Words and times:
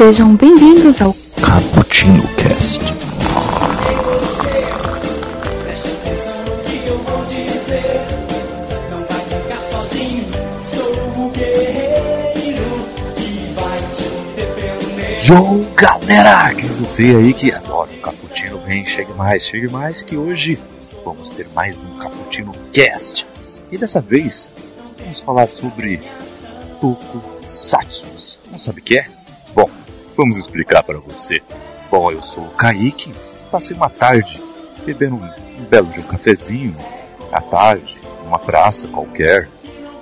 Sejam 0.00 0.34
bem-vindos 0.34 0.98
ao 1.02 1.14
Cappuccino 1.42 2.26
Cast. 2.28 2.80
Yo, 15.22 15.70
galera! 15.76 16.54
Que 16.54 16.64
você 16.64 17.02
aí 17.02 17.34
que 17.34 17.52
adora 17.52 17.90
o 17.90 18.00
Cappuccino, 18.00 18.58
vem, 18.60 18.86
chegue 18.86 19.12
mais, 19.12 19.44
chegue 19.44 19.70
mais, 19.70 20.02
que 20.02 20.16
hoje 20.16 20.58
vamos 21.04 21.28
ter 21.28 21.46
mais 21.54 21.82
um 21.82 21.98
Cappuccino 21.98 22.54
Cast. 22.72 23.26
E 23.70 23.76
dessa 23.76 24.00
vez, 24.00 24.50
vamos 24.98 25.20
falar 25.20 25.46
sobre 25.46 26.00
Tokusatsu. 26.80 28.38
Não 28.50 28.58
sabe 28.58 28.80
o 28.80 28.82
que 28.82 28.96
é? 28.96 29.19
Vamos 30.20 30.36
explicar 30.36 30.82
para 30.82 30.98
você. 30.98 31.40
Bom, 31.90 32.12
eu 32.12 32.20
sou 32.20 32.44
o 32.44 32.50
Kaique, 32.50 33.14
passei 33.50 33.74
uma 33.74 33.88
tarde 33.88 34.38
bebendo 34.84 35.16
um, 35.16 35.24
um 35.58 35.64
belo 35.64 35.86
de 35.86 35.98
um 35.98 36.02
cafezinho 36.02 36.76
à 37.32 37.40
tarde, 37.40 37.98
numa 38.22 38.38
praça 38.38 38.86
qualquer. 38.86 39.48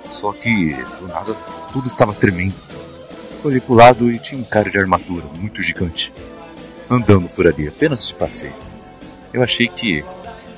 Só 0.09 0.33
que 0.33 0.73
do 0.99 1.07
nada 1.07 1.33
tudo 1.71 1.87
estava 1.87 2.13
tremendo. 2.13 2.53
Olhei 3.45 3.61
pro 3.61 3.75
lado 3.75 4.11
e 4.11 4.19
tinha 4.19 4.41
um 4.41 4.43
cara 4.43 4.69
de 4.69 4.77
armadura 4.77 5.25
muito 5.35 5.61
gigante 5.61 6.11
andando 6.89 7.29
por 7.29 7.47
ali, 7.47 7.69
apenas 7.69 8.05
de 8.05 8.13
passeio. 8.13 8.53
Eu 9.31 9.41
achei 9.41 9.69
que 9.69 10.03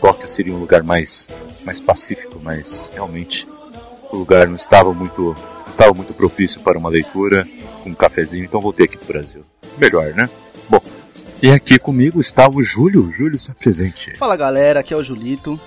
Tóquio 0.02 0.28
seria 0.28 0.56
um 0.56 0.60
lugar 0.60 0.82
mais, 0.82 1.30
mais 1.64 1.80
pacífico, 1.80 2.40
mas 2.42 2.90
realmente 2.92 3.48
o 4.12 4.18
lugar 4.18 4.48
não 4.48 4.56
estava 4.56 4.92
muito, 4.92 5.36
estava 5.72 5.94
muito 5.94 6.14
propício 6.14 6.62
para 6.62 6.78
uma 6.78 6.90
leitura 6.90 7.48
com 7.84 7.90
um 7.90 7.96
cafezinho, 7.96 8.46
então 8.46 8.62
voltei 8.62 8.86
aqui 8.86 8.98
pro 8.98 9.08
Brasil. 9.14 9.42
Melhor, 9.78 10.14
né? 10.14 10.30
Bom, 10.70 10.82
e 11.42 11.50
aqui 11.52 11.80
comigo 11.80 12.20
está 12.22 12.48
o 12.50 12.62
Júlio. 12.62 13.12
Júlio, 13.18 13.40
se 13.40 13.52
apresente. 13.52 14.16
Fala 14.18 14.36
galera, 14.36 14.80
aqui 14.82 14.94
é 14.94 14.98
o 14.98 15.04
Julito. 15.04 15.60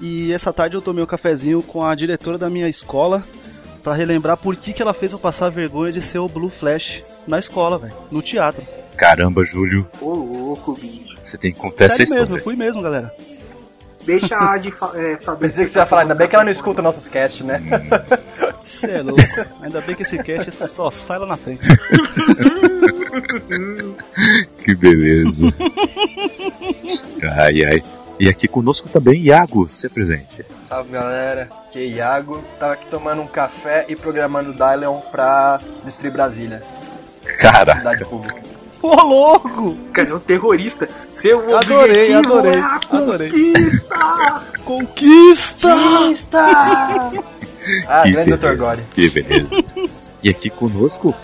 E 0.00 0.32
essa 0.32 0.52
tarde 0.52 0.76
eu 0.76 0.82
tomei 0.82 1.02
um 1.04 1.06
cafezinho 1.06 1.62
com 1.62 1.84
a 1.84 1.94
diretora 1.94 2.38
da 2.38 2.48
minha 2.50 2.68
escola 2.68 3.22
para 3.82 3.94
relembrar 3.94 4.36
por 4.36 4.56
que, 4.56 4.72
que 4.72 4.82
ela 4.82 4.92
fez 4.94 5.12
eu 5.12 5.18
passar 5.18 5.46
a 5.46 5.50
vergonha 5.50 5.92
de 5.92 6.02
ser 6.02 6.18
o 6.18 6.28
Blue 6.28 6.50
Flash 6.50 7.02
na 7.26 7.38
escola, 7.38 7.78
velho, 7.78 7.94
no 8.10 8.20
teatro. 8.22 8.62
Caramba, 8.96 9.42
Júlio, 9.44 9.86
Ô 10.00 10.12
louco, 10.14 10.74
bicho. 10.74 11.14
você 11.22 11.38
tem 11.38 11.52
que 11.52 11.58
contar 11.58 11.86
essa 11.86 11.96
Sério 11.96 12.10
mesmo, 12.12 12.22
história. 12.36 12.40
eu 12.40 12.44
fui 12.44 12.56
mesmo, 12.56 12.82
galera. 12.82 13.14
Deixa 14.04 14.34
a 14.36 14.52
Adi 14.54 14.70
fa- 14.70 14.92
é, 14.94 15.16
saber. 15.18 15.48
Pensei 15.48 15.64
que 15.66 15.70
você 15.72 15.78
ia 15.78 15.86
falar, 15.86 16.02
ainda 16.02 16.14
bem 16.14 16.26
que 16.28 16.34
ela 16.34 16.44
não 16.44 16.50
escuta 16.52 16.80
nossos 16.82 17.06
cast, 17.08 17.44
né? 17.44 17.62
Cê 18.64 18.90
é 18.90 19.02
louco. 19.02 19.22
Ainda 19.62 19.80
bem 19.80 19.94
que 19.94 20.02
esse 20.02 20.18
cast 20.22 20.68
só 20.68 20.90
sai 20.90 21.18
lá 21.18 21.26
na 21.26 21.36
frente. 21.36 21.66
Que 24.64 24.74
beleza. 24.74 25.46
ai, 27.22 27.64
ai. 27.64 27.82
E 28.20 28.28
aqui 28.28 28.46
conosco 28.46 28.88
também, 28.88 29.20
Iago, 29.22 29.66
se 29.66 29.86
apresente. 29.86 30.44
Salve 30.68 30.92
galera, 30.92 31.48
aqui 31.66 31.78
é 31.78 31.86
Iago. 31.86 32.44
Tava 32.58 32.74
aqui 32.74 32.86
tomando 32.90 33.22
um 33.22 33.26
café 33.26 33.86
e 33.88 33.96
programando 33.96 34.50
o 34.50 34.54
Dylion 34.54 35.00
pra 35.10 35.58
destruir 35.84 36.12
Brasília, 36.12 36.62
Caraca, 37.40 37.78
cidade 37.78 38.04
pública. 38.04 38.42
Ô 38.82 38.94
louco! 39.02 39.76
Cara, 39.92 40.10
é 40.10 40.14
um 40.14 40.20
terrorista. 40.20 40.88
Seu 41.10 41.40
Adorei, 41.56 42.14
objetivo 42.14 42.38
adorei, 42.38 42.54
é 42.54 42.60
a 42.60 42.74
adorei. 42.76 43.30
conquista. 43.30 44.42
Conquista! 44.64 47.12
Ah, 47.86 48.00
que 48.04 48.12
grande 48.12 48.34
Dr. 48.38 48.56
Gore. 48.56 48.82
que 48.94 49.10
beleza. 49.10 49.54
e 50.22 50.30
aqui 50.30 50.48
conosco 50.48 51.14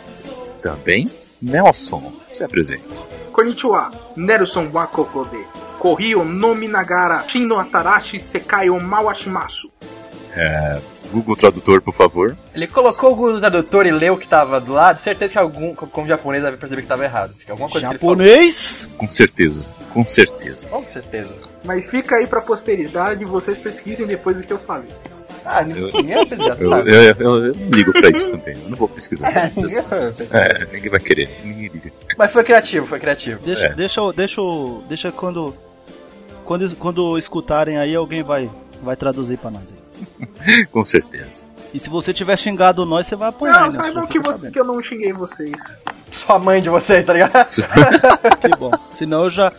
também, 0.60 1.10
Nelson, 1.40 2.12
se 2.30 2.44
apresente. 2.44 2.84
Konnichiwa. 3.32 3.90
Nelson 4.14 4.68
Wakokode. 4.70 5.42
Korrio 5.78 6.24
no 6.24 6.54
Minagara. 6.54 7.24
Shin 7.26 7.46
no 7.46 7.58
Atarashi 7.58 8.20
Sekai 8.20 8.68
o 8.68 8.78
Mawashimasu. 8.78 9.72
Google 11.10 11.36
Tradutor, 11.36 11.80
por 11.80 11.94
favor. 11.94 12.36
Ele 12.54 12.66
colocou 12.66 13.12
o 13.12 13.14
Google 13.14 13.40
Tradutor 13.40 13.86
e 13.86 13.90
leu 13.90 14.14
o 14.14 14.18
que 14.18 14.28
tava 14.28 14.60
do 14.60 14.72
lado, 14.72 15.00
certeza 15.00 15.32
que 15.32 15.38
algum, 15.38 15.74
como 15.74 16.06
japonês, 16.06 16.42
vai 16.42 16.52
perceber 16.56 16.82
que 16.82 16.88
tava 16.88 17.04
errado. 17.04 17.34
Que 17.44 17.50
alguma 17.50 17.68
coisa 17.68 17.86
que 17.88 17.92
ele 17.94 17.98
Japonês? 18.00 18.88
Com 18.98 19.08
certeza, 19.08 19.68
com 19.92 20.04
certeza. 20.06 20.68
Com 20.68 20.84
certeza. 20.86 21.32
Mas 21.64 21.88
fica 21.90 22.16
aí 22.16 22.26
pra 22.26 22.40
posteridade, 22.40 23.24
vocês 23.24 23.56
pesquisem 23.58 24.06
depois 24.06 24.36
do 24.36 24.42
que 24.42 24.52
eu 24.52 24.58
falei. 24.58 24.88
Ah, 25.44 25.62
ninguém 25.62 26.14
vai 26.14 26.26
pesquisar, 26.26 26.56
Eu, 26.60 26.68
sabe? 26.70 26.90
eu, 26.90 27.02
eu, 27.02 27.46
eu 27.46 27.54
não 27.54 27.70
ligo 27.70 27.92
pra 27.92 28.10
isso 28.10 28.28
também, 28.30 28.56
eu 28.64 28.68
não 28.70 28.76
vou 28.76 28.88
pesquisar. 28.88 29.30
É, 29.36 29.50
ninguém 29.54 29.82
vai 29.82 30.10
pesquisar. 30.12 30.38
É, 30.38 30.64
ninguém 30.72 30.90
vai 30.90 31.00
querer, 31.00 31.30
ninguém 31.44 31.68
liga. 31.68 31.92
Mas 32.18 32.32
foi 32.32 32.42
criativo, 32.42 32.84
foi 32.86 32.98
criativo. 32.98 33.40
Deixa, 33.44 33.66
É. 33.66 33.74
deixa, 33.74 34.00
eu- 34.00 34.12
deixa, 34.12 34.40
eu- 34.40 34.82
deixa 34.88 35.12
quando, 35.12 35.54
quando, 36.44 36.74
quando 36.76 37.16
escutarem 37.18 37.78
aí, 37.78 37.94
alguém 37.94 38.22
vai, 38.24 38.50
vai 38.82 38.96
traduzir 38.96 39.38
pra 39.38 39.50
nós 39.50 39.70
aí. 39.70 39.85
Com 40.72 40.84
certeza. 40.84 41.48
E 41.74 41.78
se 41.78 41.88
você 41.88 42.12
tiver 42.14 42.36
xingado 42.38 42.84
nós, 42.86 43.06
você 43.06 43.16
vai 43.16 43.28
apanhar. 43.28 43.60
Não, 43.60 43.66
né? 43.66 43.72
saibam 43.72 44.06
que, 44.06 44.18
você, 44.18 44.32
sabendo. 44.38 44.52
que 44.52 44.60
eu 44.60 44.64
não 44.64 44.82
xinguei 44.82 45.12
vocês. 45.12 45.52
Sua 46.12 46.38
mãe 46.38 46.62
de 46.62 46.68
vocês, 46.70 47.04
tá 47.04 47.12
ligado? 47.12 47.32
Que 48.40 48.48
bom. 48.58 48.70
Senão 48.96 49.24
eu 49.24 49.30
já. 49.30 49.52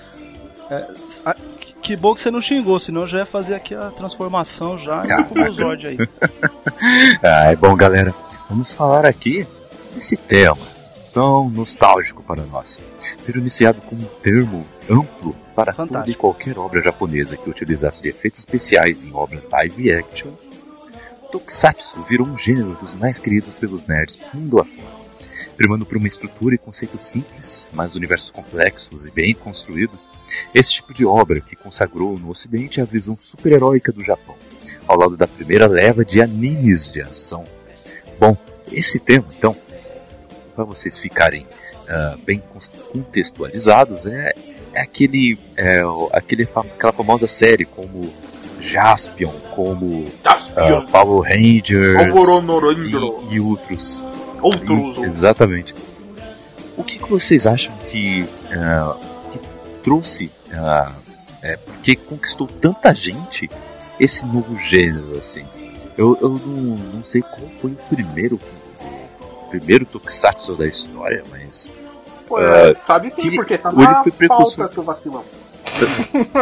é, 0.71 0.87
a- 1.25 1.35
que 1.81 1.95
bom 1.95 2.13
que 2.15 2.21
você 2.21 2.29
não 2.31 2.41
xingou, 2.41 2.79
senão 2.79 3.01
eu 3.01 3.07
já 3.07 3.19
ia 3.19 3.25
fazer 3.25 3.55
aqui 3.55 3.73
a 3.73 3.91
transformação 3.91 4.77
já 4.77 5.03
em. 5.05 5.23
Fubuzord 5.25 5.87
aí. 5.87 5.97
Ah, 7.23 7.51
é 7.51 7.55
bom, 7.55 7.75
galera. 7.75 8.13
Vamos 8.49 8.71
falar 8.71 9.05
aqui 9.05 9.45
desse 9.95 10.15
tema 10.17 10.57
tão 11.13 11.49
nostálgico 11.49 12.21
para 12.23 12.43
nós. 12.43 12.79
Ter 13.25 13.35
iniciado 13.37 13.81
com 13.81 13.95
um 13.95 14.05
termo 14.21 14.65
amplo 14.89 15.35
para 15.55 15.73
toda 15.73 15.83
e 15.83 15.87
Fantástico. 15.89 16.19
qualquer 16.19 16.57
obra 16.57 16.81
japonesa 16.81 17.37
que 17.37 17.49
utilizasse 17.49 18.01
de 18.01 18.09
efeitos 18.09 18.39
especiais 18.39 19.03
em 19.03 19.13
obras 19.13 19.47
live 19.47 19.91
action. 19.91 20.31
Tokusatsu 21.31 22.03
virou 22.03 22.27
um 22.27 22.37
gênero 22.37 22.73
dos 22.75 22.93
mais 22.93 23.19
queridos 23.19 23.53
pelos 23.55 23.85
nerds 23.85 24.19
mundo 24.33 24.59
afora. 24.59 25.07
Primando 25.57 25.85
por 25.85 25.97
uma 25.97 26.07
estrutura 26.07 26.55
e 26.55 26.57
conceitos 26.57 27.01
simples, 27.01 27.71
mas 27.73 27.95
universos 27.95 28.29
complexos 28.29 29.05
e 29.05 29.11
bem 29.11 29.33
construídos, 29.33 30.07
esse 30.53 30.73
tipo 30.73 30.93
de 30.93 31.05
obra 31.05 31.41
que 31.41 31.55
consagrou 31.55 32.17
no 32.17 32.29
ocidente 32.29 32.79
a 32.79 32.85
visão 32.85 33.17
super-heróica 33.17 33.91
do 33.91 34.03
Japão 34.03 34.35
ao 34.87 34.97
lado 34.97 35.17
da 35.17 35.27
primeira 35.27 35.67
leva 35.67 36.05
de 36.05 36.21
animes 36.21 36.91
de 36.91 37.01
ação. 37.01 37.43
Bom, 38.19 38.37
esse 38.71 38.99
tema, 38.99 39.25
então, 39.37 39.55
para 40.55 40.63
vocês 40.63 40.97
ficarem 40.97 41.45
ah, 41.87 42.17
bem 42.25 42.41
contextualizados, 42.91 44.05
é 44.05 44.33
aquele, 44.81 45.37
é, 45.55 45.81
aquele 46.13 46.43
aquela 46.43 46.93
famosa 46.93 47.27
série 47.27 47.65
como 47.65 48.11
Jaspion, 48.59 49.31
como 49.55 50.05
ah, 50.55 50.81
Power 50.91 51.29
Rangers 51.29 52.11
e, 53.31 53.35
e 53.35 53.39
outros. 53.39 54.03
Outros. 54.41 54.97
E- 54.97 55.01
exatamente. 55.01 55.75
O 56.75 56.83
que, 56.83 56.99
que 56.99 57.09
vocês 57.09 57.47
acham 57.47 57.73
que, 57.87 58.27
ah, 58.51 58.95
que 59.31 59.39
trouxe, 59.83 60.31
ah, 60.53 60.93
é, 61.41 61.57
porque 61.57 61.95
conquistou 61.95 62.47
tanta 62.47 62.93
gente 62.93 63.49
esse 63.99 64.25
novo 64.25 64.57
gênero, 64.59 65.17
assim? 65.17 65.45
Eu, 65.97 66.17
eu 66.21 66.29
não, 66.29 66.77
não 66.93 67.03
sei 67.03 67.21
qual 67.21 67.49
foi 67.59 67.71
o 67.71 67.75
primeiro, 67.89 68.39
o 69.19 69.49
primeiro 69.49 69.85
Tokusatsu 69.85 70.55
da 70.55 70.67
história, 70.67 71.23
mas 71.31 71.69
Pô, 72.27 72.39
é, 72.41 72.75
sabe 72.85 73.09
sim, 73.11 73.29
que- 73.29 73.35
porque 73.35 73.57
tá 73.57 73.71
na 73.71 74.03
pauta, 74.27 74.67
seu 74.67 74.83
vacilão. 74.83 75.23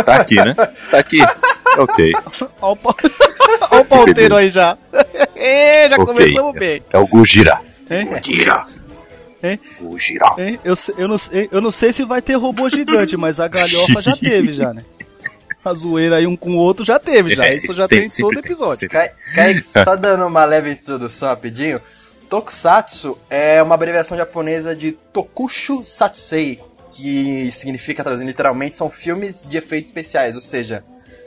tá 0.06 0.16
aqui, 0.16 0.36
né? 0.36 0.56
Tá 0.92 0.98
aqui. 1.00 1.20
Ok, 1.78 2.14
Olha 2.62 2.72
o, 2.72 2.76
pa... 2.78 2.96
Olha 3.70 3.82
o 3.82 3.86
pauteiro 3.86 4.38
aí 4.38 4.50
já. 4.50 4.78
Ê, 5.36 5.90
já 5.90 5.98
Ok. 5.98 6.06
começamos 6.06 6.54
bem. 6.58 6.82
é 6.90 6.98
o 6.98 7.06
Gojira. 7.06 7.60
Hein? 7.92 8.08
Tira. 8.22 8.66
Gojira. 9.82 10.26
Hein? 10.38 10.58
Eu, 10.64 10.74
eu, 10.98 11.06
não, 11.10 11.18
sei- 11.18 11.50
eu 11.52 11.60
não 11.60 11.72
sei 11.72 11.92
se 11.92 12.06
vai 12.06 12.22
ter 12.22 12.36
robô 12.36 12.70
gigante, 12.70 13.18
mas 13.18 13.42
a 13.42 13.50
galhofa 13.50 14.02
já 14.02 14.16
teve 14.16 14.54
já, 14.54 14.74
né? 14.74 14.86
A 15.66 15.74
zoeira 15.74 16.16
aí 16.16 16.26
um 16.28 16.38
com 16.38 16.52
o 16.52 16.58
outro 16.58 16.86
já 16.86 16.98
teve 16.98 17.36
já. 17.36 17.44
É, 17.46 17.56
Isso 17.56 17.74
já 17.76 17.90
tem, 17.90 18.06
em 18.06 18.10
sempre 18.10 18.36
todo 18.36 18.42
tem, 18.44 18.52
episódio. 18.54 18.88
Kai- 18.90 19.12
Kaique, 19.36 19.64
só 19.68 19.98
dando 19.98 20.26
uma 20.28 20.46
leve 20.46 20.72
introdução 20.72 21.28
rapidinho. 21.28 21.82
Tokusatsu 22.30 23.18
é 23.30 23.62
uma 23.62 23.76
abreviação 23.76 24.18
japonesa 24.18 24.76
de 24.76 24.92
Tokushu 24.92 25.84
Satsei, 25.84 26.60
que 26.92 27.52
significa, 27.52 28.04
traduzindo 28.04 28.28
literalmente, 28.28 28.76
são 28.76 28.90
filmes 28.90 29.44
de 29.44 29.58
efeitos 29.58 29.90
especiais, 29.90 30.36
ou 30.36 30.42
seja, 30.42 30.84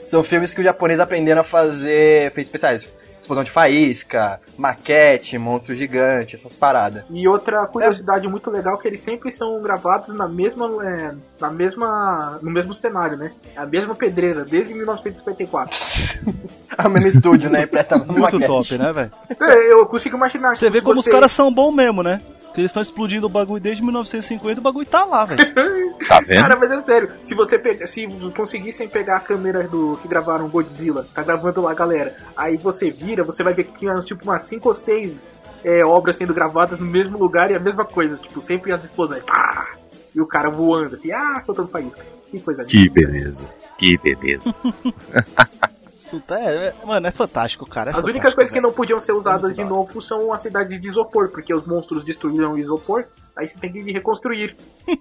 são 0.07 0.23
filmes 0.23 0.53
que 0.53 0.59
os 0.59 0.65
japoneses 0.65 0.99
aprenderam 0.99 1.41
a 1.41 1.43
fazer 1.43 2.27
efeitos 2.27 2.49
especiais. 2.49 2.87
Explosão 3.19 3.43
de 3.43 3.51
faísca, 3.51 4.39
maquete, 4.57 5.37
monstro 5.37 5.75
gigante, 5.75 6.35
essas 6.35 6.55
paradas. 6.55 7.03
E 7.09 7.27
outra 7.27 7.65
curiosidade 7.67 8.27
muito 8.27 8.49
legal 8.49 8.75
é 8.75 8.81
que 8.81 8.87
eles 8.87 9.01
sempre 9.01 9.31
são 9.31 9.61
gravados 9.61 10.15
na 10.15 10.27
mesma, 10.27 10.67
é, 10.85 11.13
na 11.39 11.49
mesma, 11.49 12.39
no 12.41 12.49
mesmo 12.49 12.73
cenário, 12.73 13.17
né? 13.17 13.31
A 13.55 13.65
mesma 13.65 13.93
pedreira, 13.93 14.45
desde 14.45 14.73
1954. 14.73 15.77
É 16.77 16.87
o 16.87 16.89
mesmo 16.89 17.09
estúdio, 17.09 17.49
né? 17.49 17.63
E 17.63 17.67
presta 17.67 17.97
Muito 17.97 18.21
maquete. 18.21 18.45
top, 18.47 18.77
né, 18.77 18.93
velho? 18.93 19.11
É, 19.41 19.73
Eu 19.73 19.85
consigo 19.85 20.15
imaginar 20.15 20.55
Você 20.55 20.67
que 20.67 20.71
vê 20.71 20.81
como 20.81 20.97
os 20.97 21.05
caras 21.05 21.31
são 21.31 21.51
bons 21.53 21.73
mesmo, 21.73 22.01
né? 22.01 22.21
Eles 22.59 22.69
estão 22.69 22.81
explodindo 22.81 23.25
o 23.25 23.29
bagulho 23.29 23.61
desde 23.61 23.83
1950 23.83 24.55
e 24.55 24.59
o 24.59 24.63
bagulho 24.63 24.85
tá 24.85 25.03
lá, 25.03 25.25
velho. 25.25 25.39
Tá 26.07 26.21
vendo? 26.21 26.39
Cara, 26.39 26.55
mas 26.55 26.71
é 26.71 26.79
sério, 26.79 27.11
se 27.25 27.35
você 27.35 27.59
pega, 27.59 27.85
se 27.85 28.07
conseguissem 28.35 28.87
pegar 28.87 29.17
a 29.17 29.19
câmera 29.19 29.67
do 29.67 29.99
que 30.01 30.07
gravaram 30.07 30.47
Godzilla, 30.47 31.05
tá 31.13 31.21
gravando 31.21 31.61
lá 31.61 31.71
a 31.71 31.75
galera, 31.75 32.15
aí 32.37 32.55
você 32.55 32.89
vira, 32.89 33.21
você 33.21 33.43
vai 33.43 33.53
ver 33.53 33.65
que 33.65 33.79
tinha 33.79 33.93
tipo 33.99 34.23
umas 34.23 34.43
5 34.43 34.69
ou 34.69 34.73
6 34.73 35.21
é, 35.63 35.83
obras 35.83 36.15
sendo 36.15 36.33
gravadas 36.33 36.79
no 36.79 36.85
mesmo 36.85 37.17
lugar 37.17 37.51
e 37.51 37.55
a 37.55 37.59
mesma 37.59 37.83
coisa, 37.83 38.15
tipo, 38.15 38.41
sempre 38.41 38.71
as 38.71 38.85
explosões, 38.85 39.23
pá! 39.23 39.73
E 40.15 40.21
o 40.21 40.25
cara 40.25 40.49
voando 40.49 40.95
assim, 40.95 41.11
ah, 41.11 41.41
soltando 41.45 41.67
faísca. 41.67 42.01
Que 42.31 42.39
coisa 42.39 42.61
linda. 42.61 42.71
Que 42.71 42.89
beleza. 42.89 43.49
Que 43.77 43.97
beleza. 43.97 44.55
Puta, 46.09 46.39
é, 46.39 46.67
é- 46.67 46.85
mano, 46.85 47.05
é 47.07 47.11
fantástico, 47.11 47.65
cara. 47.65 47.89
é 47.89 47.91
As 47.91 47.95
fantástico, 47.97 48.09
únicas 48.17 48.33
coisas 48.33 48.53
que 48.53 48.61
não 48.61 48.71
podiam 48.71 48.99
ser 48.99 49.13
usadas 49.13 49.55
de 49.55 49.63
novo 49.63 50.01
são 50.01 50.33
a 50.33 50.37
cidade 50.37 50.77
de 50.77 50.87
isopor, 50.87 51.29
porque 51.29 51.53
os 51.53 51.65
monstros 51.65 52.03
destruíram 52.03 52.53
o 52.53 52.57
isopor, 52.57 53.05
aí 53.35 53.47
você 53.47 53.59
tem 53.59 53.71
que 53.71 53.91
reconstruir. 53.91 54.55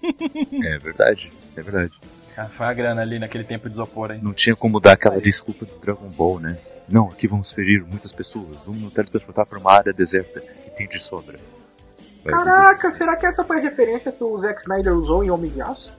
É 0.64 0.78
verdade. 0.78 1.30
É 1.56 1.62
verdade. 1.62 1.92
Ah, 2.36 2.46
foi 2.46 2.66
a 2.66 2.72
grana 2.72 3.02
ali 3.02 3.18
naquele 3.18 3.42
tempo 3.42 3.66
de 3.68 3.74
isopor, 3.74 4.12
hein? 4.12 4.20
Não 4.22 4.32
tinha 4.32 4.54
como 4.54 4.78
dar 4.78 4.92
aquela 4.92 5.20
desculpa 5.20 5.64
do 5.64 5.74
Dragon 5.80 6.08
Ball, 6.08 6.38
né? 6.38 6.56
Não, 6.88 7.08
aqui 7.08 7.26
vamos 7.26 7.52
ferir 7.52 7.84
muitas 7.84 8.12
pessoas. 8.12 8.60
Vamos 8.64 8.80
nos 8.80 8.92
teletransportar 8.92 9.44
para 9.44 9.58
uma 9.58 9.72
área 9.72 9.92
deserta 9.92 10.40
que 10.40 10.70
tem 10.70 10.86
de 10.86 11.00
sobra. 11.02 11.38
Vai 12.24 12.32
dizer, 12.34 12.44
Caraca, 12.44 12.92
será 12.92 13.16
que 13.16 13.26
essa 13.26 13.44
foi 13.44 13.58
a 13.58 13.60
referência 13.60 14.12
que 14.12 14.22
o 14.22 14.38
Zack 14.40 14.60
Snyder 14.60 14.94
usou 14.94 15.24
em 15.24 15.30
Homem 15.30 15.50
de 15.50 15.60
Aço? 15.60 15.92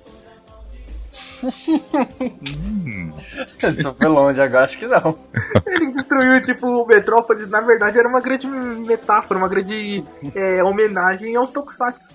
Hum, 1.43 3.13
Isso 3.77 3.93
foi 3.95 4.07
longe 4.07 4.41
agora, 4.41 4.65
acho 4.65 4.77
que 4.79 4.87
não. 4.87 5.17
Ele 5.65 5.91
destruiu, 5.91 6.41
tipo, 6.41 6.67
o 6.67 6.85
Metrópolis, 6.85 7.49
na 7.49 7.61
verdade 7.61 7.97
era 7.97 8.07
uma 8.07 8.21
grande 8.21 8.47
metáfora, 8.47 9.37
uma 9.39 9.47
grande 9.49 10.03
é, 10.35 10.63
homenagem 10.63 11.35
aos 11.35 11.51
Tokusatsu. 11.51 12.09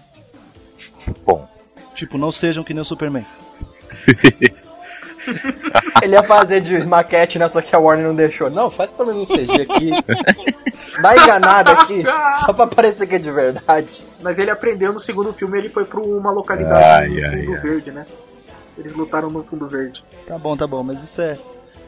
bom, 1.25 1.49
Tipo, 1.95 2.19
não 2.19 2.33
sejam 2.33 2.65
que 2.65 2.75
nem 2.75 2.83
o 2.83 2.85
Superman. 2.85 3.25
Ele 6.03 6.15
ia 6.15 6.23
fazer 6.23 6.61
de 6.61 6.85
maquete, 6.85 7.39
né? 7.39 7.49
Só 7.49 7.63
que 7.63 7.75
a 7.75 7.79
Warner 7.79 8.07
não 8.07 8.15
deixou. 8.15 8.51
Não, 8.51 8.71
faz 8.71 8.93
pelo 8.93 9.09
menos 9.09 9.31
um 9.31 9.35
CG 9.35 9.63
aqui. 9.63 9.91
Dá 11.01 11.17
enganada 11.17 11.73
aqui, 11.73 12.03
só 12.45 12.53
pra 12.53 12.67
parecer 12.67 13.07
que 13.07 13.15
é 13.15 13.19
de 13.19 13.31
verdade. 13.31 14.05
Mas 14.23 14.39
ele 14.39 14.51
aprendeu 14.51 14.93
no 14.93 15.01
segundo 15.01 15.33
filme, 15.33 15.57
ele 15.59 15.71
foi 15.71 15.87
pra 15.87 15.99
uma 16.01 16.31
localidade 16.31 17.25
Ai, 17.25 17.25
ai, 17.25 17.47
ai. 17.47 17.61
verde, 17.61 17.91
né? 17.91 18.05
Eles 18.77 18.93
lutaram 18.95 19.31
no 19.31 19.45
fundo 19.45 19.69
verde. 19.69 20.03
Tá 20.27 20.37
bom, 20.39 20.57
tá 20.57 20.67
bom, 20.67 20.83
mas 20.83 21.03
isso 21.03 21.21
é. 21.21 21.39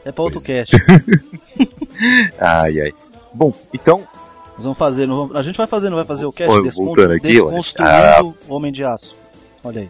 É 0.05 0.11
pra 0.11 0.23
outro 0.23 0.39
Pois. 0.41 0.45
cast. 0.45 0.75
ai 2.39 2.79
ai. 2.81 2.93
Bom, 3.33 3.53
então, 3.73 4.07
Nós 4.55 4.63
vamos 4.63 4.77
fazer, 4.77 5.05
não 5.05 5.17
vamos- 5.27 5.35
a 5.35 5.43
gente 5.43 5.57
vai 5.57 5.67
fazer, 5.67 5.89
não 5.89 5.97
vai 5.97 6.05
fazer 6.05 6.25
o 6.25 6.31
cast? 6.31 6.51
Oi, 6.53 6.63
Descon- 6.63 6.85
voltando 6.85 7.11
aqui. 7.13 7.33
Desconstruindo 7.33 8.35
o 8.47 8.53
Homem 8.53 8.71
de 8.71 8.83
Aço. 8.83 9.15
Olha 9.63 9.81
aí. 9.81 9.89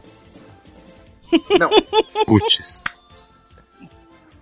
putz. 2.26 2.84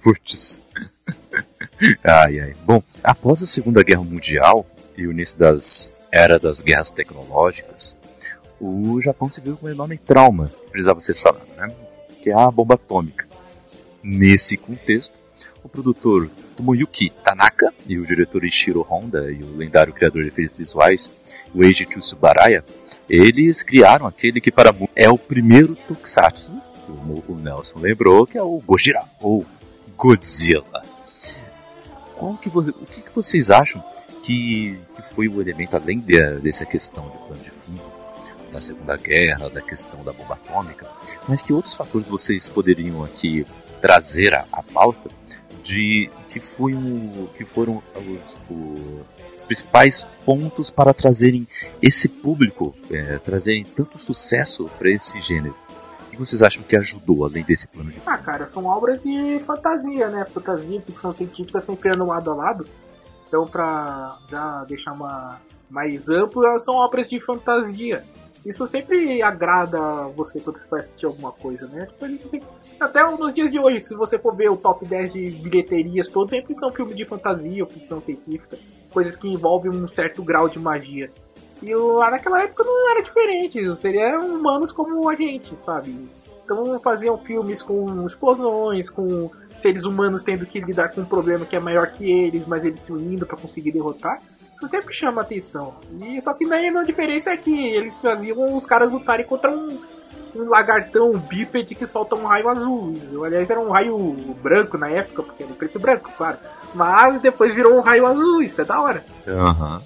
Putz. 0.02 0.62
ai 2.04 2.40
ai. 2.40 2.54
Bom, 2.64 2.82
após 3.04 3.44
a 3.44 3.48
Segunda 3.48 3.84
Guerra 3.84 4.04
Mundial 4.04 4.66
e 4.98 5.06
o 5.08 5.12
início 5.12 5.38
das 5.38 5.94
era 6.12 6.40
das 6.40 6.62
guerras 6.62 6.90
tecnológicas, 6.92 7.98
o 8.62 9.02
Japão 9.02 9.30
se 9.30 9.42
viu 9.42 9.58
com 9.58 9.66
um 9.68 9.70
enorme 9.70 9.98
trauma 9.98 10.48
que 10.66 10.72
precisava 10.72 11.02
ser 11.02 11.14
sanado, 11.14 11.46
né? 11.58 11.68
Que 12.26 12.32
é 12.32 12.34
a 12.34 12.50
bomba 12.50 12.74
atômica. 12.74 13.28
Nesse 14.02 14.58
contexto, 14.58 15.14
o 15.64 15.70
produtor 15.70 16.28
Tomoyuki 16.58 17.12
Tanaka 17.24 17.72
e 17.88 18.00
o 18.00 18.08
diretor 18.08 18.44
Ishiro 18.44 18.82
Honda 18.82 19.32
e 19.32 19.44
o 19.44 19.56
lendário 19.56 19.94
criador 19.94 20.24
de 20.24 20.30
efeitos 20.30 20.56
visuais, 20.56 21.08
o 21.54 21.64
Eiji 21.64 21.86
Tsubaraya, 21.86 22.66
eles 23.08 23.62
criaram 23.62 24.08
aquele 24.08 24.42
que 24.42 24.52
para 24.52 24.74
muitos 24.74 24.90
é 24.96 25.08
o 25.08 25.20
primeiro 25.20 25.76
tokusatsu, 25.76 26.52
como 26.88 27.24
o 27.28 27.36
Nelson 27.36 27.78
lembrou, 27.78 28.26
que 28.26 28.40
é 28.40 28.42
o 28.42 28.60
Gojira, 28.66 29.04
ou 29.22 29.46
Godzilla. 29.96 30.84
Qual 32.16 32.36
que 32.38 32.50
o 32.50 32.74
que, 32.88 33.02
que 33.04 33.12
vocês 33.14 33.52
acham 33.52 33.84
que, 34.24 34.80
que 34.96 35.14
foi 35.14 35.28
o 35.28 35.40
elemento, 35.40 35.76
além 35.78 36.00
de- 36.00 36.40
dessa 36.40 36.66
questão 36.66 37.08
de 37.08 37.18
plano 37.20 37.44
de 37.44 37.52
fundo, 37.52 37.84
da 38.56 38.62
Segunda 38.62 38.96
Guerra, 38.96 39.50
da 39.50 39.62
questão 39.62 40.02
da 40.04 40.14
bomba 40.14 40.36
atômica, 40.36 40.88
mas 41.28 41.42
que 41.42 41.52
outros 41.52 41.74
fatores 41.74 42.08
vocês 42.08 42.48
poderiam 42.48 43.04
aqui 43.04 43.46
trazer 43.82 44.34
à, 44.34 44.46
à 44.52 44.64
pauta 44.64 45.10
de 45.62 46.10
que, 46.30 46.40
foi 46.40 46.74
o, 46.74 47.28
que 47.36 47.44
foram 47.44 47.84
os, 47.96 48.38
os 49.36 49.44
principais 49.44 50.08
pontos 50.26 50.72
para 50.72 50.94
trazerem 50.94 51.46
esse 51.82 52.08
público, 52.08 52.74
é, 52.90 53.18
trazerem 53.18 53.66
tanto 53.66 54.00
sucesso 54.00 54.70
para 54.78 54.90
esse 54.90 55.20
gênero? 55.22 55.56
Que 56.10 56.18
vocês 56.18 56.42
acham 56.42 56.64
que 56.64 56.78
ajudou, 56.78 57.26
além 57.26 57.44
desse 57.44 57.68
plano 57.68 57.92
de 57.92 58.02
Ah, 58.06 58.18
cara, 58.18 58.50
são 58.50 58.66
obras 58.66 59.02
de 59.02 59.38
fantasia, 59.40 60.08
né? 60.08 60.24
Fantasia, 60.26 60.82
ficção 60.82 61.14
científica 61.14 61.60
sempre 61.60 61.90
andam 61.90 62.08
lado 62.08 62.32
a 62.32 62.36
lado. 62.36 62.66
Então, 63.28 63.46
pra 63.46 64.18
já 64.30 64.64
deixar 64.64 64.94
uma 64.94 65.42
mais 65.70 66.08
amplo, 66.08 66.42
são 66.60 66.76
obras 66.76 67.10
de 67.10 67.20
fantasia. 67.20 68.06
Isso 68.46 68.68
sempre 68.68 69.22
agrada 69.24 69.80
você 70.16 70.40
quando 70.40 70.60
você 70.60 70.66
vai 70.70 70.82
assistir 70.82 71.06
alguma 71.08 71.32
coisa, 71.32 71.68
né? 71.68 71.88
Tipo, 72.00 72.46
Até 72.80 73.04
nos 73.10 73.34
dias 73.34 73.52
de 73.52 73.60
hoje, 73.60 73.82
se 73.82 73.96
você 73.96 74.20
for 74.20 74.36
ver 74.36 74.50
o 74.50 74.58
top 74.58 74.86
10 74.86 75.14
de 75.14 75.30
bilheterias 75.32 76.08
todos, 76.08 76.30
sempre 76.30 76.56
são 76.56 76.72
filmes 76.72 76.96
de 76.96 77.06
fantasia 77.06 77.64
ou 77.64 77.70
ficção 77.70 78.00
científica. 78.00 78.58
Coisas 78.92 79.18
que 79.18 79.28
envolvem 79.28 79.72
um 79.72 79.88
certo 79.88 80.24
grau 80.24 80.48
de 80.48 80.60
magia. 80.60 81.12
E 81.64 81.74
lá 81.74 82.12
naquela 82.12 82.44
época 82.44 82.64
não 82.64 82.92
era 82.92 83.02
diferente, 83.02 83.76
seriam 83.78 84.36
humanos 84.36 84.72
como 84.72 85.10
a 85.10 85.16
gente, 85.16 85.60
sabe? 85.60 86.10
Então 86.44 86.80
faziam 86.80 87.18
filmes 87.18 87.64
com 87.64 88.06
explosões, 88.06 88.90
com 88.92 89.32
seres 89.58 89.86
humanos 89.86 90.22
tendo 90.22 90.46
que 90.46 90.60
lidar 90.60 90.90
com 90.90 91.02
um 91.02 91.06
problema 91.06 91.46
que 91.46 91.56
é 91.56 91.60
maior 91.60 91.92
que 91.92 92.10
eles, 92.10 92.46
mas 92.46 92.64
eles 92.64 92.82
se 92.82 92.92
unindo 92.92 93.26
pra 93.26 93.38
conseguir 93.38 93.72
derrotar. 93.72 94.22
Isso 94.66 94.72
sempre 94.72 94.94
chama 94.96 95.22
atenção. 95.22 95.76
E 96.02 96.20
só 96.24 96.34
que 96.34 96.48
daí 96.48 96.68
a 96.68 96.84
diferença 96.84 97.30
é 97.30 97.38
que 97.38 97.54
eles 97.70 97.96
faziam 97.98 98.56
os 98.58 98.66
caras 98.66 98.92
lutarem 98.92 99.24
contra 99.26 99.52
um, 99.52 99.80
um 100.36 100.50
lagartão 100.50 101.12
um 101.12 101.20
bípede 101.20 101.76
que 101.76 101.86
solta 101.86 102.16
um 102.16 102.26
raio 102.26 102.50
azul. 102.50 102.94
Aliás, 103.24 103.48
era 103.48 103.60
um 103.60 103.70
raio 103.70 103.98
branco 104.42 104.76
na 104.78 104.90
época, 104.90 105.22
porque 105.22 105.44
era 105.44 105.54
preto 105.54 105.78
e 105.78 105.82
branco, 105.82 106.10
claro. 106.18 106.38
Mas 106.74 107.22
depois 107.22 107.54
virou 107.54 107.78
um 107.78 107.82
raio 107.82 108.08
azul, 108.08 108.42
isso 108.42 108.60
é 108.60 108.66
da 108.66 108.82
hora. 108.82 109.06
Aham. 109.28 109.82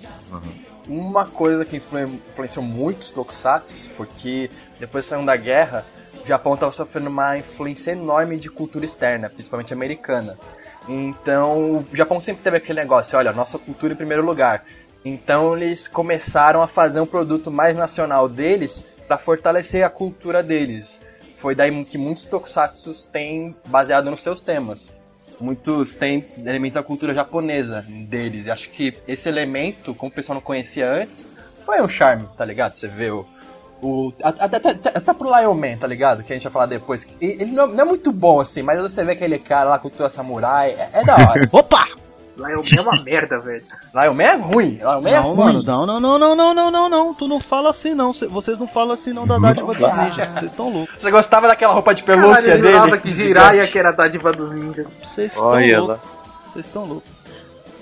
Uma 0.88 1.26
coisa 1.26 1.66
que 1.66 1.76
influen- 1.78 2.22
influenciou 2.32 2.64
muito 2.66 3.02
os 3.02 3.12
tokusatsu 3.12 3.90
foi 3.92 4.08
que 4.08 4.50
depois 4.80 5.06
da 5.06 5.10
Segunda 5.10 5.36
Guerra, 5.36 5.86
o 6.24 6.28
Japão 6.28 6.54
estava 6.54 6.72
sofrendo 6.72 7.10
uma 7.10 7.38
influência 7.38 7.92
enorme 7.92 8.38
de 8.38 8.50
cultura 8.50 8.86
externa, 8.86 9.30
principalmente 9.30 9.74
americana. 9.74 10.38
Então, 10.90 11.86
o 11.92 11.96
Japão 11.96 12.20
sempre 12.20 12.44
teve 12.44 12.58
aquele 12.58 12.82
negócio, 12.82 13.18
olha, 13.18 13.32
nossa 13.32 13.58
cultura 13.58 13.94
em 13.94 13.98
primeiro 13.98 14.26
lugar. 14.26 14.66
Então, 15.06 15.56
eles 15.56 15.88
começaram 15.88 16.62
a 16.62 16.68
fazer 16.68 17.00
um 17.00 17.06
produto 17.06 17.50
mais 17.52 17.76
nacional 17.76 18.28
deles 18.28 18.84
para 19.08 19.18
fortalecer 19.18 19.86
a 19.86 19.90
cultura 19.90 20.44
deles. 20.44 21.00
Foi 21.38 21.56
daí 21.56 21.86
que 21.86 21.98
muitos 21.98 22.26
tokusatsu 22.26 22.92
têm 23.08 23.56
baseado 23.68 24.12
nos 24.12 24.22
seus 24.22 24.42
temas 24.42 24.92
muitos 25.40 25.96
têm 25.96 26.26
elementos 26.38 26.76
da 26.76 26.84
cultura 26.84 27.14
japonesa 27.14 27.86
deles. 27.88 28.46
E 28.46 28.52
acho 28.52 28.70
que 28.70 28.96
esse 29.08 29.30
elemento, 29.30 29.96
como 29.96 30.12
o 30.12 30.14
pessoal 30.14 30.36
não 30.36 30.42
conhecia 30.42 30.92
antes, 30.92 31.26
foi 31.66 31.82
um 31.82 31.90
charme, 31.90 32.28
tá 32.38 32.44
ligado? 32.46 32.74
Você 32.74 32.88
vê 32.88 33.10
o. 33.10 33.26
o 33.82 34.12
até, 34.24 34.58
até, 34.58 34.70
até, 34.70 35.14
pro 35.14 35.30
Lion 35.40 35.54
Man, 35.54 35.78
tá 35.78 35.88
ligado? 35.88 36.24
Que 36.24 36.34
a 36.34 36.36
gente 36.36 36.44
vai 36.44 36.52
falar 36.52 36.66
depois. 36.66 37.08
Ele 37.22 37.52
não, 37.52 37.68
não 37.68 37.82
é 37.82 37.86
muito 37.86 38.12
bom 38.12 38.40
assim, 38.42 38.62
mas 38.62 38.80
você 38.80 39.04
vê 39.06 39.14
aquele 39.14 39.40
cara 39.40 39.70
lá, 39.70 39.80
cultura 39.80 40.10
samurai, 40.10 40.72
é, 40.72 40.90
é 40.94 41.04
da 41.06 41.16
hora. 41.16 41.48
Opa! 41.52 41.86
Lion 42.38 42.62
Man 42.62 42.78
é 42.78 42.82
uma 42.82 43.04
merda, 43.04 43.40
velho. 43.40 43.64
Lion 43.94 44.14
Man 44.14 44.24
é 44.24 44.36
ruim, 44.38 44.70
Lion 44.82 45.02
Man 45.02 45.10
é 45.10 45.20
Não, 45.20 45.24
ruim. 45.24 45.38
mano, 45.38 45.64
não, 45.64 45.86
não, 45.86 46.00
não, 46.00 46.20
não, 46.20 46.36
não, 46.36 46.54
não, 46.54 46.72
não, 46.72 46.90
não. 46.90 47.14
Tu 47.14 47.28
não 47.28 47.40
fala 47.40 47.70
assim, 47.70 47.94
não. 47.94 48.14
Cê- 48.14 48.28
Vocês 48.28 48.58
não 48.58 48.68
falam 48.68 48.94
assim, 48.94 49.12
não, 49.12 49.28
da 49.28 49.38
dádiva 49.38 49.74
dos 49.74 49.94
ninjas. 49.94 50.30
Vocês 50.30 50.52
estão 50.52 50.70
loucos. 50.72 50.96
Você 50.98 51.12
gostava 51.12 51.48
daquela 51.50 51.74
roupa 51.74 51.94
de 51.94 52.02
pelúcia 52.04 52.34
Caralho, 52.44 52.52
eu 52.58 52.62
dele? 52.62 52.74
jurava 52.78 52.98
que 52.98 53.14
Jiraiya 53.14 53.68
que 53.68 53.78
era 53.78 53.90
a 53.90 53.92
dádiva 53.92 54.32
dos 54.32 54.52
ninjas. 54.54 54.88
Vocês 55.04 55.34
estão 55.34 55.48
Olha 55.48 55.80
loucos. 55.82 56.10
Vocês 56.48 56.66
estão 56.66 56.86
loucos. 56.86 57.12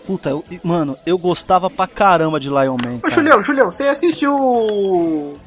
Puta, 0.07 0.29
eu, 0.29 0.43
mano, 0.63 0.97
eu 1.05 1.17
gostava 1.17 1.69
pra 1.69 1.85
caramba 1.85 2.39
de 2.39 2.47
Lion 2.49 2.77
Man. 2.83 2.95
Ô, 2.95 2.99
cara. 3.01 3.13
Julião, 3.13 3.43
Julião, 3.43 3.69
você 3.69 3.87
assistiu. 3.87 5.37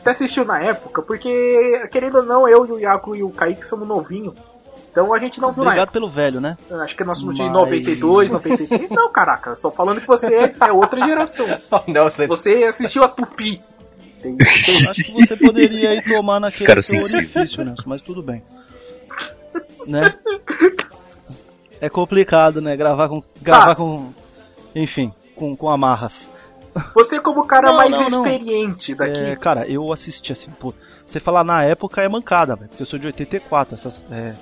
Você 0.00 0.10
assistiu 0.10 0.44
na 0.44 0.60
época? 0.62 1.02
Porque, 1.02 1.88
querendo 1.90 2.18
ou 2.18 2.22
não, 2.24 2.48
eu, 2.48 2.62
o 2.62 2.78
Iago 2.78 3.14
e 3.16 3.22
o 3.22 3.30
Kaique 3.30 3.66
somos 3.66 3.86
novinhos. 3.86 4.34
Então 4.90 5.12
a 5.14 5.18
gente 5.18 5.40
não 5.40 5.52
viu 5.52 5.62
na 5.64 5.70
Obrigado 5.70 5.88
época. 5.88 5.92
pelo 6.00 6.08
velho, 6.08 6.40
né? 6.40 6.56
Acho 6.82 6.96
que 6.96 7.04
nós 7.04 7.18
somos 7.18 7.34
de 7.36 7.42
Mas- 7.42 7.52
92, 7.52 8.30
93. 8.30 8.90
Não, 8.90 9.12
caraca, 9.12 9.54
só 9.56 9.70
falando 9.70 10.00
que 10.00 10.06
você 10.06 10.52
é 10.60 10.72
outra 10.72 11.04
geração. 11.04 11.46
Não, 11.86 12.04
você... 12.04 12.26
Você 12.26 12.64
assistiu 12.64 13.02
a 13.02 13.08
Tupi. 13.08 13.60
Acho 14.90 15.04
que 15.04 15.12
você 15.26 15.36
poderia 15.36 15.94
ir 15.94 16.02
tomar 16.02 16.40
naquele 16.40 16.66
Cara 16.66 16.82
seu 16.82 17.00
orifício, 17.00 17.64
Nelson, 17.64 17.84
mas 17.86 18.02
tudo 18.02 18.20
bem. 18.22 18.42
Né? 19.86 20.12
É 21.80 21.88
complicado, 21.88 22.60
né? 22.60 22.76
Gravar 22.76 23.08
com. 23.08 23.22
Gravar 23.40 23.72
Ah. 23.72 23.74
com. 23.76 24.12
Enfim, 24.74 25.12
com, 25.36 25.56
com 25.56 25.70
amarras. 25.70 26.28
Você 26.94 27.20
como 27.20 27.46
cara 27.46 27.70
Não, 27.70 27.76
mais 27.76 27.92
não, 27.92 28.08
não. 28.08 28.26
experiente 28.26 28.94
daqui. 28.94 29.20
É, 29.20 29.36
cara, 29.36 29.66
eu 29.66 29.92
assisti 29.92 30.32
assim, 30.32 30.50
pô. 30.50 30.74
Você 31.06 31.18
falar 31.18 31.42
na 31.42 31.64
época 31.64 32.02
é 32.02 32.08
mancada, 32.08 32.54
velho. 32.54 32.68
Porque 32.68 32.82
eu 32.82 32.86
sou 32.86 32.98
de 32.98 33.06
84. 33.06 33.74
Essas, 33.74 34.04
é, 34.10 34.34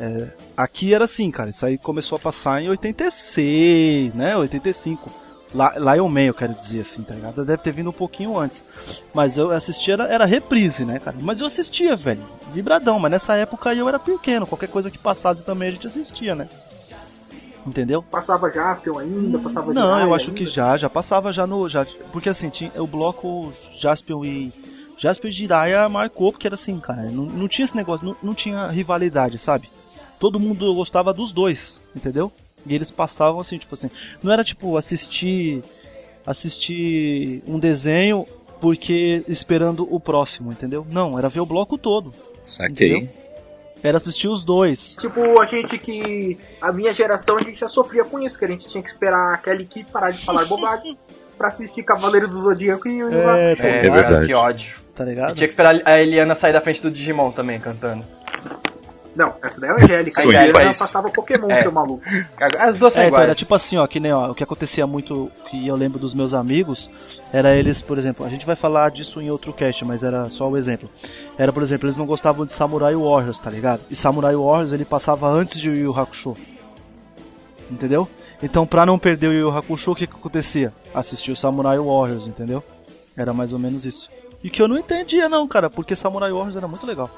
é, 0.00 0.28
aqui 0.56 0.92
era 0.92 1.04
assim, 1.04 1.30
cara. 1.30 1.50
Isso 1.50 1.64
aí 1.64 1.78
começou 1.78 2.16
a 2.16 2.18
passar 2.18 2.60
em 2.60 2.68
86, 2.68 4.14
né? 4.14 4.36
85. 4.36 5.10
Lá, 5.52 5.74
Man, 6.08 6.22
eu 6.22 6.34
quero 6.34 6.54
dizer 6.54 6.80
assim, 6.82 7.02
tá 7.02 7.12
ligado? 7.12 7.44
Deve 7.44 7.62
ter 7.62 7.72
vindo 7.72 7.90
um 7.90 7.92
pouquinho 7.92 8.38
antes. 8.38 8.64
Mas 9.12 9.36
eu 9.36 9.50
assistia, 9.50 9.94
era, 9.94 10.04
era 10.04 10.24
reprise, 10.24 10.84
né, 10.84 11.00
cara? 11.00 11.16
Mas 11.20 11.40
eu 11.40 11.46
assistia, 11.46 11.96
velho. 11.96 12.22
Vibradão. 12.52 13.00
Mas 13.00 13.10
nessa 13.10 13.34
época 13.34 13.74
eu 13.74 13.88
era 13.88 13.98
pequeno. 13.98 14.46
Qualquer 14.46 14.68
coisa 14.68 14.90
que 14.90 14.98
passasse 14.98 15.44
também 15.44 15.68
a 15.68 15.72
gente 15.72 15.86
assistia, 15.88 16.34
né? 16.34 16.48
Entendeu? 17.66 18.02
Passava 18.02 18.50
Jaspion 18.50 18.98
ainda, 18.98 19.38
passava 19.38 19.72
Não, 19.72 20.00
eu 20.00 20.14
acho 20.14 20.30
ainda. 20.30 20.38
que 20.38 20.46
já, 20.46 20.76
já 20.76 20.88
passava 20.88 21.32
já 21.32 21.46
no. 21.46 21.68
Já, 21.68 21.86
porque 22.12 22.28
assim, 22.28 22.48
tinha 22.48 22.72
o 22.76 22.86
bloco 22.86 23.52
Jaspion 23.78 24.24
e. 24.24 24.52
Jaspion 24.96 25.28
e 25.28 25.32
Jiraiya 25.32 25.88
marcou, 25.88 26.32
porque 26.32 26.46
era 26.46 26.54
assim, 26.54 26.78
cara, 26.78 27.02
não, 27.10 27.24
não 27.24 27.48
tinha 27.48 27.64
esse 27.64 27.76
negócio, 27.76 28.06
não, 28.06 28.16
não 28.22 28.34
tinha 28.34 28.66
rivalidade, 28.68 29.38
sabe? 29.38 29.70
Todo 30.18 30.40
mundo 30.40 30.74
gostava 30.74 31.12
dos 31.12 31.32
dois, 31.32 31.80
entendeu? 31.94 32.30
E 32.66 32.74
eles 32.74 32.90
passavam 32.90 33.40
assim, 33.40 33.58
tipo 33.58 33.74
assim. 33.74 33.90
Não 34.22 34.32
era 34.32 34.44
tipo 34.44 34.76
assistir. 34.76 35.62
assistir 36.26 37.42
um 37.46 37.58
desenho 37.58 38.26
porque 38.60 39.24
esperando 39.26 39.86
o 39.90 39.98
próximo, 39.98 40.52
entendeu? 40.52 40.86
Não, 40.90 41.18
era 41.18 41.28
ver 41.28 41.40
o 41.40 41.46
bloco 41.46 41.78
todo. 41.78 42.12
Saquei. 42.44 42.96
Entendeu? 42.96 43.19
Era 43.82 43.96
assistir 43.96 44.28
os 44.28 44.44
dois. 44.44 44.94
Tipo, 44.98 45.40
a 45.40 45.46
gente 45.46 45.78
que. 45.78 46.36
A 46.60 46.70
minha 46.72 46.92
geração, 46.94 47.38
a 47.38 47.42
gente 47.42 47.58
já 47.60 47.68
sofria 47.68 48.04
com 48.04 48.18
isso, 48.20 48.38
que 48.38 48.44
a 48.44 48.48
gente 48.48 48.68
tinha 48.68 48.82
que 48.82 48.88
esperar 48.90 49.34
a 49.34 49.38
Kelly 49.38 49.64
Key 49.64 49.84
parar 49.90 50.10
de 50.10 50.24
falar 50.24 50.44
bobagem 50.44 50.96
pra 51.38 51.48
assistir 51.48 51.82
Cavaleiro 51.82 52.28
do 52.28 52.42
Zodíaco 52.42 52.86
e 52.88 53.02
o 53.02 53.10
É, 53.12 53.52
É, 53.52 53.54
tá 53.56 53.66
É 53.68 53.80
verdade. 53.90 54.26
Que 54.26 54.34
ódio. 54.34 54.76
Tá 54.94 55.04
E 55.04 55.08
ligado? 55.08 55.34
tinha 55.34 55.46
que 55.48 55.52
esperar 55.52 55.80
a 55.84 56.02
Eliana 56.02 56.34
sair 56.34 56.52
da 56.52 56.60
frente 56.60 56.82
do 56.82 56.90
Digimon 56.90 57.30
também, 57.32 57.58
cantando. 57.58 58.04
Não, 59.16 59.34
essa 59.42 59.60
daí 59.60 59.70
é 59.70 59.72
a 59.72 59.76
Angélica. 59.76 60.20
A 60.20 60.22
Sonho 60.22 60.36
Angélica 60.38 60.60
país. 60.60 60.78
passava 60.78 61.10
Pokémon, 61.10 61.48
É. 61.50 61.56
seu 61.62 61.72
maluco. 61.72 62.02
As 62.58 62.78
duas 62.78 62.92
são 62.92 63.02
É, 63.02 63.06
então 63.06 63.16
iguais. 63.18 63.24
era 63.24 63.34
tipo 63.34 63.54
assim, 63.54 63.76
ó, 63.76 63.86
que 63.86 63.98
nem 63.98 64.12
ó, 64.12 64.30
o 64.30 64.34
que 64.36 64.44
acontecia 64.44 64.86
muito, 64.86 65.30
que 65.50 65.66
eu 65.66 65.74
lembro 65.74 65.98
dos 65.98 66.14
meus 66.14 66.32
amigos, 66.32 66.88
era 67.32 67.56
eles, 67.56 67.80
por 67.82 67.98
exemplo, 67.98 68.24
a 68.24 68.28
gente 68.28 68.46
vai 68.46 68.54
falar 68.54 68.90
disso 68.92 69.20
em 69.20 69.28
outro 69.28 69.52
cast, 69.52 69.84
mas 69.84 70.04
era 70.04 70.30
só 70.30 70.48
o 70.48 70.56
exemplo. 70.56 70.88
Era, 71.40 71.54
por 71.54 71.62
exemplo, 71.62 71.86
eles 71.86 71.96
não 71.96 72.04
gostavam 72.04 72.44
de 72.44 72.52
Samurai 72.52 72.94
Warriors, 72.94 73.38
tá 73.38 73.48
ligado? 73.48 73.80
E 73.90 73.96
Samurai 73.96 74.36
Warriors 74.36 74.72
ele 74.72 74.84
passava 74.84 75.26
antes 75.26 75.58
de 75.58 75.70
Yu 75.70 75.84
Yu 75.84 75.98
Hakusho. 75.98 76.36
Entendeu? 77.70 78.06
Então, 78.42 78.66
pra 78.66 78.84
não 78.84 78.98
perder 78.98 79.28
o 79.28 79.32
Yu 79.32 79.48
Yu 79.48 79.56
Hakusho, 79.56 79.92
o 79.92 79.94
que 79.94 80.06
que 80.06 80.12
acontecia? 80.12 80.70
Assistir 80.94 81.32
o 81.32 81.36
Samurai 81.36 81.78
Warriors, 81.78 82.26
entendeu? 82.26 82.62
Era 83.16 83.32
mais 83.32 83.54
ou 83.54 83.58
menos 83.58 83.86
isso. 83.86 84.10
E 84.44 84.50
que 84.50 84.60
eu 84.60 84.68
não 84.68 84.76
entendia 84.76 85.30
não, 85.30 85.48
cara, 85.48 85.70
porque 85.70 85.96
Samurai 85.96 86.30
Warriors 86.30 86.56
era 86.56 86.68
muito 86.68 86.86
legal. 86.86 87.08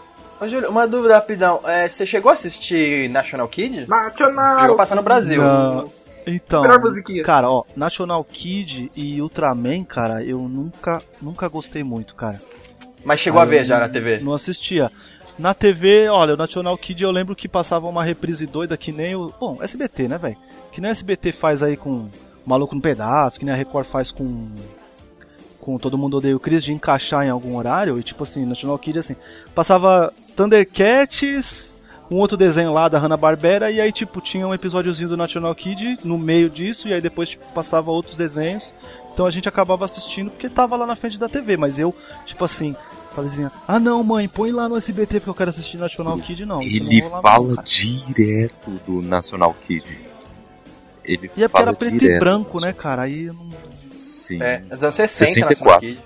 Ô, 0.41 0.47
Júlio, 0.47 0.71
uma 0.71 0.87
dúvida 0.87 1.17
rapidão. 1.17 1.59
É, 1.65 1.89
você 1.89 2.07
chegou 2.07 2.31
a 2.31 2.35
assistir 2.35 3.11
National 3.11 3.49
Kid? 3.49 3.89
Nacional. 3.89 4.61
Chegou 4.61 4.75
a 4.75 4.79
passar 4.79 4.95
no 4.95 5.03
Brasil. 5.03 5.43
Não. 5.43 5.91
Então, 6.25 6.63
cara, 7.25 7.51
ó, 7.51 7.65
National 7.75 8.23
Kid 8.23 8.89
e 8.95 9.21
Ultraman, 9.21 9.83
cara, 9.83 10.23
eu 10.23 10.39
nunca, 10.39 11.03
nunca 11.21 11.49
gostei 11.49 11.83
muito, 11.83 12.15
cara. 12.15 12.41
Mas 13.05 13.21
chegou 13.21 13.41
a 13.41 13.45
Aí 13.45 13.51
ver 13.51 13.61
eu 13.61 13.65
já 13.65 13.81
na 13.81 13.89
TV. 13.89 14.21
Não 14.21 14.33
assistia. 14.33 14.91
Na 15.39 15.55
TV, 15.55 16.09
olha, 16.09 16.35
o 16.35 16.37
National 16.37 16.77
Kid 16.77 17.03
eu 17.03 17.11
lembro 17.11 17.35
que 17.35 17.49
passava 17.49 17.89
uma 17.89 18.05
reprise 18.05 18.47
doida 18.47 18.77
que 18.77 18.93
nem 18.93 19.15
o. 19.15 19.33
Bom, 19.41 19.59
SBT, 19.63 20.09
né, 20.09 20.19
velho? 20.19 20.37
Que 20.71 20.81
nem 20.81 20.91
o 20.91 20.93
SBT 20.93 21.33
faz 21.33 21.63
aí 21.63 21.77
com 21.77 22.09
Maluco 22.47 22.75
no 22.75 22.81
Pedaço, 22.81 23.39
que 23.39 23.45
nem 23.45 23.55
a 23.55 23.57
Record 23.57 23.87
faz 23.87 24.11
com. 24.11 24.49
Com 25.59 25.79
Todo 25.79 25.97
Mundo 25.97 26.17
Odeia 26.17 26.37
o 26.37 26.41
Chris, 26.41 26.65
de 26.65 26.73
encaixar 26.73 27.25
em 27.25 27.31
algum 27.31 27.57
horário. 27.57 27.99
E 27.99 28.03
tipo 28.03 28.25
assim, 28.25 28.45
National 28.45 28.79
Kid, 28.79 28.99
assim. 28.99 29.17
Passava 29.55 30.13
Thundercats, 30.37 31.79
um 32.11 32.17
outro 32.17 32.37
desenho 32.37 32.73
lá 32.73 32.89
da 32.89 32.99
Hanna-Barbera, 32.99 33.71
e 33.71 33.81
aí 33.81 33.91
tipo, 33.93 34.21
tinha 34.21 34.47
um 34.47 34.53
episódiozinho 34.53 35.09
do 35.09 35.17
National 35.17 35.55
Kid 35.55 35.99
no 36.05 36.19
meio 36.19 36.51
disso, 36.51 36.89
e 36.89 36.93
aí 36.93 37.01
depois 37.01 37.31
tipo, 37.31 37.47
passava 37.53 37.91
outros 37.91 38.17
desenhos. 38.17 38.75
Então 39.13 39.27
a 39.27 39.31
gente 39.31 39.49
acabava 39.49 39.85
assistindo 39.85 40.31
porque 40.31 40.49
tava 40.49 40.77
lá 40.77 40.87
na 40.87 40.97
frente 40.97 41.19
da 41.19 41.29
TV, 41.29 41.57
mas 41.57 41.79
eu, 41.79 41.95
tipo 42.25 42.45
assim, 42.45 42.75
falei 43.15 43.31
assim, 43.31 43.51
ah 43.69 43.79
não 43.79 44.03
mãe, 44.03 44.27
põe 44.29 44.51
lá 44.53 44.69
no 44.69 44.77
SBT 44.77 45.21
porque 45.21 45.31
eu 45.31 45.35
quero 45.35 45.51
assistir 45.51 45.77
National 45.77 46.19
Kid 46.19 46.47
não. 46.47 46.63
Ele 46.63 47.03
não 47.03 47.21
fala 47.23 47.55
não, 47.55 47.63
direto 47.63 48.71
do 48.87 49.03
National 49.03 49.55
Kid. 49.55 49.85
Ele 51.05 51.31
E 51.37 51.45
é 51.45 51.49
porque 51.49 51.49
fala 51.49 51.65
era 51.71 51.75
preto 51.75 51.99
direto. 51.99 52.17
e 52.17 52.21
branco, 52.21 52.61
né, 52.61 52.73
cara? 52.73 53.03
Aí 53.03 53.25
eu 53.25 53.35
não. 53.35 53.51
Sim. 53.99 54.43
É, 54.43 54.63
anos 54.71 54.95
60, 54.95 55.07
64. 55.07 55.59
National 55.59 55.81
Kid. 55.81 56.01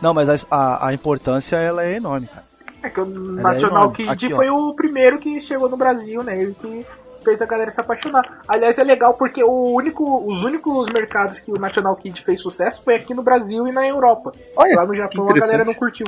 Não, 0.00 0.14
mas 0.14 0.28
a, 0.28 0.46
a, 0.50 0.88
a 0.88 0.94
importância 0.94 1.56
ela 1.56 1.84
é 1.84 1.96
enorme, 1.96 2.26
cara. 2.26 2.44
É 2.82 2.90
que 2.90 3.00
o 3.00 3.04
é 3.04 3.42
National 3.42 3.82
enorme. 3.84 3.96
Kid 3.96 4.10
Aqui, 4.10 4.32
ó. 4.32 4.36
foi 4.36 4.50
o 4.50 4.74
primeiro 4.74 5.18
que 5.18 5.40
chegou 5.40 5.68
no 5.68 5.76
Brasil, 5.76 6.22
né? 6.22 6.40
Ele 6.40 6.54
que 6.54 6.86
fez 7.24 7.40
a 7.42 7.46
galera 7.46 7.70
se 7.70 7.80
apaixonar. 7.80 8.40
Aliás, 8.46 8.78
é 8.78 8.84
legal 8.84 9.14
porque 9.14 9.42
o 9.42 9.74
único, 9.74 10.24
os 10.30 10.44
únicos 10.44 10.88
mercados 10.92 11.40
que 11.40 11.50
o 11.50 11.58
National 11.58 11.96
Kid 11.96 12.22
fez 12.22 12.40
sucesso 12.40 12.82
foi 12.84 12.94
aqui 12.94 13.14
no 13.14 13.22
Brasil 13.22 13.66
e 13.66 13.72
na 13.72 13.86
Europa. 13.88 14.32
Olha, 14.56 14.76
Lá 14.76 14.86
no 14.86 14.94
Japão 14.94 15.24
a 15.24 15.32
galera 15.40 15.64
não 15.64 15.74
curtiu. 15.74 16.06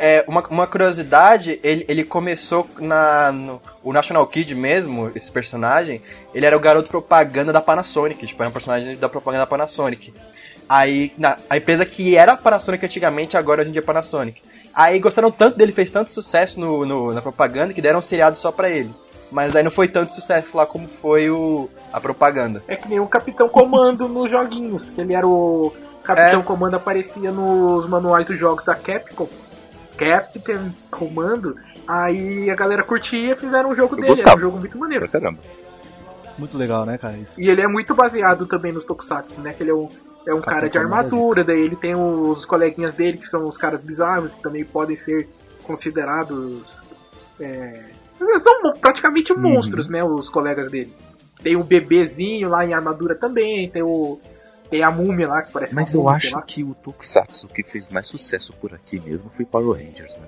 É, 0.00 0.24
uma, 0.26 0.42
uma 0.48 0.66
curiosidade, 0.66 1.60
ele, 1.62 1.84
ele 1.86 2.04
começou 2.04 2.66
na. 2.78 3.30
No, 3.30 3.60
o 3.82 3.92
National 3.92 4.26
Kid 4.26 4.54
mesmo, 4.54 5.12
esse 5.14 5.30
personagem, 5.30 6.00
ele 6.32 6.46
era 6.46 6.56
o 6.56 6.60
garoto 6.60 6.88
propaganda 6.88 7.52
da 7.52 7.60
Panasonic, 7.60 8.26
tipo, 8.26 8.42
era 8.42 8.48
um 8.48 8.52
personagem 8.52 8.96
da 8.96 9.10
propaganda 9.10 9.42
da 9.42 9.46
Panasonic. 9.46 10.14
Aí, 10.66 11.12
na, 11.18 11.36
a 11.50 11.58
empresa 11.58 11.84
que 11.84 12.16
era 12.16 12.32
a 12.32 12.36
Panasonic 12.38 12.82
antigamente, 12.86 13.36
agora 13.36 13.60
hoje 13.60 13.68
em 13.68 13.72
dia 13.74 13.82
é 13.82 13.84
Panasonic. 13.84 14.40
Aí 14.72 14.98
gostaram 14.98 15.30
tanto 15.30 15.58
dele, 15.58 15.70
fez 15.72 15.90
tanto 15.90 16.10
sucesso 16.10 16.58
no, 16.58 16.86
no- 16.86 17.12
na 17.12 17.20
propaganda 17.20 17.74
que 17.74 17.82
deram 17.82 17.98
um 17.98 18.02
seriado 18.02 18.38
só 18.38 18.50
pra 18.50 18.70
ele. 18.70 18.90
Mas 19.34 19.52
daí 19.52 19.64
não 19.64 19.70
foi 19.70 19.88
tanto 19.88 20.12
sucesso 20.12 20.56
lá 20.56 20.64
como 20.64 20.86
foi 20.86 21.28
o, 21.28 21.68
a 21.92 22.00
propaganda. 22.00 22.62
É 22.68 22.76
que 22.76 22.88
nem 22.88 23.00
o 23.00 23.06
Capitão 23.08 23.48
Comando 23.48 24.08
nos 24.08 24.30
joguinhos, 24.30 24.90
que 24.90 25.00
ele 25.00 25.12
era 25.12 25.26
o. 25.26 25.72
Capitão 26.04 26.40
É. 26.40 26.44
Comando 26.44 26.76
aparecia 26.76 27.32
nos 27.32 27.88
manuais 27.88 28.24
dos 28.24 28.38
jogos 28.38 28.64
da 28.64 28.76
Capcom. 28.76 29.28
Captain 29.96 30.72
Comando. 30.88 31.56
Aí 31.88 32.48
a 32.48 32.54
galera 32.54 32.84
curtia 32.84 33.32
e 33.32 33.34
fizeram 33.34 33.70
um 33.70 33.74
jogo 33.74 33.94
Eu 33.94 34.02
dele. 34.02 34.06
Era 34.06 34.14
gostava. 34.14 34.36
um 34.36 34.40
jogo 34.40 34.58
muito 34.60 34.78
maneiro. 34.78 35.08
Pra 35.08 35.20
caramba. 35.20 35.40
Muito 36.38 36.56
legal, 36.56 36.86
né, 36.86 36.96
cara? 36.96 37.16
Isso. 37.16 37.40
E 37.40 37.48
ele 37.50 37.60
é 37.60 37.66
muito 37.66 37.92
baseado 37.92 38.46
também 38.46 38.70
nos 38.70 38.84
Tokusatsu, 38.84 39.40
né? 39.40 39.52
Que 39.52 39.64
ele 39.64 39.72
é 39.72 39.74
um, 39.74 39.88
é 40.28 40.32
um 40.32 40.40
cara 40.40 40.68
de 40.68 40.78
Comando 40.78 40.94
armadura, 40.94 41.42
daí 41.42 41.60
ele 41.60 41.74
tem 41.74 41.96
os 41.96 42.46
coleguinhas 42.46 42.94
dele 42.94 43.18
que 43.18 43.26
são 43.26 43.48
os 43.48 43.58
caras 43.58 43.82
bizarros, 43.82 44.32
que 44.32 44.42
também 44.42 44.64
podem 44.64 44.96
ser 44.96 45.28
considerados. 45.64 46.80
É, 47.40 47.82
são 48.38 48.72
praticamente 48.80 49.32
Uhum. 49.32 49.40
monstros, 49.40 49.88
né? 49.88 50.02
Os 50.04 50.28
colegas 50.28 50.70
dele. 50.70 50.92
Tem 51.42 51.56
o 51.56 51.64
bebezinho 51.64 52.48
lá 52.48 52.64
em 52.64 52.72
armadura 52.74 53.14
também, 53.14 53.68
tem 53.68 53.82
o. 53.82 54.18
Tem 54.70 54.82
a 54.82 54.90
múmia 54.90 55.28
lá 55.28 55.42
que 55.42 55.52
parece 55.52 55.74
Mas 55.74 55.94
uma 55.94 56.10
eu 56.10 56.16
acho 56.16 56.34
lá. 56.36 56.42
que 56.42 56.64
o 56.64 56.74
Tokusatsu 56.74 57.48
que 57.48 57.62
fez 57.62 57.88
mais 57.88 58.06
sucesso 58.06 58.52
por 58.54 58.72
aqui 58.74 58.98
mesmo 58.98 59.30
foi 59.36 59.44
Power 59.44 59.76
Rangers, 59.78 60.10
né? 60.16 60.26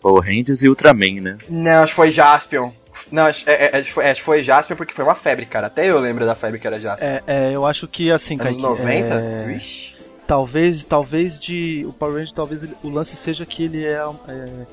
Power 0.00 0.22
Rangers 0.24 0.62
e 0.62 0.68
Ultraman, 0.68 1.20
né? 1.20 1.38
Não, 1.48 1.82
acho 1.82 1.92
que 1.92 1.96
foi 1.96 2.10
Jaspion. 2.10 2.70
Não, 3.10 3.24
acho, 3.24 3.48
é, 3.50 3.66
é, 3.66 3.76
acho 3.78 3.88
que 3.88 3.92
foi- 3.92 4.04
é, 4.04 4.10
acho 4.10 4.20
que 4.20 4.24
foi 4.24 4.42
Jaspion 4.42 4.76
porque 4.76 4.94
foi 4.94 5.04
uma 5.04 5.14
febre, 5.16 5.46
cara. 5.46 5.66
Até 5.66 5.90
eu 5.90 5.98
lembro 6.00 6.24
da 6.24 6.34
febre 6.36 6.58
que 6.60 6.66
era 6.66 6.78
Jaspion. 6.80 7.06
É, 7.08 7.22
é, 7.26 7.54
eu 7.54 7.66
acho 7.66 7.86
que 7.88 8.10
assim, 8.10 8.36
cara. 8.36 8.50
Anos 8.50 8.56
que, 8.58 8.62
90? 8.62 9.14
é, 9.14 9.46
Vixe. 9.46 9.94
talvez, 10.26 10.84
talvez 10.84 11.38
de 11.38 11.84
o 11.86 11.92
Power 11.92 12.14
Ranger, 12.18 12.34
talvez 12.34 12.62
ele- 12.62 12.76
o 12.82 12.88
lance 12.88 13.16
seja 13.16 13.44
que 13.44 13.64
ele 13.64 13.84
é, 13.84 13.98
é, 14.28 14.66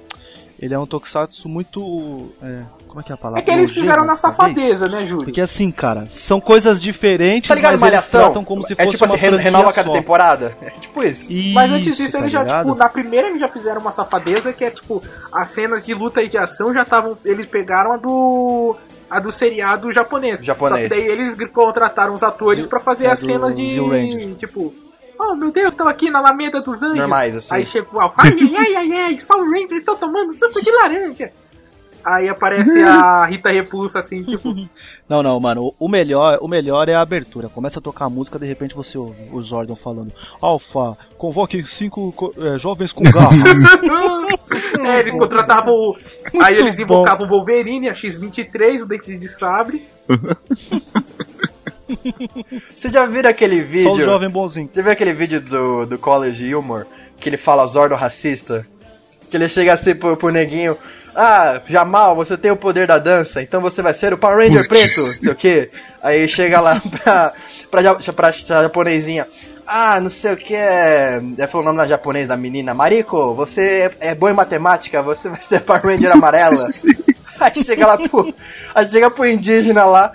ele 0.60 0.74
é 0.74 0.80
um 0.80 0.86
Tokusatsu 0.86 1.48
muito, 1.48 2.30
é, 2.42 2.64
como 2.88 3.00
é 3.00 3.04
que 3.04 3.12
é 3.12 3.16
a 3.16 3.18
palavra? 3.18 3.42
É 3.42 3.44
que 3.44 3.52
eles 3.52 3.72
fizeram 3.72 4.06
na 4.06 4.16
talvez? 4.16 4.20
safadeza, 4.20 4.88
né, 4.88 5.04
Júlio? 5.04 5.26
Porque 5.26 5.42
assim, 5.42 5.72
cara, 5.72 6.08
são 6.10 6.40
coisas 6.42 6.82
diferentes, 6.82 7.48
Tá 7.48 7.54
ligado, 7.56 7.80
mas 7.80 7.92
eles 7.94 8.10
tratam 8.12 8.44
como 8.44 8.64
se 8.64 8.74
é 8.74 8.76
fosse 8.76 8.90
tipo 8.90 9.06
assim, 9.06 9.16
re- 9.18 9.38
renova 9.38 9.72
cada 9.72 9.88
só. 9.88 9.94
temporada. 9.94 10.58
É 10.62 10.70
tipo 10.72 11.04
isso. 11.04 11.32
Mas 11.54 11.72
antes 11.72 11.88
Isso, 11.90 12.04
disso, 12.04 12.14
tá 12.18 12.20
eles 12.24 12.32
já, 12.34 12.42
ligado? 12.42 12.66
tipo, 12.66 12.76
na 12.78 12.90
primeira 12.90 13.28
eles 13.28 13.40
já 13.40 13.50
fizeram 13.50 13.82
uma 13.82 13.92
safadeza 13.92 14.52
que 14.52 14.64
é 14.66 14.72
tipo, 14.72 15.04
as 15.32 15.50
cenas 15.50 15.86
de 15.86 15.94
luta 15.94 16.22
e 16.22 16.30
de 16.30 16.38
ação 16.38 16.74
já 16.74 16.82
estavam. 16.82 17.18
Eles 17.24 17.46
pegaram 17.46 17.94
a 17.94 17.98
do. 17.98 18.76
a 19.10 19.20
do 19.20 19.32
seriado 19.32 19.94
japonês. 19.94 20.44
Japonês. 20.44 20.90
Só 20.90 20.96
que 20.96 21.02
daí 21.02 21.08
eles 21.12 21.36
contrataram 21.52 22.14
os 22.14 22.24
atores 22.24 22.66
pra 22.66 22.80
fazer 22.80 23.06
é 23.06 23.12
as 23.12 23.20
cenas 23.20 23.56
de. 23.56 24.36
Tipo. 24.38 24.74
Oh 25.20 25.36
meu 25.36 25.52
Deus, 25.52 25.74
estão 25.74 25.88
aqui 25.88 26.10
na 26.10 26.20
Alameda 26.20 26.62
dos 26.62 26.82
Anjos. 26.84 26.98
Normais, 26.98 27.36
assim. 27.36 27.56
Aí 27.56 27.66
chega 27.66 27.88
o 27.92 28.00
Alpha, 28.00 28.16
ai 28.20 28.32
ai 28.56 28.76
ai 28.76 28.92
ai, 28.92 29.14
os 29.16 29.24
Power 29.24 29.46
Rangers 29.50 29.80
estão 29.80 29.96
tomando 29.98 30.34
suco 30.36 30.64
de 30.64 30.72
laranja. 30.72 31.32
Aí 32.06 32.30
aparece 32.30 32.82
a 32.84 33.26
Rita 33.26 33.50
Repulsa 33.50 34.00
assim, 34.00 34.24
tipo. 34.24 34.54
Não, 35.10 35.24
não, 35.24 35.40
mano, 35.40 35.74
o- 35.80 35.88
melhor, 35.90 36.38
o 36.42 36.48
melhor 36.50 36.88
é 36.90 36.94
a 36.94 37.02
abertura. 37.02 37.48
Começa 37.50 37.80
a 37.80 37.82
tocar 37.82 38.06
a 38.06 38.10
música, 38.10 38.38
de 38.38 38.46
repente 38.46 38.76
você 38.76 38.98
ouve 38.98 39.30
o 39.32 39.42
Zordon 39.42 39.76
falando: 39.76 40.12
Alfa, 40.42 40.98
convoque 41.18 41.64
cinco 41.64 42.12
co- 42.14 42.34
é, 42.38 42.58
jovens 42.60 42.92
com 42.92 43.04
garra. 43.04 43.30
é, 44.86 45.00
eles 45.00 45.18
contratavam 45.18 45.74
o. 45.74 45.98
Aí 46.42 46.56
eles 46.56 46.78
invocavam 46.80 47.26
o 47.26 47.30
Wolverine, 47.30 47.90
a 47.90 47.96
X-23, 47.96 48.82
o 48.84 48.86
Dente 48.86 49.18
de 49.18 49.28
Sabre. 49.30 49.88
Você 52.76 52.90
já 52.90 53.06
viram 53.06 53.30
aquele 53.30 53.58
Só 53.58 53.64
o 53.64 53.68
vídeo? 53.68 54.06
jovem 54.06 54.30
bonzinho. 54.30 54.70
Você 54.72 54.82
viu 54.82 54.92
aquele 54.92 55.14
vídeo 55.14 55.42
do, 55.42 55.86
do 55.86 55.98
College 55.98 56.54
Humor? 56.56 56.86
Que 57.20 57.30
ele 57.30 57.38
fala 57.38 57.66
Zordo 57.66 57.96
racista? 57.96 58.66
Que 59.30 59.36
ele 59.36 59.50
chega 59.50 59.74
assim 59.74 59.94
pro, 59.96 60.16
pro 60.16 60.30
neguinho: 60.30 60.78
Ah, 61.16 61.62
Jamal, 61.68 62.16
você 62.16 62.38
tem 62.38 62.52
o 62.52 62.56
poder 62.56 62.88
da 62.88 62.98
dança, 62.98 63.42
então 63.42 63.60
você 63.62 63.82
vai 63.82 63.94
ser 63.94 64.14
o 64.14 64.18
Power 64.18 64.38
Ranger 64.38 64.68
Putz. 64.68 64.68
preto, 64.70 65.02
sei 65.02 65.32
o 65.32 65.36
quê. 65.36 65.70
Aí 66.02 66.28
chega 66.30 66.62
lá 66.62 66.80
pra, 67.04 67.34
pra, 67.70 67.96
pra, 67.96 68.14
pra 68.14 68.32
japonesinha. 68.32 69.28
Ah, 69.70 70.00
não 70.00 70.10
sei 70.10 70.32
o 70.32 70.38
que 70.38 70.56
é. 70.56 71.22
É 71.38 71.46
falou 71.46 71.64
o 71.64 71.66
nome 71.66 71.78
da 71.80 71.88
japonês 71.88 72.26
da 72.30 72.38
menina. 72.38 72.74
Mariko, 72.74 73.34
você 73.36 73.92
é, 74.00 74.12
é 74.12 74.16
boa 74.16 74.32
em 74.32 74.36
matemática, 74.36 75.04
você 75.04 75.28
vai 75.28 75.42
ser 75.42 75.60
Power 75.60 75.84
Ranger 75.84 76.12
amarela. 76.14 76.54
Aí 77.40 77.64
chega 77.64 77.86
lá 77.86 77.98
pro. 77.98 78.34
Aí 78.74 78.88
chega 78.88 79.12
pro 79.12 79.26
indígena 79.28 79.86
lá. 79.86 80.14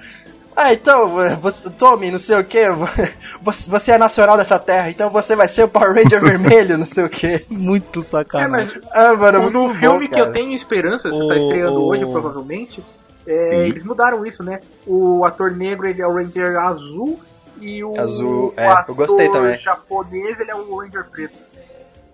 Ah, 0.54 0.72
então, 0.72 1.08
você, 1.40 1.70
tome, 1.70 2.10
não 2.10 2.18
sei 2.18 2.38
o 2.38 2.44
que, 2.44 2.68
você, 3.42 3.70
você 3.70 3.92
é 3.92 3.98
nacional 3.98 4.36
dessa 4.36 4.58
terra, 4.58 4.90
então 4.90 5.08
você 5.08 5.34
vai 5.34 5.48
ser 5.48 5.64
o 5.64 5.68
Power 5.68 5.94
Ranger 5.94 6.20
vermelho, 6.22 6.76
não 6.76 6.84
sei 6.86 7.04
o 7.04 7.08
que. 7.08 7.46
Muito 7.48 8.00
É, 8.00 8.02
sacanagem. 8.02 8.50
mas 8.82 8.88
Ah, 8.92 9.14
mano, 9.14 9.38
no, 9.38 9.42
muito 9.44 9.58
no 9.58 9.68
bom, 9.68 9.74
filme 9.74 10.08
que 10.08 10.14
cara. 10.14 10.26
eu 10.28 10.32
tenho 10.32 10.52
esperança, 10.52 11.10
você 11.10 11.22
O- 11.22 11.28
tá 11.28 11.36
estreando 11.36 11.80
o- 11.80 11.88
hoje 11.88 12.04
provavelmente, 12.06 12.84
é, 13.26 13.36
Sim. 13.36 13.56
eles 13.60 13.82
mudaram 13.82 14.26
isso, 14.26 14.42
né? 14.44 14.60
O 14.86 15.24
ator 15.24 15.52
negro 15.52 15.86
ele 15.88 16.02
é 16.02 16.06
o 16.06 16.14
Ranger 16.14 16.56
azul 16.58 17.18
e 17.60 17.82
o, 17.82 17.98
Azul, 17.98 18.48
o 18.48 18.60
é, 18.60 18.66
eu 18.66 18.72
ator 18.72 18.94
gostei 18.94 19.28
também. 19.30 19.58
japonês 19.58 20.38
ele 20.38 20.50
é 20.50 20.54
o 20.54 20.76
Ranger 20.76 21.04
preto. 21.10 21.34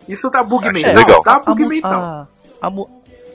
Isso 0.08 0.30
tá 0.30 0.42
bug 0.44 0.70
mental, 0.72 0.94
legal. 0.94 1.22
tá 1.22 1.34
a, 1.34 1.38
bug 1.40 1.62
mu- 1.64 1.68
mental. 1.68 2.02
a, 2.02 2.26
a, 2.60 2.70
mu- 2.70 2.88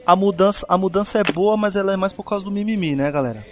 a 0.05 0.15
mudança, 0.15 0.65
a 0.69 0.77
mudança 0.77 1.19
é 1.19 1.23
boa, 1.33 1.57
mas 1.57 1.75
ela 1.75 1.91
é 1.93 1.97
mais 1.97 2.13
por 2.13 2.23
causa 2.23 2.45
do 2.45 2.51
mimimi, 2.51 2.95
né, 2.95 3.11
galera? 3.11 3.45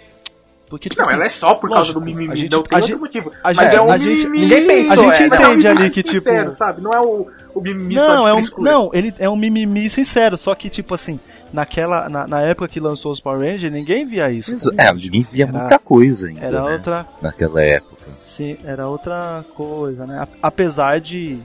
Porque, 0.72 0.88
tipo 0.88 1.02
Não, 1.02 1.08
assim, 1.08 1.16
ela 1.16 1.26
é 1.26 1.28
só 1.28 1.54
por 1.54 1.68
causa 1.68 1.80
lógico, 1.92 2.00
do 2.00 2.06
mimimi, 2.06 2.32
a 2.32 2.34
gente- 2.34 2.50
não 2.50 2.62
tem 2.62 2.78
outro 2.78 2.92
gente- 2.94 2.98
motivo. 2.98 3.30
a 3.44 3.52
Mas 3.52 3.56
gente- 3.58 3.76
é 3.76 3.82
um 3.82 3.90
a 3.90 3.98
gente- 3.98 4.24
mimimi... 4.26 4.40
ninguém 4.40 4.66
pensou, 4.66 4.92
A 5.10 5.14
gente 5.14 5.20
é, 5.20 5.22
é 5.22 5.28
um 5.28 5.52
entende 5.52 5.66
ali 5.68 5.90
que, 5.90 6.02
tipo- 6.02 6.14
sincero, 6.14 6.52
sabe? 6.54 6.80
Não 6.80 6.90
é 6.92 7.00
o, 7.02 7.26
o 7.54 7.60
mimimi 7.60 8.00
só 8.00 8.08
Não, 8.14 8.22
de 8.24 8.30
é 8.30 8.32
um, 8.32 8.36
frescura. 8.38 8.70
não, 8.72 8.90
ele 8.94 9.14
é 9.18 9.28
um 9.28 9.36
mimimi 9.36 9.90
sincero, 9.90 10.38
só 10.38 10.54
que, 10.54 10.70
tipo 10.70 10.94
assim, 10.94 11.20
naquela, 11.52 12.08
na, 12.08 12.26
na 12.26 12.40
época 12.40 12.68
que 12.68 12.80
lançou 12.80 13.12
os 13.12 13.20
Power 13.20 13.40
Rangers, 13.40 13.70
ninguém 13.70 14.06
via 14.06 14.30
isso. 14.30 14.50
É, 14.78 14.90
ninguém 14.94 15.22
via 15.30 15.44
Era- 15.44 15.52
muita 15.58 15.78
coisa 15.78 16.28
ainda, 16.28 16.40
Era 16.46 16.62
né? 16.64 16.72
outra, 16.72 17.06
Naquela 17.20 17.62
época. 17.62 17.96
sim, 18.18 18.56
era 18.64 18.88
outra 18.88 19.44
coisa, 19.54 20.06
né? 20.06 20.20
A- 20.20 20.28
Apesar 20.48 21.00
de, 21.02 21.38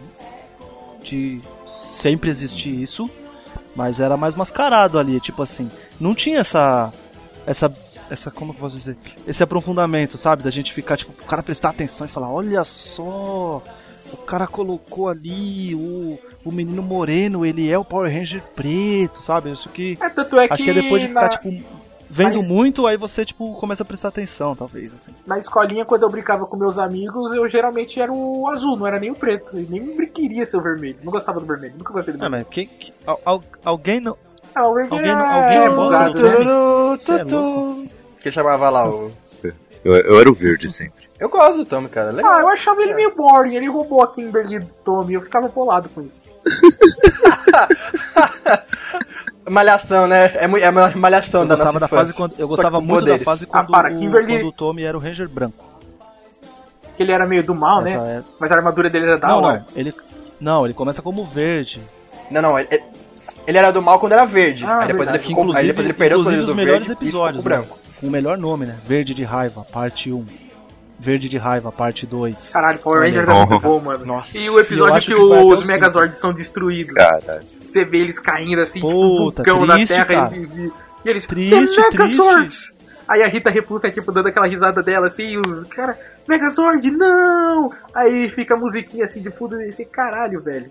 de 1.04 1.42
sempre 2.00 2.30
existir 2.30 2.82
isso, 2.82 3.10
mas 3.76 4.00
era 4.00 4.16
mais 4.16 4.36
mascarado 4.36 4.98
ali, 4.98 5.20
tipo 5.20 5.42
assim, 5.42 5.70
não 6.00 6.16
tinha 6.16 6.40
essa, 6.40 6.92
essa, 7.46 7.70
essa, 8.10 8.32
como 8.32 8.52
eu 8.52 8.56
posso 8.58 8.76
dizer, 8.78 8.98
esse 9.28 9.42
aprofundamento, 9.44 10.18
sabe, 10.18 10.44
da 10.44 10.50
gente 10.50 10.74
ficar, 10.74 10.98
tipo, 10.98 11.12
o 11.12 11.26
cara 11.26 11.44
prestar 11.44 11.70
atenção 11.70 12.06
e 12.06 12.10
falar, 12.10 12.30
olha 12.32 12.64
só, 12.64 13.62
o 14.12 14.18
cara 14.26 14.48
colocou 14.48 15.10
ali 15.10 15.76
o, 15.76 16.18
o 16.46 16.52
menino 16.52 16.82
moreno, 16.82 17.46
ele 17.46 17.70
é 17.72 17.78
o 17.78 17.86
Power 17.86 18.12
Ranger 18.14 18.42
preto, 18.56 19.22
sabe, 19.22 19.52
isso 19.52 19.70
que, 19.70 19.98
É, 20.02 20.10
tanto 20.10 20.40
é 20.40 20.48
que, 20.48 20.54
acho 20.54 20.64
que 20.64 20.70
é 20.70 20.74
depois 20.74 21.02
de 21.02 21.08
ficar, 21.10 21.22
na, 21.22 21.30
tipo, 21.30 21.50
vendo 22.10 22.36
Mas- 22.38 22.48
muito, 22.48 22.88
aí 22.88 22.96
você, 22.96 23.26
tipo, 23.26 23.54
começa 23.56 23.84
a 23.84 23.86
prestar 23.86 24.08
atenção, 24.08 24.56
talvez, 24.56 24.94
assim. 24.94 25.12
na 25.26 25.38
escolinha, 25.40 25.84
quando 25.84 26.04
eu 26.04 26.10
brincava 26.10 26.46
com 26.46 26.56
meus 26.56 26.78
amigos, 26.80 27.34
eu 27.36 27.50
geralmente 27.50 28.00
era 28.00 28.12
o 28.14 28.48
azul, 28.50 28.78
não 28.78 28.88
era 28.88 28.98
nem 29.00 29.12
o 29.12 29.16
preto. 29.16 29.58
E 29.60 29.64
nem 29.70 30.08
queria 30.08 30.46
ser 30.48 30.56
o 30.58 30.62
vermelho. 30.62 30.98
Não 31.04 31.12
gostava 31.12 31.40
do 31.42 31.46
vermelho, 31.46 31.74
nunca 31.78 31.92
gostei 31.92 32.14
do 32.14 32.20
vermelho. 32.20 32.46
mas 32.48 32.54
quem, 32.54 32.66
que- 32.68 32.94
al- 33.06 33.20
al- 33.26 33.44
alguém 33.66 34.00
não... 34.00 34.16
Ah, 34.58 34.62
Alguém- 34.64 34.86
é, 35.08 35.12
alguém 35.12 35.62
é 35.62 35.66
é 35.66 35.70
bom, 35.70 35.90
né? 35.90 36.10
né? 36.10 37.88
É. 38.20 38.24
Que 38.24 38.32
chamava 38.32 38.70
lá 38.70 38.90
o. 38.90 39.12
Eu, 39.86 39.94
eu 39.96 40.20
era 40.20 40.30
o 40.30 40.34
verde 40.34 40.70
sempre. 40.70 41.08
Eu 41.20 41.30
gosto 41.30 41.58
do 41.60 41.66
Tommy, 41.66 41.88
cara. 41.90 42.10
é 42.10 42.14
Legal. 42.14 42.32
Ah, 42.34 42.42
eu 42.42 42.48
achava 42.50 42.82
ele 42.82 42.94
meio 42.94 43.16
boring, 43.16 43.56
ele 43.56 43.70
roubou 43.70 44.04
a 44.04 44.08
Kimberly 44.14 44.60
do 44.60 44.66
Tommy, 44.84 45.14
eu 45.14 45.22
ficava 45.22 45.48
bolado 45.48 45.88
com 45.90 46.02
isso. 46.02 46.24
Malhação, 49.50 50.08
né? 50.08 50.26
É, 50.36 50.43
é 50.43 50.70
uma 50.70 50.91
malhação 50.96 51.41
Eu 51.43 51.48
da 51.48 51.56
gostava 51.56 51.80
nossa 51.80 51.80
da 51.80 51.88
fase 51.88 52.13
quando, 52.13 52.34
eu 52.38 52.48
gostava 52.48 52.82
muito 52.82 53.00
poderes. 53.00 53.20
da 53.20 53.26
fase 53.26 53.46
Ah, 53.46 53.48
quando, 53.63 53.72
para, 53.72 53.93
o, 53.93 53.98
Kimberly- 53.98 54.38
quando 54.39 54.48
o 54.48 54.52
Tommy 54.52 54.84
era 54.84 54.98
o 54.98 55.00
Ranger 55.00 55.30
branco. 55.30 55.63
Ele 57.00 57.12
era 57.13 57.26
meio 57.26 57.43
do 57.43 57.56
mal, 57.56 57.86
Essa 57.86 58.02
né? 58.04 58.17
é- 58.17 58.24
Mas 58.39 58.52
a 58.52 58.56
armadura 58.56 58.89
dele 58.89 59.06
era 59.06 59.17
da 59.17 59.28
Não, 59.28 59.41
hora. 59.41 59.60
não, 59.60 59.65
ele 59.80 59.93
não, 60.39 60.65
ele 60.65 60.74
começa 60.74 61.02
como 61.02 61.24
verde. 61.24 61.80
Não, 62.30 62.41
não, 62.41 62.60
ele, 62.60 62.84
ele 63.48 63.58
era 63.58 63.72
do 63.72 63.82
mal 63.82 64.00
quando 64.00 64.12
era 64.14 64.26
verde. 64.26 64.64
Ah, 64.66 64.82
aí 64.82 64.88
depois 64.88 65.10
verdade. 65.10 65.18
ele 65.18 65.36
ficou. 65.36 65.56
Aí 65.56 65.68
depois 65.68 65.86
ele 65.88 65.94
perdeu 65.94 66.18
os 66.20 66.24
poderes 66.26 66.46
do 66.46 66.52
os 66.52 66.56
melhores 66.56 66.88
verde 66.88 67.02
episódios, 67.04 67.40
e 67.40 67.42
ficou 67.44 67.58
né? 67.58 67.64
branco. 67.66 67.80
Com 68.00 68.08
o 68.08 68.12
melhor 68.12 68.38
nome, 68.38 68.66
né? 68.66 68.76
Verde 68.86 69.14
de 69.14 69.24
Raiva, 69.24 69.66
parte 69.72 70.12
1. 70.12 70.26
Verde 71.00 71.30
de 71.30 71.38
Raiva, 71.38 71.72
parte 71.72 72.06
2. 72.08 72.52
Caralho, 72.52 72.80
Power 72.80 73.02
Ranger 73.04 73.24
era 73.24 73.34
muito 73.36 73.50
nossa. 73.52 73.68
bom, 73.68 73.84
mano. 73.86 74.06
Nossa. 74.08 74.38
E 74.38 74.50
o 74.50 74.60
episódio 74.60 75.14
Eu 75.14 75.30
que, 75.30 75.46
que 75.48 75.54
os 75.54 75.64
Megazords 75.66 76.20
são 76.20 76.34
destruídos. 76.34 76.94
Cara, 76.94 77.40
Você 77.62 77.86
vê 77.86 78.00
eles 78.00 78.20
caindo 78.20 78.62
assim, 78.62 78.80
Puta, 78.82 79.44
tipo, 79.44 79.56
um 79.56 79.60
vulcão 79.60 79.76
triste, 79.76 79.96
na 79.98 80.06
Terra 80.06 80.30
cara. 80.30 80.36
e, 80.38 80.42
e- 80.66 80.74
eles. 81.06 81.26
Triste, 81.28 81.76
"The 81.76 81.90
Megazords! 81.92 82.76
Aí 83.08 83.24
a 83.24 83.28
Rita 83.28 83.50
Repulsa, 83.50 83.90
tipo, 83.90 84.12
dando 84.12 84.28
aquela 84.28 84.48
risada 84.48 84.82
dela 84.84 85.08
assim, 85.08 85.24
e 85.34 85.38
os. 85.40 85.64
Cara, 85.70 85.98
Megazord, 86.28 86.92
não! 86.92 87.72
Aí 87.96 88.28
fica 88.30 88.56
a 88.56 88.58
musiquinha 88.58 89.06
assim 89.06 89.22
de 89.22 89.30
fundo 89.32 89.62
e 89.62 89.70
esse 89.70 89.86
caralho, 89.86 90.42
velho. 90.42 90.66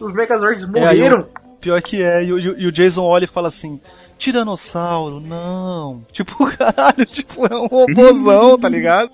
Os 0.00 0.14
Megazords 0.14 0.62
É, 0.62 0.66
morreram. 0.66 1.26
Pior 1.62 1.80
que 1.80 2.02
é, 2.02 2.24
e 2.24 2.32
o, 2.32 2.38
e 2.38 2.66
o 2.66 2.72
Jason 2.72 3.04
olha 3.04 3.24
e 3.24 3.28
fala 3.28 3.46
assim: 3.46 3.80
Tiranossauro, 4.18 5.20
não. 5.20 6.04
Tipo, 6.10 6.44
caralho, 6.58 7.06
tipo, 7.06 7.46
é 7.46 7.56
um 7.56 7.66
robôzão, 7.66 8.58
tá 8.58 8.68
ligado? 8.68 9.12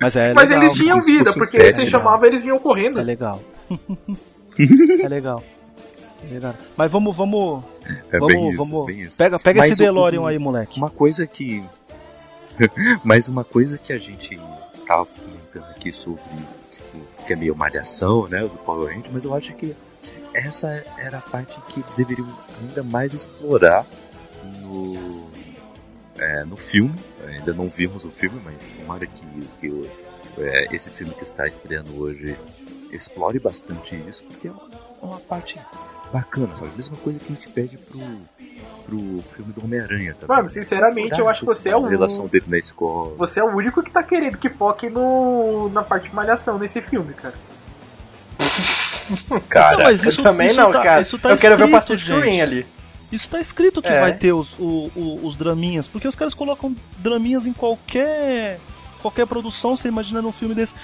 Mas 0.00 0.14
é 0.14 0.32
Mas 0.32 0.48
legal, 0.48 0.62
eles 0.62 0.74
tinham 0.74 1.02
se 1.02 1.12
vida, 1.12 1.30
um 1.30 1.34
porque 1.34 1.56
pet, 1.56 1.72
você 1.72 1.82
né? 1.82 1.88
chamava 1.88 2.26
eles 2.28 2.42
vinham 2.42 2.60
correndo. 2.60 3.00
É 3.00 3.02
legal. 3.02 3.42
é 5.02 5.08
legal. 5.08 5.42
É 6.22 6.32
legal. 6.32 6.54
Mas 6.76 6.90
vamos, 6.92 7.16
vamos. 7.16 7.64
é 8.12 8.18
vamos, 8.20 8.32
bem 8.32 8.50
isso, 8.50 8.70
vamos. 8.70 8.86
bem 8.86 9.00
isso. 9.02 9.18
Pega, 9.18 9.36
pega 9.38 9.58
Mas 9.58 9.72
esse 9.72 9.82
DeLorean 9.82 10.28
aí, 10.28 10.38
moleque. 10.38 10.78
Uma 10.78 10.90
coisa 10.90 11.26
que. 11.26 11.64
Mas 13.02 13.28
uma 13.28 13.42
coisa 13.42 13.78
que 13.78 13.92
a 13.92 13.98
gente 13.98 14.40
tava 14.86 15.06
comentando 15.06 15.70
aqui 15.70 15.92
sobre 15.92 16.22
tipo, 16.70 16.98
que 17.26 17.32
é 17.32 17.36
meio 17.36 17.56
malhação, 17.56 18.28
né? 18.28 18.42
Do 18.42 18.50
Power 18.50 18.94
Ranger, 18.94 19.12
mas 19.12 19.24
eu 19.24 19.34
acho 19.34 19.52
que 19.54 19.74
essa 20.34 20.84
era 20.98 21.18
a 21.18 21.22
parte 21.22 21.58
que 21.68 21.80
eles 21.80 21.94
deveriam 21.94 22.26
ainda 22.60 22.82
mais 22.82 23.14
explorar 23.14 23.86
no, 24.60 25.30
é, 26.18 26.44
no 26.44 26.56
filme. 26.56 26.94
Ainda 27.26 27.52
não 27.54 27.68
vimos 27.68 28.04
o 28.04 28.10
filme, 28.10 28.40
mas 28.44 28.70
tomara 28.70 29.06
que, 29.06 29.24
que 29.60 29.90
é, 30.38 30.74
esse 30.74 30.90
filme 30.90 31.14
que 31.14 31.22
está 31.22 31.46
estreando 31.46 31.96
hoje 31.96 32.36
explore 32.92 33.38
bastante 33.38 33.96
isso, 34.08 34.24
porque 34.24 34.48
é 34.48 34.50
uma, 34.50 34.68
uma 35.02 35.20
parte 35.20 35.58
bacana, 36.12 36.54
sabe? 36.56 36.70
Mesma 36.76 36.96
coisa 36.96 37.18
que 37.18 37.32
a 37.32 37.34
gente 37.34 37.48
pede 37.48 37.76
pro, 37.76 37.98
pro 38.84 39.22
filme 39.34 39.52
do 39.52 39.64
Homem-Aranha 39.64 40.14
também. 40.14 40.36
Mano, 40.36 40.48
sinceramente, 40.48 41.18
eu 41.18 41.28
acho 41.28 41.40
que 41.40 41.46
você 41.46 41.70
é 41.70 41.76
o. 41.76 41.80
relação 41.80 42.26
dele 42.26 42.44
na 42.48 42.58
escola. 42.58 43.14
Você 43.16 43.40
é 43.40 43.44
o 43.44 43.54
único 43.54 43.82
que 43.82 43.90
tá 43.90 44.02
querendo 44.02 44.38
que 44.38 44.48
foque 44.48 44.88
no, 44.88 45.68
na 45.70 45.82
parte 45.82 46.08
de 46.08 46.14
malhação 46.14 46.58
nesse 46.58 46.80
filme, 46.80 47.14
cara. 47.14 47.34
Cara, 49.48 49.76
Não, 49.78 49.84
mas 49.84 50.02
Eu 50.04 50.10
isso- 50.10 50.22
também 50.22 50.48
isso 50.48 50.56
não, 50.56 50.72
tá- 50.72 50.82
cara. 50.82 51.02
isso 51.02 51.18
tá 51.18 51.30
eu 51.30 51.36
quero 51.38 51.56
ver 51.56 51.64
o 51.64 51.66
escrito, 51.66 51.80
Pacific 51.80 52.06
gente. 52.06 52.24
Rim 52.30 52.40
ali. 52.40 52.66
Isso 53.12 53.28
tá 53.28 53.40
escrito 53.40 53.80
que 53.82 53.88
É. 53.88 54.00
vai 54.00 54.12
ter 54.14 54.32
os, 54.32 54.52
o- 54.58 54.90
o- 54.96 55.20
os 55.26 55.36
draminhas, 55.36 55.86
porque 55.86 56.08
os 56.08 56.14
caras 56.14 56.34
colocam 56.34 56.74
draminhas 56.98 57.46
em 57.46 57.52
qualquer 57.52 58.58
qualquer 59.00 59.26
produção, 59.26 59.76
você 59.76 59.88
imagina 59.88 60.22
num 60.22 60.32
filme 60.32 60.54
desse. 60.54 60.74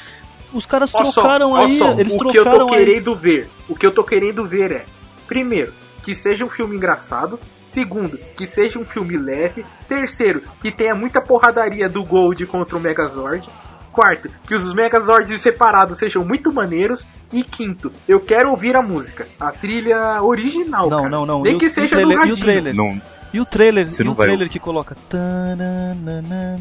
Os 0.53 0.67
caras 0.67 0.91
Ó 0.95 1.05
só, 1.05 1.23
trocaram 1.23 1.53
ó 1.53 1.57
aí, 1.65 1.79
só, 1.79 1.93
eles 1.93 2.13
o 2.13 2.19
que 2.19 2.25
eu 2.39 2.45
tô 2.45 2.51
trocaram 2.51 2.73
aí. 2.75 2.85
querendo 2.85 3.15
ver. 3.15 3.49
O 3.69 3.75
que 3.75 3.87
eu 3.87 3.93
tô 3.93 4.05
querendo 4.05 4.45
ver 4.47 4.71
é, 4.73 4.85
primeiro, 5.27 5.73
que 6.03 6.15
seja 6.15 6.45
um 6.45 6.51
filme 6.51 6.77
engraçado. 6.77 7.39
Segundo, 7.69 8.19
que 8.37 8.47
seja 8.49 8.79
um 8.81 8.85
filme 8.85 9.17
leve. 9.17 9.65
Terceiro, 9.89 10.43
que 10.61 10.73
tenha 10.73 10.93
muita 10.95 11.21
porradaria 11.23 11.89
do 11.89 12.03
Gold 12.05 12.45
contra 12.47 12.77
o 12.77 12.81
Megazord. 12.81 13.49
Quarto, 13.93 14.31
que 14.47 14.55
os 14.55 14.73
Megazords 14.73 15.41
separados 15.41 15.99
sejam 15.99 16.25
muito 16.25 16.53
maneiros. 16.53 17.07
E 17.33 17.43
quinto, 17.45 17.93
eu 18.09 18.19
quero 18.21 18.51
ouvir 18.51 18.75
a 18.77 18.83
música, 18.83 19.27
a 19.39 19.51
trilha 19.53 20.23
original. 20.23 20.89
Não, 20.91 20.99
cara. 20.99 21.11
não, 21.11 21.27
não. 21.27 21.43
Nem 21.43 21.57
e 21.57 21.59
que 21.59 21.67
o, 21.67 21.69
seja 21.69 21.87
o 21.87 21.89
do 21.89 21.97
trailer, 21.97 22.13
e 22.13 22.17
o 22.17 22.19
radinho. 22.21 22.37
trailer. 22.37 22.75
não, 22.75 23.01
E 23.33 23.41
o 23.41 23.45
trailer, 23.45 23.87
Você 23.89 24.03
e 24.03 24.07
não 24.07 24.13
o 24.13 24.15
vai- 24.17 24.27
trailer 24.27 24.49
que 24.49 24.59
coloca 24.59 24.97
tananana, 25.09 26.59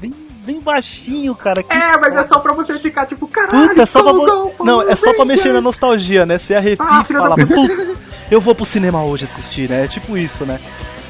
bem, 0.00 0.12
bem 0.44 0.60
baixinho, 0.60 1.34
cara. 1.34 1.62
que 1.62 1.72
É, 1.72 1.98
mas 1.98 2.14
é 2.14 2.22
só 2.22 2.38
pra 2.38 2.52
você 2.52 2.78
ficar 2.78 3.06
tipo, 3.06 3.26
caralho, 3.26 3.68
Puta, 3.70 3.82
é 3.82 3.86
só 3.86 4.02
pra, 4.02 4.12
go, 4.12 4.52
Não, 4.64 4.82
é 4.82 4.94
só 4.96 5.12
pra 5.14 5.24
mexer 5.24 5.52
na 5.52 5.60
nostalgia, 5.60 6.24
né? 6.26 6.38
Você 6.38 6.54
arrepia 6.54 6.86
Ah, 6.88 7.04
e 7.08 7.12
fala, 7.12 7.36
da- 7.36 7.46
puta, 7.46 7.96
eu 8.30 8.40
vou 8.40 8.54
pro 8.54 8.64
cinema 8.64 9.02
hoje 9.02 9.24
assistir, 9.24 9.68
né? 9.68 9.84
É 9.84 9.88
tipo 9.88 10.16
isso, 10.16 10.44
né? 10.44 10.58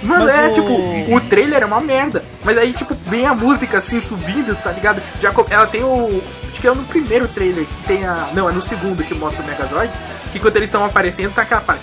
Mano, 0.02 0.24
Mas 0.24 0.34
é 0.34 0.48
o- 0.48 0.54
tipo, 0.54 1.14
o 1.16 1.20
trailer 1.28 1.62
é 1.62 1.66
uma 1.66 1.80
merda. 1.80 2.24
Mas 2.44 2.56
aí, 2.56 2.72
tipo, 2.72 2.94
vem 3.06 3.26
a 3.26 3.34
música 3.34 3.78
assim 3.78 4.00
subindo, 4.00 4.56
tá 4.62 4.70
ligado? 4.72 5.00
Já, 5.20 5.32
ela 5.50 5.66
tem 5.66 5.82
o. 5.82 6.22
Acho 6.52 6.60
que 6.60 6.66
é 6.68 6.74
no 6.74 6.84
primeiro 6.84 7.28
trailer 7.28 7.64
que 7.64 7.86
tem 7.86 8.06
a. 8.06 8.28
Não, 8.32 8.48
é 8.48 8.52
no 8.52 8.62
segundo 8.62 9.02
que 9.04 9.14
mostra 9.14 9.42
o 9.42 9.46
Megazord. 9.46 9.90
Que 10.32 10.38
quando 10.38 10.56
eles 10.56 10.68
estão 10.68 10.84
aparecendo, 10.84 11.34
tá 11.34 11.42
aquela 11.42 11.60
parte. 11.60 11.82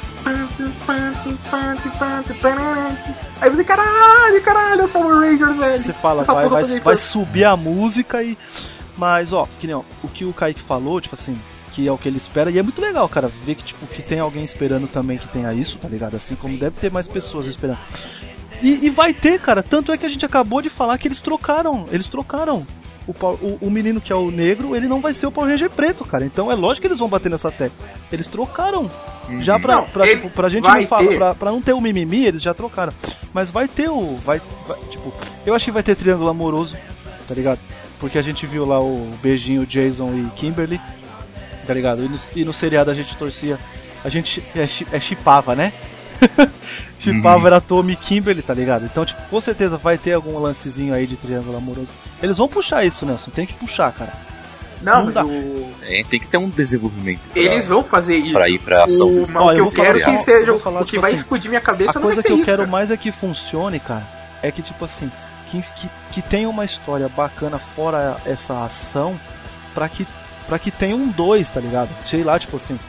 Aí 3.41 3.49
você, 3.49 3.63
caralho, 3.63 4.41
caralho, 4.41 4.82
é 4.82 4.86
o 4.86 4.89
Power 4.89 5.19
Ranger, 5.19 5.53
velho. 5.53 5.84
Você 5.84 5.93
fala, 5.93 6.23
vai, 6.23 6.47
vai, 6.49 6.63
vai 6.80 6.97
subir 6.97 7.43
a 7.45 7.56
música 7.56 8.23
e. 8.23 8.38
Mas, 8.97 9.32
ó, 9.32 9.47
que 9.60 9.67
nem 9.67 9.75
ó, 9.75 9.82
o 10.03 10.08
que 10.08 10.25
o 10.25 10.34
Kaique 10.34 10.62
falou, 10.62 10.99
tipo 10.99 11.13
assim, 11.13 11.38
que 11.78 11.88
é 11.88 11.92
o 11.92 11.98
que 11.98 12.08
ele 12.08 12.18
espera, 12.18 12.50
e 12.50 12.58
é 12.58 12.63
muito 12.63 12.82
legal, 12.82 13.08
cara, 13.08 13.30
ver 13.46 13.54
que, 13.54 13.63
tipo, 13.63 13.86
que 13.86 14.02
tem 14.02 14.20
alguém 14.20 14.44
esperando 14.44 14.88
também 14.88 15.20
que 15.20 15.28
tenha 15.28 15.54
isso, 15.54 15.78
tá 15.78 15.88
ligado? 15.88 16.16
Assim 16.16 16.34
como 16.34 16.58
deve 16.58 16.80
ter 16.80 16.92
mais 16.92 17.08
pessoas 17.08 17.46
esperando. 17.46 17.78
E, 18.63 18.88
e 18.88 18.90
vai 18.90 19.13
ter, 19.13 19.40
cara, 19.40 19.62
tanto 19.62 19.92
é 19.92 19.98
que 19.98 20.06
a 20.06 20.10
gente 20.10 20.26
acabou 20.26 20.60
de 20.60 20.72
falar 20.72 20.98
que 20.98 21.08
eles 21.08 21.22
trocaram, 21.22 21.86
eles 21.92 22.08
trocaram. 22.08 22.66
O, 23.08 23.12
o, 23.26 23.58
o 23.62 23.70
menino 23.72 24.02
que 24.02 24.12
é 24.12 24.16
o 24.16 24.32
negro, 24.32 24.76
ele 24.76 24.88
não 24.88 25.00
vai 25.00 25.13
ser 25.13 25.28
o 25.28 25.32
Power 25.32 25.52
Ranger 25.52 25.70
preto, 25.70 26.04
cara. 26.04 26.26
Então 26.26 26.52
é 26.52 26.56
lógico 26.56 26.82
que 26.82 26.88
eles 26.88 26.98
vão 27.00 27.08
bater 27.08 27.30
nessa 27.30 27.52
tecla. 27.52 27.88
Eles 28.12 28.26
trocaram. 28.28 28.90
Já 29.42 29.60
pra, 29.60 29.76
Não, 29.76 29.86
pra, 29.86 30.06
ele 30.08 30.16
tipo, 30.18 30.30
pra 30.32 30.50
gente 30.50 30.63
não 30.63 30.88
falar, 30.88 31.16
pra, 31.16 31.36
pra 31.36 31.52
não 31.52 31.62
ter 31.62 31.74
o 31.74 31.80
mimimi, 31.80 32.26
eles 32.26 32.42
já 32.42 32.54
trocaram. 32.56 32.92
Mas 33.32 33.50
vai 33.52 33.68
ter 33.68 33.88
o. 33.90 34.16
Vai, 34.26 34.42
vai- 34.68 34.78
tipo, 34.90 35.13
eu 35.46 35.54
acho 35.54 35.63
que 35.66 35.72
vai 35.72 35.84
ter 35.84 35.96
triângulo 35.96 36.30
amoroso, 36.30 36.76
tá 37.28 37.34
ligado? 37.36 37.60
Porque 38.00 38.18
a 38.18 38.22
gente 38.22 38.46
viu 38.46 38.66
lá 38.66 38.82
o 38.82 39.10
beijinho 39.22 39.66
Jason 39.66 40.12
e 40.13 40.30
Kimberly, 40.36 40.82
tá 41.67 41.73
ligado? 41.73 42.03
E 42.03 42.08
no, 42.08 42.19
e 42.38 42.45
no 42.45 42.53
seriado 42.53 42.89
a 42.89 42.93
gente 42.95 43.15
torcia. 43.17 43.60
A 44.06 44.10
gente 44.10 44.41
é, 44.56 44.67
é 44.93 44.99
chipava, 44.99 45.53
né? 45.56 45.73
chipava 46.99 47.47
era 47.47 47.62
Tommy 47.62 47.95
Kimberly, 47.95 48.41
tá 48.41 48.53
ligado? 48.53 48.86
Então, 48.86 49.06
tipo, 49.06 49.21
com 49.30 49.41
certeza 49.41 49.77
vai 49.77 49.97
ter 49.97 50.13
algum 50.13 50.38
lancezinho 50.39 50.93
aí 50.93 51.06
de 51.06 51.15
triângulo 51.15 51.58
amoroso. 51.58 51.89
Eles 52.21 52.38
vão 52.38 52.47
puxar 52.47 52.86
isso, 52.86 53.06
Nelson. 53.06 53.32
Tem 53.32 53.45
que 53.45 53.53
puxar, 53.53 53.91
cara. 53.91 54.13
Não, 54.82 55.06
Não 55.06 55.12
dá. 55.12 55.25
o- 55.25 55.71
É, 55.84 56.03
tem 56.08 56.19
que 56.19 56.27
ter 56.27 56.38
um 56.38 56.49
desenvolvimento 56.49 57.19
pra, 57.34 57.41
eles 57.41 57.67
vão 57.67 57.84
fazer 57.84 58.15
isso. 58.17 58.34
pra 58.34 58.47
ir 58.47 58.60
pra 58.60 58.84
ação 58.84 59.08
O, 59.08 59.21
o 59.23 59.51
eu 59.51 59.65
que 59.65 59.80
eu 59.80 59.84
quero 59.84 59.99
que- 60.06 60.17
seja. 60.19 60.53
o 60.53 60.60
que 60.60 60.86
tipo 60.86 61.01
vai 61.01 61.12
assim, 61.12 61.19
explodir 61.21 61.49
minha 61.49 61.60
A 61.60 61.63
cabeça 61.63 61.93
não 61.99 62.08
vai 62.08 62.13
coisa 62.15 62.21
que 62.23 62.32
eu 62.32 62.36
isso. 62.38 62.45
quero 62.45 62.58
cara. 62.60 62.69
mais 62.69 62.91
é 62.91 62.97
que 62.97 63.12
funcione, 63.12 63.80
cara, 63.80 64.03
é 64.43 64.51
que 64.51 64.62
tipo 64.62 64.86
assim, 64.86 65.12
que, 65.49 65.62
que, 65.62 65.89
que 66.13 66.21
tenha 66.21 66.47
uma 66.47 66.63
história 66.63 67.10
bacana 67.10 67.58
fora 67.58 68.17
essa 68.23 68.63
ação, 68.65 69.19
pra 69.73 69.89
que, 69.89 70.06
pra 70.47 70.57
que 70.57 70.71
tenha 70.71 70.95
um 70.95 71.10
dois, 71.10 71.49
tá 71.49 71.60
ligado? 71.60 71.89
Sei 72.10 72.23
lá, 72.23 72.39
tipo 72.39 72.57
assim. 72.57 72.79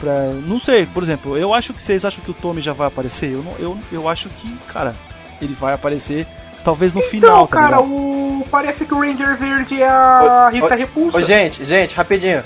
Pra, 0.00 0.12
não 0.46 0.58
sei, 0.58 0.84
por 0.86 1.02
exemplo, 1.02 1.36
eu 1.36 1.54
acho 1.54 1.72
que 1.72 1.82
vocês 1.82 2.04
acham 2.04 2.22
que 2.24 2.30
o 2.30 2.34
Tommy 2.34 2.60
já 2.60 2.72
vai 2.72 2.88
aparecer. 2.88 3.32
Eu, 3.32 3.42
não, 3.42 3.54
eu, 3.58 3.78
eu 3.92 4.08
acho 4.08 4.28
que, 4.28 4.56
cara, 4.72 4.94
ele 5.40 5.54
vai 5.54 5.74
aparecer 5.74 6.26
talvez 6.64 6.92
no 6.92 7.00
Então, 7.00 7.10
final, 7.10 7.46
tá 7.46 7.56
cara, 7.56 7.76
ligado? 7.76 7.92
o... 7.92 8.46
parece 8.50 8.84
que 8.84 8.94
o 8.94 9.00
Ranger 9.00 9.36
Verde 9.36 9.80
é 9.82 9.88
a 9.88 10.46
Ô, 10.48 10.54
Rita 10.54 10.74
ô, 10.74 10.78
Repulsa. 10.78 11.18
Ô, 11.18 11.22
gente, 11.22 11.64
gente, 11.64 11.94
rapidinho. 11.94 12.42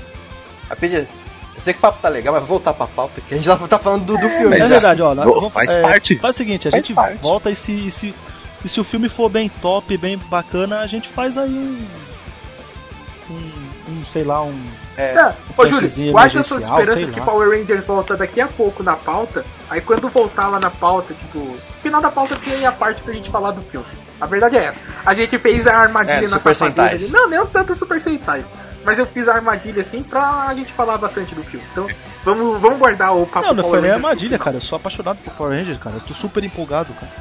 Rapidinho. 0.69 1.07
Eu 1.55 1.63
sei 1.63 1.73
que 1.73 1.79
o 1.79 1.81
papo 1.83 2.03
tá 2.03 2.09
legal, 2.11 2.35
mas 2.35 2.43
vou 2.43 2.51
voltar 2.51 2.75
pra 2.75 2.87
pauta, 2.87 3.21
que 3.23 3.33
a 3.33 3.37
gente 3.39 3.47
tá, 3.47 3.57
tá 3.57 3.79
falando 3.79 4.05
do, 4.05 4.19
do 4.19 4.29
filme. 4.29 4.57
É 4.57 4.59
né? 4.59 4.67
verdade, 4.67 5.01
ó. 5.01 5.15
Vamos- 5.15 5.51
faz 5.53 5.71
é, 5.73 5.81
parte. 5.81 6.17
Faz 6.19 6.35
o 6.35 6.39
seguinte, 6.39 6.69
a 6.69 6.71
Faz 6.71 6.85
gente 6.85 6.95
parte. 6.95 7.17
volta 7.23 7.51
e 7.51 7.57
se, 7.57 7.73
e 7.73 7.91
se, 7.91 8.15
e 8.63 8.69
se 8.69 8.79
o 8.79 8.85
filme 8.85 9.09
for 9.09 9.31
bem 9.31 9.49
top, 9.49 9.97
bem 9.97 10.19
bacana, 10.29 10.81
a 10.81 10.87
gente 10.87 11.09
faz 11.09 11.39
aí. 11.39 11.49
Um, 11.49 13.35
um 13.35 13.66
sei 14.13 14.25
lá, 14.25 14.43
um. 14.43 14.55
Tá. 14.97 15.35
Ô, 15.57 15.63
Júlio, 15.65 15.83
testezinho 15.83 16.13
guarda 16.13 16.43
suas 16.43 16.65
esperanças 16.65 17.11
que. 17.11 17.21
Power 17.21 17.51
Rangers 17.51 17.85
volta 17.85 18.17
daqui 18.17 18.41
a 18.41 18.47
pouco 18.49 18.83
na 18.83 18.97
pauta. 18.97 19.45
Aí 19.69 19.81
quando 19.81 20.09
voltar 20.09 20.49
lá 20.49 20.59
na 20.59 20.71
pauta, 20.71 21.13
tipo, 21.15 21.39
no 21.39 21.59
final 21.83 22.01
da 22.01 22.11
pauta 22.11 22.37
tem 22.37 22.65
a 22.65 22.73
parte 22.73 23.01
pra 23.03 23.13
gente 23.13 23.31
falar 23.31 23.51
do 23.51 23.61
filme. 23.63 23.87
A 24.21 24.27
verdade 24.27 24.57
é 24.57 24.67
essa. 24.67 24.83
A 25.05 25.15
gente 25.15 25.39
fez 25.39 25.67
a 25.67 25.77
armadilha 25.77 26.27
É, 26.27 26.29
na 26.29 26.39
Super 26.39 26.55
safadeza. 26.55 27.13
Não, 27.13 27.29
não 27.29 27.47
tanto 27.47 27.75
Super 27.75 28.01
Sentai. 28.01 28.45
Mas 28.85 28.99
eu 28.99 29.07
fiz 29.07 29.29
a 29.29 29.35
armadilha 29.35 29.83
assim 29.83 30.03
pra 30.03 30.55
gente 30.55 30.73
falar 30.73 30.97
bastante 30.97 31.35
do 31.35 31.43
filme. 31.43 31.67
Então, 31.73 31.87
vamos, 32.25 32.61
vamos 32.61 32.79
guardar 32.79 33.15
o 33.15 33.27
papo 33.27 33.49
Não, 33.49 33.55
não 33.55 33.69
foi 33.69 33.81
nem 33.81 33.91
armadilha, 33.91 34.39
cara. 34.39 34.57
Eu 34.57 34.61
sou 34.61 34.77
apaixonado 34.77 35.19
por 35.19 35.35
Power 35.35 35.59
Rangers, 35.59 35.79
cara. 35.79 35.97
Eu 35.97 36.01
tô 36.01 36.15
super 36.15 36.43
empolgado, 36.43 36.95
cara. 36.95 37.13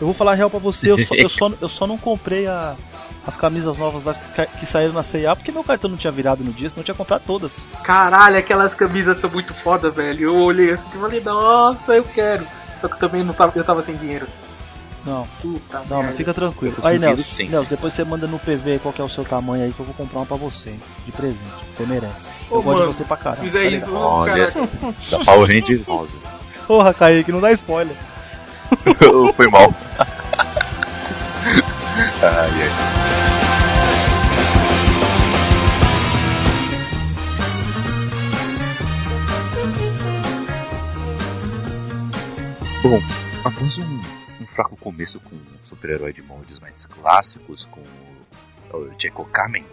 Eu 0.00 0.06
vou 0.06 0.14
falar 0.14 0.32
a 0.32 0.34
real 0.34 0.50
pra 0.50 0.58
você, 0.58 0.90
eu 0.90 0.98
só, 0.98 1.14
eu 1.14 1.28
só, 1.28 1.50
eu 1.60 1.68
só 1.68 1.86
não 1.86 1.96
comprei 1.96 2.48
a, 2.48 2.74
as 3.26 3.36
camisas 3.36 3.76
novas 3.76 4.04
das 4.04 4.16
que, 4.16 4.46
que 4.60 4.66
saíram 4.66 4.92
na 4.92 5.02
C&A 5.02 5.34
porque 5.36 5.52
meu 5.52 5.62
cartão 5.62 5.90
não 5.90 5.96
tinha 5.96 6.12
virado 6.12 6.42
no 6.42 6.52
dia, 6.52 6.68
senão 6.68 6.80
eu 6.80 6.84
tinha 6.84 6.94
comprado 6.94 7.22
todas. 7.26 7.52
Caralho, 7.84 8.36
aquelas 8.36 8.74
camisas 8.74 9.18
são 9.18 9.30
muito 9.30 9.54
foda, 9.54 9.90
velho. 9.90 10.24
Eu 10.24 10.36
olhei 10.36 10.72
assim 10.72 10.84
e 10.94 10.98
falei, 10.98 11.20
nossa, 11.20 11.94
eu 11.94 12.04
quero. 12.04 12.46
Só 12.80 12.88
que 12.88 12.98
também 12.98 13.22
não 13.22 13.32
tava, 13.32 13.52
eu 13.56 13.64
tava 13.64 13.82
sem 13.82 13.96
dinheiro. 13.96 14.26
Não, 15.04 15.26
Puta 15.40 15.78
não, 15.88 15.96
merda. 15.96 16.02
mas 16.04 16.16
fica 16.16 16.32
tranquilo. 16.32 16.76
Eu 16.78 16.88
Aí, 16.88 16.98
Nelson, 16.98 17.64
depois 17.68 17.92
você 17.92 18.04
manda 18.04 18.26
no 18.28 18.38
PV 18.38 18.78
qual 18.80 18.94
que 18.94 19.00
é 19.00 19.04
o 19.04 19.08
seu 19.08 19.24
tamanho 19.24 19.64
aí 19.64 19.72
que 19.72 19.80
eu 19.80 19.86
vou 19.86 19.94
comprar 19.94 20.20
uma 20.20 20.26
pra 20.26 20.36
você, 20.36 20.74
de 21.04 21.10
presente. 21.10 21.40
Você 21.72 21.84
merece. 21.84 22.30
Eu 22.50 22.58
Ô, 22.58 22.62
gosto 22.62 22.78
mano, 22.78 22.92
de 22.92 22.96
você 22.98 23.04
pra 23.04 23.16
caralho. 23.16 23.42
Fizer 23.42 23.64
tá 23.64 23.76
isso? 23.76 23.94
Olha. 23.94 24.52
Da 25.10 25.24
Power 25.24 25.48
Rangers 25.48 25.84
rosa. 25.86 26.16
Porra, 26.68 26.94
Kaique, 26.94 27.32
não 27.32 27.40
dá 27.40 27.50
spoiler. 27.52 27.96
Foi 29.34 29.48
mal. 29.48 29.74
ai, 32.22 32.62
ai. 32.62 33.02
Bom, 42.82 42.98
após 43.44 43.78
um, 43.78 44.00
um 44.40 44.46
fraco 44.46 44.76
começo 44.76 45.20
com 45.20 45.36
um 45.36 45.62
super-herói 45.62 46.12
de 46.12 46.22
moldes 46.22 46.58
mais 46.58 46.86
clássicos, 46.86 47.64
com 47.66 47.82
o, 48.76 48.90
Jekyll 48.98 49.24
Kamen, 49.26 49.64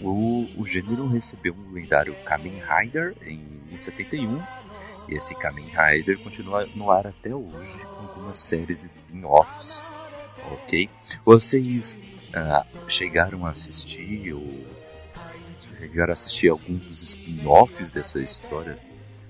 o, 0.00 0.46
o 0.56 0.64
gênero 0.64 1.08
recebeu 1.08 1.54
um 1.54 1.72
lendário 1.72 2.14
Kamen 2.24 2.62
Rider 2.62 3.14
em 3.22 3.76
71 3.76 4.42
e 5.08 5.14
esse 5.14 5.34
Kamen 5.34 5.66
Rider 5.66 6.18
continua 6.20 6.66
no 6.74 6.90
ar 6.90 7.08
até 7.08 7.34
hoje 7.34 7.78
com 7.84 8.04
algumas 8.04 8.38
séries 8.38 8.82
spin-offs. 8.84 9.82
Ok? 10.52 10.88
Vocês 11.24 12.00
ah, 12.34 12.64
chegaram 12.88 13.46
a 13.46 13.50
assistir 13.50 14.32
ou 14.32 14.64
chegaram 15.78 16.10
a 16.10 16.14
assistir 16.14 16.48
alguns 16.48 16.82
dos 16.82 17.02
spin-offs 17.02 17.90
dessa 17.90 18.20
história 18.20 18.78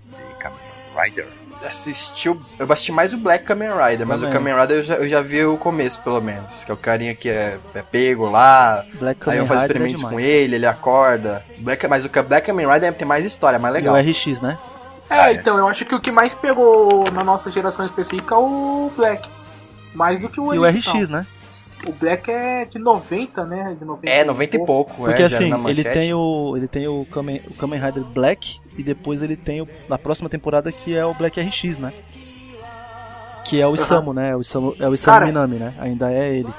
de 0.07 0.35
Kamen 0.39 0.59
Rider? 0.97 1.27
Assistiu. 1.65 2.39
Eu 2.59 2.71
assisti 2.71 2.93
mais 2.93 3.15
o 3.15 3.17
Black 3.17 3.45
Kamen 3.45 3.71
Rider, 3.71 4.07
mas 4.07 4.21
Também. 4.21 4.31
o 4.31 4.39
Kamen 4.39 4.61
Rider 4.61 4.77
eu 4.77 4.83
já, 4.83 4.95
eu 4.97 5.09
já 5.09 5.21
vi 5.23 5.45
o 5.45 5.57
começo, 5.57 5.99
pelo 6.01 6.21
menos. 6.21 6.63
Que 6.65 6.71
é 6.71 6.75
o 6.75 6.77
carinha 6.77 7.15
que 7.15 7.29
é, 7.31 7.59
é 7.75 7.83
pego 7.83 8.29
lá, 8.29 8.85
Black 8.95 9.29
aí 9.31 9.39
eu 9.39 9.47
faço 9.47 9.61
é 9.61 9.67
experimentos 9.67 9.97
demais. 10.01 10.15
com 10.15 10.21
ele, 10.21 10.57
ele 10.57 10.67
acorda. 10.67 11.45
Black, 11.59 11.87
mas 11.89 12.05
o 12.05 12.09
Black 12.11 12.47
Kamen 12.47 12.71
Rider 12.71 12.93
tem 12.95 13.09
mais 13.09 13.25
história, 13.25 13.57
é 13.57 13.59
mais 13.59 13.75
E 13.75 13.79
legal. 13.79 13.95
o 13.95 13.99
RX, 13.99 14.41
né? 14.43 14.59
É, 15.09 15.15
Ah, 15.19 15.31
é. 15.33 15.35
então, 15.37 15.57
eu 15.57 15.67
acho 15.67 15.85
que 15.87 15.95
o 15.95 16.01
que 16.01 16.11
mais 16.13 16.35
pegou 16.35 17.05
na 17.13 17.25
nossa 17.25 17.51
geração 17.51 17.87
específica 17.87 18.35
é 18.35 18.39
o 18.39 18.91
Black. 18.95 19.27
Mais 19.97 20.21
do 20.21 20.29
que 20.29 20.39
o 20.41 20.55
E 20.55 20.59
o. 20.59 20.65
RX, 20.65 21.09
né? 21.09 21.27
O 21.87 21.93
Black 21.93 22.31
é 22.31 22.65
de 22.65 22.79
90, 22.79 23.45
né? 23.45 23.77
De 23.79 23.85
90 23.85 24.11
É, 24.11 24.25
90 24.25 24.57
e 24.57 24.65
pouco, 24.65 24.95
Porque 25.05 25.23
é, 25.23 25.27
assim, 25.27 25.49
na 25.51 25.71
ele 25.71 25.85
tem 25.85 26.13
o. 26.15 26.55
Ele 26.57 26.67
tem 26.69 26.87
o 26.89 27.05
Kamen, 27.13 27.43
o 27.51 27.55
Kamen 27.55 27.79
Rider 27.81 28.05
Black 28.05 28.59
e 28.77 28.83
depois 28.83 29.23
ele 29.23 29.37
tem 29.37 29.61
o, 29.63 29.69
na 29.89 29.97
próxima 29.99 30.29
temporada 30.29 30.73
que 30.73 30.97
é 30.97 31.05
o 31.05 31.15
Black 31.15 31.41
RX, 31.41 31.79
né? 31.79 31.93
Que 33.45 33.61
é 33.61 33.67
o. 33.67 33.75
Isamu, 33.75 34.13
né? 34.13 34.35
O 34.35 34.41
Isamu, 34.41 34.75
é 34.81 34.89
o 34.89 34.95
Isamu 34.95 35.15
Cara- 35.15 35.27
Minami, 35.27 35.57
né? 35.57 35.75
Ainda 35.79 36.11
é 36.13 36.37
ele. 36.39 36.53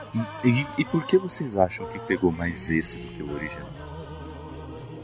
E, 0.46 0.66
e 0.78 0.86
por 0.86 1.04
que 1.06 1.18
vocês 1.18 1.58
acham 1.58 1.86
que 1.88 2.00
pegou 2.00 2.32
mais 2.32 2.72
esse 2.72 2.98
do 2.98 3.08
que 3.10 3.24
o 3.24 3.34
original? 3.36 3.68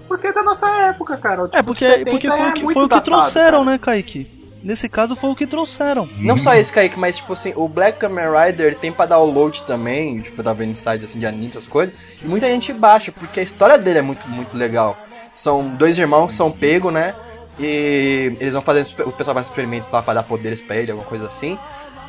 Porque 0.07 0.27
é 0.27 0.31
da 0.33 0.43
nossa 0.43 0.69
época, 0.69 1.17
cara. 1.17 1.41
O 1.43 1.45
É, 1.47 1.49
tipo, 1.49 1.63
porque, 1.65 1.85
70 1.85 2.11
porque 2.11 2.27
foi, 2.29 2.39
é 2.39 2.49
o 2.49 2.53
que, 2.53 2.63
muito 2.63 2.73
foi 2.75 2.83
o 2.85 2.87
que 2.87 2.95
datado, 2.95 3.05
trouxeram, 3.05 3.59
cara. 3.59 3.71
né, 3.71 3.77
Kaique? 3.79 4.42
Nesse 4.63 4.87
caso 4.87 5.15
foi 5.15 5.29
o 5.29 5.35
que 5.35 5.45
trouxeram. 5.45 6.07
Não 6.17 6.37
só 6.37 6.55
isso, 6.55 6.71
Kaique, 6.71 6.97
mas 6.97 7.17
tipo 7.17 7.33
assim, 7.33 7.51
o 7.55 7.67
Black 7.67 7.99
Kamen 7.99 8.25
Rider 8.31 8.75
tem 8.75 8.91
pra 8.91 9.05
download 9.05 9.61
também, 9.63 10.21
tipo, 10.21 10.41
tava 10.41 10.55
vendo 10.55 10.75
sites 10.75 11.03
assim 11.03 11.19
de 11.19 11.25
anime, 11.25 11.49
essas 11.49 11.67
coisas, 11.67 11.93
e 12.23 12.25
muita 12.25 12.47
gente 12.47 12.71
baixa, 12.71 13.11
porque 13.11 13.41
a 13.41 13.43
história 13.43 13.77
dele 13.77 13.99
é 13.99 14.01
muito, 14.01 14.25
muito 14.29 14.55
legal. 14.55 14.97
São 15.35 15.67
dois 15.67 15.97
irmãos 15.97 16.27
que 16.27 16.33
são 16.33 16.49
pegos, 16.49 16.93
né? 16.93 17.13
E 17.59 18.35
eles 18.39 18.53
vão 18.53 18.61
fazer, 18.61 18.87
o 19.05 19.11
pessoal 19.11 19.35
faz 19.35 19.47
experimentos 19.47 19.89
pra 19.89 20.01
dar 20.13 20.23
poderes 20.23 20.61
pra 20.61 20.77
ele, 20.77 20.91
alguma 20.91 21.07
coisa 21.07 21.27
assim. 21.27 21.59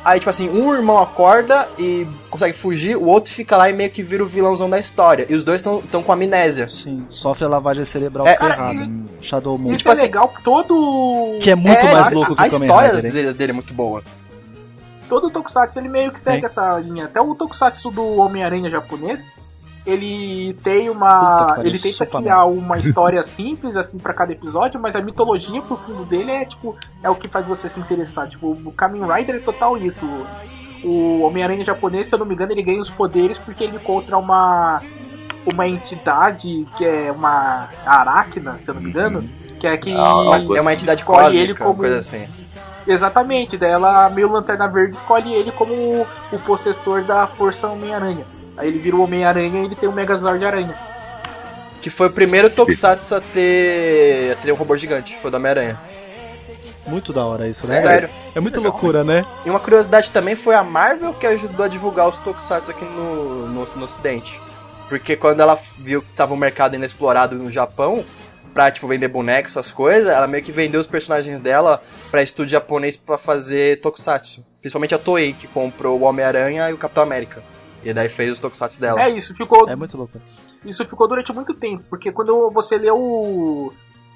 Aí, 0.05 0.19
tipo 0.19 0.29
assim, 0.29 0.47
um 0.51 0.71
irmão 0.71 0.99
acorda 0.99 1.67
e 1.79 2.07
consegue 2.29 2.55
fugir, 2.55 2.95
o 2.95 3.05
outro 3.07 3.33
fica 3.33 3.57
lá 3.57 3.67
e 3.71 3.73
meio 3.73 3.89
que 3.89 4.03
vira 4.03 4.23
o 4.23 4.27
vilãozão 4.27 4.69
da 4.69 4.77
história. 4.77 5.25
E 5.27 5.33
os 5.33 5.43
dois 5.43 5.57
estão 5.57 6.03
com 6.03 6.11
amnésia. 6.11 6.69
Sim, 6.69 7.07
sofre 7.09 7.43
a 7.43 7.47
lavagem 7.47 7.83
cerebral 7.85 8.27
É, 8.27 8.35
ferrada. 8.37 8.55
cara, 8.55 8.73
em 8.75 9.07
Shadow 9.19 9.57
Moon. 9.57 9.69
Isso 9.69 9.79
Tipo 9.79 9.89
é 9.89 9.93
assim, 9.93 10.01
legal 10.03 10.27
que 10.27 10.43
todo. 10.43 11.39
Que 11.41 11.49
é 11.49 11.55
muito 11.55 11.71
É, 11.79 11.91
mais 11.91 12.07
a- 12.07 12.15
louco 12.15 12.35
que 12.35 12.43
a, 12.43 12.45
o 12.45 12.49
Kamen 12.51 12.67
história 12.67 12.91
Rider, 12.95 13.11
dele, 13.11 13.33
dele 13.33 13.51
é 13.51 13.55
muito 13.55 13.73
boa. 13.73 14.03
Todo 15.09 15.29
Tokusatsu 15.31 15.79
ele 15.79 15.89
meio 15.89 16.11
que 16.11 16.21
segue 16.21 16.39
Sim. 16.41 16.45
essa 16.45 16.77
linha. 16.79 17.05
Até 17.05 17.19
o 17.19 17.33
Tokusatsu 17.33 17.89
do 17.89 18.17
Homem-Aranha 18.17 18.69
japonês, 18.69 19.19
ele 19.85 20.53
tem 20.63 20.87
Puta 20.87 20.97
uma. 20.97 21.45
pariu, 21.47 21.65
ele 21.67 21.79
tenta 21.79 22.05
criar 22.05 22.45
uma 22.45 22.77
história 22.79 23.23
simples, 23.23 23.75
assim, 23.75 23.97
pra 23.97 24.13
cada 24.13 24.31
episódio, 24.31 24.79
mas 24.79 24.95
a 24.95 25.01
mitologia 25.01 25.61
pro 25.61 25.77
fundo 25.77 26.03
dele 26.05 26.31
é, 26.31 26.45
tipo, 26.45 26.75
é 27.03 27.09
o 27.09 27.15
que 27.15 27.27
faz 27.27 27.45
você 27.45 27.69
se 27.69 27.79
interessar. 27.79 28.27
Tipo, 28.29 28.51
o 28.51 28.71
Kamen 28.71 29.03
Rider 29.05 29.35
é 29.35 29.39
total 29.39 29.77
isso. 29.77 30.05
O 30.83 31.21
Homem-Aranha 31.21 31.63
japonês, 31.65 32.07
se 32.07 32.15
eu 32.15 32.19
não 32.19 32.25
me 32.25 32.33
engano, 32.33 32.51
ele 32.51 32.61
ganha 32.63 32.81
os 32.81 32.89
poderes 32.89 33.37
porque 33.37 33.63
ele 33.63 33.75
encontra 33.77 34.17
uma. 34.17 34.81
Uma 35.53 35.67
entidade 35.67 36.67
que 36.75 36.83
é 36.83 37.11
uma 37.11 37.69
aracna, 37.85 38.57
se 38.61 38.67
eu 38.67 38.73
não 38.73 38.81
me 38.81 38.89
engano, 38.89 39.23
que 39.59 39.67
é 39.67 39.77
que 39.77 39.91
Ah, 39.95 39.99
É 40.01 40.39
uma 40.39 40.57
assim. 40.57 40.73
entidade 40.73 41.01
escolhe 41.01 41.19
cósmica, 41.21 41.43
ele 41.43 41.53
como 41.55 41.75
coisa 41.75 41.99
assim. 41.99 42.27
Exatamente, 42.87 43.55
daí 43.55 43.69
ela, 43.71 44.09
meio 44.09 44.31
Lanterna 44.31 44.67
Verde, 44.67 44.95
escolhe 44.95 45.33
ele 45.33 45.51
como 45.51 45.71
o, 45.73 46.07
o 46.31 46.39
possessor 46.39 47.03
da 47.03 47.27
Força 47.27 47.67
Homem-Aranha. 47.67 48.25
Aí 48.57 48.67
ele 48.67 48.79
vira 48.79 48.95
o 48.95 49.01
Homem-Aranha 49.01 49.61
e 49.61 49.65
ele 49.65 49.75
tem 49.75 49.87
o 49.89 49.91
Megazord 49.91 50.39
de 50.39 50.45
Aranha. 50.45 50.75
Que 51.81 51.89
foi 51.89 52.07
o 52.07 52.11
primeiro 52.11 52.49
Tokusatsu 52.49 53.15
a 53.15 53.21
ter, 53.21 54.33
a 54.33 54.35
ter 54.37 54.51
um 54.51 54.55
robô 54.55 54.77
gigante, 54.77 55.17
foi 55.21 55.29
do 55.29 55.37
Homem-Aranha. 55.37 55.79
Muito 56.87 57.11
da 57.11 57.25
hora 57.25 57.47
isso, 57.47 57.67
né? 57.67 57.77
Sério. 57.77 58.09
É 58.33 58.39
muita 58.39 58.59
loucura, 58.59 59.03
né? 59.03 59.25
E 59.45 59.49
uma 59.49 59.59
curiosidade 59.59 60.11
também 60.11 60.35
foi 60.35 60.55
a 60.55 60.63
Marvel 60.63 61.13
que 61.13 61.25
ajudou 61.25 61.65
a 61.65 61.67
divulgar 61.67 62.07
os 62.07 62.17
Tokusatsu 62.17 62.71
aqui 62.71 62.85
no, 62.85 63.47
no, 63.47 63.65
no 63.65 63.83
ocidente. 63.83 64.39
Porque 64.87 65.15
quando 65.15 65.39
ela 65.39 65.57
viu 65.79 66.01
que 66.01 66.09
tava 66.09 66.33
um 66.33 66.37
mercado 66.37 66.75
inexplorado 66.75 67.35
no 67.35 67.51
Japão, 67.51 68.05
pra, 68.53 68.71
tipo, 68.71 68.87
vender 68.87 69.07
bonecos, 69.07 69.51
essas 69.51 69.71
coisas, 69.71 70.07
ela 70.07 70.27
meio 70.27 70.43
que 70.43 70.51
vendeu 70.51 70.79
os 70.79 70.87
personagens 70.87 71.39
dela 71.39 71.83
pra 72.11 72.21
estúdio 72.21 72.51
japonês 72.51 72.95
pra 72.95 73.17
fazer 73.17 73.81
Tokusatsu. 73.81 74.45
Principalmente 74.61 74.93
a 74.93 74.99
Toei, 74.99 75.33
que 75.33 75.47
comprou 75.47 75.99
o 75.99 76.03
Homem-Aranha 76.03 76.69
e 76.69 76.73
o 76.73 76.77
Capitão 76.77 77.03
América. 77.03 77.43
E 77.85 77.93
daí 77.93 78.09
fez 78.09 78.31
os 78.31 78.39
Tokusatsu 78.39 78.81
dela. 78.81 79.01
É 79.01 79.09
isso, 79.09 79.33
ficou, 79.35 79.69
É 79.69 79.75
muito 79.75 79.95
louco. 79.95 80.19
isso 80.65 80.83
ficou 80.85 81.07
durante 81.07 81.31
muito 81.31 81.53
tempo, 81.53 81.83
porque 81.89 82.11
quando 82.11 82.49
você 82.49 82.77
lê 82.77 82.89
o 82.91 83.71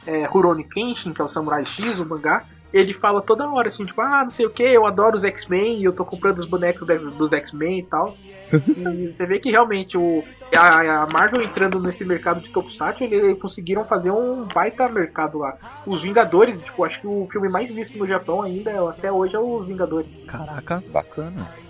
é, 0.07 0.25
Rurouni 0.25 0.63
Kenshin, 0.63 1.13
que 1.13 1.21
é 1.21 1.23
o 1.23 1.27
Samurai 1.27 1.63
X, 1.63 1.99
o 1.99 2.05
mangá, 2.05 2.43
ele 2.73 2.93
fala 2.93 3.21
toda 3.21 3.49
hora 3.49 3.67
assim, 3.67 3.83
tipo, 3.85 3.99
ah, 4.01 4.23
não 4.23 4.29
sei 4.29 4.45
o 4.45 4.49
que, 4.49 4.63
eu 4.63 4.85
adoro 4.85 5.15
os 5.15 5.23
X-Men 5.23 5.79
e 5.79 5.83
eu 5.83 5.93
tô 5.93 6.05
comprando 6.05 6.39
os 6.39 6.47
bonecos 6.47 6.87
dos 6.87 7.31
X-Men 7.31 7.79
e 7.79 7.83
tal. 7.83 8.15
e 8.51 9.13
você 9.15 9.25
vê 9.25 9.39
que 9.39 9.51
realmente 9.51 9.97
o, 9.97 10.23
a, 10.55 11.03
a 11.03 11.07
Marvel 11.11 11.41
entrando 11.41 11.79
nesse 11.79 12.03
mercado 12.05 12.41
de 12.41 12.49
Tokusatsu, 12.49 13.03
eles 13.03 13.39
conseguiram 13.39 13.85
fazer 13.85 14.11
um 14.11 14.45
baita 14.45 14.87
mercado 14.89 15.39
lá. 15.39 15.57
Os 15.85 16.01
Vingadores, 16.03 16.61
tipo, 16.61 16.83
acho 16.83 16.99
que 17.01 17.07
o 17.07 17.27
filme 17.31 17.49
mais 17.49 17.69
visto 17.69 17.97
no 17.97 18.07
Japão 18.07 18.41
ainda, 18.41 18.89
até 18.89 19.11
hoje, 19.11 19.35
é 19.35 19.39
os 19.39 19.65
Vingadores. 19.67 20.11
Caraca, 20.27 20.83
Bacana. 20.91 21.68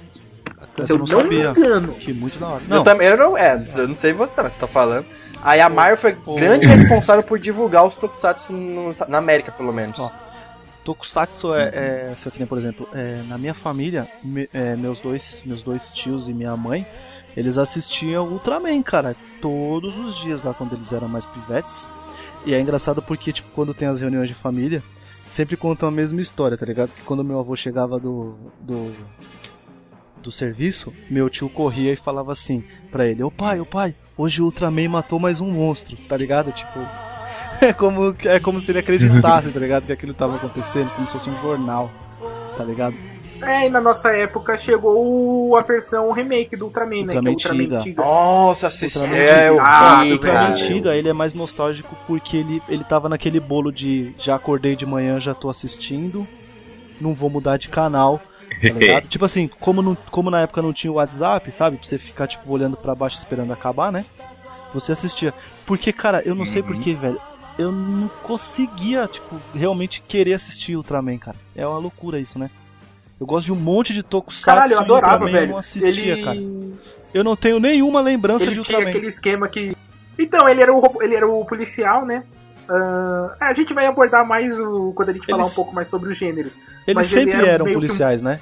Essa 0.77 0.93
eu 0.93 0.97
eu 0.97 1.05
não 1.05 1.05
não 1.23 1.29
me 1.29 1.43
sabia. 1.43 1.49
engano. 1.65 1.93
Que 1.93 2.13
muito 2.13 2.39
da 2.39 2.47
hora. 2.47 2.63
Eu 2.63 2.69
Não, 2.77 2.83
também, 2.83 3.07
eu 3.07 3.17
não, 3.17 3.37
é, 3.37 3.63
eu 3.77 3.87
não 3.87 3.95
sei 3.95 4.13
você, 4.13 4.41
mas 4.41 4.53
você 4.53 4.59
tá 4.59 4.67
falando. 4.67 5.05
Aí 5.41 5.61
a 5.61 5.69
Marvel 5.69 5.97
foi 5.97 6.17
o- 6.25 6.35
grande 6.35 6.67
responsável 6.67 7.23
por 7.23 7.39
divulgar 7.39 7.85
os 7.87 7.95
Tokusatsu 7.95 8.51
no- 8.53 8.91
na 9.07 9.17
América, 9.19 9.51
pelo 9.51 9.71
menos. 9.71 9.99
Ó. 9.99 10.11
Tokusatsu 10.83 11.53
é, 11.53 12.09
é 12.11 12.13
se 12.15 12.25
eu 12.25 12.31
que 12.31 12.39
nem, 12.39 12.47
por 12.47 12.57
exemplo, 12.57 12.87
é, 12.93 13.21
na 13.27 13.37
minha 13.37 13.53
família, 13.53 14.07
me- 14.23 14.49
é, 14.53 14.75
meus 14.75 14.99
dois, 14.99 15.41
meus 15.45 15.61
dois 15.61 15.91
tios 15.91 16.27
e 16.27 16.33
minha 16.33 16.55
mãe, 16.57 16.85
eles 17.37 17.57
assistiam 17.57 18.27
Ultraman, 18.27 18.81
cara, 18.81 19.15
todos 19.41 19.95
os 19.97 20.17
dias 20.19 20.41
lá 20.43 20.53
quando 20.53 20.73
eles 20.75 20.91
eram 20.91 21.07
mais 21.07 21.25
pivetes. 21.25 21.87
E 22.45 22.53
é 22.53 22.59
engraçado 22.59 23.01
porque, 23.01 23.31
tipo, 23.33 23.49
quando 23.53 23.73
tem 23.73 23.87
as 23.87 23.99
reuniões 23.99 24.29
de 24.29 24.33
família, 24.35 24.81
sempre 25.27 25.55
contam 25.55 25.89
a 25.89 25.91
mesma 25.91 26.21
história, 26.21 26.57
tá 26.57 26.65
ligado? 26.65 26.89
Que 26.89 27.01
quando 27.03 27.23
meu 27.23 27.39
avô 27.39 27.55
chegava 27.55 27.99
do, 27.99 28.35
do, 28.61 28.91
do 30.21 30.31
serviço, 30.31 30.93
meu 31.09 31.29
tio 31.29 31.49
corria 31.49 31.93
e 31.93 31.97
falava 31.97 32.31
assim 32.31 32.63
pra 32.91 33.05
ele, 33.05 33.23
ô 33.23 33.31
pai, 33.31 33.59
ô 33.59 33.65
pai, 33.65 33.95
hoje 34.17 34.41
o 34.41 34.45
Ultraman 34.45 34.89
matou 34.89 35.19
mais 35.19 35.39
um 35.39 35.49
monstro, 35.49 35.95
tá 36.07 36.17
ligado? 36.17 36.51
Tipo, 36.51 36.79
é 37.61 37.73
como, 37.73 38.15
é 38.25 38.39
como 38.39 38.59
se 38.59 38.71
ele 38.71 38.79
acreditasse, 38.79 39.51
tá 39.51 39.59
ligado? 39.59 39.85
Que 39.85 39.93
aquilo 39.93 40.13
tava 40.13 40.35
acontecendo, 40.35 40.89
como 40.95 41.07
se 41.07 41.13
fosse 41.13 41.29
um 41.29 41.41
jornal, 41.41 41.89
tá 42.57 42.63
ligado? 42.63 42.95
É, 43.41 43.67
e 43.67 43.69
na 43.69 43.79
nossa 43.79 44.09
época 44.09 44.57
chegou 44.57 45.57
a 45.57 45.61
versão 45.61 46.11
remake 46.11 46.57
do 46.57 46.65
Ultraman, 46.65 47.05
né? 47.05 47.13
Ultraman 47.15 47.21
que 47.21 47.27
é 47.27 47.29
o 47.29 47.33
Ultraman 47.33 47.63
Tiga. 47.63 47.81
Tiga. 47.83 48.03
Nossa, 48.03 48.67
assisti. 48.67 48.99
Ultraman 48.99 49.17
É, 49.17 49.49
eu 49.49 49.59
Ah, 49.59 50.03
Ultraman. 50.03 50.53
Tiga, 50.55 50.95
ele 50.95 51.09
é 51.09 51.13
mais 51.13 51.33
nostálgico 51.33 51.95
porque 52.05 52.37
ele, 52.37 52.61
ele 52.67 52.83
tava 52.83 53.07
naquele 53.07 53.39
bolo 53.39 53.71
de 53.71 54.13
já 54.17 54.35
acordei 54.35 54.75
de 54.75 54.85
manhã, 54.85 55.19
já 55.19 55.33
tô 55.33 55.49
assistindo, 55.49 56.27
não 56.99 57.13
vou 57.13 57.29
mudar 57.29 57.57
de 57.57 57.69
canal, 57.69 58.21
tá 58.61 58.73
ligado? 58.73 59.07
tipo 59.09 59.25
assim, 59.25 59.47
como, 59.59 59.81
não, 59.81 59.95
como 60.11 60.29
na 60.29 60.41
época 60.41 60.61
não 60.61 60.73
tinha 60.73 60.91
o 60.91 60.95
WhatsApp, 60.95 61.51
sabe? 61.51 61.77
Pra 61.77 61.85
você 61.87 61.97
ficar, 61.97 62.27
tipo, 62.27 62.51
olhando 62.51 62.77
pra 62.77 62.95
baixo 62.95 63.17
esperando 63.17 63.51
acabar, 63.53 63.91
né? 63.91 64.05
Você 64.73 64.91
assistia. 64.91 65.33
Porque, 65.65 65.91
cara, 65.91 66.21
eu 66.25 66.35
não 66.35 66.45
sei 66.45 66.61
Uhum. 66.61 66.67
porquê, 66.67 66.93
velho. 66.93 67.19
Eu 67.57 67.71
não 67.71 68.07
conseguia, 68.23 69.07
tipo, 69.07 69.35
realmente 69.53 70.01
querer 70.07 70.33
assistir 70.33 70.75
Ultraman, 70.77 71.17
cara. 71.17 71.37
É 71.55 71.65
uma 71.67 71.77
loucura 71.77 72.19
isso, 72.19 72.37
né? 72.39 72.49
Eu 73.19 73.25
gosto 73.27 73.47
de 73.47 73.51
um 73.51 73.55
monte 73.55 73.93
de 73.93 74.01
tokusatsu 74.01 74.45
Caralho, 74.45 74.73
eu 74.73 74.79
adorava, 74.79 75.13
Ultraman 75.25 75.29
eu 75.29 75.33
velho. 75.41 75.51
não 75.51 75.57
assistia, 75.57 76.13
ele... 76.13 76.23
cara. 76.23 76.39
Eu 77.13 77.23
não 77.23 77.35
tenho 77.35 77.59
nenhuma 77.59 77.99
lembrança 77.99 78.45
de 78.45 78.51
ele 78.53 78.63
tinha 78.63 78.77
Ultraman. 78.77 78.89
aquele 78.89 79.07
esquema 79.07 79.47
que. 79.49 79.75
Então, 80.17 80.47
ele 80.47 80.61
era 80.61 80.73
o, 80.73 80.81
ele 81.01 81.15
era 81.15 81.27
o 81.27 81.43
policial, 81.45 82.05
né? 82.05 82.23
Ah, 82.69 83.35
a 83.41 83.53
gente 83.53 83.73
vai 83.73 83.85
abordar 83.87 84.25
mais 84.27 84.59
o, 84.59 84.93
quando 84.95 85.09
a 85.09 85.13
gente 85.13 85.25
falar 85.25 85.43
Eles- 85.43 85.51
um 85.53 85.55
pouco 85.55 85.73
mais 85.75 85.87
sobre 85.89 86.11
os 86.13 86.17
gêneros. 86.19 86.57
Eles 86.87 86.95
mas 86.95 87.11
ele 87.11 87.31
sempre 87.31 87.45
era 87.45 87.53
eram 87.55 87.65
que 87.65 87.71
um- 87.71 87.75
policiais, 87.75 88.21
né? 88.21 88.39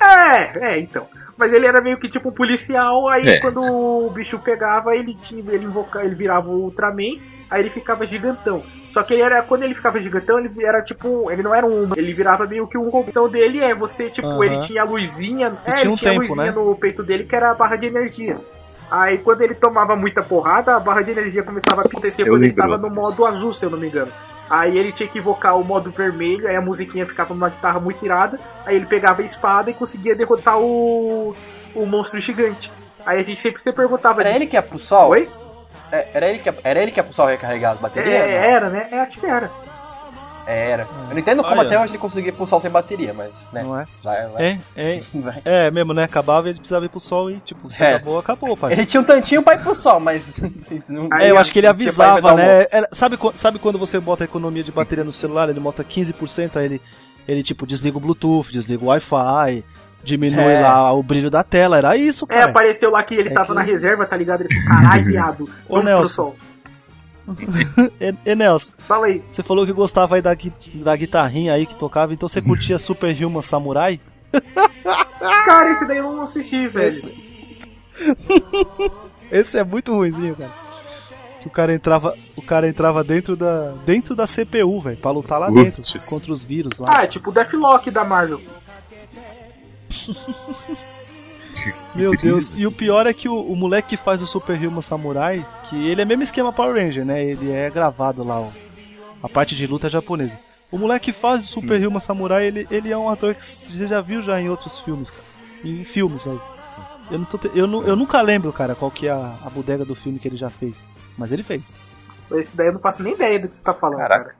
É, 0.00 0.72
é, 0.72 0.80
então. 0.80 1.06
Mas 1.36 1.52
ele 1.52 1.66
era 1.66 1.80
meio 1.80 1.98
que 2.00 2.08
tipo 2.08 2.30
um 2.30 2.32
policial, 2.32 3.08
aí 3.08 3.24
É. 3.28 3.40
quando 3.40 3.60
o 3.62 4.10
bicho 4.10 4.38
pegava, 4.40 4.96
ele 4.96 5.14
tinha, 5.14 5.40
ele 5.52 5.66
invoca, 5.66 6.02
ele 6.02 6.14
virava 6.16 6.48
o 6.48 6.64
Ultraman, 6.64 7.16
aí 7.48 7.60
ele 7.62 7.70
ficava 7.70 8.04
gigantão. 8.06 8.62
Só 8.90 9.02
que 9.04 9.14
ele 9.14 9.22
era, 9.22 9.42
quando 9.42 9.62
ele 9.62 9.74
ficava 9.74 10.00
gigantão, 10.00 10.38
ele 10.40 10.50
era 10.64 10.82
tipo, 10.82 11.30
ele 11.30 11.42
não 11.42 11.54
era 11.54 11.64
um, 11.66 11.90
ele 11.96 12.12
virava 12.12 12.46
meio 12.46 12.66
que 12.66 12.76
um 12.76 12.88
robô. 12.88 13.04
Então 13.08 13.28
dele 13.28 13.60
é, 13.60 13.74
você, 13.74 14.10
tipo, 14.10 14.26
Aham. 14.26 14.44
ele 14.44 14.60
tinha 14.60 14.82
a 14.82 14.84
luzinha, 14.84 15.52
é, 15.64 15.72
tinha 15.74 15.80
ele 15.82 15.90
um 15.90 15.94
tinha 15.94 16.10
a 16.10 16.14
tempo, 16.14 16.26
luzinha 16.26 16.46
né? 16.46 16.52
no 16.52 16.74
peito 16.74 17.02
dele 17.04 17.24
que 17.24 17.36
era 17.36 17.50
a 17.52 17.54
barra 17.54 17.76
de 17.76 17.86
energia. 17.86 18.36
Aí 18.90 19.18
quando 19.18 19.42
ele 19.42 19.54
tomava 19.54 19.94
muita 19.96 20.22
porrada, 20.22 20.74
a 20.76 20.80
barra 20.80 21.02
de 21.02 21.10
energia 21.10 21.42
começava 21.42 21.82
a 21.82 21.84
acontecer 21.84 22.24
quando 22.24 22.42
ele 22.44 22.52
tava 22.54 22.78
no 22.78 22.88
modo 22.90 23.26
azul, 23.26 23.52
se 23.52 23.64
eu 23.64 23.70
não 23.70 23.78
me 23.78 23.88
engano. 23.88 24.10
Aí 24.48 24.78
ele 24.78 24.92
tinha 24.92 25.08
que 25.08 25.18
invocar 25.18 25.58
o 25.58 25.64
modo 25.64 25.90
vermelho, 25.90 26.48
aí 26.48 26.56
a 26.56 26.60
musiquinha 26.60 27.04
ficava 27.06 27.34
numa 27.34 27.50
guitarra 27.50 27.78
muito 27.78 28.02
irada, 28.02 28.40
aí 28.64 28.76
ele 28.76 28.86
pegava 28.86 29.20
a 29.20 29.24
espada 29.24 29.70
e 29.70 29.74
conseguia 29.74 30.14
derrotar 30.14 30.58
o, 30.58 31.36
o 31.74 31.84
monstro 31.84 32.18
gigante. 32.18 32.72
Aí 33.04 33.20
a 33.20 33.22
gente 33.22 33.38
sempre 33.38 33.62
se 33.62 33.70
perguntava. 33.72 34.22
Era 34.22 34.34
ele 34.34 34.46
que 34.46 34.56
ia 34.56 34.62
pro 34.62 34.78
sol? 34.78 35.10
Oi? 35.10 35.28
É, 35.92 36.08
Era 36.14 36.28
ele 36.28 36.38
que 36.38 36.48
ia, 36.48 36.56
era 36.64 36.80
ele 36.82 36.90
que 36.90 36.98
ia 36.98 37.04
pro 37.04 37.12
sol 37.12 37.26
recarregar 37.26 37.72
as 37.72 37.78
É, 37.78 37.82
baterias? 37.82 38.18
não? 38.26 38.32
era, 38.32 38.70
né? 38.70 38.88
É, 38.90 39.00
acho 39.00 39.20
que 39.20 39.26
era. 39.26 39.50
Era. 40.50 40.88
Eu 41.08 41.10
não 41.14 41.18
entendo 41.18 41.42
como 41.42 41.60
Olha. 41.60 41.66
até 41.68 41.78
hoje 41.78 41.90
ele 41.92 41.98
conseguia 41.98 42.30
ir 42.30 42.32
pro 42.32 42.46
sol 42.46 42.58
sem 42.58 42.70
bateria, 42.70 43.12
mas, 43.12 43.46
né? 43.52 43.62
Não 43.62 43.78
é? 43.78 43.86
Vai, 44.02 44.26
vai. 44.28 44.42
É, 44.42 44.58
é, 44.76 45.00
vai. 45.14 45.42
é 45.44 45.70
mesmo, 45.70 45.92
né? 45.92 46.04
Acabava 46.04 46.46
e 46.46 46.52
ele 46.52 46.58
precisava 46.58 46.86
ir 46.86 46.88
pro 46.88 46.98
sol 46.98 47.30
e, 47.30 47.38
tipo, 47.40 47.70
se 47.70 47.82
É. 47.82 47.96
acabou, 47.96 48.18
acabou, 48.18 48.56
pai. 48.56 48.72
Ele 48.72 48.86
tinha 48.86 49.00
um 49.00 49.04
tantinho 49.04 49.42
pra 49.42 49.54
ir 49.54 49.60
pro 49.62 49.74
sol, 49.74 50.00
mas. 50.00 50.40
não- 50.88 51.08
É, 51.20 51.30
eu 51.30 51.36
acho 51.36 51.52
que 51.52 51.58
ele 51.58 51.68
não 51.68 51.74
tinha 51.76 51.92
pra 51.92 52.12
avisava, 52.14 52.18
inventar 52.34 52.36
né? 52.58 52.66
Era- 52.72 52.88
sabe, 52.92 53.18
sabe 53.34 53.58
quando 53.58 53.78
você 53.78 54.00
bota 54.00 54.24
a 54.24 54.26
economia 54.26 54.64
de 54.64 54.72
bateria 54.72 55.04
no 55.04 55.12
celular, 55.12 55.50
ele 55.50 55.60
mostra 55.60 55.84
15%, 55.84 56.56
aí 56.56 56.64
ele, 56.64 56.82
ele 57.28 57.42
tipo, 57.42 57.66
desliga 57.66 57.98
o 57.98 58.00
Bluetooth, 58.00 58.50
desliga 58.50 58.82
o 58.82 58.86
Wi-Fi, 58.88 59.62
diminui 60.02 60.40
É. 60.54 60.60
lá 60.60 60.90
o 60.92 61.02
brilho 61.02 61.30
da 61.30 61.42
tela, 61.42 61.76
era 61.76 61.94
isso, 61.96 62.24
É, 62.30 62.34
cara. 62.38 62.50
apareceu 62.50 62.90
lá 62.90 63.02
que 63.02 63.14
ele 63.14 63.28
É 63.28 63.32
tava 63.32 63.48
que- 63.48 63.52
na 63.54 63.60
reserva, 63.62 64.06
tá 64.06 64.16
ligado? 64.16 64.42
Ele 64.42 64.54
falou, 64.54 64.80
caralho, 64.82 65.04
viado, 65.12 65.42
Ô, 65.44 65.46
vamos 65.46 65.58
pro 65.68 65.82
Nelson. 65.84 66.08
sol. 66.08 66.36
E, 68.00 68.14
e 68.30 68.34
Nelson, 68.34 68.72
Fala 68.78 69.06
aí. 69.06 69.22
você 69.30 69.42
falou 69.42 69.66
que 69.66 69.72
gostava 69.72 70.16
aí 70.16 70.22
da, 70.22 70.36
da 70.74 70.96
guitarrinha 70.96 71.52
aí 71.52 71.66
que 71.66 71.74
tocava, 71.74 72.12
então 72.12 72.28
você 72.28 72.40
curtia 72.40 72.78
Super 72.78 73.14
Human 73.24 73.42
Samurai? 73.42 74.00
Cara, 75.44 75.70
esse 75.70 75.86
daí 75.86 75.98
eu 75.98 76.12
não 76.12 76.22
assisti, 76.22 76.68
velho. 76.68 77.10
Esse 79.30 79.58
é 79.58 79.64
muito 79.64 79.94
ruimzinho, 79.94 80.36
cara. 80.36 80.52
O 81.44 81.50
cara 81.50 81.72
entrava, 81.72 82.14
o 82.36 82.42
cara 82.42 82.68
entrava 82.68 83.02
dentro 83.02 83.36
da 83.36 83.72
dentro 83.84 84.14
da 84.14 84.26
CPU, 84.26 84.80
velho, 84.80 84.98
pra 84.98 85.10
lutar 85.10 85.40
lá 85.40 85.50
dentro 85.50 85.82
contra 86.08 86.32
os 86.32 86.42
vírus 86.42 86.78
lá. 86.78 86.88
Ah, 86.94 87.04
é 87.04 87.06
tipo 87.06 87.30
o 87.30 87.32
Deathlock 87.32 87.90
da 87.90 88.04
Marvel. 88.04 88.40
Meu 91.96 92.10
brisa. 92.10 92.26
Deus, 92.26 92.54
e 92.56 92.66
o 92.66 92.72
pior 92.72 93.06
é 93.06 93.12
que 93.12 93.28
o, 93.28 93.40
o 93.40 93.56
moleque 93.56 93.90
que 93.90 93.96
faz 93.96 94.20
o 94.22 94.26
Super 94.26 94.56
Human 94.58 94.80
Samurai, 94.82 95.44
que 95.68 95.76
ele 95.88 96.00
é 96.02 96.04
mesmo 96.04 96.22
esquema 96.22 96.52
Power 96.52 96.74
Ranger, 96.74 97.04
né? 97.04 97.24
Ele 97.24 97.50
é 97.50 97.68
gravado 97.70 98.22
lá, 98.24 98.40
ó, 98.40 98.48
a 99.22 99.28
parte 99.28 99.54
de 99.56 99.66
luta 99.66 99.86
é 99.86 99.90
japonesa. 99.90 100.38
O 100.70 100.76
moleque 100.78 101.06
que 101.06 101.18
faz 101.18 101.44
o 101.44 101.46
Super 101.46 101.86
Human 101.86 102.00
Samurai, 102.00 102.46
ele, 102.46 102.66
ele 102.70 102.92
é 102.92 102.96
um 102.96 103.08
ator 103.08 103.34
que 103.34 103.42
você 103.44 103.86
já 103.86 104.00
viu 104.00 104.20
já 104.22 104.40
em 104.40 104.48
outros 104.50 104.78
filmes, 104.80 105.08
cara. 105.10 105.22
Em 105.64 105.82
filmes 105.84 106.26
aí. 106.26 106.38
Eu, 107.10 107.18
não 107.18 107.24
tô 107.24 107.38
te- 107.38 107.50
eu, 107.54 107.66
nu- 107.66 107.82
eu 107.84 107.96
nunca 107.96 108.20
lembro, 108.20 108.52
cara, 108.52 108.74
qual 108.74 108.90
que 108.90 109.06
é 109.08 109.10
a, 109.10 109.34
a 109.44 109.48
bodega 109.50 109.84
do 109.84 109.94
filme 109.94 110.18
que 110.18 110.28
ele 110.28 110.36
já 110.36 110.50
fez. 110.50 110.76
Mas 111.16 111.32
ele 111.32 111.42
fez. 111.42 111.74
Esse 112.32 112.54
daí 112.54 112.66
eu 112.66 112.74
não 112.74 112.80
faço 112.80 113.02
nem 113.02 113.14
ideia 113.14 113.40
do 113.40 113.48
que 113.48 113.56
você 113.56 113.64
tá 113.64 113.72
falando, 113.72 113.98
Caraca. 113.98 114.24
cara. 114.24 114.36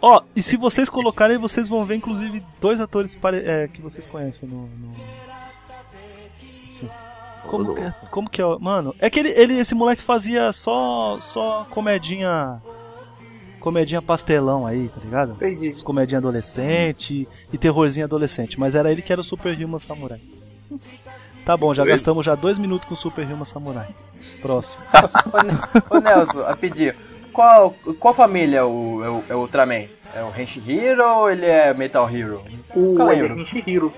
Ó, 0.00 0.20
e 0.36 0.42
se 0.42 0.56
vocês 0.56 0.90
colocarem, 0.90 1.38
vocês 1.38 1.68
vão 1.68 1.84
ver, 1.84 1.94
inclusive, 1.94 2.42
dois 2.60 2.78
atores 2.80 3.14
pare- 3.14 3.42
é, 3.46 3.68
que 3.68 3.80
vocês 3.80 4.04
conhecem 4.06 4.46
no. 4.48 4.66
no-. 4.66 4.94
Como, 7.46 7.74
que 7.74 7.80
é, 7.80 7.94
como 8.10 8.30
que 8.30 8.40
é? 8.40 8.46
o- 8.46 8.58
Mano, 8.58 8.94
é 8.98 9.10
que 9.10 9.18
ele, 9.18 9.30
ele, 9.30 9.58
esse 9.58 9.74
moleque 9.74 10.02
fazia 10.02 10.52
só, 10.52 11.18
só 11.20 11.66
comedinha. 11.70 12.60
Comedinha 13.60 14.02
pastelão 14.02 14.66
aí, 14.66 14.88
tá 14.88 15.00
ligado? 15.04 15.32
Entendi. 15.34 15.82
Comedinha 15.84 16.18
adolescente 16.18 17.28
e 17.52 17.58
terrorzinho 17.58 18.04
adolescente. 18.06 18.58
Mas 18.58 18.74
era 18.74 18.90
ele 18.90 19.02
que 19.02 19.12
era 19.12 19.20
o 19.20 19.24
Super 19.24 19.54
Human 19.56 19.78
Samurai. 19.78 20.20
Tá 21.44 21.56
bom, 21.56 21.72
já 21.74 21.82
Beleza. 21.84 22.00
gastamos 22.00 22.24
já 22.26 22.34
dois 22.34 22.58
minutos 22.58 22.88
com 22.88 22.94
o 22.94 22.96
Super 22.96 23.24
Human 23.24 23.44
Samurai. 23.44 23.88
Próximo. 24.40 24.80
Ô, 25.90 25.96
Ô 25.96 26.00
Nelson, 26.00 26.40
a 26.42 26.56
pedir. 26.56 26.96
Qual, 27.32 27.72
qual 28.00 28.12
família 28.14 28.58
é 28.58 28.62
o, 28.64 29.04
é 29.04 29.08
o, 29.08 29.24
é 29.30 29.34
o 29.36 29.38
Ultraman? 29.40 29.86
É 30.14 30.22
o 30.22 30.32
Henshi 30.36 30.62
Hero 30.68 31.02
ou 31.04 31.30
ele 31.30 31.46
é 31.46 31.72
Metal 31.72 32.08
Hero? 32.10 32.42
O 32.74 32.80
Nunca 32.80 33.04
ele 33.04 33.12
é 33.12 33.22
lembro. 33.22 33.40
Henshihiro. 33.42 33.92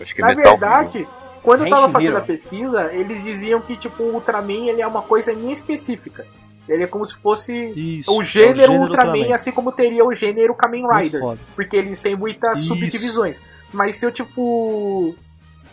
Acho 0.00 0.14
que 0.14 0.22
é 0.22 0.24
Na 0.24 0.28
Metal 0.34 0.52
verdade, 0.58 1.08
quando 1.48 1.64
eu 1.64 1.70
tava 1.70 1.90
fazendo 1.90 2.18
a 2.18 2.20
pesquisa, 2.20 2.92
eles 2.92 3.24
diziam 3.24 3.58
que, 3.62 3.74
tipo, 3.74 4.02
o 4.02 4.12
Ultraman 4.12 4.68
ele 4.68 4.82
é 4.82 4.86
uma 4.86 5.00
coisa 5.00 5.32
nem 5.32 5.50
específica. 5.50 6.26
Ele 6.68 6.84
é 6.84 6.86
como 6.86 7.06
se 7.06 7.16
fosse 7.16 7.54
Isso. 7.54 8.14
o 8.14 8.20
é 8.20 8.24
gênero, 8.24 8.74
Ultraman, 8.74 9.12
Ultraman. 9.12 9.34
assim 9.34 9.50
como 9.50 9.72
teria 9.72 10.04
o 10.04 10.14
gênero 10.14 10.54
Kamen 10.54 10.84
Rider. 10.86 11.22
Porque 11.56 11.74
eles 11.74 11.98
têm 12.00 12.14
muitas 12.14 12.58
Isso. 12.58 12.68
subdivisões. 12.68 13.40
Mas 13.72 13.96
se 13.96 14.04
eu, 14.04 14.12
tipo. 14.12 15.14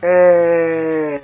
É, 0.01 1.19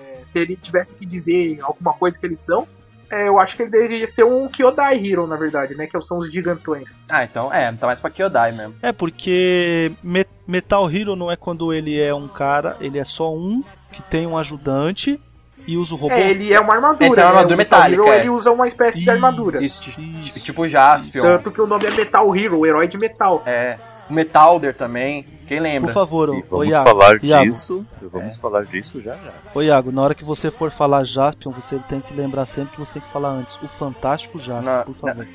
tivesse 0.61 0.97
que 0.97 1.05
dizer 1.05 1.59
alguma 1.61 1.93
coisa 1.93 2.19
que 2.19 2.25
eles 2.25 2.41
são, 2.41 2.67
é, 3.11 3.27
eu 3.27 3.39
acho 3.39 3.55
que 3.55 3.63
ele 3.63 3.71
deveria 3.71 4.07
ser 4.07 4.23
um 4.23 4.47
Kyodai 4.47 4.97
Hero, 5.05 5.27
na 5.27 5.35
verdade, 5.35 5.75
né? 5.75 5.85
Que 5.87 6.01
são 6.01 6.17
os 6.19 6.31
gigantões. 6.31 6.89
Ah, 7.11 7.23
então 7.23 7.53
é, 7.53 7.71
tá 7.73 7.85
mais 7.85 7.99
pra 7.99 8.09
Kyodai 8.09 8.51
mesmo. 8.51 8.75
É, 8.81 8.91
porque 8.91 9.91
Me- 10.01 10.25
Metal 10.47 10.89
Hero 10.89 11.15
não 11.15 11.31
é 11.31 11.35
quando 11.35 11.73
ele 11.73 11.99
é 12.01 12.13
um 12.13 12.27
cara, 12.27 12.77
ele 12.79 12.97
é 12.97 13.03
só 13.03 13.33
um 13.33 13.63
que 13.91 14.01
tem 14.03 14.25
um 14.25 14.37
ajudante 14.37 15.19
e 15.67 15.77
usa 15.77 15.93
o 15.93 15.97
robô. 15.97 16.13
É, 16.13 16.29
ele 16.31 16.53
é 16.53 16.59
uma 16.59 16.73
armadura. 16.73 17.05
Ele 17.05 17.13
tem 17.15 17.23
uma 17.23 17.29
né? 17.31 17.37
armadura 17.37 17.57
Metal 17.57 17.79
metálica, 17.79 18.03
Hero, 18.03 18.13
é. 18.13 18.19
ele 18.21 18.29
usa 18.29 18.51
uma 18.51 18.67
espécie 18.67 19.03
de 19.03 19.11
armadura. 19.11 19.63
Isso, 19.63 19.81
ti- 19.81 20.17
Isso. 20.19 20.33
ti- 20.33 20.39
tipo 20.41 20.67
Jaspion. 20.67 21.21
Tanto 21.23 21.51
que 21.51 21.61
o 21.61 21.67
nome 21.67 21.85
é 21.85 21.91
Metal 21.91 22.35
Hero, 22.35 22.59
o 22.59 22.65
herói 22.65 22.87
de 22.87 22.97
metal. 22.97 23.43
É. 23.45 23.77
O 24.09 24.13
Metalder 24.13 24.73
também. 24.75 25.25
Quem 25.51 25.59
lembra? 25.59 25.91
Por 25.91 25.93
favor, 25.93 26.33
E 26.33 26.41
vamos 26.49 26.69
Iago, 26.69 26.89
falar 26.89 27.21
Iago, 27.21 27.43
disso. 27.51 27.85
Vamos 28.03 28.37
falar 28.37 28.63
disso 28.63 29.01
já 29.01 29.15
já. 29.15 29.31
ô 29.53 29.61
Iago, 29.61 29.91
na 29.91 30.01
hora 30.01 30.15
que 30.15 30.23
você 30.23 30.49
for 30.49 30.71
falar 30.71 31.03
Jaspion, 31.03 31.51
você 31.51 31.77
tem 31.89 31.99
que 31.99 32.13
lembrar 32.13 32.45
sempre 32.45 32.71
que 32.71 32.79
você 32.79 32.93
tem 32.93 33.01
que 33.01 33.11
falar 33.11 33.31
antes. 33.31 33.55
O 33.61 33.67
Fantástico 33.67 34.39
Jaspion, 34.39 34.71
Não, 34.71 34.83
por 34.85 34.95
favor. 34.95 35.27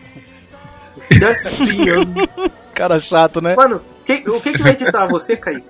Jaspion. 1.13 2.05
Cara 2.75 2.99
chato, 2.99 3.43
né? 3.43 3.55
Mano, 3.55 3.83
quem- 4.07 4.27
o 4.29 4.41
que, 4.41 4.53
que 4.53 4.63
vai 4.63 4.73
editar 4.73 5.07
você, 5.07 5.37
Kaique? 5.37 5.67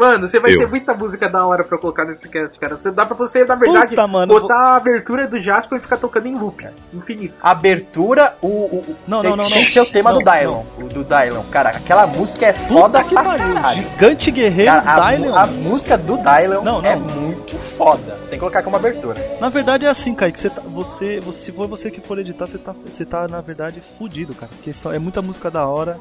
Mano, 0.00 0.26
você 0.26 0.40
vai 0.40 0.52
Eu. 0.54 0.60
ter 0.60 0.66
muita 0.66 0.94
música 0.94 1.28
da 1.28 1.46
hora 1.46 1.62
pra 1.62 1.76
colocar 1.76 2.06
nesse 2.06 2.26
cast, 2.26 2.58
cara. 2.58 2.78
Você 2.78 2.90
dá 2.90 3.04
pra 3.04 3.14
você, 3.14 3.44
na 3.44 3.54
verdade, 3.54 3.90
Puta, 3.90 4.06
mano, 4.06 4.32
botar 4.40 4.56
a 4.58 4.76
abertura 4.76 5.26
do 5.26 5.38
Jasper 5.42 5.78
e 5.78 5.82
ficar 5.82 5.98
tocando 5.98 6.26
em 6.26 6.34
loop. 6.38 6.66
Infinito. 6.94 7.34
Abertura, 7.42 8.34
o. 8.40 8.46
o 8.48 8.76
o- 8.80 8.96
Não, 9.06 9.20
tem, 9.20 9.30
não, 9.30 9.36
não, 9.36 9.44
tem 9.44 9.62
não. 9.62 9.70
que 9.70 9.80
o 9.80 9.86
tema 9.86 10.12
Não, 10.12 10.18
do 10.20 10.24
Dylon. 10.24 10.64
O 10.78 10.84
do 10.84 11.04
Dylon. 11.04 11.42
Cara, 11.50 11.68
aquela 11.68 12.06
música 12.06 12.46
é 12.46 12.52
Puta 12.54 12.68
foda 12.72 13.04
que 13.04 13.14
pra 13.14 13.36
caralho. 13.36 13.82
Gigante 13.82 14.30
Guerreiro 14.30 14.72
Cara, 14.82 14.92
a, 15.06 15.10
Dylion. 15.10 15.28
mu- 15.30 15.36
a 15.36 15.46
música 15.46 15.98
do 15.98 16.16
Dylon 16.16 16.62
Não, 16.64 16.82
é 16.84 16.96
não. 16.96 17.02
muito 17.02 17.56
foda. 17.58 18.18
Tem 18.22 18.30
que 18.30 18.38
colocar 18.38 18.62
como 18.62 18.76
abertura. 18.76 19.20
Na 19.38 19.48
verdade 19.50 19.84
é 19.84 19.88
assim, 19.90 20.14
Kaique, 20.14 20.40
você, 20.40 20.48
tá, 20.48 20.62
você, 20.64 21.20
você 21.20 21.40
se 21.40 21.52
for 21.52 21.66
você 21.68 21.90
que 21.90 22.00
for 22.00 22.18
editar, 22.18 22.46
você 22.46 22.56
tá, 22.58 22.74
você 22.86 23.04
tá 23.04 23.28
na 23.28 23.40
verdade 23.42 23.82
fudido, 23.98 24.34
cara. 24.34 24.50
Porque 24.54 24.72
só, 24.72 24.92
é 24.92 24.98
muita 24.98 25.20
música 25.20 25.50
da 25.50 25.66
hora. 25.66 25.98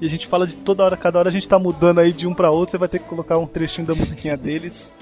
E 0.00 0.06
a 0.06 0.10
gente 0.10 0.26
fala 0.26 0.46
de 0.46 0.56
toda 0.56 0.84
hora, 0.84 0.96
cada 0.96 1.18
hora 1.18 1.28
a 1.28 1.32
gente 1.32 1.48
tá 1.48 1.58
mudando 1.58 2.00
aí 2.00 2.12
de 2.12 2.26
um 2.26 2.34
pra 2.34 2.50
outro, 2.50 2.72
você 2.72 2.78
vai 2.78 2.88
ter 2.88 2.98
que 2.98 3.06
colocar 3.06 3.38
um 3.38 3.46
trechinho 3.46 3.86
da 3.86 3.94
musiquinha 3.94 4.36
deles. 4.36 4.92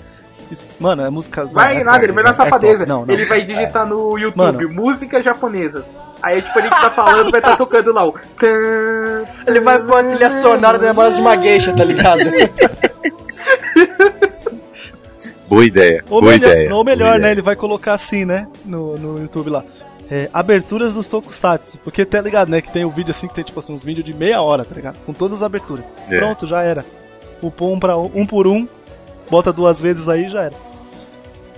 Mano, 0.79 1.03
é 1.03 1.11
música. 1.11 1.45
Vai 1.47 1.81
é 1.81 1.85
nada, 1.85 2.05
ele 2.05 2.13
vai 2.13 2.23
na 2.23 2.31
é 2.31 2.35
safadeza. 2.35 2.87
Não, 2.87 3.05
não. 3.05 3.15
Ele 3.15 3.27
vai 3.27 3.43
digitar 3.43 3.87
no 3.87 4.17
YouTube 4.19 4.67
Mano. 4.67 4.69
música 4.73 5.23
japonesa. 5.23 5.85
Aí, 6.23 6.41
tipo, 6.41 6.59
a 6.59 6.63
gente 6.63 6.71
tá 6.71 6.91
falando, 6.91 7.31
vai 7.31 7.41
estar 7.41 7.57
tocando 7.57 7.93
lá 7.93 8.07
o. 8.07 8.15
Ele 9.47 9.61
vai 9.61 9.79
pôr 9.83 9.99
a 9.99 10.05
trilha 10.05 10.31
sonora 10.31 10.79
da 10.79 10.87
Memórias 10.89 11.17
de 11.17 11.21
uma 11.21 11.37
Geisha, 11.37 11.75
tá 11.75 11.85
ligado? 11.85 12.21
Boa 15.47 15.65
ideia. 15.65 16.03
Ou 16.09 16.21
boa 16.21 16.33
melhor, 16.33 16.51
ideia. 16.51 16.65
ou 16.65 16.71
boa 16.71 16.85
melhor 16.85 17.11
né? 17.13 17.19
ideia. 17.19 17.33
Ele 17.33 17.43
vai 17.43 17.57
colocar 17.57 17.95
assim, 17.95 18.25
né? 18.25 18.47
No, 18.65 18.97
no 18.97 19.21
YouTube 19.21 19.51
lá. 19.51 19.63
É, 20.11 20.29
aberturas 20.33 20.93
dos 20.95 21.09
Tokusatsu. 21.09 21.79
Porque 21.83 22.05
tá 22.05 22.21
ligado, 22.21 22.49
né? 22.51 22.61
Que 22.61 22.71
tem 22.71 22.85
o 22.85 22.91
vídeo 22.91 23.11
assim, 23.11 23.27
que 23.27 23.35
tem 23.35 23.45
tipo 23.45 23.59
assim, 23.59 23.73
uns 23.75 23.83
vídeos 23.83 24.05
de 24.05 24.13
meia 24.15 24.41
hora, 24.43 24.65
tá 24.65 24.75
ligado? 24.75 24.97
Com 25.07 25.13
todas 25.13 25.39
as 25.39 25.43
aberturas. 25.43 25.85
É. 26.11 26.19
Pronto, 26.19 26.47
já 26.47 26.63
era. 26.63 26.85
Upou 27.43 27.73
um, 27.73 27.81
pra, 27.81 27.97
um, 27.97 28.11
um 28.15 28.27
por 28.27 28.47
um, 28.47 28.69
bota 29.31 29.53
duas 29.53 29.81
vezes 29.81 30.09
aí 30.09 30.29
já 30.29 30.43
era. 30.43 30.55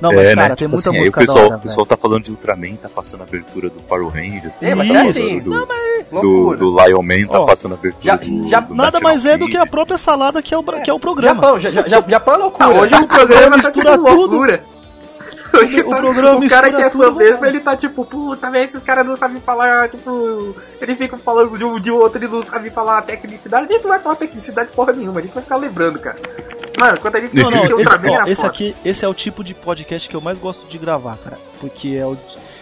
Não, 0.00 0.12
mas 0.12 0.26
é, 0.26 0.34
cara, 0.34 0.48
né? 0.50 0.56
tem 0.56 0.68
Tipo 0.68 0.70
muita 0.72 0.90
assim, 0.90 0.90
aí 0.90 0.96
o 0.96 1.00
música 1.00 1.20
pessoal, 1.20 1.38
da 1.38 1.44
hora, 1.46 1.56
o 1.56 1.60
pessoal 1.60 1.86
tá 1.86 1.96
falando 1.96 2.22
de 2.24 2.30
Ultraman, 2.30 2.76
tá 2.76 2.88
passando 2.88 3.22
a 3.22 3.24
abertura 3.24 3.70
do 3.70 3.80
Power 3.80 4.08
Rangers. 4.08 4.52
É, 4.60 4.74
mas 4.74 4.90
é 4.90 5.02
do- 5.02 5.08
assim. 5.08 5.40
Do, 5.40 5.50
Não, 5.50 5.66
do, 5.66 6.28
Loucura. 6.28 6.58
do 6.58 6.84
Lion 6.84 7.02
Man 7.02 7.26
tá 7.28 7.40
Ó, 7.40 7.46
passando 7.46 7.72
a 7.72 7.78
abertura 7.78 8.04
já- 8.04 8.16
do, 8.16 8.48
já- 8.48 8.60
do 8.60 8.74
Nada 8.74 9.00
mais 9.00 9.24
é 9.24 9.38
do 9.38 9.46
que 9.46 9.56
a 9.56 9.66
própria 9.66 9.96
salada 9.96 10.42
que 10.42 10.52
é 10.54 10.58
o, 10.58 10.62
bra- 10.62 10.80
que 10.80 10.90
é 10.90 10.92
o 10.92 11.00
programa. 11.00 11.40
Japão, 11.42 11.58
ja, 11.58 11.70
ja, 11.70 12.04
Japão 12.06 12.34
é 12.34 12.36
loucura. 12.36 12.68
Tá, 12.68 12.80
hoje 12.80 12.94
o 12.94 13.08
programa 13.08 13.56
mistura 13.56 13.96
tudo. 13.98 14.14
loucura. 14.14 14.62
O 15.86 15.96
programa 15.96 16.44
o 16.44 16.48
cara 16.48 16.70
que 16.70 16.82
é 16.82 16.90
fã 16.90 17.10
mesmo, 17.12 17.36
mano. 17.36 17.46
ele 17.46 17.60
tá 17.60 17.76
tipo, 17.76 18.04
puta, 18.04 18.50
velho, 18.50 18.68
esses 18.68 18.82
caras 18.82 19.06
não 19.06 19.16
sabem 19.16 19.40
falar, 19.40 19.88
tipo, 19.88 20.56
ele 20.80 20.96
fica 20.96 21.16
falando 21.18 21.56
de 21.56 21.64
um 21.64 21.80
de 21.80 21.90
outro, 21.90 22.18
ele 22.18 22.28
não 22.28 22.42
sabe 22.42 22.70
falar 22.70 23.02
tecnicidade, 23.02 23.72
não 23.72 23.88
vai 23.88 24.00
falar 24.00 24.16
tecnicidade 24.16 24.70
porra 24.72 24.92
nenhuma, 24.92 25.20
a 25.20 25.22
gente 25.22 25.34
vai 25.34 25.42
ficar 25.42 25.56
lembrando, 25.56 25.98
cara. 25.98 26.16
Mano, 26.78 27.00
quando 27.00 27.16
a 27.16 27.20
gente 27.20 27.34
Não, 27.34 27.50
não, 27.50 27.64
esse, 27.64 27.74
ó, 27.74 28.22
esse 28.22 28.36
foda. 28.36 28.48
aqui, 28.48 28.76
esse 28.84 29.04
é 29.04 29.08
o 29.08 29.14
tipo 29.14 29.42
de 29.42 29.54
podcast 29.54 30.08
que 30.08 30.14
eu 30.14 30.20
mais 30.20 30.38
gosto 30.38 30.66
de 30.68 30.76
gravar, 30.76 31.16
cara. 31.16 31.38
Porque 31.58 31.96
é 31.96 32.04
o, 32.04 32.16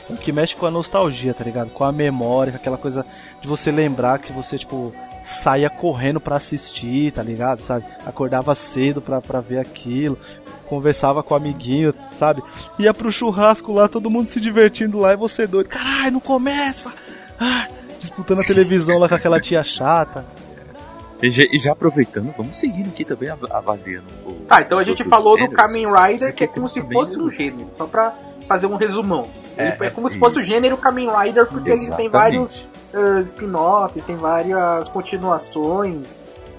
é 0.08 0.12
o 0.12 0.16
que 0.16 0.30
mexe 0.30 0.54
com 0.54 0.66
a 0.66 0.70
nostalgia, 0.70 1.34
tá 1.34 1.42
ligado? 1.42 1.70
Com 1.70 1.82
a 1.84 1.90
memória, 1.90 2.52
com 2.52 2.58
aquela 2.58 2.78
coisa 2.78 3.04
de 3.40 3.48
você 3.48 3.72
lembrar 3.72 4.20
que 4.20 4.32
você, 4.32 4.56
tipo, 4.56 4.94
saía 5.24 5.68
correndo 5.68 6.20
pra 6.20 6.36
assistir, 6.36 7.10
tá 7.12 7.22
ligado? 7.22 7.62
Sabe? 7.62 7.84
Acordava 8.06 8.54
cedo 8.54 9.00
pra, 9.00 9.20
pra 9.20 9.40
ver 9.40 9.58
aquilo, 9.58 10.16
conversava 10.64 11.22
com 11.22 11.34
o 11.34 11.36
amiguinho, 11.36 11.94
sabe? 12.18 12.42
Ia 12.78 12.92
pro 12.94 13.12
churrasco 13.12 13.72
lá, 13.72 13.88
todo 13.88 14.10
mundo 14.10 14.26
se 14.26 14.40
divertindo 14.40 14.98
lá 14.98 15.12
e 15.12 15.16
você 15.16 15.46
doido. 15.46 15.68
Caralho, 15.68 16.12
não 16.12 16.20
começa! 16.20 16.92
Ah, 17.38 17.66
disputando 18.00 18.40
a 18.40 18.44
televisão 18.44 18.98
lá 18.98 19.08
com 19.08 19.14
aquela 19.14 19.40
tia 19.40 19.62
chata. 19.64 20.24
E 21.22 21.30
já, 21.30 21.42
e 21.50 21.58
já 21.58 21.72
aproveitando, 21.72 22.34
vamos 22.36 22.56
seguindo 22.56 22.88
aqui 22.88 23.04
também 23.04 23.30
av- 23.30 23.50
avaliando. 23.50 24.06
O, 24.26 24.32
Tá, 24.46 24.60
então 24.60 24.78
a 24.78 24.82
gente 24.82 25.08
falou 25.08 25.38
do. 25.38 25.48
Kamen 25.50 25.86
Rider, 25.88 26.34
que 26.34 26.44
é 26.44 26.46
como 26.46 26.68
se 26.68 26.82
fosse 26.82 27.20
um 27.20 27.30
gênero, 27.30 27.68
só 27.72 27.86
pra 27.86 28.12
fazer 28.46 28.66
um 28.66 28.76
resumão. 28.76 29.22
Ele 29.56 29.68
É, 29.68 29.76
é, 29.86 29.90
como 29.90 30.08
se 30.10 30.16
isso. 30.16 30.24
fosse 30.24 30.38
o 30.38 30.40
gênero 30.42 30.76
Kamen 30.76 31.08
Rider, 31.08 31.46
porque 31.46 31.70
ele 31.70 31.78
tem 31.78 32.06
Exatamente. 32.06 32.12
vários 32.12 32.68
uh, 32.92 33.20
spin-offs, 33.22 34.04
tem 34.04 34.16
várias 34.16 34.88
continuações 34.88 36.06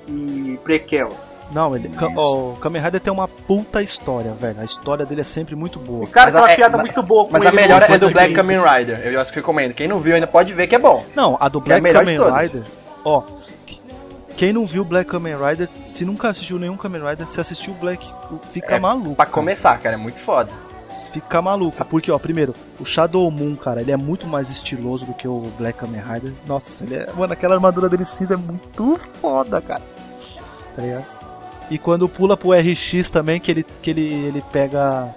e 0.08 0.58
prequels. 0.64 1.32
Não, 1.52 1.76
ele, 1.76 1.90
o 2.18 2.58
Kamen 2.60 2.82
Rider 2.82 3.00
tem 3.00 3.14
uma 3.14 3.28
puta 3.28 3.82
história, 3.82 4.32
velho. 4.34 4.60
A 4.60 4.66
história 4.66 5.06
dele 5.06 5.22
é 5.22 5.24
sempre 5.24 5.56
muito 5.56 5.80
boa. 5.80 6.04
O 6.04 6.08
cara 6.08 6.32
Mas 6.32 6.34
tem 6.34 6.42
uma 6.42 6.48
a- 6.48 6.52
é, 6.52 6.56
piada 6.56 6.78
mas- 6.78 6.86
muito 6.88 7.04
boa 7.08 7.26
com 7.26 7.32
Mas 7.32 7.46
a 7.46 7.52
melhor 7.52 7.82
é 7.84 7.98
do 7.98 8.10
Black 8.12 8.34
Game. 8.34 8.36
Kamen 8.36 8.60
Rider. 8.62 9.00
Eu 9.08 9.22
acho 9.22 9.32
que 9.32 9.38
recomendo. 9.40 9.74
Quem 9.74 9.88
não 9.88 10.00
viu 10.00 10.16
ainda 10.16 10.28
pode 10.28 10.52
ver 10.54 10.68
que 10.68 10.76
é 10.76 10.80
bom. 10.80 11.04
Não, 11.16 11.38
a 11.40 11.48
do 11.48 11.60
é 11.60 11.62
a 11.62 11.66
Black 11.80 11.88
de 11.88 11.94
Kamen. 11.94 12.42
Rider, 12.42 12.64
ó, 13.06 13.24
quem 14.36 14.52
não 14.52 14.66
viu 14.66 14.84
Black 14.84 15.10
Kamen 15.10 15.36
Rider, 15.38 15.70
se 15.92 16.04
nunca 16.04 16.30
assistiu 16.30 16.60
nenhum 16.60 16.76
Kamen 16.76 17.02
Rider, 17.08 17.28
se 17.28 17.40
assistiu 17.40 17.74
o 17.74 17.76
Black, 17.78 18.06
fica 18.52 18.76
É, 18.76 18.80
maluco. 18.80 19.16
Pra 19.16 19.26
começar, 19.26 19.78
cara, 19.80 19.96
é 19.96 19.98
muito 19.98 20.20
foda. 20.20 20.50
Fica 21.14 21.42
maluco, 21.42 21.84
porque 21.86 22.12
ó, 22.12 22.20
primeiro, 22.20 22.54
o 22.80 22.86
Shadow 22.86 23.30
Moon, 23.32 23.56
cara, 23.56 23.80
ele 23.82 23.92
é 23.92 23.98
muito 23.98 24.28
mais 24.28 24.50
estiloso 24.50 25.06
do 25.06 25.14
que 25.14 25.28
o 25.28 25.50
Black 25.58 25.80
Kamen 25.80 26.02
Rider. 26.02 26.34
Nossa, 26.46 26.84
ele 26.84 26.96
é, 26.96 27.08
mano, 27.16 27.32
aquela 27.32 27.56
armadura 27.56 27.88
dele 27.88 28.04
cinza 28.04 28.34
é 28.34 28.38
muito 28.38 29.00
foda, 29.22 29.62
cara. 29.62 29.82
Tá 30.76 30.82
ligado? 30.82 31.06
E 31.70 31.78
quando 31.78 32.08
pula 32.08 32.38
pro 32.38 32.52
RX 32.52 33.10
também, 33.10 33.40
que 33.40 33.52
ele 33.52 33.66
que 33.82 33.90
ele 33.90 34.14
ele 34.14 34.44
pega 34.52 35.14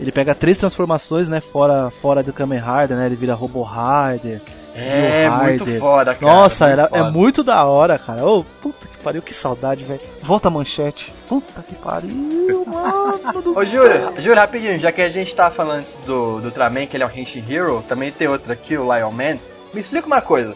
ele 0.00 0.10
pega 0.10 0.34
três 0.34 0.58
transformações, 0.58 1.28
né, 1.28 1.40
fora 1.40 1.90
fora 2.00 2.22
do 2.22 2.32
Kamen 2.32 2.58
Rider, 2.58 2.96
né? 2.96 3.06
Ele 3.06 3.16
vira 3.16 3.34
Robo 3.34 3.62
Rider. 3.62 4.40
É, 4.74 5.28
muito 5.28 5.66
foda, 5.78 6.14
cara. 6.14 6.32
Nossa, 6.32 6.66
muito 6.66 6.80
era, 6.80 6.88
foda. 6.88 6.98
é 6.98 7.10
muito 7.10 7.44
da 7.44 7.64
hora, 7.64 7.98
cara. 7.98 8.24
Ô, 8.24 8.42
puta 8.62 8.88
que 8.88 8.98
pariu, 9.02 9.20
que 9.20 9.34
saudade, 9.34 9.84
velho. 9.84 10.00
Volta 10.22 10.48
a 10.48 10.50
manchete. 10.50 11.12
Puta 11.28 11.62
que 11.62 11.74
pariu, 11.74 12.64
mano. 12.66 13.42
do 13.42 13.58
Ô, 13.58 13.64
Júlio, 13.64 14.14
Júlio, 14.16 14.36
rapidinho, 14.36 14.78
já 14.78 14.90
que 14.90 15.02
a 15.02 15.10
gente 15.10 15.34
tá 15.34 15.50
falando 15.50 15.80
antes 15.80 15.96
do, 16.06 16.40
do 16.40 16.46
Ultraman, 16.46 16.86
que 16.86 16.96
ele 16.96 17.04
é 17.04 17.06
um 17.06 17.10
Henshin 17.10 17.44
Hero, 17.46 17.84
também 17.86 18.10
tem 18.10 18.28
outro 18.28 18.50
aqui, 18.50 18.76
o 18.76 18.84
Lion 18.92 19.10
Man. 19.10 19.38
Me 19.74 19.80
explica 19.80 20.06
uma 20.06 20.22
coisa, 20.22 20.54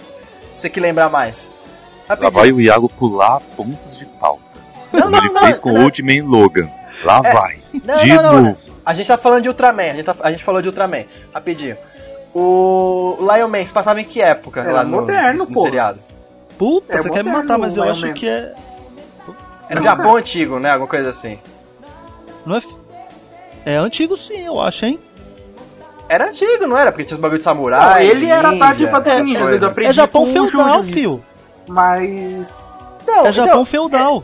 você 0.56 0.70
que 0.70 0.80
lembrar 0.80 1.11
mais. 1.11 1.48
Lá 2.09 2.14
Rapidinho. 2.14 2.32
vai 2.32 2.52
o 2.52 2.61
Iago 2.61 2.88
pular 2.88 3.40
pontos 3.54 3.98
de 3.98 4.06
pauta. 4.06 4.45
Não, 5.00 5.11
não, 5.11 5.18
ele 5.18 5.32
não, 5.32 5.42
fez 5.42 5.59
com 5.59 5.72
não. 5.72 5.80
o 5.80 5.85
Ultimate 5.85 6.20
Logan. 6.22 6.68
Lá 7.05 7.20
É. 7.24 7.32
vai. 7.32 7.57
Não, 7.84 7.94
de 7.94 8.09
não, 8.14 8.22
não, 8.22 8.42
novo. 8.42 8.57
A 8.84 8.94
gente 8.94 9.07
tá 9.07 9.18
falando 9.18 9.42
de 9.42 9.49
Ultraman, 9.49 9.82
a 9.90 9.94
gente, 9.94 10.05
tá- 10.05 10.16
a 10.20 10.30
gente 10.30 10.44
falou 10.44 10.62
de 10.62 10.68
Ultraman. 10.68 11.05
Rapidinho. 11.34 11.76
O 12.34 13.16
Lion 13.20 13.49
Man 13.49 13.64
se 13.64 13.72
passava 13.72 14.01
em 14.01 14.05
que 14.05 14.20
época 14.20 14.61
Era 14.61 14.72
lá 14.72 14.84
no, 14.84 14.90
moderno, 15.01 15.38
no 15.47 15.53
pô. 15.53 15.62
seriado? 15.62 15.99
Puta, 16.59 16.97
É 16.99 17.03
você 17.03 17.11
quer 17.11 17.24
me 17.24 17.32
matar, 17.32 17.59
mas 17.59 17.76
eu 17.76 17.82
Lion 17.84 17.92
acho 17.92 18.07
Man. 18.07 18.12
que 18.12 18.28
é. 18.28 18.55
Era 19.68 19.80
o 19.80 19.82
Não, 19.84 19.90
Japão 19.90 20.16
antigo, 20.16 20.59
né? 20.59 20.70
Alguma 20.70 20.88
coisa 20.88 21.09
assim. 21.11 21.38
Não 22.44 22.57
é. 22.57 22.61
É 23.64 23.76
antigo 23.76 24.16
sim, 24.16 24.47
eu 24.47 24.61
acho, 24.61 24.86
hein? 24.86 24.99
Era 26.09 26.28
antigo, 26.28 26.66
não 26.68 26.78
era? 26.78 26.92
Porque 26.92 27.05
tinha 27.05 27.16
os 27.16 27.20
bagulho 27.20 27.40
de 27.40 27.44
Não, 27.44 27.53
samurai. 27.53 28.07
ele 28.07 28.26
era 28.30 28.53
ninja, 28.53 28.74
dos 28.74 29.07
essas 29.07 29.22
ninjas, 29.24 29.42
coisas. 29.42 29.62
eu 29.62 29.68
aprendi 29.68 29.90
É 29.90 29.92
Japão 29.92 30.26
feudal, 30.26 30.82
fio. 30.84 31.24
Mas... 31.66 32.47
Não, 33.07 33.26
É 33.26 33.32
Japão 33.32 33.53
então, 33.55 33.64
feudal. 33.64 34.22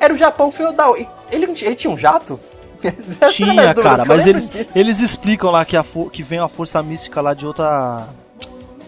Era 0.00 0.12
o 0.12 0.16
Japão 0.16 0.50
feudal. 0.50 0.96
E 0.96 1.06
ele, 1.32 1.46
ele 1.62 1.74
tinha 1.74 1.92
um 1.92 1.98
jato? 1.98 2.38
Tinha, 3.30 3.74
cara, 3.74 4.04
mas 4.04 4.26
eles, 4.26 4.46
disso. 4.48 4.66
eles 4.76 5.00
explicam 5.00 5.50
lá 5.50 5.64
que, 5.64 5.74
a 5.74 5.82
que 6.12 6.22
vem 6.22 6.38
a 6.38 6.48
força 6.48 6.82
mística 6.82 7.18
lá 7.22 7.32
de 7.32 7.46
outra. 7.46 8.06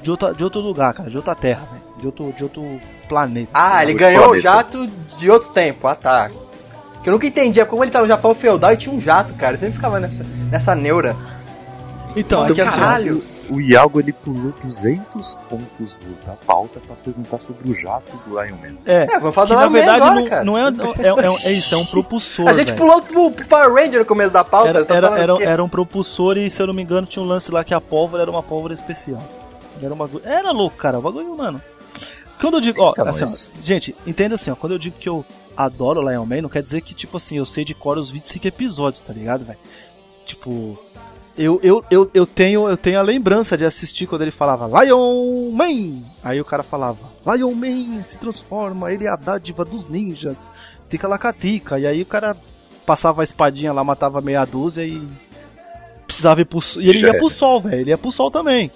De, 0.03 0.11
outra, 0.11 0.35
de 0.35 0.45
outro 0.45 0.61
lugar, 0.61 0.93
cara, 0.93 1.09
de 1.09 1.17
outra 1.17 1.35
terra, 1.35 1.63
né? 1.73 1.81
De 1.99 2.05
outro, 2.07 2.31
de 2.37 2.43
outro 2.43 2.79
planeta. 3.09 3.49
Ah, 3.55 3.83
ele 3.83 3.93
Outro 3.93 4.07
ganhou 4.07 4.21
o 4.21 4.27
planeta. 4.27 4.43
jato 4.43 4.87
de 5.17 5.31
outros 5.31 5.51
tempos. 5.51 5.91
Ah, 5.91 5.95
tá. 5.95 6.31
Que 7.03 7.09
eu 7.09 7.13
nunca 7.15 7.27
entendia 7.27 7.65
como 7.65 7.83
ele 7.83 7.91
tava 7.91 8.05
no 8.05 8.09
Japão 8.09 8.35
feudal 8.35 8.73
e 8.73 8.77
tinha 8.77 8.95
um 8.95 9.01
jato, 9.01 9.33
cara. 9.33 9.55
Eu 9.55 9.59
sempre 9.59 9.77
ficava 9.77 9.99
nessa, 9.99 10.23
nessa 10.51 10.75
neura. 10.75 11.17
Então, 12.15 12.45
Então, 12.45 12.47
é 12.47 12.53
que 12.55 12.61
assim, 12.61 12.79
caralho. 12.79 13.25
O 13.49 13.61
Iago 13.61 14.01
ele 14.01 14.13
pulou 14.13 14.53
200 14.63 15.35
pontos 15.49 15.95
do- 15.95 16.25
da 16.25 16.33
pauta 16.35 16.81
pra 16.81 16.97
perguntar 16.97 17.39
sobre 17.41 17.71
o 17.71 17.75
jato 17.75 18.17
do 18.27 18.43
Iron 18.45 18.57
Man. 18.57 18.77
é, 18.85 19.05
É, 19.05 19.19
vamos 19.19 19.35
falar 19.35 19.47
que 19.49 19.55
do 19.55 19.61
na 19.61 19.69
verdade 19.69 20.03
agora, 20.03 20.21
não, 20.21 20.27
cara. 20.29 20.45
não 20.45 20.59
é, 20.59 20.63
é, 20.69 21.27
é, 21.27 21.49
é 21.49 21.53
isso, 21.53 21.75
é 21.75 21.79
um 21.79 21.85
propulsor. 21.87 22.49
A 22.49 22.53
gente 22.53 22.73
velho. 22.73 22.79
pulou 22.79 23.31
pro 23.31 23.47
Power 23.47 23.73
Ranger 23.73 24.01
no 24.01 24.07
começo 24.07 24.31
da 24.33 24.43
pauta. 24.45 24.69
Era, 24.71 24.85
tá 24.85 24.95
era, 24.95 25.19
era, 25.19 25.35
o 25.35 25.41
era 25.43 25.63
um 25.65 25.69
propulsor 25.69 26.37
e, 26.39 26.51
se 26.51 26.61
eu 26.61 26.67
não 26.67 26.75
me 26.75 26.83
engano, 26.83 27.07
tinha 27.07 27.23
um 27.23 27.27
lance 27.29 27.51
lá 27.51 27.63
que 27.65 27.73
a 27.75 27.81
pólvora 27.81 28.23
era 28.23 28.31
uma 28.31 28.43
pólvora 28.43 28.75
especial. 28.75 29.23
Era, 29.83 29.93
uma, 29.95 30.07
bagulho- 30.07 30.25
era 30.27 30.51
louco, 30.51 30.77
cara, 30.77 30.99
o 30.99 31.03
bagulho, 31.03 31.37
mano. 31.37 31.61
Quando 32.41 32.55
eu 32.59 32.61
digo, 32.61 32.83
ó, 32.83 32.91
Então, 32.93 33.07
assim, 33.09 33.25
ó, 33.25 33.65
gente, 33.65 33.95
entenda 34.07 34.35
assim, 34.35 34.51
ó, 34.51 34.55
quando 34.57 34.73
eu 34.73 34.79
digo 34.79 34.97
que 34.99 35.09
eu 35.09 35.25
adoro 35.57 36.01
Lion 36.07 36.25
Man, 36.27 36.43
não 36.43 36.49
quer 36.49 36.63
dizer 36.63 36.81
que, 36.83 36.95
tipo 36.95 37.17
assim, 37.17 37.39
eu 37.39 37.47
sei 37.47 37.65
de 37.65 37.75
cor 37.75 37.97
os 37.97 38.11
25 38.11 38.47
episódios, 38.49 39.01
tá 39.01 39.13
ligado, 39.13 39.45
velho? 39.45 39.59
Tipo, 40.27 40.79
eu, 41.39 41.61
eu, 41.63 41.85
eu, 41.91 42.11
eu, 42.15 42.27
tenho, 42.27 42.69
eu 42.69 42.77
tenho 42.77 42.99
a 42.99 43.03
lembrança 43.03 43.57
de 43.57 43.65
assistir 43.65 44.07
quando 44.07 44.23
ele 44.23 44.31
falava 44.31 44.83
Lion 44.83 45.51
Man! 45.53 46.03
Aí 46.23 46.41
o 46.41 46.45
cara 46.45 46.63
falava, 46.63 46.99
Lion 47.27 47.53
Man 47.55 48.03
se 48.07 48.17
transforma, 48.19 48.93
ele 48.93 49.05
é 49.07 49.11
a 49.11 49.17
dádiva 49.17 49.65
dos 49.65 49.89
ninjas, 49.89 50.49
tica 50.89 51.07
lacatica. 51.07 51.79
E 51.79 51.87
aí 51.87 52.03
o 52.03 52.07
cara 52.07 52.37
passava 52.87 53.23
a 53.23 53.25
espadinha 53.25 53.73
lá, 53.73 53.83
matava 53.85 54.21
meia 54.21 54.45
dúzia 54.45 54.85
e 54.87 55.03
precisava 56.07 56.41
ir 56.41 56.45
pro 56.47 56.61
sol. 56.61 56.81
E 56.83 56.89
ele 56.89 56.99
Já 57.01 57.07
ia 57.09 57.11
era. 57.13 57.19
pro 57.19 57.31
sol, 57.31 57.61
velho, 57.61 57.81
ele 57.81 57.91
ia 57.91 57.99
pro 57.99 58.13
sol 58.13 58.31
também. 58.31 58.71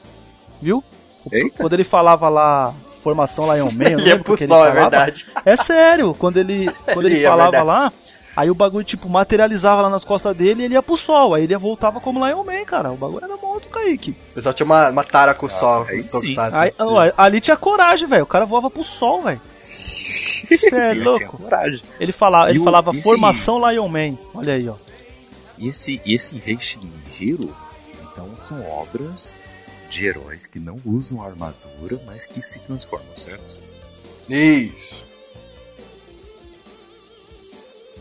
Viu? 0.61 0.83
Eita. 1.31 1.63
Quando 1.63 1.73
ele 1.75 1.85
falava 1.85 2.29
lá, 2.29 2.75
formação 3.03 3.53
Lion 3.55 3.71
Man, 3.71 3.85
Ele 4.01 4.09
ia 4.09 4.19
pro 4.19 4.37
sol, 4.37 4.45
é 4.45 4.49
falava. 4.49 4.81
verdade. 4.81 5.27
É 5.45 5.57
sério, 5.57 6.15
quando 6.15 6.37
ele, 6.39 6.71
quando 6.93 7.07
ele 7.07 7.15
Ele 7.17 7.23
ia, 7.23 7.31
falava 7.31 7.51
verdade. 7.51 7.69
lá, 7.69 7.93
aí 8.37 8.51
o 8.51 8.55
bagulho, 8.55 8.85
tipo, 8.85 9.09
materializava 9.09 9.83
lá 9.83 9.91
nas 9.91 10.05
costas 10.05 10.37
dele 10.37 10.63
e 10.63 10.65
ele 10.67 10.75
ia 10.75 10.83
pro 10.83 10.97
sol. 10.97 11.35
Aí 11.35 11.45
ele 11.45 11.57
voltava 11.57 12.01
como 12.01 12.25
Lion 12.27 12.45
Man, 12.45 12.65
cara. 12.65 12.91
O 12.93 12.97
bagulho 12.97 13.25
era 13.25 13.37
morto, 13.37 13.69
Kaique. 13.69 14.11
O 14.31 14.35
pessoal 14.35 14.55
tinha 14.55 14.65
uma, 14.67 14.89
uma 14.91 15.05
tara 15.05 15.35
com 15.35 15.47
o 15.47 15.51
sol, 15.51 15.85
aí 15.89 15.99
os 15.99 16.07
sim. 16.07 16.11
tokusatsu. 16.13 16.59
Aí, 16.59 16.73
ó, 16.79 17.11
ali 17.17 17.41
tinha 17.41 17.57
coragem, 17.57 18.09
velho. 18.09 18.25
O 18.25 18.27
cara 18.27 18.45
voava 18.47 18.71
pro 18.71 18.85
sol, 18.85 19.23
velho. 19.23 19.41
Cê 19.63 20.59
é 20.75 20.95
louco. 20.95 21.37
coragem. 21.39 21.83
Ele 22.01 22.13
falava, 22.13 22.51
ele 22.51 22.59
o- 22.59 22.65
falava 22.65 22.91
esse- 22.91 23.03
formação 23.03 23.71
Lion 23.71 23.89
Man. 23.89 24.17
Olha 24.35 24.55
aí, 24.55 24.69
ó. 24.69 24.75
E 25.59 25.69
esse, 25.69 26.01
esse 26.07 26.43
Heishin 26.47 26.91
Hiro, 27.21 27.55
então 28.03 28.29
são 28.41 28.67
obras 28.71 29.37
de 29.91 30.07
heróis 30.07 30.47
que 30.47 30.59
não 30.59 30.77
usam 30.87 31.23
armadura, 31.23 32.01
mas 32.07 32.25
que 32.27 32.41
se 32.41 32.59
transformam, 32.61 33.17
certo? 33.17 33.57
Isso. 34.29 35.05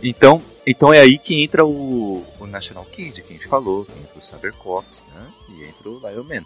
Então, 0.01 0.41
então 0.65 0.93
é 0.93 0.99
aí 0.99 1.17
que 1.17 1.43
entra 1.43 1.65
o, 1.65 2.23
o 2.39 2.45
National 2.47 2.85
Kid, 2.85 3.21
que 3.21 3.33
a 3.33 3.35
gente 3.35 3.47
falou, 3.47 3.85
que 3.85 3.91
entra 3.99 4.17
o 4.17 4.21
Cybercops, 4.23 5.05
né? 5.13 5.21
E 5.49 5.63
entra 5.65 5.89
o 5.89 5.99
Lion 5.99 6.23
Man. 6.23 6.45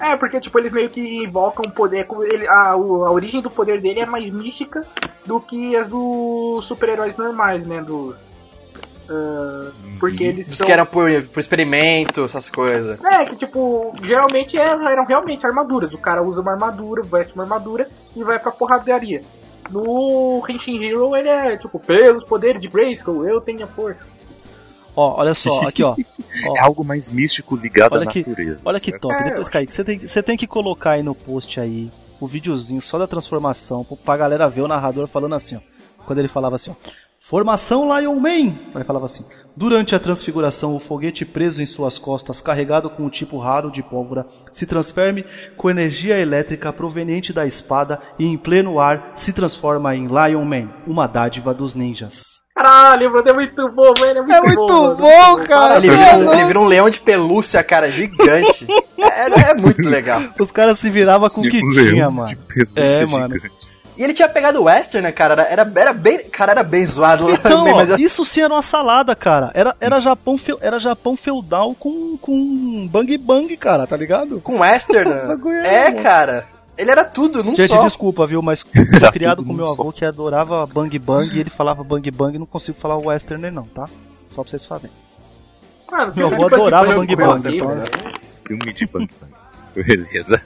É, 0.00 0.16
porque 0.16 0.40
tipo, 0.40 0.58
eles 0.58 0.72
meio 0.72 0.90
que 0.90 1.00
invocam 1.24 1.70
poder. 1.70 2.06
como 2.06 2.22
Ele, 2.24 2.46
a, 2.48 2.76
o- 2.76 3.04
a 3.04 3.10
origem 3.12 3.40
do 3.40 3.50
poder 3.50 3.80
dele 3.80 4.00
é 4.00 4.06
mais 4.06 4.28
mística 4.32 4.80
do 5.24 5.40
que 5.40 5.76
as 5.76 5.88
dos 5.88 6.64
super-heróis 6.66 7.16
normais, 7.16 7.66
né? 7.66 7.80
Do, 7.82 8.14
ah, 9.08 9.70
porque 10.00 10.24
Uhum. 10.24 10.30
eles 10.30 10.50
Os 10.50 10.56
são. 10.58 10.66
que 10.66 10.72
eram 10.72 10.86
por, 10.86 11.08
por 11.28 11.38
experimento, 11.40 12.24
essas 12.24 12.48
coisas. 12.48 12.98
É, 13.04 13.24
que 13.24 13.36
tipo, 13.36 13.94
geralmente 14.02 14.56
eram 14.56 15.04
realmente 15.06 15.46
armaduras. 15.46 15.92
O 15.92 15.98
cara 15.98 16.22
usa 16.22 16.40
uma 16.40 16.52
armadura, 16.52 17.02
veste 17.02 17.32
uma 17.34 17.44
armadura 17.44 17.88
e 18.16 18.24
vai 18.24 18.38
pra 18.38 18.50
porradaria. 18.50 19.22
No 19.70 20.42
Henshin 20.48 20.82
Hero 20.84 21.16
ele 21.16 21.28
é 21.28 21.56
tipo, 21.56 21.78
pelos 21.78 22.24
poderes 22.24 22.60
de 22.60 22.68
Grayskull, 22.68 23.26
eu 23.26 23.40
tenho 23.40 23.64
a 23.64 23.66
força. 23.66 24.00
Ó, 24.96 25.20
olha 25.20 25.34
só, 25.34 25.66
aqui, 25.66 25.82
ó. 25.82 25.96
Ó, 26.48 26.56
É 26.56 26.60
algo 26.60 26.84
mais 26.84 27.10
místico 27.10 27.56
ligado 27.56 27.94
Olha 27.94 28.08
à 28.08 28.12
que- 28.12 28.20
natureza. 28.20 28.62
Olha 28.68 28.78
que 28.78 28.90
certo? 28.90 29.02
top. 29.02 29.14
É, 29.14 29.24
Depois, 29.24 29.48
Kaique, 29.48 29.72
você 29.72 29.82
tem, 29.84 29.98
que- 29.98 30.08
você 30.08 30.22
tem 30.22 30.36
que 30.36 30.46
colocar 30.46 30.92
aí 30.92 31.02
no 31.02 31.14
post 31.14 31.58
aí 31.58 31.90
o 32.20 32.26
videozinho 32.26 32.80
só 32.80 32.96
da 32.98 33.06
transformação 33.06 33.84
pra 34.04 34.16
galera 34.16 34.48
ver 34.48 34.60
o 34.62 34.68
narrador 34.68 35.08
falando 35.08 35.34
assim, 35.34 35.56
ó. 35.56 35.60
Quando 36.06 36.18
ele 36.20 36.28
falava 36.28 36.54
assim, 36.56 36.70
ó. 36.70 36.74
Formação 37.26 37.88
Lion 37.98 38.20
Man! 38.20 38.54
Ele 38.74 38.84
falava 38.84 39.06
assim. 39.06 39.24
Durante 39.56 39.94
a 39.94 39.98
transfiguração, 39.98 40.76
o 40.76 40.78
foguete 40.78 41.24
preso 41.24 41.62
em 41.62 41.66
suas 41.66 41.96
costas, 41.96 42.42
carregado 42.42 42.90
com 42.90 43.04
um 43.04 43.08
tipo 43.08 43.38
raro 43.38 43.70
de 43.70 43.82
pólvora, 43.82 44.26
se 44.52 44.66
transforme 44.66 45.24
com 45.56 45.70
energia 45.70 46.18
elétrica 46.18 46.70
proveniente 46.70 47.32
da 47.32 47.46
espada 47.46 47.98
e 48.18 48.26
em 48.26 48.36
pleno 48.36 48.78
ar 48.78 49.12
se 49.16 49.32
transforma 49.32 49.96
em 49.96 50.06
Lion 50.06 50.44
Man, 50.44 50.68
uma 50.86 51.06
dádiva 51.06 51.54
dos 51.54 51.74
ninjas. 51.74 52.20
Caralho, 52.54 53.10
mano, 53.10 53.26
é 53.26 53.32
muito 53.32 53.68
bom, 53.70 53.92
velho. 53.98 54.18
É 54.18 54.22
muito, 54.22 54.32
É 54.32 54.40
muito 54.42 54.72
mano, 54.72 54.96
bom, 54.96 55.32
muito 55.32 55.48
cara. 55.48 55.76
Ele 55.78 55.90
vira, 55.90 56.16
um, 56.18 56.32
ele 56.34 56.44
vira 56.44 56.60
um 56.60 56.66
leão 56.66 56.90
de 56.90 57.00
pelúcia, 57.00 57.64
cara, 57.64 57.90
gigante. 57.90 58.66
É, 58.96 59.50
é 59.50 59.54
muito 59.54 59.86
legal. 59.86 60.20
Os 60.40 60.50
caras 60.50 60.78
se 60.78 60.88
viravam 60.90 61.28
com 61.28 61.40
o 61.40 61.44
que 61.44 61.60
tinha, 61.60 62.08
de 62.08 62.10
mano. 62.10 62.36
pelúcia 62.74 63.02
É, 63.02 63.06
mano. 63.06 63.34
gigante. 63.34 63.73
E 63.96 64.02
ele 64.02 64.12
tinha 64.12 64.28
pegado 64.28 64.60
o 64.60 64.64
Western, 64.64 65.06
né, 65.06 65.12
cara? 65.12 65.34
Era, 65.42 65.62
era, 65.62 65.72
era 65.76 65.92
bem. 65.92 66.18
Cara, 66.28 66.50
era 66.52 66.62
bem 66.64 66.84
zoado 66.84 67.26
lá 67.28 67.34
Então, 67.38 67.58
também, 67.58 67.72
ó, 67.72 67.76
mas 67.76 67.90
isso 67.98 68.24
sim 68.24 68.40
era 68.40 68.52
uma 68.52 68.62
salada, 68.62 69.14
cara. 69.14 69.52
Era, 69.54 69.76
era, 69.80 70.00
Japão, 70.00 70.36
feu- 70.36 70.58
era 70.60 70.78
Japão 70.80 71.16
feudal 71.16 71.74
com, 71.74 72.16
com 72.18 72.88
bang 72.88 73.16
bang, 73.16 73.56
cara, 73.56 73.86
tá 73.86 73.96
ligado? 73.96 74.40
com 74.40 74.58
Western. 74.60 75.08
né? 75.10 75.38
É, 75.64 75.92
cara. 75.92 76.46
Ele 76.76 76.90
era 76.90 77.04
tudo, 77.04 77.44
num 77.44 77.54
Gente, 77.54 77.68
só. 77.68 77.84
desculpa, 77.84 78.26
viu, 78.26 78.42
mas 78.42 78.62
fui 78.66 79.10
criado 79.12 79.44
com 79.44 79.52
meu 79.52 79.66
só. 79.68 79.80
avô 79.82 79.92
que 79.92 80.04
adorava 80.04 80.66
bang 80.66 80.98
bang 80.98 81.32
e 81.36 81.38
ele 81.38 81.50
falava 81.50 81.84
bang 81.84 82.10
bang, 82.10 82.36
não 82.36 82.46
consigo 82.46 82.76
falar 82.80 82.96
o 82.96 83.06
westerner 83.06 83.52
não, 83.52 83.62
tá? 83.62 83.86
Só 84.32 84.42
pra 84.42 84.50
vocês 84.50 84.62
saberem. 84.62 84.90
Meu 86.16 86.26
avô 86.26 86.46
adorava 86.46 86.92
Bang 86.96 87.14
Bang 87.14 87.54
então- 87.56 87.70
Filme 88.44 88.72
de 88.72 88.86
Bang 88.86 89.08
Bang. 89.20 89.32
Beleza. 89.72 90.44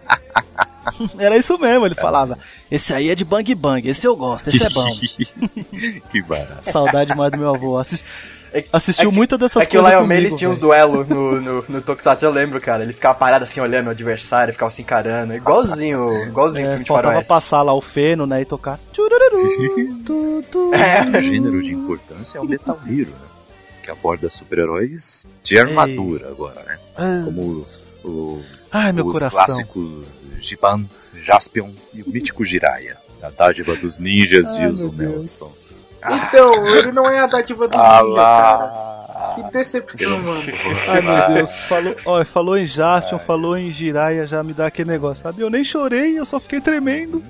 Era 1.19 1.37
isso 1.37 1.57
mesmo, 1.59 1.87
ele 1.87 1.95
falava. 1.95 2.39
Esse 2.71 2.93
aí 2.95 3.11
é 3.11 3.15
de 3.15 3.25
bang 3.25 3.55
bang, 3.55 3.89
esse 3.89 4.07
eu 4.07 4.17
gosto, 4.17 4.49
esse 4.49 4.65
é 4.65 4.71
bom. 4.71 4.87
que 6.11 6.23
barato. 6.23 6.71
Saudade 6.71 7.15
mais 7.15 7.31
do 7.33 7.39
meu 7.39 7.55
avô. 7.55 7.79
Assis- 7.79 8.05
É- 8.53 8.65
assistiu 8.73 9.09
é 9.09 9.11
que- 9.13 9.17
muita 9.17 9.37
dessas 9.37 9.63
É 9.63 9.67
que 9.67 9.77
o 9.77 9.81
coisas 9.83 9.91
Lion 9.99 10.07
Man 10.07 10.15
comigo, 10.15 10.27
eles 10.27 10.35
tinham 10.35 10.51
uns 10.51 10.59
duelos 10.59 11.07
no, 11.09 11.41
no, 11.41 11.65
no 11.69 11.81
Tokusatsu, 11.83 12.25
eu 12.25 12.31
lembro, 12.31 12.59
cara. 12.61 12.83
Ele 12.83 12.93
ficava 12.95 13.15
parado 13.19 13.45
assim, 13.45 13.61
olhando 13.61 13.89
o 13.89 13.91
adversário, 13.91 14.53
ficava 14.55 14.71
se 14.71 14.81
encarando. 14.83 15.35
Igualzinho, 15.35 16.11
igualzinho 16.27 16.67
É, 16.67 16.71
filme 16.71 16.85
de 16.85 16.89
faltava 16.89 17.09
faroeste. 17.09 17.29
passar 17.29 17.63
lá 17.63 17.75
o 17.75 17.81
feno, 17.83 18.27
né, 18.27 18.41
e 18.43 18.45
tocar. 18.47 18.79
Tchururu, 18.93 19.99
tu, 20.05 20.45
tu. 20.51 20.75
É. 20.75 21.19
O 21.19 21.21
gênero 21.21 21.63
de 21.63 21.75
importância 21.75 22.39
é 22.39 22.41
o 22.41 22.45
Metal 22.47 22.79
Hero, 22.87 23.11
né? 23.11 23.29
Que 23.83 23.91
aborda 23.91 24.29
super-heróis 24.31 25.27
de 25.43 25.59
armadura 25.59 26.29
agora, 26.29 26.63
né? 26.67 26.79
Ah, 26.97 27.23
Como 27.27 27.41
o, 28.05 28.09
o- 28.09 28.43
Ai, 28.71 28.93
meu 28.93 29.07
os 29.07 29.13
coração. 29.13 29.31
clássicos 29.47 30.05
Giban, 30.41 30.85
Jaspion 31.15 31.73
e 31.93 32.03
o 32.03 32.09
mítico 32.09 32.45
Jiraiya. 32.45 32.97
A 33.23 33.31
dádiva 33.31 33.75
dos 33.77 33.99
ninjas, 33.99 34.51
Ai, 34.53 34.69
diz 34.69 34.83
o. 34.83 34.93
Nelson. 34.93 35.53
Então, 36.01 36.67
ele 36.69 36.93
não 36.93 37.11
é 37.11 37.19
a 37.19 37.27
dádiva 37.27 37.67
do 37.67 37.77
Ah 37.77 38.03
ninja, 38.03 38.15
cara. 38.17 38.65
lá! 38.65 39.35
Que 39.35 39.51
decepção, 39.53 40.23
mano. 40.23 40.41
Ai 40.89 41.01
meu 41.03 41.35
Deus, 41.35 41.57
falou, 41.61 41.97
ó, 42.07 42.25
falou 42.25 42.57
em 42.57 42.67
Jaspion, 42.67 43.19
falou 43.19 43.57
em 43.57 43.73
Jiraiya, 43.73 44.25
já 44.27 44.43
me 44.45 44.53
dá 44.53 44.67
aquele 44.69 44.91
negócio, 44.91 45.25
sabe? 45.25 45.43
Eu 45.43 45.51
nem 45.51 45.65
chorei, 45.65 46.17
eu 46.19 46.25
só 46.25 46.39
fiquei 46.39 46.61
tremendo. 46.61 47.21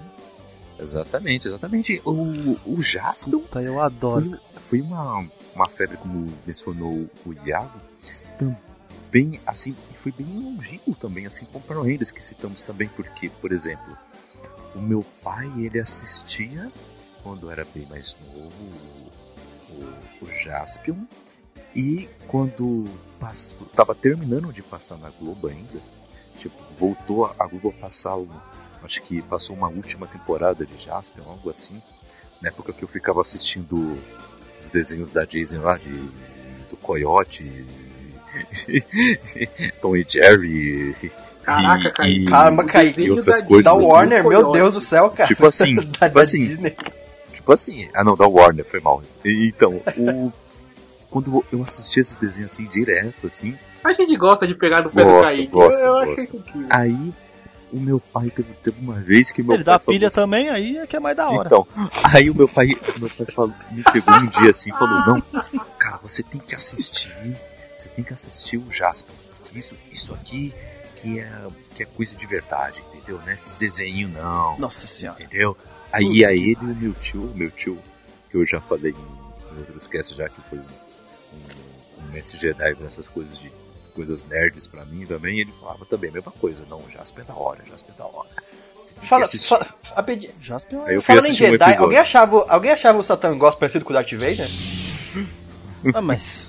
Exatamente, 0.79 1.49
exatamente. 1.49 2.01
O, 2.05 2.57
o 2.67 2.83
Jaspion 2.83 3.41
Puta, 3.41 3.63
eu 3.63 3.81
adoro. 3.83 4.39
foi, 4.55 4.61
foi 4.61 4.81
uma, 4.83 5.27
uma 5.55 5.69
febre, 5.71 5.97
como 5.97 6.27
mencionou 6.47 7.07
o 7.25 7.35
Iago, 7.47 7.73
também, 9.11 9.41
assim, 9.47 9.75
e 9.93 9.97
foi 9.97 10.13
bem 10.13 10.27
longinho 10.27 10.95
também, 11.01 11.27
assim, 11.27 11.47
com 11.47 11.61
Power 11.61 11.83
Rangers, 11.85 12.11
que 12.11 12.23
citamos 12.23 12.63
também, 12.63 12.89
porque, 12.89 13.29
por 13.29 13.53
exemplo, 13.53 13.97
o 14.75 14.81
meu 14.81 15.05
pai, 15.23 15.47
ele 15.59 15.81
assistia, 15.81 16.71
quando 17.23 17.51
era 17.51 17.67
bem 17.75 17.87
mais 17.87 18.15
novo, 18.35 18.53
o, 19.71 20.25
o, 20.25 20.31
Jaspion, 20.43 21.05
e 21.75 22.09
quando 22.27 22.85
passou, 23.19 23.67
tava 23.69 23.95
terminando 23.95 24.53
de 24.53 24.63
passar 24.63 24.99
na 24.99 25.11
Globo 25.11 25.49
ainda, 25.49 25.81
tipo, 26.39 26.57
voltou 26.79 27.25
a- 27.27 27.47
Globo 27.47 27.71
a 27.71 27.81
passar, 27.81 28.17
acho 28.83 29.03
que 29.03 29.23
passou 29.23 29.57
uma 29.57 29.69
última 29.69 30.07
temporada 30.07 30.65
de 30.67 30.85
Jaspion, 30.85 31.25
algo 31.25 31.51
assim, 31.51 31.83
na 32.41 32.49
época 32.49 32.73
que 32.73 32.83
eu 32.85 32.89
ficava 32.89 33.21
assistindo 33.21 33.99
os 34.65 34.71
desenhos 34.71 35.11
da 35.11 35.25
Disney 35.25 35.61
lá, 35.61 35.77
de, 35.77 35.93
do 36.71 36.77
Coyote, 36.77 37.45
Tom 39.81 39.97
e 39.97 40.07
Jerry, 40.09 40.95
Caraca, 41.43 41.89
e, 41.89 41.93
cara. 41.93 42.09
e- 42.09 42.24
Caramba, 42.26 42.64
e 42.99 43.11
outras 43.11 43.41
da 43.41 43.47
coisas 43.47 43.64
Da 43.72 43.79
assim. 43.81 43.91
Warner, 43.93 44.22
meu 44.22 44.41
Coyote. 44.43 44.59
Deus 44.59 44.72
do 44.72 44.81
céu, 44.81 45.11
cara. 45.11 45.26
Tipo 45.29 45.47
assim, 45.47 45.74
da, 45.76 45.83
tipo 46.09 46.14
da 46.14 46.20
assim. 46.20 46.39
Disney. 46.39 46.76
Tipo 47.33 47.53
assim, 47.53 47.89
ah 47.95 48.05
não, 48.05 48.14
da 48.16 48.26
Warner, 48.26 48.64
foi 48.64 48.81
mal. 48.81 49.03
Então, 49.24 49.81
o, 49.97 50.33
quando 51.11 51.45
eu 51.51 51.62
assisti 51.62 52.01
esses 52.01 52.16
desenhos 52.18 52.53
assim, 52.53 52.64
direto, 52.66 53.26
assim, 53.26 53.57
A 53.83 53.93
gente 53.95 54.14
gosta 54.16 54.47
de 54.47 54.55
pegar 54.55 54.83
no 54.83 54.91
pé 54.91 55.03
do 55.05 55.22
Kaique. 55.24 55.47
gosto, 55.47 55.81
eu 55.81 55.97
acho 55.99 56.07
gosto. 56.11 56.24
isso 56.26 56.37
incrível. 56.37 56.66
aí 56.70 57.12
o 57.72 57.79
meu 57.81 58.01
pai 58.01 58.31
teve, 58.31 58.49
teve 58.62 58.76
uma 58.81 58.95
vez 58.95 59.31
que 59.31 59.43
meu 59.43 59.55
Ele 59.55 59.62
pai 59.64 59.74
dá 59.74 59.79
falou 59.79 59.95
pilha 59.99 60.09
assim, 60.09 60.20
também, 60.20 60.49
aí 60.51 60.79
é 60.79 60.87
que 60.87 60.97
é 60.97 61.01
mais 61.01 61.16
da 61.16 61.29
hora. 61.31 61.47
Então, 61.47 61.66
aí 62.03 62.29
o 62.31 62.35
meu 62.35 62.49
pai, 62.49 62.66
meu 62.99 63.09
pai 63.11 63.26
falou, 63.35 63.53
me 63.70 63.83
pegou 63.85 64.14
um 64.14 64.26
dia 64.26 64.51
assim 64.51 64.70
e 64.70 64.72
falou, 64.72 65.05
não, 65.07 65.22
cara, 65.79 65.99
você 66.03 66.22
tem 66.22 66.41
que 66.41 66.55
assistir, 66.55 67.11
você 67.79 67.89
tem 67.89 68.05
que 68.05 68.12
assistir 68.12 68.57
o 68.59 68.70
Jasper. 68.72 69.14
Isso, 69.55 69.74
isso 69.93 70.12
aqui 70.12 70.55
que 70.97 71.20
é, 71.20 71.31
que 71.74 71.83
é 71.85 71.87
coisa 71.87 72.16
de 72.16 72.26
verdade, 72.26 72.83
entendeu? 72.93 73.18
Não 73.18 73.29
é 73.29 73.35
esses 73.35 73.57
desenhos 73.57 74.11
não, 74.12 74.59
Nossa 74.59 74.87
senhora. 74.87 75.22
entendeu? 75.22 75.57
Aí 75.93 76.24
a 76.24 76.33
ele 76.33 76.57
e 76.61 76.64
o 76.64 76.74
meu 76.74 76.93
tio, 76.95 77.22
o 77.22 77.35
meu 77.37 77.51
tio, 77.51 77.79
que 78.31 78.37
eu 78.37 78.45
já 78.45 78.61
falei 78.61 78.93
em, 78.93 79.55
em 79.55 79.59
outros 79.59 79.87
casts 79.87 80.16
já 80.16 80.29
que 80.29 80.41
foi 80.51 80.59
um, 80.59 80.62
um, 80.62 82.05
um 82.05 82.12
mestre 82.12 82.39
Jedi 82.39 82.74
nessas 82.81 83.07
coisas 83.09 83.39
de 83.39 83.51
coisas 83.95 84.22
nerds 84.24 84.66
pra 84.66 84.85
mim 84.85 85.07
também, 85.07 85.41
ele 85.41 85.53
falava 85.61 85.85
também 85.87 86.11
a 86.11 86.12
mesma 86.12 86.33
coisa, 86.33 86.64
não, 86.68 86.79
o 86.79 86.91
Jasper 86.91 87.24
é 87.24 87.29
da 87.29 87.35
hora, 87.35 87.64
Jasper 87.68 87.95
é 87.95 87.99
da 87.99 88.07
hora. 88.07 88.29
Fala, 89.03 89.26
fala, 89.26 89.76
rapidinho. 89.95 90.33
Jasper 90.41 90.81
Aí 90.85 90.95
eu 90.97 91.01
Falando 91.01 91.26
em 91.26 91.31
um 91.31 91.35
Jedi, 91.35 91.55
episódio. 91.55 91.83
alguém 91.85 91.99
achava, 91.99 92.47
alguém 92.49 92.70
achava 92.72 92.99
o 92.99 93.05
Satan 93.05 93.39
Ghost 93.39 93.59
parecido 93.59 93.85
com 93.85 93.93
o 93.93 93.95
Darth 93.95 94.12
Vader? 94.12 94.49
Ah, 95.95 96.01
mas. 96.03 96.47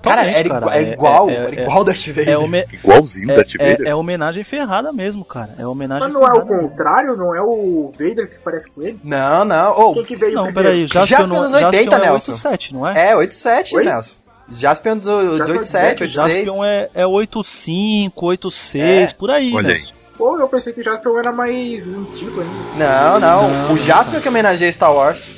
Cara, 0.00 0.22
Totalmente, 0.24 0.36
era, 0.36 0.48
cara. 0.48 0.58
igual, 0.58 0.74
é 0.74 0.92
igual, 0.92 1.30
é, 1.30 1.34
era 1.34 1.60
é, 1.60 1.62
igual 1.62 1.80
o 1.80 1.84
Darth 1.84 2.06
Vader. 2.08 2.28
é, 2.28 2.38
home- 2.38 2.64
Igualzinho 2.72 3.30
é, 3.30 3.36
da 3.36 3.42
Vader. 3.42 3.86
é, 3.86 3.90
é 3.90 3.94
homenagem 3.94 4.44
ferrada 4.44 4.92
mesmo, 4.92 5.24
cara. 5.24 5.54
É 5.58 5.66
homenagem 5.66 6.04
Mas 6.04 6.12
não 6.12 6.22
é 6.22 6.30
o 6.30 6.34
ferrada 6.34 6.52
mesmo. 6.54 6.68
contrário? 6.68 7.16
Não 7.16 7.34
é 7.34 7.40
o 7.42 7.92
Vader 7.98 8.26
que 8.28 8.34
se 8.34 8.40
parece 8.40 8.70
com 8.70 8.82
ele? 8.82 8.98
Não, 9.04 9.44
não. 9.44 9.70
Ô, 9.72 9.94
Quem 9.94 10.04
que 10.04 10.16
veio 10.16 10.34
Não, 10.34 10.52
peraí, 10.52 10.86
Jaspion, 10.86 11.04
Jaspion 11.04 11.34
não, 11.34 11.42
nos 11.44 11.54
80, 11.54 11.72
Jaspion 11.72 11.96
é 11.96 12.00
Nelson. 12.10 12.32
87, 12.32 12.74
não 12.74 12.86
é? 12.88 13.08
é, 13.10 13.16
87, 13.16 13.76
Oi? 13.76 13.84
Nelson. 13.84 14.16
Jaspion 14.48 14.96
do, 14.98 15.02
do 15.02 15.36
Jaspion 15.38 15.46
87, 15.56 16.02
86. 16.04 16.34
Jaspion 16.46 16.64
é, 16.64 16.88
é 16.94 17.06
85, 17.06 18.26
86, 18.26 19.10
É. 19.10 19.14
por 19.14 19.30
aí, 19.30 19.52
Olha 19.54 19.74
aí. 19.74 19.84
Pô, 20.16 20.38
eu 20.38 20.48
pensei 20.48 20.72
que 20.72 20.80
o 20.80 20.84
Jaspion 20.84 21.18
era 21.18 21.30
mais 21.32 21.82
antigo 21.86 22.40
ainda. 22.40 22.54
Não, 22.78 23.20
não, 23.20 23.48
Não, 23.68 23.72
O 23.74 23.78
Jaspion 23.78 24.20
que 24.20 24.28
homenageia 24.28 24.72
Star 24.72 24.94
Wars. 24.94 25.30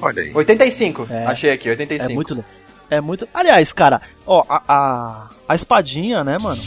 Olha 0.00 0.22
aí. 0.22 0.30
85. 0.32 1.08
É. 1.10 1.24
Achei 1.26 1.50
aqui, 1.50 1.68
85. 1.68 2.12
É 2.12 2.14
muito. 2.14 2.34
le- 2.34 2.44
É 2.90 3.00
muito. 3.00 3.28
Aliás, 3.32 3.72
cara, 3.72 4.00
ó, 4.26 4.44
a, 4.48 4.62
a, 4.68 5.28
a 5.48 5.54
espadinha, 5.54 6.24
né, 6.24 6.38
mano? 6.38 6.60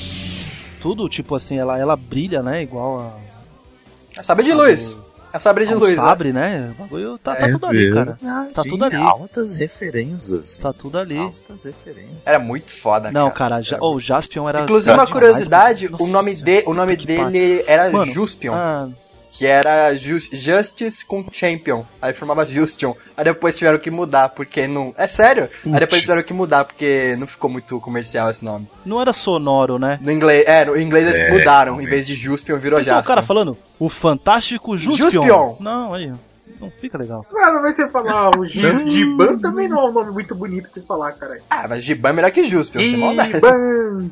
Tudo, 0.80 1.08
tipo 1.10 1.36
assim, 1.36 1.58
ela, 1.58 1.78
ela 1.78 1.96
brilha, 1.96 2.42
né? 2.42 2.62
Igual 2.62 3.00
a. 3.00 4.20
É 4.20 4.24
sabre 4.24 4.44
de 4.46 4.54
luz. 4.54 4.98
É 5.34 5.40
sabre 5.40 5.66
de 5.66 5.74
ao 5.74 5.80
luz, 5.80 5.96
né? 5.96 6.04
sabre, 6.04 6.34
né? 6.34 6.74
O 6.78 6.82
bagulho 6.82 7.18
tá, 7.18 7.36
tá 7.36 7.48
É 7.48 7.52
tudo 7.54 7.66
ali, 7.66 7.94
cara. 7.94 8.18
Tá 8.54 8.64
tudo 8.64 8.84
ali. 8.84 8.96
Altas 8.98 9.56
referências. 9.56 10.58
Tá 10.58 10.74
tudo 10.74 10.98
ali. 10.98 11.18
Altas 11.18 11.64
referências. 11.64 12.28
Era 12.28 12.38
muito 12.38 12.72
foda, 12.72 13.12
Não, 13.12 13.32
cara. 13.32 13.56
cara, 13.56 13.62
ja, 13.62 13.78
oh, 13.80 13.96
o 13.96 14.00
Jaspion 14.00 14.50
era. 14.50 14.62
Inclusive, 14.62 14.92
uma 14.92 15.06
demais, 15.06 15.14
curiosidade, 15.14 15.88
o 15.88 16.08
nome, 16.08 16.36
de, 16.36 16.64
o 16.66 16.74
nome 16.74 16.98
dele 16.98 17.64
era 17.66 17.90
Mano, 17.90 18.12
Juspion, 18.12 18.54
Ah, 18.54 18.90
que 19.32 19.46
era 19.48 19.96
Ju- 19.96 20.20
Justice 20.32 21.06
com 21.06 21.26
Champion. 21.32 21.86
Aí 22.02 22.14
formava 22.14 22.46
Justion. 22.46 22.94
Aí 23.16 23.24
depois 23.24 23.56
tiveram 23.58 23.80
que 23.80 23.90
mudar, 23.90 24.30
porque 24.30 24.68
não. 24.68 24.94
É 24.98 25.08
sério? 25.08 25.50
Aí 25.66 25.80
depois 25.80 26.02
tiveram 26.02 26.22
que 26.22 26.34
mudar, 26.34 26.66
porque 26.66 27.16
não 27.18 27.26
ficou 27.26 27.50
muito 27.50 27.80
comercial 27.80 28.30
esse 28.30 28.44
nome. 28.44 28.68
não 28.86 29.02
era 29.02 29.14
sonoro, 29.14 29.80
né? 29.80 30.00
No 30.04 30.12
inglês, 30.12 30.44
é, 30.46 30.66
no 30.66 30.78
inglês 30.80 31.08
eles 31.08 31.20
É, 31.20 31.32
mudaram. 31.32 31.82
Em 31.82 31.86
vez 31.86 32.06
de 32.06 32.14
Juspion, 32.14 32.58
virou 32.58 32.80
é 32.80 32.82
o 32.82 32.86
Jaspion. 32.86 33.08
cara 33.08 33.22
falando 33.22 33.58
o 33.80 33.88
fantástico 33.90 34.78
Juspion. 34.78 35.10
Juspion. 35.12 35.56
Não, 35.60 35.94
aí, 35.94 36.12
não 36.60 36.70
fica 36.70 36.98
legal. 36.98 37.26
Mano, 37.32 37.62
mas 37.62 37.76
você 37.76 37.88
falar 37.90 38.32
o 38.38 38.46
Gi- 38.46 38.92
Giban 38.92 39.38
também 39.40 39.70
não 39.70 39.80
é 39.80 39.90
um 39.90 39.94
nome 39.94 40.12
muito 40.12 40.36
bonito 40.36 40.70
de 40.78 40.86
falar, 40.86 41.14
caralho. 41.14 41.42
Ah, 41.50 41.68
mas 41.70 41.84
Giban 41.84 42.10
é 42.10 42.14
melhor 42.14 42.32
que 42.32 42.44
Juspion, 42.44 42.86
sem 42.86 42.98
maldade. 42.98 43.32
Giban! 43.32 44.12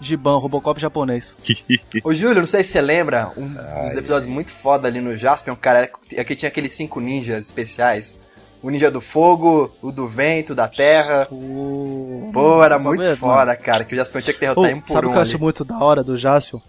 Giban, 0.00 0.38
Robocop 0.38 0.80
japonês. 0.80 1.36
Ô 2.04 2.12
Júlio, 2.14 2.40
não 2.40 2.46
sei 2.46 2.62
se 2.62 2.72
você 2.72 2.80
lembra, 2.80 3.32
um 3.36 3.50
Ai, 3.58 3.88
dos 3.88 3.96
episódios 3.96 4.26
muito 4.30 4.52
foda 4.52 4.86
ali 4.88 5.00
no 5.00 5.16
Jaspion, 5.16 5.56
cara, 5.56 5.90
é 6.12 6.24
que 6.24 6.36
tinha 6.36 6.48
aqueles 6.48 6.72
cinco 6.72 7.00
ninjas 7.00 7.46
especiais. 7.46 8.18
O 8.60 8.70
ninja 8.70 8.90
do 8.90 9.00
fogo, 9.00 9.70
o 9.80 9.92
do 9.92 10.08
vento, 10.08 10.52
da 10.54 10.66
terra. 10.66 11.28
O... 11.30 12.28
Pô, 12.32 12.62
era 12.64 12.76
o 12.76 12.80
muito 12.80 13.06
é- 13.06 13.14
foda, 13.14 13.54
cara, 13.56 13.84
que 13.84 13.94
o 13.94 13.96
Jaspion 13.96 14.20
tinha 14.20 14.34
que 14.34 14.40
derrotar 14.40 14.72
Oh, 14.72 14.76
um 14.76 14.80
por 14.80 14.92
sabe 14.92 15.06
o 15.06 15.10
um 15.10 15.12
que 15.12 15.18
eu 15.18 15.22
ali. 15.22 15.30
acho 15.30 15.38
muito 15.40 15.64
da 15.64 15.78
hora 15.78 16.02
do 16.02 16.16
Jaspion? 16.16 16.60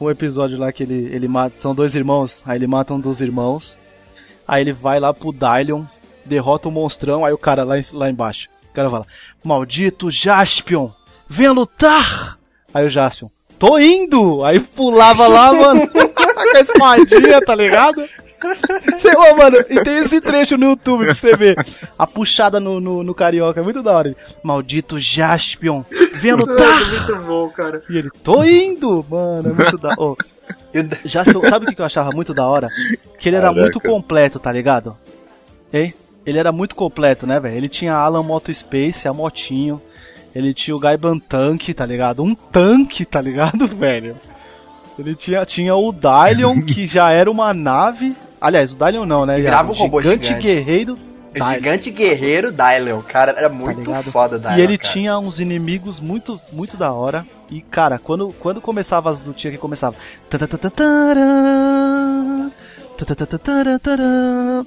Um 0.00 0.08
episódio 0.10 0.56
lá 0.58 0.72
que 0.72 0.82
ele, 0.84 1.08
ele 1.12 1.26
mata. 1.28 1.54
São 1.60 1.74
dois 1.74 1.94
irmãos, 1.94 2.42
aí 2.46 2.58
ele 2.58 2.66
mata 2.66 2.94
um 2.94 3.00
dos 3.00 3.20
irmãos. 3.20 3.76
Aí 4.46 4.60
ele 4.62 4.72
vai 4.72 4.98
lá 5.00 5.12
pro 5.14 5.32
Dylion, 5.32 5.84
derrota 6.24 6.68
o 6.68 6.72
monstrão, 6.72 7.24
aí 7.24 7.32
o 7.32 7.38
cara 7.38 7.62
lá, 7.64 7.74
lá 7.92 8.08
embaixo. 8.10 8.48
O 8.70 8.74
cara 8.74 8.88
fala: 8.90 9.06
Maldito 9.44 10.10
Jaspion, 10.10 10.90
venha 11.28 11.52
lutar! 11.52 12.38
Aí 12.74 12.84
o 12.86 12.88
Jaspion, 12.88 13.28
tô 13.58 13.78
indo! 13.78 14.44
Aí 14.44 14.58
pulava 14.60 15.26
lá, 15.28 15.52
mano, 15.54 15.88
com 15.88 16.56
a 16.56 16.60
espadinha, 16.60 17.40
tá 17.40 17.54
ligado? 17.54 18.02
Sei 18.98 19.12
lá, 19.14 19.34
mano, 19.36 19.56
e 19.70 19.82
tem 19.84 19.98
esse 19.98 20.20
trecho 20.20 20.56
no 20.56 20.70
YouTube 20.70 21.04
pra 21.04 21.14
você 21.14 21.36
ver. 21.36 21.54
A 21.96 22.06
puxada 22.06 22.58
no, 22.58 22.80
no, 22.80 23.02
no 23.04 23.14
carioca, 23.14 23.60
é 23.60 23.62
muito 23.62 23.82
da 23.82 23.96
hora. 23.96 24.16
Maldito 24.42 24.98
Jaspion, 24.98 25.84
lutar! 26.34 26.66
Mano, 26.66 26.90
muito 26.90 27.16
bom, 27.26 27.48
cara. 27.50 27.82
E 27.88 27.96
ele, 27.98 28.10
tô 28.22 28.42
indo, 28.42 29.04
mano, 29.08 29.48
é 29.50 29.54
muito 29.54 29.78
da 29.78 29.94
hora. 29.96 30.16
E 30.74 30.80
o- 30.80 30.88
Já 31.08 31.22
sabe 31.24 31.66
o 31.66 31.68
que 31.68 31.76
que 31.76 31.80
eu 31.82 31.86
achava 31.86 32.10
muito 32.10 32.34
da 32.34 32.44
hora? 32.46 32.68
Que 33.18 33.28
ele 33.28 33.36
era 33.36 33.46
Caraca. 33.48 33.60
muito 33.60 33.80
completo, 33.80 34.40
tá 34.40 34.50
ligado? 34.50 34.96
Hein? 35.72 35.94
Ele 36.26 36.38
era 36.38 36.50
muito 36.50 36.74
completo, 36.74 37.26
né, 37.26 37.38
velho? 37.38 37.56
Ele 37.56 37.68
tinha 37.68 37.94
a 37.94 38.00
Alan 38.00 38.22
Moto 38.24 38.52
Space, 38.52 39.06
a 39.06 39.12
motinho. 39.12 39.80
Ele 40.34 40.54
tinha 40.54 40.74
o 40.74 40.78
Gaiban 40.78 41.18
Tank, 41.18 41.68
tá 41.74 41.84
ligado? 41.84 42.22
Um 42.22 42.34
tanque, 42.34 43.04
tá 43.04 43.20
ligado, 43.20 43.66
velho? 43.76 44.16
Ele 44.98 45.14
tinha, 45.14 45.44
tinha 45.46 45.74
o 45.74 45.92
Dylion, 45.92 46.62
que 46.66 46.86
já 46.86 47.10
era 47.10 47.30
uma 47.30 47.52
nave. 47.54 48.14
Aliás, 48.40 48.72
o 48.72 48.74
Dylion 48.76 49.06
não, 49.06 49.24
né? 49.26 49.38
E 49.38 49.42
virava 49.42 49.70
um 49.70 49.74
robô 49.74 50.00
gigante. 50.02 50.34
guerreiro. 50.34 50.94
o 50.94 51.32
Dylion. 51.32 51.52
gigante 51.54 51.90
guerreiro 51.90 52.52
Dylion, 52.52 53.00
cara, 53.02 53.32
era 53.36 53.48
muito 53.48 53.78
ligado? 53.80 54.10
foda 54.10 54.38
Dylion, 54.38 54.56
E 54.58 54.60
ele 54.60 54.78
cara. 54.78 54.92
tinha 54.92 55.18
uns 55.18 55.38
inimigos 55.40 56.00
muito, 56.00 56.40
muito 56.52 56.76
da 56.76 56.92
hora. 56.92 57.26
E, 57.50 57.60
cara, 57.60 57.98
quando, 57.98 58.34
quando 58.40 58.60
começava 58.62 59.10
as 59.10 59.20
lutinhas 59.20 59.54
que 59.54 59.60
começava. 59.60 59.94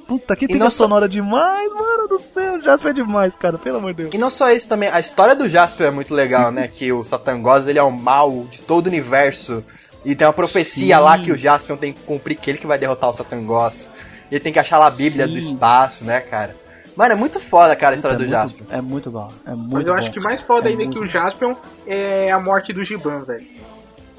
Puta, 0.08 0.36
que 0.36 0.46
E 0.46 0.48
trilha 0.48 0.64
não 0.64 0.70
só- 0.70 0.84
sonora 0.86 1.08
demais, 1.10 1.72
mano 1.74 2.08
do 2.08 2.20
céu. 2.20 2.60
Jasper 2.62 2.92
é 2.92 2.94
demais, 2.94 3.36
cara, 3.36 3.58
pelo 3.58 3.78
amor 3.78 3.94
de 3.94 4.04
Deus. 4.04 4.14
E 4.14 4.18
não 4.18 4.30
só 4.30 4.52
isso 4.52 4.68
também, 4.68 4.90
a 4.90 5.00
história 5.00 5.36
do 5.36 5.48
Jasper 5.48 5.88
é 5.88 5.92
muito 5.92 6.14
legal, 6.14 6.52
né? 6.52 6.68
Que 6.68 6.92
o 6.92 7.04
Satangos, 7.04 7.68
ele 7.68 7.80
é 7.80 7.84
o 7.84 7.92
mal 7.92 8.46
de 8.50 8.62
todo 8.62 8.86
o 8.88 8.90
universo. 8.90 9.64
E 10.04 10.14
tem 10.16 10.28
uma 10.28 10.34
profecia 10.34 10.98
Sim. 10.98 11.02
lá 11.02 11.18
que 11.18 11.32
o 11.32 11.38
Jaspion 11.38 11.78
tem 11.78 11.92
que 11.94 12.00
cumprir, 12.02 12.36
que 12.38 12.50
ele 12.52 12.60
que 12.60 12.68
vai 12.68 12.78
derrotar 12.78 13.10
o 13.10 13.14
Satangos. 13.14 13.90
Ele 14.32 14.40
tem 14.40 14.54
que 14.54 14.60
achar 14.60 14.78
lá 14.78 14.88
a 14.88 14.92
Bíblia 14.92 15.26
Sim. 15.26 15.34
do 15.34 15.40
espaço, 15.40 16.04
né, 16.04 16.20
cara? 16.22 16.56
Mano, 16.96 17.12
é 17.14 17.16
muito 17.16 17.40
foda, 17.40 17.76
cara, 17.76 17.94
a 17.94 17.98
história 17.98 18.14
é 18.16 18.18
do 18.18 18.22
muito, 18.24 18.32
Jaspion. 18.32 18.66
É 18.70 18.82
muito 18.82 19.12
bom, 19.12 19.30
é 19.46 19.50
muito 19.52 19.74
Mas 19.74 19.86
eu 19.88 19.94
bom. 19.94 20.00
acho 20.00 20.12
que 20.12 20.20
mais 20.20 20.42
foda 20.42 20.70
É 20.70 20.72
ainda 20.72 20.88
que 20.88 20.98
o 21.00 21.08
Jaspion 21.08 21.56
é 21.88 22.32
a 22.32 22.40
morte 22.40 22.72
do 22.72 22.86
Giban, 22.86 23.24
velho. 23.26 23.46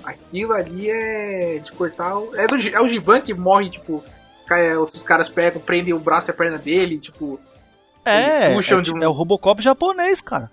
Aquilo 0.06 0.52
ali 0.52 0.88
é 0.90 1.58
de 1.58 1.72
cortar. 1.72 2.16
o- 2.16 2.34
É, 2.36 2.46
do, 2.46 2.54
é 2.56 2.80
o 2.80 2.88
Giban 2.88 3.20
que 3.20 3.34
morre, 3.34 3.70
tipo. 3.70 4.02
cai- 4.46 4.76
Os 4.76 5.02
caras 5.02 5.28
pegam, 5.28 5.60
prendem 5.60 5.92
o 5.92 5.98
braço 5.98 6.30
e 6.30 6.32
a 6.32 6.34
perna 6.34 6.56
dele, 6.58 6.98
tipo. 6.98 7.40
É, 8.04 8.54
é, 8.54 8.80
de 8.80 8.92
um- 8.92 9.02
é 9.02 9.08
o 9.08 9.12
Robocop 9.12 9.60
japonês, 9.60 10.20
cara. 10.20 10.48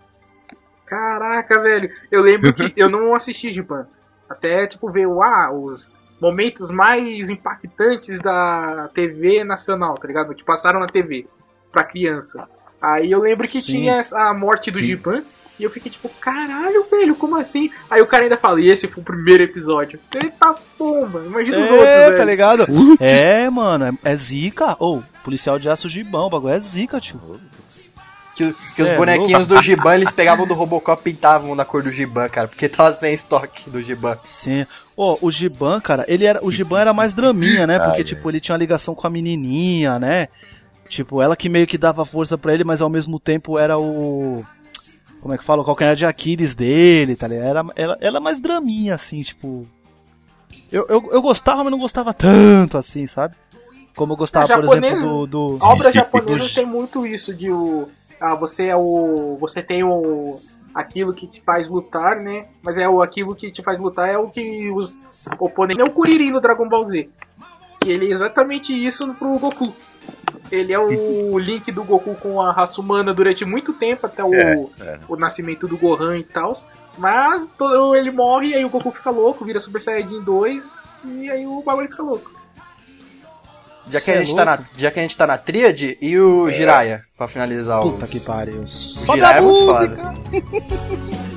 Caraca, 0.85 1.61
velho. 1.61 1.89
Eu 2.11 2.21
lembro 2.21 2.53
que 2.53 2.73
eu 2.75 2.89
não 2.89 3.13
assisti 3.15 3.53
Giban. 3.53 3.87
Até, 4.29 4.67
tipo, 4.67 4.91
ver 4.91 5.05
ah, 5.07 5.51
os 5.53 5.91
momentos 6.19 6.69
mais 6.71 7.29
impactantes 7.29 8.19
da 8.21 8.89
TV 8.95 9.43
nacional, 9.43 9.95
tá 9.95 10.07
ligado? 10.07 10.33
Que 10.33 10.43
passaram 10.43 10.79
na 10.79 10.87
TV 10.87 11.27
pra 11.71 11.83
criança. 11.83 12.47
Aí 12.81 13.11
eu 13.11 13.19
lembro 13.19 13.47
que 13.47 13.61
Sim. 13.61 13.73
tinha 13.73 14.01
a 14.15 14.33
morte 14.33 14.71
do 14.71 14.81
Giban. 14.81 15.21
E 15.59 15.63
eu 15.63 15.69
fiquei 15.69 15.91
tipo, 15.91 16.09
caralho, 16.19 16.83
velho, 16.89 17.15
como 17.15 17.37
assim? 17.37 17.69
Aí 17.89 18.01
o 18.01 18.07
cara 18.07 18.23
ainda 18.23 18.37
fala, 18.37 18.59
e 18.59 18.69
esse 18.71 18.87
foi 18.87 19.01
o 19.01 19.05
primeiro 19.05 19.43
episódio. 19.43 19.99
Eita 20.15 20.55
pomba, 20.77 21.21
imagina 21.25 21.57
os 21.57 21.69
outros, 21.69 21.87
É, 21.87 22.05
velho. 22.05 22.17
tá 22.17 22.25
ligado? 22.25 22.65
Putz. 22.65 23.01
É, 23.01 23.49
mano, 23.49 23.85
é, 24.03 24.11
é 24.11 24.15
zica. 24.15 24.75
Ou, 24.79 25.03
policial 25.23 25.59
de 25.59 25.69
aço 25.69 25.87
gibão, 25.87 26.25
o 26.25 26.29
bagulho 26.29 26.53
é 26.55 26.59
zica, 26.59 26.99
tio. 26.99 27.19
Que, 28.35 28.51
que 28.75 28.81
os 28.81 28.89
É, 28.89 28.97
bonequinhos 28.97 29.45
do 29.45 29.61
Giban, 29.61 29.93
eles 29.93 30.09
pegavam 30.09 30.47
do 30.47 30.55
Robocop 30.55 30.99
e 31.07 31.13
pintavam 31.13 31.53
na 31.53 31.63
cor 31.63 31.83
do 31.83 31.91
Giban, 31.91 32.27
cara. 32.29 32.47
Porque 32.47 32.67
tava 32.67 32.91
sem 32.91 33.13
estoque 33.13 33.69
do 33.69 33.79
Giban. 33.79 34.17
Sim. 34.23 34.65
Ô, 34.97 35.19
o 35.21 35.29
Giban, 35.29 35.79
cara, 35.79 36.03
ele 36.07 36.25
era, 36.25 36.43
o 36.43 36.51
Giban 36.51 36.79
era 36.81 36.93
mais 36.95 37.13
draminha, 37.13 37.67
né? 37.67 37.77
Porque, 37.77 37.97
Ai, 37.99 38.03
tipo, 38.03 38.27
ele 38.27 38.39
tinha 38.39 38.53
uma 38.55 38.59
ligação 38.59 38.95
com 38.95 39.05
a 39.05 39.09
menininha, 39.09 39.99
né? 39.99 40.29
Tipo, 40.89 41.21
ela 41.21 41.35
que 41.35 41.47
meio 41.47 41.67
que 41.67 41.77
dava 41.77 42.03
força 42.05 42.35
pra 42.35 42.51
ele, 42.55 42.63
mas 42.63 42.81
ao 42.81 42.89
mesmo 42.89 43.19
tempo 43.19 43.59
era 43.59 43.77
o. 43.77 44.43
Como 45.23 45.33
é 45.33 45.37
que 45.37 45.43
fala? 45.45 45.61
O 45.61 45.65
calcanhar 45.65 45.95
de 45.95 46.05
Aquiles 46.05 46.53
dele, 46.53 47.15
tá 47.15 47.29
ligado? 47.29 47.45
Era, 47.47 47.65
ela, 47.77 47.97
ela 48.01 48.17
é 48.17 48.19
mais 48.19 48.41
draminha, 48.41 48.93
assim, 48.95 49.21
tipo. 49.21 49.65
Eu, 50.69 50.85
eu, 50.89 51.09
eu 51.13 51.21
gostava, 51.21 51.63
mas 51.63 51.71
não 51.71 51.79
gostava 51.79 52.13
tanto, 52.13 52.77
assim, 52.77 53.07
sabe? 53.07 53.33
Como 53.95 54.11
eu 54.13 54.17
gostava, 54.17 54.51
É, 54.51 54.55
por 54.57 54.63
japonês- 54.65 54.93
exemplo, 54.93 55.25
do. 55.25 55.57
do... 55.57 55.65
Obras 55.65 55.93
japonesas 55.95 56.49
do- 56.49 56.55
tem 56.55 56.65
muito 56.65 57.07
isso 57.07 57.33
de 57.33 57.49
o. 57.49 57.87
Ah, 58.19 58.35
você 58.35 58.65
é 58.67 58.75
o. 58.75 59.37
Você 59.39 59.63
tem 59.63 59.81
o. 59.83 60.37
aquilo 60.75 61.13
que 61.13 61.25
te 61.25 61.39
faz 61.41 61.69
lutar, 61.69 62.17
né? 62.17 62.47
Mas 62.61 62.75
é 62.77 62.89
o 62.89 63.01
aquilo 63.01 63.33
que 63.33 63.49
te 63.49 63.63
faz 63.63 63.79
lutar 63.79 64.09
é 64.09 64.17
o 64.17 64.29
que 64.29 64.69
os 64.71 64.93
oponentes. 65.39 65.79
É 65.79 65.89
o 65.89 65.93
Kuririn 65.93 66.31
no 66.31 66.41
Dragon 66.41 66.67
Ball 66.67 66.85
Z. 66.89 67.07
E 67.85 67.89
ele 67.89 68.11
é 68.11 68.13
exatamente 68.13 68.73
isso 68.73 69.07
pro 69.13 69.39
Goku. 69.39 69.73
Ele 70.51 70.73
é 70.73 70.79
o 70.79 71.37
link 71.39 71.71
do 71.71 71.83
Goku 71.83 72.15
com 72.15 72.41
a 72.41 72.51
raça 72.51 72.79
humana 72.79 73.13
durante 73.13 73.43
muito 73.45 73.73
tempo, 73.73 74.05
até 74.05 74.23
o, 74.23 74.33
É, 74.33 74.53
é. 74.81 74.99
o 75.07 75.15
nascimento 75.15 75.67
do 75.67 75.77
Gohan 75.77 76.17
e 76.17 76.23
tal. 76.23 76.55
Mas 76.97 77.47
todo, 77.57 77.95
ele 77.95 78.11
morre 78.11 78.49
e 78.49 78.55
aí 78.55 78.63
o 78.65 78.69
Goku 78.69 78.91
fica 78.91 79.09
louco, 79.09 79.43
vira 79.43 79.59
Super 79.59 79.81
Saiyajin 79.81 80.21
2 80.21 80.61
e 81.05 81.31
aí 81.31 81.47
o 81.47 81.61
bagulho 81.63 81.89
fica 81.89 82.03
louco. 82.03 82.31
Já 83.89 83.99
que, 83.99 84.11
a 84.11 84.15
é 84.15 84.23
gente 84.23 84.35
tá 84.35 84.45
na, 84.45 84.59
já 84.77 84.91
que 84.91 84.99
a 84.99 85.01
gente 85.01 85.17
tá 85.17 85.27
na 85.27 85.37
tríade, 85.37 85.97
e 86.01 86.17
o 86.17 86.47
Jiraiya, 86.49 87.03
pra 87.17 87.27
finalizar 87.27 87.85
o. 87.85 87.91
Puta 87.91 88.07
que 88.07 88.19
pariu. 88.21 88.61
O 88.61 88.67
Sobe 88.67 89.11
Jiraiya 89.13 89.35
a 89.35 89.37
é 89.37 89.41
muito 89.41 89.65
música! 89.65 89.97
foda. 89.97 90.13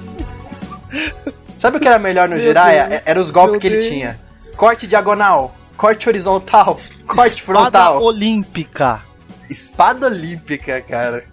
Sabe 1.58 1.78
o 1.78 1.80
que 1.80 1.88
era 1.88 1.98
melhor 1.98 2.28
no 2.28 2.36
Meu 2.36 2.44
Jiraiya? 2.44 2.86
Deus, 2.88 3.00
É- 3.00 3.02
Era 3.10 3.20
os 3.20 3.30
golpes 3.30 3.58
que 3.58 3.66
ele 3.66 3.78
tinha. 3.78 4.18
Corte 4.56 4.86
diagonal, 4.86 5.54
corte 5.76 6.08
horizontal, 6.08 6.76
corte 7.06 7.36
Espada 7.42 7.60
frontal. 7.62 8.02
olímpica. 8.02 9.02
Espada 9.48 10.06
olímpica, 10.06 10.80
cara. 10.80 11.24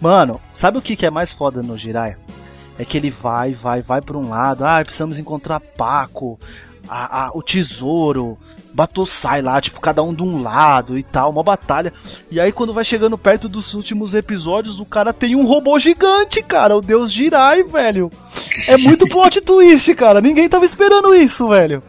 Mano, 0.00 0.40
sabe 0.52 0.78
o 0.78 0.82
que, 0.82 0.96
que 0.96 1.06
é 1.06 1.10
mais 1.10 1.32
foda 1.32 1.62
no 1.62 1.76
Jiraiya? 1.78 2.18
É 2.78 2.84
que 2.84 2.96
ele 2.96 3.10
vai, 3.10 3.52
vai, 3.54 3.80
vai 3.80 4.00
pra 4.02 4.16
um 4.18 4.28
lado. 4.28 4.64
Ah, 4.64 4.82
precisamos 4.84 5.18
encontrar 5.18 5.60
Paco, 5.60 6.38
a, 6.88 7.26
a- 7.26 7.30
o 7.34 7.42
tesouro, 7.42 8.36
Batosai 8.74 9.40
lá, 9.40 9.58
tipo, 9.60 9.80
cada 9.80 10.02
um 10.02 10.12
de 10.12 10.22
um 10.22 10.42
lado 10.42 10.98
e 10.98 11.02
tal, 11.02 11.30
uma 11.30 11.42
batalha. 11.42 11.92
E 12.30 12.38
aí 12.38 12.52
quando 12.52 12.74
vai 12.74 12.84
chegando 12.84 13.16
perto 13.16 13.48
dos 13.48 13.72
últimos 13.72 14.12
episódios, 14.12 14.78
o 14.80 14.84
cara 14.84 15.12
tem 15.14 15.34
um 15.34 15.46
robô 15.46 15.78
gigante, 15.78 16.42
cara, 16.42 16.76
o 16.76 16.82
Deus 16.82 17.10
Jirai, 17.10 17.62
velho. 17.62 18.10
É 18.68 18.76
muito 18.76 19.06
plot 19.06 19.40
twist, 19.42 19.94
cara. 19.94 20.20
Ninguém 20.20 20.46
tava 20.48 20.66
esperando 20.66 21.14
isso, 21.14 21.48
velho. 21.48 21.82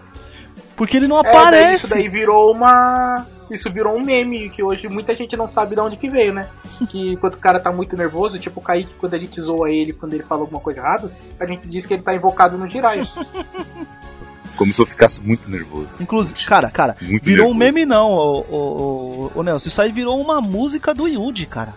Porque 0.78 0.96
ele 0.96 1.08
não 1.08 1.20
É, 1.20 1.24
daí 1.24 1.32
aparece. 1.36 1.76
isso 1.86 1.90
daí 1.90 2.08
virou 2.08 2.52
uma. 2.52 3.26
Isso 3.50 3.72
virou 3.72 3.96
um 3.98 4.02
meme 4.04 4.50
que 4.50 4.62
hoje 4.62 4.88
muita 4.88 5.16
gente 5.16 5.36
não 5.36 5.50
sabe 5.50 5.74
de 5.76 5.82
onde 5.82 5.98
que 5.98 6.08
veio, 6.10 6.34
né? 6.34 6.48
Que 6.92 7.18
quando 7.18 7.34
o 7.34 7.38
cara 7.38 7.60
tá 7.60 7.72
muito 7.72 7.98
nervoso, 7.98 8.38
tipo 8.38 8.60
o 8.60 8.64
Kaique, 8.64 8.94
quando 9.00 9.16
a 9.16 9.18
gente 9.18 9.42
zoa 9.42 9.72
ele 9.72 9.92
quando 9.94 10.14
ele 10.14 10.22
fala 10.24 10.42
alguma 10.42 10.60
coisa 10.62 10.80
errada, 10.80 11.12
a 11.40 11.46
gente 11.46 11.68
diz 11.68 11.86
que 11.88 11.96
ele 11.96 12.04
tá 12.04 12.14
invocado 12.14 12.56
no 12.58 12.68
Jiraiya. 12.68 13.04
Como 14.56 14.74
se 14.74 14.82
eu 14.82 14.86
ficasse 14.86 15.22
muito 15.22 15.50
nervoso. 15.50 15.90
Inclusive, 16.00 16.44
cara, 16.46 16.70
cara, 16.72 16.96
Muito 17.02 17.24
virou 17.26 17.52
um 17.52 17.54
nervoso. 17.56 17.74
meme 17.76 17.86
não, 17.86 18.10
ô, 18.12 18.40
ô, 18.50 19.32
ô, 19.36 19.40
ô 19.40 19.44
Nelson. 19.44 19.68
Isso 19.70 19.82
aí 19.82 19.92
virou 19.92 20.20
uma 20.20 20.42
música 20.42 20.94
do 20.96 21.08
Yuji, 21.08 21.46
cara. 21.46 21.74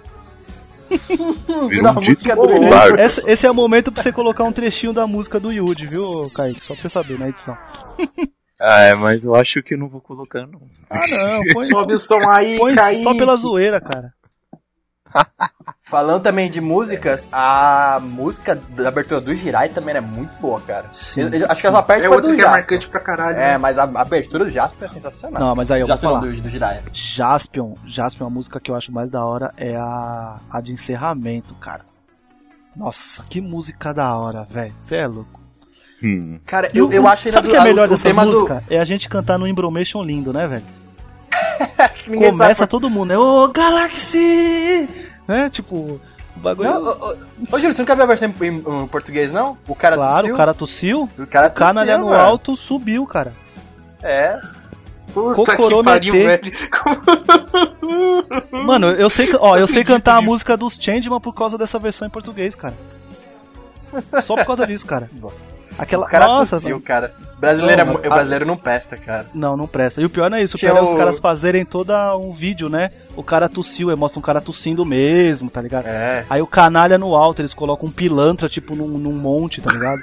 Virou 1.69 1.93
um 1.97 2.01
dito 2.01 2.21
música 2.21 2.35
do 2.37 2.43
popular. 2.43 2.99
Esse, 2.99 3.23
esse 3.31 3.47
é 3.47 3.51
o 3.51 3.55
momento 3.55 3.93
pra 3.93 4.03
você 4.03 4.11
colocar 4.11 4.45
um 4.45 4.53
trechinho 4.53 4.93
da 4.95 5.07
música 5.07 5.39
do 5.39 5.53
Yuji, 5.53 5.87
viu, 5.87 6.31
Kaique? 6.35 6.65
Só 6.65 6.73
pra 6.75 6.83
você 6.83 6.89
saber 6.89 7.19
na 7.19 7.29
edição. 7.29 7.57
Ah, 8.61 8.81
é, 8.83 8.95
mas 8.95 9.25
eu 9.25 9.35
acho 9.35 9.63
que 9.63 9.73
eu 9.75 9.79
não 9.79 9.89
vou 9.89 10.01
colocar, 10.01 10.47
não. 10.47 10.61
Ah, 10.91 10.99
não, 11.11 11.41
põe, 11.55 11.65
Sobe 11.67 11.95
o 11.95 11.99
som 11.99 12.21
aí, 12.31 12.59
põe 12.59 12.75
Kaique. 12.75 13.03
só 13.03 13.17
pela 13.17 13.35
zoeira, 13.37 13.81
cara. 13.81 14.13
Falando 15.83 16.23
também 16.23 16.49
de 16.49 16.61
músicas, 16.61 17.29
a 17.33 17.99
música 18.01 18.55
da 18.55 18.89
abertura 18.89 19.21
do 19.21 19.35
Jirai 19.35 19.69
também 19.71 19.97
é 19.97 20.01
muito 20.01 20.31
boa, 20.41 20.61
cara. 20.61 20.89
Sim, 20.93 21.23
Eu- 21.23 21.31
eu 21.35 21.47
acho 21.51 21.61
que 21.61 21.67
ela 21.67 21.77
só 21.79 21.83
perde 21.83 22.07
É 22.07 22.09
pra 22.09 22.19
do 22.21 22.35
que 22.35 22.41
é 22.41 22.47
marcante 22.47 22.89
pra 22.89 23.01
caralho. 23.01 23.37
É, 23.37 23.53
né? 23.53 23.59
mas 23.59 23.77
a 23.77 23.83
a 23.85 24.01
abertura 24.03 24.45
do 24.45 24.51
Jasper 24.51 24.85
é 24.85 24.89
sensacional. 24.89 25.41
Não, 25.43 25.57
mas 25.57 25.71
aí 25.73 25.81
eu 25.81 25.87
vou 25.89 25.97
Jasper 25.97 26.11
não, 26.11 26.21
falar. 26.21 26.33
do, 26.33 26.41
do 26.43 26.49
Jiraiya. 26.49 26.83
Jaspion, 26.93 27.75
Jaspion, 27.87 28.27
a 28.27 28.31
música 28.31 28.61
que 28.61 28.71
eu 28.71 28.77
acho 28.77 28.93
mais 28.93 29.11
da 29.11 29.25
hora 29.25 29.53
é 29.57 29.75
a, 29.75 30.39
a 30.49 30.61
de 30.61 30.71
encerramento, 30.73 31.55
cara. 31.57 31.85
Nossa, 32.77 33.23
que 33.25 33.41
música 33.41 33.93
da 33.93 34.15
hora, 34.17 34.45
velho. 34.45 34.73
Você 34.79 34.95
é 34.97 35.07
louco. 35.09 35.40
Hum. 36.03 36.39
Cara, 36.47 36.71
eu, 36.75 36.89
o- 36.89 36.93
eu 36.93 37.07
acho 37.07 37.29
ainda 37.29 37.37
Sabe 37.39 37.49
o 37.49 37.51
que 37.51 37.57
é 37.57 37.61
do- 37.61 37.65
melhor 37.65 37.87
o 37.87 37.91
dessa 37.91 38.05
tema 38.05 38.25
música? 38.25 38.65
É 38.71 38.79
a 38.79 38.85
gente 38.85 39.09
cantar 39.09 39.39
no 39.39 39.47
Embromation 39.47 40.03
lindo, 40.03 40.33
né, 40.33 40.47
velho? 40.47 40.65
do. 42.09 42.31
Começa 42.31 42.55
sabe 42.61 42.67
todo 42.67 42.89
mundo, 42.91 43.09
né? 43.11 43.19
Ô, 43.19 43.49
Galaxy! 43.49 44.89
Né? 45.29 45.49
Tipo, 45.51 45.77
o 45.77 46.01
bagulho. 46.41 46.71
Não, 46.71 46.83
ô, 46.83 46.89
ô, 46.91 47.17
ô, 47.53 47.59
Júlio, 47.59 47.73
você 47.75 47.83
nunca 47.83 47.95
viu 47.95 48.05
a 48.05 48.07
versão 48.07 48.29
em, 48.41 48.45
em- 48.47 48.83
em 48.83 48.87
português, 48.89 49.31
não? 49.31 49.57
O 49.69 49.75
cara 49.75 49.97
claro, 49.97 50.17
tossiu? 50.23 50.35
o 50.35 50.37
cara 50.37 50.55
tossiu, 50.55 51.11
O 51.19 51.27
cara 51.27 51.47
o 51.49 51.53
canalha 51.53 51.93
tossiu, 51.93 52.05
no 52.07 52.11
mano. 52.11 52.23
alto 52.23 52.57
subiu, 52.57 53.07
cara. 53.07 53.33
É. 54.03 54.41
Puta 55.13 55.35
Cocorô 55.35 55.79
que 55.79 55.85
pariu, 55.85 56.15
meter. 56.15 56.41
velho. 56.41 56.53
Mano, 58.65 58.89
eu 58.89 59.11
sei, 59.11 59.29
ó, 59.39 59.57
eu 59.57 59.67
sei 59.67 59.85
cantar 59.85 60.17
a 60.17 60.23
música 60.23 60.57
dos 60.57 60.75
Changeman 60.81 61.21
por 61.21 61.35
causa 61.35 61.59
dessa 61.59 61.79
versão 61.79 62.07
em 62.07 62.11
português, 62.11 62.55
cara. 62.55 62.75
Só 64.23 64.37
por 64.37 64.47
causa 64.47 64.67
disso, 64.67 64.87
cara. 64.87 65.11
Aquela, 65.79 66.07
O 66.07 66.09
cara 66.09 66.27
nossa, 66.27 66.57
tossiu, 66.57 66.81
cara. 66.81 67.13
Brasileiro, 67.39 67.81
é 67.81 67.85
Não, 67.85 67.93
a- 67.93 67.97
o 67.97 68.01
brasileiro 68.01 68.45
não 68.45 68.57
presta, 68.57 68.97
cara. 68.99 69.25
Não, 69.33 69.57
não 69.57 69.67
presta. 69.67 70.01
E 70.03 70.05
o 70.05 70.11
pior 70.11 70.29
não 70.29 70.37
é 70.37 70.43
isso. 70.43 70.57
O 70.57 70.61
pior 70.61 70.77
é 70.77 70.83
os 70.83 70.91
o- 70.91 70.97
caras 70.97 71.19
fazerem 71.19 71.65
todo 71.65 71.91
um 72.19 72.35
vídeo, 72.35 72.69
né? 72.69 72.91
O 73.17 73.23
cara 73.23 73.49
tossiu, 73.49 73.89
aí 73.89 73.97
mostra 73.97 74.19
um 74.19 74.23
cara 74.23 74.41
tossindo 74.43 74.85
mesmo, 74.85 75.49
tá 75.49 75.63
ligado? 75.63 75.87
É. 75.87 76.25
Aí 76.29 76.43
o 76.43 76.47
canalha 76.47 76.99
no 76.99 77.17
alto, 77.17 77.41
eles 77.41 77.55
colocam 77.55 77.89
um 77.89 77.93
pilantra, 77.93 78.47
tipo, 78.49 78.77
num, 78.77 78.87
num 78.99 79.13
monte, 79.13 79.63
tá 79.63 79.73
ligado? 79.73 80.03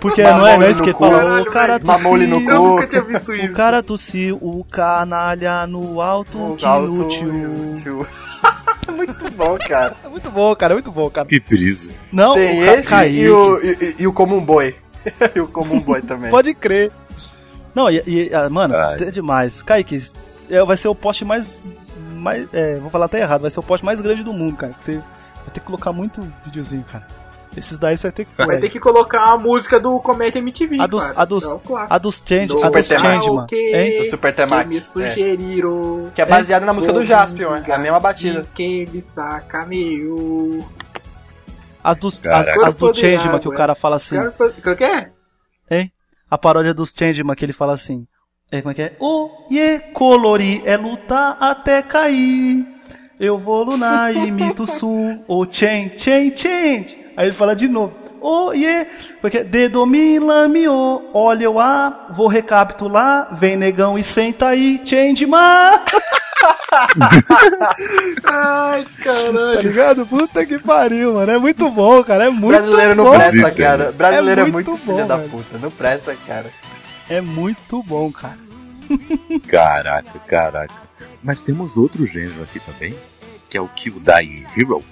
Porque 0.00 0.22
não 0.22 0.30
é, 0.30 0.34
não 0.34 0.46
é 0.48 0.54
ele 0.56 0.70
isso 0.72 0.80
no 0.80 0.84
que 0.86 0.92
cu. 0.92 1.04
fala, 1.08 1.40
o 1.40 1.44
cara 1.46 1.76
ele 1.76 1.84
no 2.26 2.36
tossiu, 2.36 2.50
Eu 2.52 2.60
cu. 2.60 2.68
nunca 2.68 2.86
tinha 2.86 3.02
visto 3.02 3.28
o 3.30 3.34
isso. 3.36 3.54
cara 3.54 3.82
tossiu, 3.82 4.38
o 4.42 4.64
canalha 4.64 5.66
no 5.66 6.00
alto, 6.02 6.36
O 6.52 6.56
que 6.56 6.66
alto 6.66 6.86
inútil. 6.92 8.06
muito 8.94 9.30
bom, 9.36 9.56
cara. 9.66 9.94
É 10.04 10.08
muito 10.08 10.30
bom, 10.30 10.54
cara, 10.56 10.72
é 10.72 10.76
muito 10.76 10.90
bom, 10.90 11.08
cara. 11.10 11.26
Que 11.26 11.40
brisa. 11.40 11.94
Não, 12.12 12.34
Tem 12.34 12.60
esse 12.60 13.20
e 13.22 13.30
o, 13.30 13.58
e, 13.62 13.96
e- 14.00 14.06
o 14.06 14.12
Comum 14.12 14.40
Boy. 14.44 14.74
e 15.34 15.40
o 15.40 15.46
Comum 15.48 15.80
Boy 15.80 16.02
também. 16.02 16.30
Pode 16.30 16.54
crer. 16.54 16.90
Não, 17.74 17.90
e, 17.90 18.02
e, 18.06 18.34
ah, 18.34 18.48
mano, 18.50 18.74
Ai. 18.76 18.96
é 19.02 19.10
demais. 19.10 19.62
Kaique, 19.62 20.02
é, 20.50 20.62
vai 20.64 20.76
ser 20.76 20.88
o 20.88 20.94
poste 20.94 21.24
mais. 21.24 21.60
mais 22.16 22.48
é, 22.52 22.76
vou 22.76 22.90
falar 22.90 23.06
até 23.06 23.20
errado, 23.20 23.42
vai 23.42 23.50
ser 23.50 23.60
o 23.60 23.62
poste 23.62 23.84
mais 23.84 24.00
grande 24.00 24.22
do 24.22 24.32
mundo, 24.32 24.56
cara. 24.56 24.72
que 24.72 24.84
Você 24.84 24.92
vai 24.96 25.54
ter 25.54 25.60
que 25.60 25.66
colocar 25.66 25.92
muito 25.92 26.20
videozinho, 26.44 26.84
cara. 26.90 27.06
Esses 27.56 27.78
daí 27.78 27.96
você 27.96 28.08
vai 28.08 28.12
ter 28.12 28.24
que. 28.26 28.34
Vai 28.36 28.58
ter 28.60 28.68
que 28.68 28.78
colocar 28.78 29.22
a 29.32 29.36
música 29.38 29.80
do 29.80 29.98
Comédia 30.00 30.38
MTV, 30.38 30.76
A 30.80 30.86
dos- 30.86 31.06
cara. 31.08 31.22
a 31.22 31.24
dos- 31.24 31.44
É. 31.44 31.58
A 31.88 31.98
dos 31.98 32.22
Change, 32.24 32.46
Do 32.46 32.52
a 32.52 32.56
dos 32.56 32.62
Super 32.62 32.84
Changeman. 32.84 33.20
Karaokê, 33.20 33.72
Hein? 33.74 34.00
O 34.02 34.04
Super 34.04 34.30
que 34.32 34.36
Temaki. 34.36 34.68
me 34.68 34.76
É. 34.76 34.80
sugeriram. 34.82 36.08
Que 36.14 36.22
é 36.22 36.26
baseado 36.26 36.64
na 36.64 36.72
música 36.74 36.92
do 36.92 37.04
Jaspion, 37.04 37.50
né? 37.52 37.64
A 37.72 37.78
mesma 37.78 37.98
batida. 37.98 38.46
Quem 38.54 38.86
me 38.86 39.02
sacaneou. 39.14 40.64
As 41.82 41.98
dos, 41.98 42.20
as, 42.26 42.48
as 42.48 42.76
do 42.76 42.94
Changeman, 42.94 43.40
que 43.40 43.48
o 43.48 43.54
cara 43.54 43.74
fala 43.74 43.96
assim. 43.96 44.16
Cara, 44.16 44.32
Qual 44.62 44.76
que 44.76 44.84
é? 44.84 45.10
Hein? 45.70 45.92
A 46.30 46.36
paródia 46.36 46.74
dos 46.74 46.92
Changeman 46.96 47.34
que 47.34 47.44
ele 47.44 47.52
fala 47.52 47.72
assim. 47.72 48.06
É, 48.50 48.62
como 48.62 48.72
é 48.72 48.74
que 48.74 48.82
é? 48.82 48.96
O 48.98 49.30
ye 49.50 49.78
colori 49.92 50.62
é 50.64 50.76
lutar 50.76 51.36
até 51.38 51.82
cair. 51.82 52.66
Eu 53.20 53.38
vou 53.38 53.62
lunar 53.64 54.14
e 54.14 54.18
imito 54.28 54.62
o 54.62 54.66
sul. 54.66 55.24
O 55.28 55.44
chen, 55.44 55.92
chen, 55.96 56.34
chen. 56.34 56.86
Aí 57.16 57.26
ele 57.26 57.36
fala 57.36 57.54
de 57.54 57.68
novo. 57.68 57.94
O 58.20 58.52
ye. 58.52 58.86
Porque 59.20 59.44
dedo 59.44 59.84
me 59.84 60.18
lamiou. 60.18 61.10
Olha 61.12 61.44
eu 61.44 61.58
a. 61.60 62.08
Vou 62.10 62.26
recapitular. 62.26 63.34
Vem 63.34 63.56
negão 63.56 63.98
e 63.98 64.02
senta 64.02 64.48
aí. 64.48 64.80
Changeman. 64.84 65.84
Ai, 68.24 68.84
Tá 68.84 69.02
caralho. 69.04 69.62
ligado? 69.62 70.06
Puta 70.06 70.44
que 70.44 70.58
pariu, 70.58 71.14
mano. 71.14 71.30
É 71.32 71.38
muito 71.38 71.70
bom, 71.70 72.02
cara. 72.04 72.26
É 72.26 72.30
muito 72.30 72.58
Brasileiro 72.60 72.94
não 72.94 73.04
bom. 73.04 73.10
presta, 73.12 73.30
Zica, 73.32 73.50
cara. 73.52 73.92
Brasileiro 73.92 74.40
é 74.42 74.44
muito, 74.44 74.70
muito 74.70 74.82
filho 74.84 74.96
bom, 74.98 75.06
da 75.06 75.16
velho. 75.16 75.28
puta. 75.30 75.58
Não 75.58 75.70
presta, 75.70 76.14
cara. 76.26 76.50
É 77.08 77.20
muito 77.20 77.82
bom, 77.82 78.10
cara. 78.12 78.38
Caraca, 79.48 80.18
caraca. 80.26 80.74
Mas 81.22 81.40
temos 81.40 81.76
outro 81.76 82.06
gênero 82.06 82.42
aqui 82.42 82.60
também, 82.60 82.94
que 83.48 83.56
é 83.56 83.60
o 83.60 83.68
Kill 83.68 84.00
Die 84.00 84.46
Hero, 84.56 84.82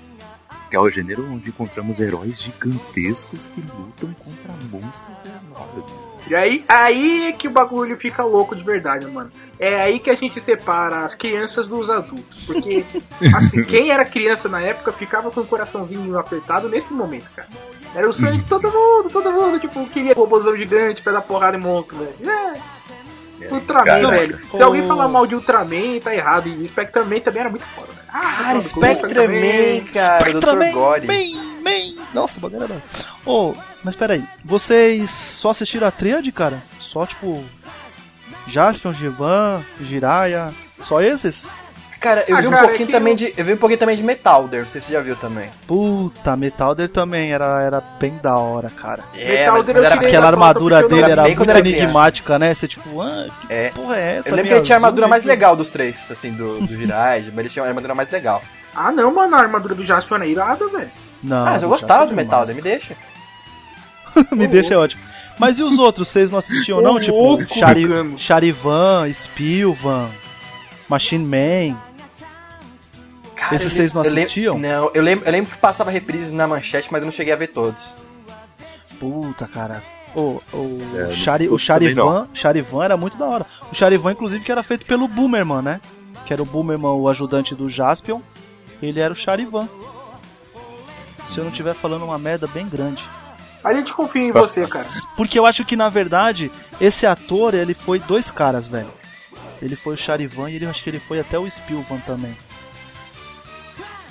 que 0.76 0.78
é 0.78 0.80
o 0.80 0.90
gênero 0.90 1.24
onde 1.32 1.48
encontramos 1.48 2.00
heróis 2.00 2.42
gigantescos 2.42 3.46
que 3.46 3.62
lutam 3.62 4.14
contra 4.22 4.52
monstros 4.70 5.24
enormes. 5.24 5.84
E 6.28 6.34
aí, 6.34 6.64
aí 6.68 7.28
é 7.28 7.32
que 7.32 7.48
o 7.48 7.50
bagulho 7.50 7.96
fica 7.96 8.22
louco 8.22 8.54
de 8.54 8.62
verdade, 8.62 9.06
mano. 9.06 9.30
É 9.58 9.80
aí 9.80 9.98
que 9.98 10.10
a 10.10 10.14
gente 10.14 10.38
separa 10.38 11.06
as 11.06 11.14
crianças 11.14 11.66
dos 11.66 11.88
adultos. 11.88 12.44
Porque, 12.44 12.84
assim, 13.34 13.64
quem 13.64 13.90
era 13.90 14.04
criança 14.04 14.50
na 14.50 14.60
época 14.60 14.92
ficava 14.92 15.30
com 15.30 15.40
o 15.40 15.46
coraçãozinho 15.46 16.18
apertado 16.18 16.68
nesse 16.68 16.92
momento, 16.92 17.30
cara. 17.34 17.48
Era 17.94 18.06
o 18.06 18.12
sonho 18.12 18.36
de 18.36 18.44
todo 18.44 18.64
mundo, 18.64 19.08
todo 19.10 19.32
mundo, 19.32 19.58
tipo, 19.58 19.86
queria 19.86 20.14
robôzão 20.14 20.54
gigante 20.54 21.00
pra 21.00 21.12
dar 21.12 21.22
porrada 21.22 21.56
em 21.56 21.60
monstro, 21.60 21.96
velho. 21.96 22.30
É, 22.30 22.60
É, 22.60 22.60
Ultraman, 23.50 23.84
caraca. 23.84 24.10
velho. 24.10 24.40
Se 24.50 24.62
alguém 24.62 24.86
falar 24.86 25.08
mal 25.08 25.26
de 25.26 25.34
Ultraman, 25.34 26.00
tá 26.02 26.14
errado. 26.14 26.48
E 26.48 26.66
Spectreman 26.68 27.20
também 27.20 27.40
era 27.40 27.50
muito 27.50 27.66
foda, 27.66 27.88
velho. 27.88 27.98
Ah, 28.08 28.20
Cara, 28.20 28.32
foda, 28.36 28.52
como 28.52 28.62
Spectreman, 28.62 29.84
cara. 29.92 30.18
Dr. 30.18 30.28
Spectreman, 30.30 30.72
Gore. 30.72 31.06
bem, 31.06 31.60
bem. 31.62 31.96
Nossa, 32.14 32.40
bagulho 32.40 32.64
era. 32.64 32.82
Ô, 33.24 33.54
mas 33.84 33.94
peraí, 33.96 34.24
vocês 34.44 35.10
só 35.10 35.50
assistiram 35.50 35.86
a 35.86 35.90
tríade, 35.90 36.30
cara? 36.32 36.62
Só 36.78 37.04
tipo. 37.06 37.44
Jaspion, 38.46 38.92
Givan, 38.92 39.62
Jiraiya. 39.80 40.52
Só 40.84 41.00
esses? 41.02 41.48
Cara, 42.06 42.24
eu 42.28 42.36
Ah, 42.36 42.40
vi 42.40 42.46
um 42.46 42.50
cara, 42.50 42.62
é 42.64 42.68
pouquinho 42.68 42.88
também 42.90 43.12
eu- 43.12 43.16
de. 43.16 43.34
Eu 43.36 43.44
vi 43.44 43.52
um 43.54 43.56
pouquinho 43.56 43.78
também 43.80 43.96
de 43.96 44.02
Metalder, 44.04 44.60
não 44.62 44.68
sei 44.68 44.80
se 44.80 44.86
você 44.86 44.92
já 44.92 45.00
viu 45.00 45.16
também. 45.16 45.50
Puta, 45.66 46.36
Metalder 46.36 46.88
também 46.88 47.32
era, 47.32 47.60
era 47.62 47.80
bem 47.98 48.14
da 48.22 48.36
hora, 48.36 48.70
cara. 48.70 49.02
É, 49.14 49.40
Metalder 49.40 49.76
eu 49.76 49.82
tirei 49.82 49.98
Aquela 50.08 50.30
da 50.30 50.36
pauta 50.36 50.46
armadura 50.46 50.88
dele 50.88 51.10
era 51.10 51.22
muito 51.22 51.42
era 51.42 51.60
criança. 51.60 51.78
enigmática, 51.82 52.38
né? 52.38 52.54
Você 52.54 52.68
tipo, 52.68 53.00
ah, 53.02 53.26
que 53.40 53.52
É. 53.52 53.70
porra 53.70 53.96
é 53.96 54.16
essa? 54.18 54.28
Eu 54.28 54.36
lembro 54.36 54.48
que 54.50 54.54
ele 54.56 54.64
tinha 54.64 54.76
a 54.76 54.78
armadura 54.78 55.08
mais 55.08 55.24
legal 55.24 55.56
dos 55.56 55.68
três, 55.68 56.08
assim, 56.10 56.30
do, 56.32 56.60
do 56.60 56.76
Jiraiya, 56.76 57.26
mas 57.30 57.38
ele 57.38 57.48
tinha 57.48 57.64
a 57.64 57.68
armadura 57.68 57.92
mais 57.94 58.08
legal. 58.10 58.40
Ah 58.74 58.92
não, 58.92 59.12
mano, 59.12 59.34
a 59.34 59.40
armadura 59.40 59.74
do 59.74 59.84
Jaspion 59.84 60.18
é 60.22 60.28
irada, 60.28 60.64
velho. 60.68 60.90
Não, 61.24 61.38
ah, 61.38 61.50
mas 61.52 61.62
eu 61.64 61.68
gostava 61.68 62.06
do 62.06 62.14
Metalder, 62.14 62.54
me 62.54 62.62
deixa. 62.62 62.94
Me 64.30 64.46
deixa 64.46 64.74
é 64.74 64.76
ótimo. 64.76 65.02
Mas 65.38 65.58
e 65.58 65.62
os 65.62 65.78
outros? 65.78 66.08
Vocês 66.08 66.30
não 66.30 66.38
assistiam, 66.38 66.80
não? 66.82 66.98
Tipo, 67.00 67.42
Chari. 67.52 67.84
Charivan, 68.16 69.10
Spilvan, 69.12 70.08
Machine 70.88 71.24
Man. 71.24 71.76
Cara, 73.48 73.56
Esses 73.56 73.72
eu- 73.72 73.76
vocês 73.76 73.92
não 73.92 74.02
eu 74.04 74.10
lem- 74.10 74.24
assistiam? 74.24 74.58
Não, 74.58 74.90
eu 74.94 75.02
lembro, 75.02 75.24
eu 75.26 75.32
lembro 75.32 75.50
que 75.52 75.58
passava 75.58 75.90
reprises 75.90 76.30
na 76.32 76.46
manchete, 76.48 76.88
mas 76.90 77.00
eu 77.02 77.06
não 77.06 77.12
cheguei 77.12 77.32
a 77.32 77.36
ver 77.36 77.48
todos. 77.48 77.94
Puta, 78.98 79.46
cara. 79.46 79.82
O, 80.14 80.40
o, 80.52 80.80
É, 80.96 81.12
Chari, 81.12 81.48
o 81.48 81.58
Charivan, 81.58 82.26
Charivan 82.32 82.84
era 82.84 82.96
muito 82.96 83.18
da 83.18 83.26
hora. 83.26 83.46
O 83.70 83.74
Charivan, 83.74 84.12
inclusive, 84.12 84.42
que 84.42 84.50
era 84.50 84.62
feito 84.62 84.86
pelo 84.86 85.06
Boomerman, 85.06 85.60
né? 85.62 85.80
Que 86.24 86.32
era 86.32 86.42
o 86.42 86.46
Boomerman, 86.46 86.92
o 86.92 87.08
ajudante 87.08 87.54
do 87.54 87.68
Jaspion. 87.68 88.20
Ele 88.82 88.98
era 89.00 89.12
o 89.12 89.16
Charivan. 89.16 89.68
Se 91.28 91.38
eu 91.38 91.44
não 91.44 91.50
estiver 91.50 91.74
falando 91.74 92.04
uma 92.04 92.18
merda 92.18 92.46
bem 92.46 92.66
grande. 92.68 93.04
A 93.62 93.72
gente 93.74 93.92
confia 93.92 94.22
em 94.22 94.30
você, 94.30 94.62
cara. 94.62 94.86
Porque 95.16 95.38
eu 95.38 95.44
acho 95.44 95.64
que, 95.64 95.76
na 95.76 95.88
verdade, 95.88 96.50
esse 96.80 97.04
ator, 97.04 97.52
ele 97.52 97.74
foi 97.74 97.98
dois 97.98 98.30
caras, 98.30 98.66
velho. 98.66 98.88
Ele 99.60 99.76
foi 99.76 99.94
o 99.94 99.98
Charivan 99.98 100.50
e 100.50 100.56
ele, 100.56 100.64
eu 100.66 100.70
acho 100.70 100.82
que 100.82 100.88
ele 100.90 101.00
foi 101.00 101.18
até 101.20 101.38
o 101.38 101.46
Spilvan 101.50 101.98
também. 102.06 102.34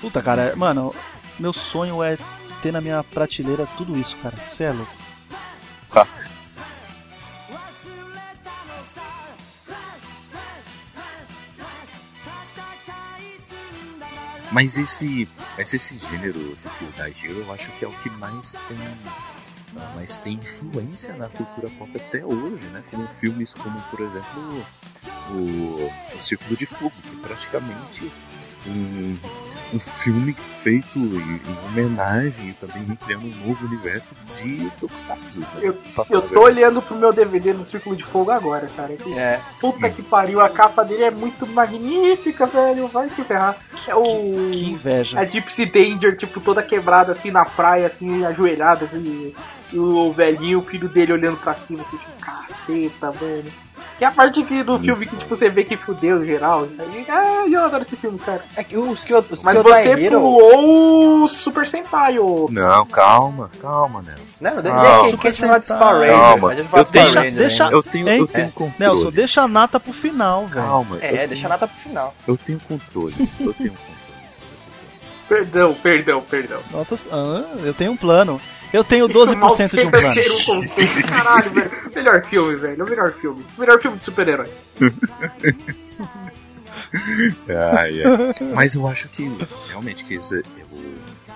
Puta, 0.02 0.22
cara, 0.22 0.56
mano, 0.56 0.94
meu 1.40 1.54
sonho 1.54 2.04
é 2.04 2.18
ter 2.62 2.72
na 2.72 2.82
minha 2.82 3.04
prateleira 3.04 3.68
tudo 3.78 3.98
isso, 3.98 4.16
cara. 4.18 4.36
Cê 4.48 4.66
é 4.66 4.72
louco. 4.72 5.06
Mas 14.56 14.78
esse, 14.78 15.28
mas 15.58 15.74
esse 15.74 15.98
gênero, 15.98 16.54
esse 16.54 16.66
eu 17.26 17.54
acho 17.54 17.70
que 17.74 17.84
é 17.84 17.88
o 17.90 17.92
que 17.92 18.10
mais 18.10 18.54
tem, 18.70 19.84
mais 19.94 20.20
tem 20.22 20.36
influência 20.36 21.14
na 21.16 21.28
cultura 21.28 21.70
pop 21.78 21.92
até 21.94 22.26
hoje, 22.26 22.64
né? 22.68 22.82
Como 22.90 23.06
filmes 23.20 23.52
como, 23.52 23.78
por 23.92 24.00
exemplo, 24.00 24.66
o, 25.32 25.92
o 26.16 26.22
Círculo 26.22 26.56
de 26.56 26.66
Fogo, 26.66 26.94
que 27.04 27.18
praticamente 27.18 28.10
um, 28.66 29.18
um 29.74 29.80
filme 29.80 30.34
feito 30.64 30.98
em, 30.98 31.04
em 31.36 31.68
homenagem 31.68 32.50
e 32.50 32.54
também 32.54 32.84
recriando 32.86 33.26
um 33.28 33.48
novo 33.48 33.66
universo 33.66 34.14
de 34.38 34.70
Tokusatsu. 34.80 35.40
né? 35.40 35.48
Eu- 35.62 35.78
Eu 36.10 36.22
tô 36.22 36.42
olhando 36.44 36.82
pro 36.82 36.96
meu 36.96 37.12
DVD 37.12 37.54
do 37.54 37.66
Círculo 37.66 37.96
de 37.96 38.04
Fogo 38.04 38.32
agora, 38.32 38.68
cara. 38.76 38.96
Que 38.96 39.14
É. 39.14 39.40
Puta 39.60 39.90
que 39.90 40.02
pariu, 40.02 40.40
a 40.42 40.50
capa 40.50 40.84
dele 40.84 41.04
é 41.04 41.12
muito 41.12 41.46
magnífica, 41.48 42.46
velho. 42.46 42.88
Vai 42.88 43.10
se 43.10 43.24
ferrar. 43.24 43.58
É 43.88 43.96
o. 43.96 44.04
Que 44.52 44.66
inveja. 44.72 45.20
A 45.20 45.26
Gypsy 45.26 45.66
Danger, 45.66 46.18
tipo, 46.18 46.40
toda 46.40 46.64
quebrada 46.64 47.12
assim 47.12 47.32
na 47.32 47.46
praia, 47.46 47.88
assim, 47.88 48.26
ajoelhada, 48.26 48.86
assim, 48.86 49.34
e 49.74 49.78
o 49.80 50.12
velhinho, 50.14 50.60
o 50.60 50.64
filho 50.64 50.88
dele 50.90 51.14
olhando 51.14 51.38
pra 51.38 51.54
cima, 51.54 51.84
assim, 51.88 51.98
tipo, 51.98 52.12
caceta, 52.22 53.12
velho. 53.12 53.52
Que 53.98 54.04
é 54.04 54.08
a 54.08 54.12
parte 54.12 54.44
que 54.44 54.62
do 54.62 54.78
filme 54.78 55.06
que, 55.06 55.16
tipo, 55.16 55.36
você 55.38 55.50
vê 55.50 55.64
que 55.64 55.78
fudeu 55.78 56.26
geral. 56.26 56.68
Aí, 56.78 57.06
ah, 57.08 57.46
eu 57.50 57.64
adoro 57.64 57.84
esse 57.84 57.96
filme, 57.96 58.20
cara. 58.20 58.44
É 58.58 58.62
que 58.64 58.78
os, 58.78 59.06
Kyo- 59.06 59.24
os 59.32 59.42
Mas 59.42 59.54
Kyodai 59.58 59.84
você 59.84 59.90
Hero... 60.06 60.20
pulou 60.20 61.24
o 61.24 61.28
Super 61.30 61.66
Sentai, 61.66 62.20
ô. 62.20 62.48
Não, 62.52 62.86
calma, 62.88 63.50
calma, 63.62 64.02
né? 64.02 64.16
Não, 64.42 64.56
não, 64.62 65.04
quem, 65.04 65.18
quem 65.18 65.34
falar 65.34 65.60
de 65.60 65.68
Power 65.68 66.00
Ranger? 66.12 66.14
Calma, 66.20 66.50
a 66.52 66.56
gente 66.56 66.68
fala 66.68 66.82
eu 66.84 66.86
tenho- 66.92 67.14
Ranger, 67.14 67.34
deixa- 67.34 67.66
né? 67.70 67.74
Eu 67.74 67.84
tenho, 67.84 68.10
eu 68.10 68.28
tenho 68.28 68.48
É. 68.48 68.52
controle. 68.52 68.74
Nelson, 68.80 69.12
deixa 69.12 69.42
a 69.44 69.48
nata 69.48 69.80
pro 69.80 69.94
final, 69.94 70.46
velho. 70.46 70.66
Calma, 70.66 70.96
eu 70.98 71.02
É, 71.02 71.12
tenho- 71.12 71.28
deixa 71.30 71.46
a 71.46 71.50
nata 71.50 71.66
pro 71.68 71.78
final. 71.78 72.14
Eu 72.28 72.36
tenho 72.38 72.60
controle. 72.68 73.16
Eu 73.40 73.54
tenho 73.54 73.72
controle. 73.72 73.96
Perdão, 75.28 75.74
perdão, 75.74 76.22
perdão. 76.22 76.60
Nossa, 76.72 76.98
ah, 77.12 77.44
eu 77.64 77.74
tenho 77.74 77.94
um 77.94 77.98
plano. 77.98 78.40
Eu 78.76 78.84
tenho 78.84 79.10
Isso 79.10 79.38
mal 79.38 79.56
12% 79.56 79.70
de 79.70 79.88
um 79.88 79.92
plano. 79.92 81.08
Caralho, 81.08 81.52
velho. 81.52 81.72
Melhor 81.96 82.26
filme, 82.26 82.56
velho. 82.58 82.86
O 82.86 82.90
melhor 82.90 83.14
filme. 83.14 83.46
O 83.58 83.62
melhor 83.62 83.82
filme 83.82 83.98
de 83.98 84.04
super-herói. 84.04 84.50
Ai, 87.50 88.04
ai. 88.04 88.54
Mas 88.54 88.76
eu 88.76 88.88
acho 88.88 89.10
que, 89.10 89.30
realmente, 89.68 90.04
que 90.04 90.16
esse, 90.16 90.36
eu 90.36 90.44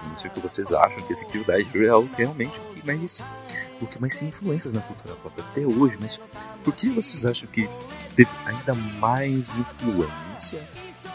não 0.09 0.17
sei 0.17 0.29
o 0.29 0.33
que 0.33 0.39
vocês 0.39 0.71
acham, 0.71 1.01
que 1.01 1.11
esse 1.13 1.25
Kill 1.25 1.43
Die 1.43 1.85
é 1.85 1.89
algo 1.89 2.09
realmente 2.15 2.57
o 2.59 2.75
que 2.75 2.85
mais, 2.85 3.23
o 3.81 3.87
que 3.87 3.99
mais 3.99 4.17
tem 4.17 4.29
influências 4.29 4.71
na 4.71 4.81
cultura 4.81 5.15
pop 5.15 5.33
até 5.41 5.61
hoje. 5.61 5.97
Mas 5.99 6.19
por 6.63 6.73
que 6.73 6.89
vocês 6.89 7.25
acham 7.25 7.47
que 7.49 7.69
teve 8.15 8.29
ainda 8.45 8.73
mais 8.73 9.55
influência 9.55 10.61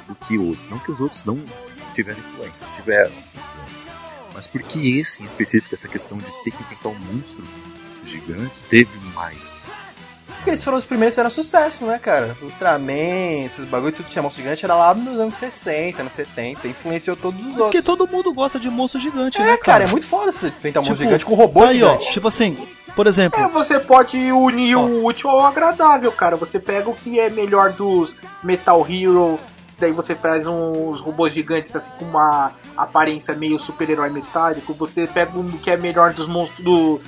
do 0.08 0.14
que 0.14 0.36
outros? 0.36 0.68
Não 0.68 0.78
que 0.78 0.90
os 0.90 1.00
outros 1.00 1.24
não 1.24 1.38
tiveram 1.94 2.18
influência, 2.18 2.66
tiveram 2.76 3.10
influência. 3.10 3.63
Mas 4.34 4.46
por 4.46 4.62
que 4.62 4.98
esse 4.98 5.22
em 5.22 5.24
específico, 5.26 5.74
essa 5.74 5.88
questão 5.88 6.18
de 6.18 6.24
ter 6.44 6.50
que 6.50 6.62
enfrentar 6.62 6.88
um 6.88 6.98
monstro 6.98 7.42
gigante, 8.04 8.52
teve 8.68 8.90
mais? 9.14 9.62
Porque 10.26 10.50
eles 10.50 10.64
foram 10.64 10.76
os 10.76 10.84
primeiros 10.84 11.14
que 11.14 11.20
fizeram 11.22 11.30
sucesso, 11.34 11.86
né, 11.86 11.98
cara? 11.98 12.36
Ultraman, 12.42 13.44
esses 13.46 13.64
bagulho, 13.64 13.92
tudo 13.92 14.04
que 14.04 14.10
tinha 14.10 14.22
monstro 14.22 14.42
gigante, 14.42 14.64
era 14.64 14.74
lá 14.74 14.92
nos 14.94 15.18
anos 15.18 15.34
60, 15.34 16.02
anos 16.02 16.12
70, 16.12 16.68
influenciou 16.68 17.16
todos 17.16 17.40
os 17.40 17.46
Porque 17.54 17.62
outros. 17.78 17.84
todo 17.84 18.06
mundo 18.06 18.32
gosta 18.34 18.58
de 18.60 18.68
monstro 18.68 19.00
gigante, 19.00 19.40
É, 19.40 19.44
né, 19.44 19.56
cara, 19.56 19.84
é 19.84 19.86
muito 19.86 20.04
foda 20.06 20.32
você 20.32 20.48
enfrentar 20.48 20.80
um 20.80 20.82
monstro 20.82 20.96
Tipo, 20.96 21.04
gigante 21.06 21.24
com 21.24 21.32
um 21.32 21.36
robô 21.36 21.64
aí, 21.64 21.82
ó, 21.82 21.92
gigante. 21.92 22.12
tipo 22.12 22.28
assim, 22.28 22.58
por 22.94 23.06
exemplo, 23.06 23.40
É, 23.40 23.48
você 23.48 23.80
pode 23.80 24.18
unir 24.32 24.76
Ó. 24.76 24.82
o 24.82 25.06
útil 25.06 25.30
ao 25.30 25.46
agradável, 25.46 26.12
cara. 26.12 26.36
Você 26.36 26.58
pega 26.58 26.90
o 26.90 26.94
que 26.94 27.18
é 27.18 27.30
melhor 27.30 27.72
dos 27.72 28.14
Metal 28.42 28.86
Hero, 28.86 29.40
daí 29.78 29.92
você 29.92 30.14
faz 30.14 30.46
uns 30.46 31.00
robôs 31.00 31.32
gigantes 31.32 31.74
assim 31.74 31.90
com 31.98 32.04
uma 32.06 32.52
aparência 32.76 33.34
meio 33.34 33.58
super-herói 33.58 34.10
metálico. 34.10 34.74
Você 34.74 35.06
pega 35.06 35.38
o 35.38 35.58
que 35.58 35.70
é 35.70 35.76
melhor 35.76 36.12
dos 36.12 36.26
monstros 36.26 36.64
do- 36.64 36.98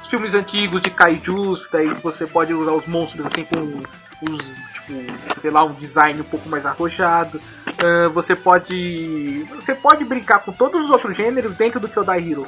dos 0.00 0.08
filmes 0.08 0.34
antigos 0.34 0.82
de 0.82 0.90
kaijus, 0.90 1.68
daí 1.72 1.92
você 1.94 2.26
pode 2.26 2.52
usar 2.52 2.72
os 2.72 2.86
monstros 2.86 3.26
assim 3.26 3.44
com 3.44 3.82
os 4.30 4.74
tipo, 4.84 5.40
sei 5.40 5.50
lá, 5.50 5.64
um 5.64 5.72
design 5.72 6.20
um 6.20 6.24
pouco 6.24 6.48
mais 6.48 6.64
arrojado. 6.66 7.40
Ah, 7.82 8.08
você 8.08 8.34
pode 8.34 9.46
você 9.54 9.74
pode 9.74 10.04
brincar 10.04 10.40
com 10.40 10.52
todos 10.52 10.84
os 10.84 10.90
outros 10.90 11.16
gêneros 11.16 11.54
dentro 11.54 11.80
do 11.80 11.88
Kyodai 11.88 12.30
Hero. 12.30 12.46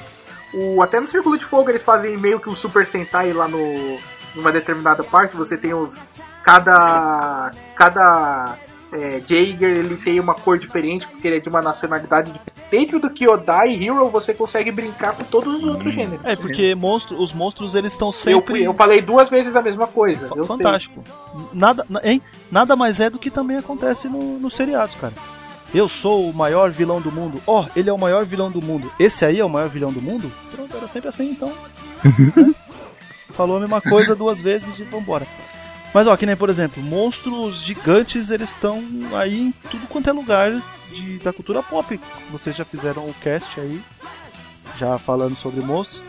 O, 0.55 0.83
até 0.83 1.01
no 1.01 1.09
Círculo 1.09 1.37
de 1.37 1.45
Fogo 1.45 1.71
eles 1.71 1.83
fazem 1.83 2.17
meio 2.17 2.39
que 2.39 2.49
o 2.49 2.55
Super 2.55 2.87
Sentai 2.87 3.33
lá 3.33 3.49
no 3.49 3.99
numa 4.35 4.53
determinada 4.53 5.03
parte, 5.03 5.35
você 5.35 5.57
tem 5.57 5.73
os 5.73 6.03
cada 6.45 7.51
cada 7.75 8.57
é, 8.97 9.21
Jaeger 9.29 9.69
ele 9.71 9.97
tem 9.97 10.19
uma 10.19 10.35
cor 10.35 10.59
diferente 10.59 11.07
porque 11.07 11.27
ele 11.29 11.37
é 11.37 11.41
de 11.41 11.49
uma 11.49 11.61
nacionalidade 11.61 12.33
diferente. 12.33 12.55
dentro 12.71 12.99
do 12.99 13.11
Kyodai 13.11 13.75
Hero 13.85 14.09
você 14.09 14.33
consegue 14.33 14.71
brincar 14.71 15.15
com 15.15 15.25
todos 15.25 15.55
os 15.55 15.65
outros 15.65 15.95
gêneros. 15.95 16.25
é 16.25 16.35
porque 16.35 16.75
monstro, 16.75 17.21
os 17.21 17.33
monstros 17.33 17.75
eles 17.75 17.93
estão 17.93 18.09
Eu, 18.09 18.13
sempre 18.13 18.63
eu 18.65 18.75
falei 18.75 19.01
duas 19.03 19.29
vezes 19.29 19.55
a 19.55 19.63
mesma 19.63 19.87
coisa. 19.87 20.29
eu 20.35 20.45
fantástico. 20.47 21.03
Nada, 21.53 21.85
na- 21.89 22.01
hein? 22.03 22.23
Nada 22.51 22.75
mais 22.77 22.99
é 23.01 23.11
do 23.11 23.19
que 23.19 23.31
também 23.31 23.57
acontece 23.57 24.09
no, 24.09 24.39
nos 24.39 24.55
seriados, 24.55 24.95
cara. 24.97 25.13
Eu 25.75 25.89
sou 25.89 26.31
o 26.31 26.33
maior 26.33 26.71
vilão 26.71 27.01
do 27.01 27.11
mundo. 27.13 27.41
Ó, 27.47 27.67
ele 27.75 27.91
é 27.91 27.93
o 27.93 27.99
maior 27.99 28.25
vilão 28.25 28.51
do 28.51 28.63
mundo. 28.63 28.91
Esse 28.99 29.25
aí 29.25 29.41
é 29.41 29.45
o 29.45 29.49
maior 29.51 29.69
vilão 29.69 29.93
do 29.93 30.01
mundo? 30.01 30.31
Pronto, 30.51 30.77
era 30.77 30.89
sempre 30.89 31.09
assim, 31.09 31.31
então. 31.31 31.53
Né? 32.37 32.55
Falou 33.33 33.59
a 33.59 33.61
mesma 33.61 33.81
coisa 33.83 34.15
duas 34.15 34.41
vezes 34.41 34.79
e 34.79 34.83
vambora. 34.85 35.27
Mas 35.97 36.07
ó, 36.07 36.15
que 36.15 36.27
nem 36.27 36.37
por 36.37 36.51
exemplo, 36.51 36.83
monstros 36.83 37.63
gigantes, 37.63 38.29
eles 38.29 38.51
estão 38.51 38.85
aí 39.15 39.41
em 39.41 39.51
tudo 39.71 39.87
quanto 39.87 40.11
é 40.11 40.13
lugar 40.13 40.53
de, 40.93 41.17
da 41.21 41.33
cultura 41.33 41.63
pop. 41.63 41.99
Vocês 42.31 42.55
já 42.55 42.67
fizeram 42.67 43.09
o 43.09 43.15
cast 43.15 43.59
aí, 43.59 43.81
já 44.79 44.99
falando 44.99 45.35
sobre 45.37 45.65
monstros. 45.65 46.03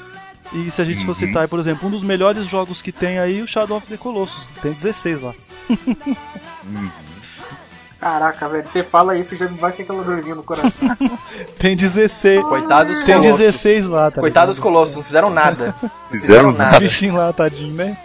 E 0.51 0.69
se 0.71 0.81
a 0.81 0.83
gente 0.83 1.05
for 1.05 1.11
Uhum. 1.11 1.13
citar, 1.13 1.43
aí, 1.43 1.47
por 1.47 1.57
exemplo, 1.57 1.87
um 1.87 1.91
dos 1.91 2.03
melhores 2.03 2.45
jogos 2.47 2.81
que 2.81 2.91
tem 2.91 3.17
aí, 3.17 3.41
o 3.41 3.47
Shadow 3.47 3.77
of 3.77 3.87
the 3.87 3.95
Colossus. 3.95 4.45
Tem 4.61 4.73
16 4.73 5.21
lá. 5.21 5.33
Uhum. 5.69 6.89
Caraca, 7.99 8.47
velho, 8.47 8.67
você 8.67 8.83
fala 8.83 9.17
isso 9.17 9.33
e 9.33 9.37
já 9.37 9.47
me 9.47 9.57
bate 9.57 9.81
aquela 9.81 10.03
dorzinha 10.03 10.35
no 10.35 10.43
coração. 10.43 10.71
Tem 11.57 11.75
16. 11.75 12.43
Coitado 12.45 12.91
dos 12.93 13.03
Tem 13.03 13.15
colossos. 13.15 13.37
16 13.39 13.87
lá, 13.87 14.11
tá 14.11 14.21
Coitado 14.21 14.47
dos 14.47 14.57
ligado? 14.57 14.71
colossos, 14.71 14.95
não 14.97 15.03
fizeram 15.03 15.29
nada. 15.31 15.73
Fizeram 16.11 16.51
nada. 16.51 16.63
Os 16.65 16.71
nada. 16.71 16.79
bichinhos 16.79 17.15
lá, 17.15 17.33
tadinho, 17.33 17.73
né? 17.73 17.97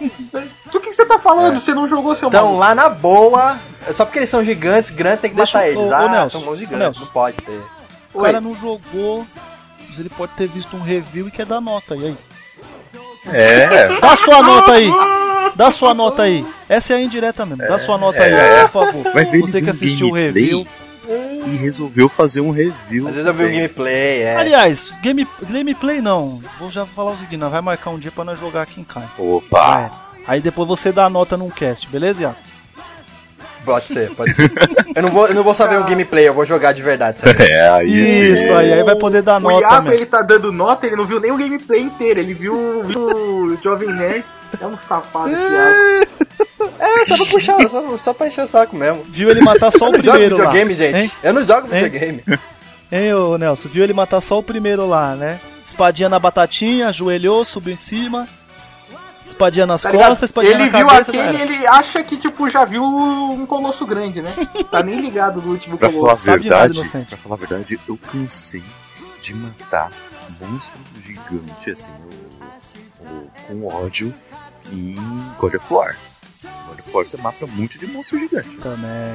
Do 0.72 0.80
que 0.80 0.92
você 0.92 1.04
tá 1.04 1.18
falando? 1.18 1.56
É. 1.56 1.60
Você 1.60 1.74
não 1.74 1.86
jogou 1.88 2.14
seu 2.14 2.28
Então, 2.28 2.44
maluco? 2.44 2.60
lá 2.60 2.74
na 2.74 2.88
boa, 2.88 3.58
só 3.92 4.04
porque 4.06 4.18
eles 4.20 4.30
são 4.30 4.42
gigantes, 4.42 4.88
grandes 4.90 5.20
tem 5.20 5.30
que 5.30 5.36
Deixa 5.36 5.58
matar 5.58 5.68
eu- 5.70 5.80
eles. 5.82 5.92
ô, 5.92 5.94
ah, 5.94 6.08
Nelson, 6.08 6.40
são 6.40 6.56
gigantes, 6.56 6.78
Nelson. 6.78 7.00
não 7.00 7.06
pode 7.08 7.36
ter. 7.36 7.60
O 8.14 8.22
cara 8.22 8.40
não 8.40 8.54
jogou, 8.54 9.26
mas 9.88 9.98
ele 9.98 10.08
pode 10.08 10.32
ter 10.32 10.48
visto 10.48 10.74
um 10.76 10.80
review 10.82 11.28
e 11.28 11.30
quer 11.30 11.44
dar 11.46 11.60
nota. 11.60 11.94
E 11.96 12.06
aí? 12.06 12.16
É, 13.26 14.00
Dá 14.00 14.16
sua 14.16 14.42
nota 14.42 14.72
aí! 14.72 14.90
Dá 15.54 15.70
sua 15.70 15.92
nota 15.94 16.22
aí! 16.22 16.44
Essa 16.68 16.94
é 16.94 16.96
a 16.96 17.00
indireta 17.00 17.44
mesmo. 17.44 17.64
Dá 17.66 17.78
sua 17.78 17.98
nota 17.98 18.22
aí, 18.22 18.32
É. 18.32 18.62
por 18.68 18.86
favor. 18.86 19.12
Vai 19.12 19.24
ver 19.24 19.40
Você 19.40 19.60
que 19.60 19.70
assistiu 19.70 20.08
o 20.08 20.14
review. 20.14 20.66
e 21.46 21.56
resolveu 21.56 22.08
fazer 22.08 22.40
um 22.40 22.50
review. 22.50 23.06
Às 23.08 23.14
vezes 23.14 23.26
eu 23.26 23.34
vi 23.34 23.42
também. 23.44 23.56
gameplay, 23.56 24.22
é. 24.22 24.36
Aliás, 24.36 24.90
game, 25.02 25.26
gameplay 25.50 26.00
não. 26.00 26.40
Vou 26.58 26.70
já 26.70 26.86
falar 26.86 27.12
o 27.12 27.16
seguinte, 27.16 27.36
nós 27.36 27.50
vai 27.52 27.60
marcar 27.60 27.90
um 27.90 27.98
dia 27.98 28.10
pra 28.10 28.24
nós 28.24 28.38
jogar 28.38 28.62
aqui 28.62 28.80
em 28.80 28.84
casa. 28.84 29.10
Opa! 29.18 29.90
É. 30.08 30.12
Aí 30.26 30.40
depois 30.40 30.68
você 30.68 30.92
dá 30.92 31.04
a 31.06 31.10
nota 31.10 31.36
num 31.36 31.50
cast, 31.50 31.88
beleza, 31.88 32.22
Iago? 32.22 32.36
Pode 33.64 33.86
ser, 33.88 34.10
pode 34.14 34.32
ser. 34.34 34.50
eu, 34.94 35.02
não 35.02 35.10
vou, 35.10 35.26
eu 35.28 35.34
não 35.34 35.42
vou 35.44 35.52
ver 35.54 35.78
um 35.78 35.84
gameplay, 35.86 36.26
eu 36.26 36.34
vou 36.34 36.44
jogar 36.44 36.72
de 36.72 36.82
verdade, 36.82 37.20
sabe? 37.20 37.42
É, 37.44 37.68
aí 37.68 38.32
Isso, 38.32 38.52
aí, 38.52 38.72
aí 38.72 38.82
vai 38.82 38.96
poder 38.96 39.22
dar 39.22 39.36
o 39.36 39.40
nota 39.40 39.60
Iago, 39.60 39.82
mesmo. 39.84 39.92
ele 39.92 40.06
tá 40.06 40.20
dando 40.22 40.50
nota, 40.50 40.86
ele 40.86 40.96
não 40.96 41.04
viu 41.04 41.20
nem 41.20 41.30
o 41.30 41.36
gameplay 41.36 41.80
inteiro, 41.80 42.18
ele 42.20 42.34
viu, 42.34 42.82
viu 42.84 43.00
o 43.00 43.58
Jovem 43.62 43.88
Nerd. 43.88 44.24
É 44.60 44.66
um 44.66 44.76
safado 44.88 45.30
esse 45.30 45.40
Iago. 45.40 46.12
É, 46.78 47.04
só 47.04 47.16
pra 47.16 47.26
puxar, 47.26 47.68
só, 47.68 47.98
só 47.98 48.14
pra 48.14 48.28
encher 48.28 48.44
o 48.44 48.46
saco 48.46 48.74
mesmo. 48.76 49.02
Viu 49.08 49.30
ele 49.30 49.40
matar 49.42 49.70
só 49.72 49.86
o 49.86 49.88
Eu 49.94 49.98
não 49.98 50.02
jogo 50.02 50.10
primeiro 50.12 50.36
lá. 50.36 50.44
videogame, 50.44 50.74
gente. 50.74 51.02
Hein? 51.04 51.10
Eu 51.22 51.32
não 51.32 51.46
jogo 51.46 51.74
Hein? 51.74 51.84
videogame. 51.84 52.24
Hein, 52.90 53.14
ô 53.14 53.38
Nelson? 53.38 53.68
Viu 53.68 53.82
ele 53.84 53.92
matar 53.92 54.20
só 54.20 54.38
o 54.38 54.42
primeiro 54.42 54.86
lá, 54.86 55.14
né? 55.16 55.40
Espadinha 55.66 56.08
na 56.08 56.18
batatinha, 56.18 56.88
ajoelhou, 56.88 57.44
subiu 57.44 57.72
em 57.74 57.76
cima. 57.76 58.28
Espadinha 59.26 59.64
nas 59.66 59.82
Tá 59.82 59.90
costas, 59.90 60.28
espadinha 60.30 60.54
Ele 60.54 60.70
na 60.70 60.78
viu 60.78 60.86
cabeça. 60.86 61.12
já 61.12 61.22
aquele, 61.22 61.42
era. 61.42 61.52
ele 61.54 61.66
acha 61.66 62.02
que, 62.04 62.16
tipo, 62.18 62.50
já 62.50 62.64
viu 62.64 62.84
um 62.84 63.46
colosso 63.46 63.86
grande, 63.86 64.20
né? 64.20 64.30
Tá 64.70 64.82
nem 64.82 65.00
ligado 65.00 65.40
no 65.40 65.52
último 65.52 65.78
Pra 65.78 65.88
falar 65.88 65.98
a 66.00 66.02
colosso. 66.04 66.26
nada, 66.26 66.38
verdade, 66.38 66.78
inocente. 66.80 67.08
pra 67.08 67.16
falar 67.18 67.34
a 67.36 67.38
verdade, 67.38 67.80
eu 67.88 67.98
cansei 68.10 68.62
de 69.22 69.34
matar 69.34 69.90
monstro 70.40 70.78
gigante 71.02 71.70
assim, 71.70 71.90
o- 73.00 73.04
o- 73.06 73.30
com 73.46 73.66
ódio 73.68 74.12
em 74.72 74.94
God 75.38 75.54
of 75.54 75.72
War. 75.72 75.96
God 76.68 76.78
of 76.78 76.90
War 76.92 77.06
você 77.06 77.16
massa 77.18 77.46
muito 77.46 77.78
de 77.78 77.86
monstro 77.86 78.18
gigante. 78.18 78.56
Também. 78.58 79.14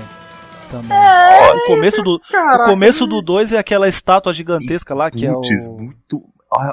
Também. 0.71 0.91
Olha, 0.91 1.55
o 1.63 1.65
começo 1.67 2.01
do, 2.03 2.15
o 2.15 2.65
começo 2.65 3.07
do 3.07 3.21
2 3.21 3.53
é 3.53 3.57
aquela 3.57 3.87
estátua 3.87 4.33
gigantesca 4.33 4.93
lá 4.93 5.09
que 5.09 5.25
é 5.25 5.31
o. 5.31 5.35
Putz, 5.35 5.67
muito. 5.67 6.23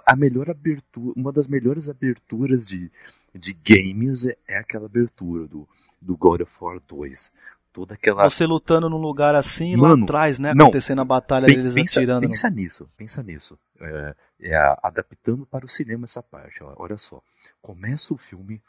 A, 0.07 0.15
melhor 0.17 0.49
abertura, 0.51 1.13
uma 1.17 1.33
das 1.33 1.49
melhores 1.49 1.89
aberturas 1.89 2.65
de, 2.65 2.91
de 3.35 3.53
games 3.55 4.25
é, 4.27 4.37
é 4.49 4.59
aquela 4.59 4.87
abertura 4.87 5.49
do, 5.49 5.67
do 6.01 6.17
God 6.17 6.43
of 6.43 6.53
War 6.61 6.79
2. 6.89 7.33
Toda 7.73 7.95
aquela. 7.95 8.31
Você 8.31 8.47
lutando 8.47 8.89
num 8.89 8.99
lugar 8.99 9.35
assim, 9.35 9.75
lá 9.75 9.89
Mano, 9.91 10.05
atrás, 10.05 10.39
né? 10.39 10.53
não. 10.55 10.67
Acontecendo 10.67 11.01
a 11.01 11.05
batalha 11.05 11.47
Pen- 11.47 11.57
deles 11.57 11.75
pensa, 11.75 11.99
atirando. 11.99 12.23
no- 12.23 12.29
pensa 12.29 12.49
nisso, 12.51 12.89
pensa 12.97 13.23
nisso. 13.25 13.59
É, 13.81 14.15
é 14.43 14.77
adaptando 14.81 15.45
para 15.45 15.65
o 15.67 15.69
cinema 15.69 16.05
essa 16.05 16.23
parte. 16.23 16.61
olha 16.77 16.97
só. 16.97 17.21
Começa 17.61 18.15
o 18.15 18.17
filme 18.17 18.61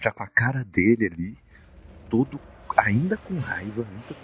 já 0.00 0.10
com 0.10 0.22
a 0.22 0.26
cara 0.26 0.64
dele 0.64 1.06
ali, 1.06 1.36
todo 2.10 2.40
ainda 2.76 3.16
com 3.16 3.38
raiva, 3.38 3.86
ainda 3.88 4.14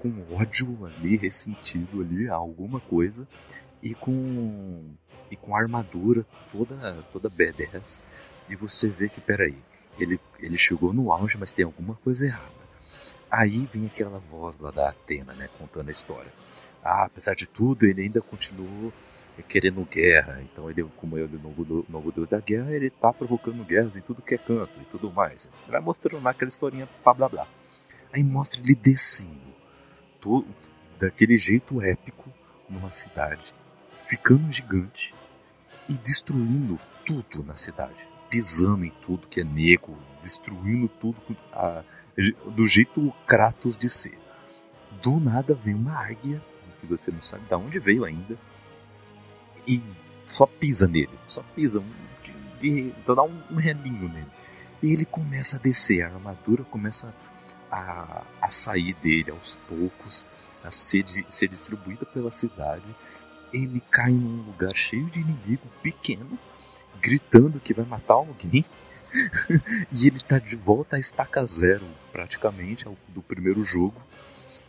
com, 0.00 0.08
com 0.08 0.34
ódio 0.34 0.86
ali, 0.86 1.16
ressentido 1.16 2.00
ali, 2.00 2.28
alguma 2.28 2.80
coisa, 2.80 3.26
e 3.82 3.94
com 3.94 4.94
e 5.30 5.36
com 5.36 5.56
a 5.56 5.60
armadura 5.60 6.26
toda 6.50 7.02
toda 7.12 7.30
badass. 7.30 8.02
E 8.48 8.56
você 8.56 8.88
vê 8.88 9.08
que, 9.08 9.20
peraí, 9.20 9.56
ele, 9.98 10.20
ele 10.40 10.58
chegou 10.58 10.92
no 10.92 11.12
auge, 11.12 11.38
mas 11.38 11.52
tem 11.52 11.64
alguma 11.64 11.94
coisa 11.96 12.26
errada. 12.26 12.62
Aí 13.30 13.66
vem 13.72 13.86
aquela 13.86 14.18
voz 14.18 14.58
lá 14.58 14.70
da 14.70 14.88
Atena, 14.90 15.32
né, 15.32 15.48
contando 15.58 15.88
a 15.88 15.92
história. 15.92 16.32
Ah, 16.82 17.04
apesar 17.04 17.34
de 17.34 17.46
tudo, 17.46 17.86
ele 17.86 18.02
ainda 18.02 18.20
continuou 18.20 18.92
querendo 19.48 19.84
guerra. 19.84 20.42
Então, 20.42 20.68
ele, 20.70 20.84
como 20.96 21.16
ele 21.16 21.34
é 21.34 21.38
o 21.38 21.42
novo, 21.88 22.12
deus 22.12 22.28
da 22.28 22.40
guerra, 22.40 22.72
ele 22.72 22.90
tá 22.90 23.12
provocando 23.12 23.64
guerras 23.64 23.96
em 23.96 24.02
tudo 24.02 24.20
que 24.20 24.34
é 24.34 24.38
canto 24.38 24.72
e 24.80 24.84
tudo 24.86 25.10
mais. 25.10 25.48
Vai 25.68 25.80
mostrando 25.80 26.22
lá 26.22 26.30
aquela 26.32 26.48
historinha 26.48 26.88
blá 27.02 27.14
blá 27.14 27.28
blá. 27.28 27.46
Aí 28.12 28.22
mostra 28.22 28.60
ele 28.60 28.74
descendo, 28.74 29.40
todo, 30.20 30.46
daquele 30.98 31.38
jeito 31.38 31.80
épico, 31.80 32.28
numa 32.68 32.90
cidade, 32.90 33.54
ficando 34.06 34.52
gigante 34.52 35.14
e 35.88 35.96
destruindo 35.96 36.78
tudo 37.06 37.42
na 37.44 37.56
cidade. 37.56 38.06
Pisando 38.28 38.84
em 38.84 38.92
tudo 39.04 39.28
que 39.28 39.40
é 39.40 39.44
negro, 39.44 39.96
destruindo 40.20 40.88
tudo 40.88 41.16
a- 41.52 41.82
do 42.46 42.66
jeito 42.66 43.12
Kratos 43.26 43.76
de 43.76 43.88
ser. 43.90 44.18
Do 45.02 45.18
nada 45.18 45.54
vem 45.54 45.74
uma 45.74 45.92
águia, 45.92 46.42
que 46.80 46.86
você 46.86 47.10
não 47.10 47.22
sabe 47.22 47.46
de 47.46 47.54
onde 47.54 47.78
veio 47.78 48.04
ainda, 48.04 48.36
e 49.66 49.80
só 50.26 50.46
pisa 50.46 50.86
nele, 50.88 51.10
só 51.26 51.42
pisa, 51.54 51.80
um, 51.80 51.92
de, 52.22 52.32
de, 52.60 52.92
dá 53.06 53.22
um, 53.22 53.42
um 53.50 53.56
relinho 53.56 54.08
nele. 54.08 54.28
E 54.82 54.92
ele 54.92 55.04
começa 55.04 55.56
a 55.56 55.60
descer, 55.60 56.02
a 56.02 56.08
armadura 56.08 56.64
começa 56.64 57.14
a, 57.70 58.24
a 58.40 58.50
sair 58.50 58.94
dele 58.94 59.30
aos 59.30 59.56
poucos, 59.68 60.26
a 60.62 60.70
ser, 60.70 61.02
di- 61.02 61.26
ser 61.28 61.48
distribuída 61.48 62.04
pela 62.06 62.30
cidade. 62.30 62.84
Ele 63.52 63.80
cai 63.90 64.10
num 64.10 64.42
lugar 64.42 64.74
cheio 64.74 65.06
de 65.06 65.20
inimigo 65.20 65.68
pequeno, 65.82 66.38
gritando 67.00 67.60
que 67.60 67.74
vai 67.74 67.84
matar 67.84 68.14
alguém. 68.14 68.64
e 69.92 70.06
ele 70.06 70.20
tá 70.20 70.38
de 70.38 70.56
volta 70.56 70.96
à 70.96 70.98
estaca 70.98 71.44
zero, 71.44 71.86
praticamente, 72.10 72.86
ao- 72.86 72.96
do 73.08 73.22
primeiro 73.22 73.62
jogo. 73.62 74.00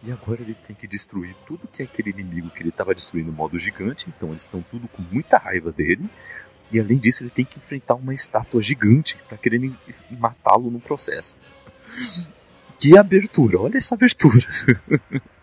E 0.01 0.11
agora 0.11 0.41
ele 0.41 0.55
tem 0.67 0.75
que 0.75 0.87
destruir 0.87 1.35
tudo 1.45 1.67
que 1.71 1.81
é 1.81 1.85
aquele 1.85 2.09
inimigo 2.09 2.49
que 2.49 2.61
ele 2.61 2.69
estava 2.69 2.93
destruindo 2.93 3.31
no 3.31 3.37
modo 3.37 3.57
gigante. 3.59 4.07
Então 4.15 4.29
eles 4.29 4.41
estão 4.41 4.61
tudo 4.71 4.87
com 4.87 5.01
muita 5.11 5.37
raiva 5.37 5.71
dele. 5.71 6.09
E 6.71 6.79
além 6.79 6.97
disso, 6.97 7.21
eles 7.21 7.31
têm 7.31 7.45
que 7.45 7.59
enfrentar 7.59 7.95
uma 7.95 8.13
estátua 8.13 8.61
gigante 8.61 9.15
que 9.15 9.21
está 9.21 9.37
querendo 9.37 9.75
matá-lo 10.09 10.71
no 10.71 10.79
processo. 10.79 11.37
Que 12.79 12.97
abertura, 12.97 13.59
olha 13.59 13.77
essa 13.77 13.95
abertura. 13.95 14.39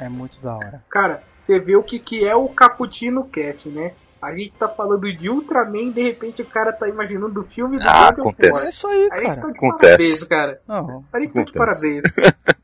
É 0.00 0.08
muito 0.08 0.40
da 0.40 0.56
hora. 0.56 0.84
Cara, 0.90 1.22
você 1.40 1.58
vê 1.60 1.76
o 1.76 1.82
que, 1.82 2.00
que 2.00 2.24
é 2.24 2.34
o 2.34 2.48
Cappuccino 2.48 3.24
Cat, 3.28 3.68
né? 3.68 3.92
A 4.20 4.34
gente 4.34 4.54
tá 4.54 4.66
falando 4.68 5.02
de 5.16 5.28
Ultraman, 5.28 5.92
de 5.92 6.02
repente 6.02 6.42
o 6.42 6.46
cara 6.46 6.72
tá 6.72 6.88
imaginando 6.88 7.40
o 7.40 7.44
filme 7.44 7.76
do 7.76 7.84
Ah, 7.86 8.08
acontece. 8.08 8.68
É 8.68 8.70
isso 8.72 8.86
aí, 8.88 9.08
cara. 9.08 9.28
estão 9.28 9.50
de 9.52 9.56
Acontece. 9.58 9.88
parabéns, 9.88 10.24
cara. 10.24 10.60
Não. 10.66 11.04
Aí 11.12 11.26
estão 11.26 11.44
de 11.44 11.52
parabéns. 11.52 12.02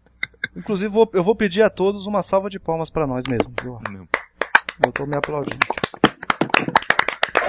Inclusive, 0.57 0.89
vou- 0.89 1.11
eu 1.15 1.23
vou 1.25 1.35
pedir 1.37 1.63
a 1.63 1.71
todos 1.71 2.07
uma 2.07 2.23
salva 2.23 2.51
de 2.51 2.59
palmas 2.59 2.91
pra 2.91 3.07
nós 3.07 3.25
mesmos. 3.27 3.53
viu? 3.63 3.79
Eu 4.85 4.93
tô 4.93 5.07
me 5.07 5.17
aplaudindo. 5.17 5.59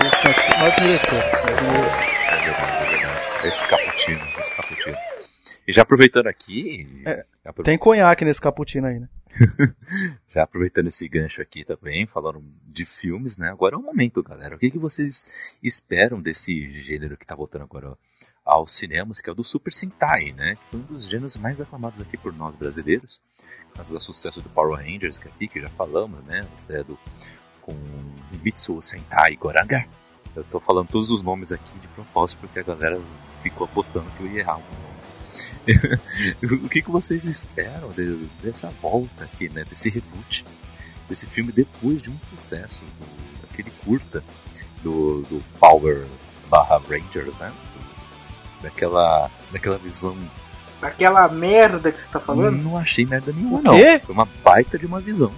Nós, 0.04 0.76
merecemos. 0.80 1.22
Nós 1.46 1.62
merecemos. 1.62 1.92
Esse 3.46 3.66
cappuccino, 3.68 4.22
esse 4.40 4.54
cappuccino. 4.56 4.98
E 5.68 5.74
já 5.74 5.82
aproveitando 5.82 6.28
aqui, 6.28 7.02
É, 7.06 7.24
já 7.44 7.50
apro- 7.50 7.64
Tem 7.64 7.78
conhaque 7.78 8.24
nesse 8.24 8.40
cappuccino 8.42 8.88
aí, 8.88 9.00
né? 9.00 9.10
já 10.36 10.44
aproveitando 10.44 10.88
esse 10.88 11.08
gancho 11.08 11.42
aqui 11.42 11.64
também, 11.64 12.06
falando 12.06 12.42
de 12.68 12.86
filmes, 12.86 13.38
né? 13.38 13.50
Agora 13.50 13.76
é 13.76 13.78
o 13.78 13.82
momento, 13.82 14.22
galera. 14.22 14.56
O 14.56 14.60
que, 14.60 14.70
que 14.70 14.78
vocês 14.78 15.58
esperam 15.64 16.22
desse 16.22 16.70
gênero 16.72 17.18
que 17.18 17.26
tá 17.26 17.34
voltando 17.36 17.64
agora 17.64 17.96
aos 18.52 18.74
cinemas, 18.74 19.22
que 19.22 19.30
é 19.30 19.32
o 19.32 19.36
do 19.36 19.44
Super 19.44 19.72
Sentai, 19.72 20.34
né? 20.34 20.56
Que 20.56 20.62
foi 20.72 20.80
um 20.80 20.84
dos 20.84 21.08
gêneros 21.08 21.38
mais 21.38 21.62
aclamados 21.62 22.02
aqui 22.02 22.18
por 22.18 22.34
nós 22.34 22.56
brasileiros. 22.56 23.20
Graças 23.74 23.96
ao 23.96 24.02
sucesso 24.02 24.42
do 24.42 24.50
Power 24.50 24.78
Rangers, 24.78 25.18
que 25.18 25.28
aqui 25.28 25.48
que 25.48 25.62
já 25.62 25.70
falamos, 25.70 26.24
né? 26.26 26.46
A 26.52 26.56
estreia 26.56 26.84
do 26.84 26.98
com 27.62 27.74
Mitsu 28.44 28.82
Sentai 28.82 29.36
Goranga. 29.36 29.86
Eu 30.36 30.44
tô 30.46 30.60
falando 30.60 30.88
todos 30.90 31.10
os 31.10 31.22
nomes 31.22 31.52
aqui 31.52 31.80
de 31.80 31.88
propósito 31.90 32.40
porque 32.42 32.60
a 32.60 32.64
galera 32.64 33.00
ficou 33.44 33.66
apostando 33.66 34.10
que 34.12 34.24
eu 34.24 34.28
ia 34.32 34.40
errar 34.40 34.60
o 36.44 36.70
que, 36.70 36.82
que 36.82 36.92
vocês 36.92 37.26
esperam 37.26 37.90
de- 37.92 38.28
dessa 38.44 38.70
volta 38.82 39.24
aqui, 39.24 39.48
né? 39.50 39.64
Desse 39.64 39.90
reboot, 39.90 40.46
desse 41.08 41.26
filme 41.26 41.52
depois 41.54 42.02
de 42.02 42.10
um 42.10 42.18
sucesso, 42.36 42.82
do, 42.82 43.42
daquele 43.48 43.72
curta 43.86 44.22
do, 44.84 45.22
do 45.24 45.42
Power 45.60 46.06
barra 46.50 46.78
Rangers, 46.80 47.36
né? 47.38 47.54
Daquela, 48.62 49.30
daquela 49.52 49.78
visão. 49.78 50.16
Aquela 50.82 51.28
merda 51.28 51.92
que 51.92 52.00
você 52.00 52.08
tá 52.12 52.20
falando, 52.20 52.58
Não 52.64 52.78
achei 52.78 53.06
merda 53.06 53.32
nenhuma, 53.32 53.60
O 53.60 53.62
não. 53.62 53.76
quê? 53.76 54.00
Foi 54.04 54.14
uma 54.16 54.28
baita 54.44 54.78
de 54.80 54.86
uma 54.86 55.00
visão. 55.00 55.32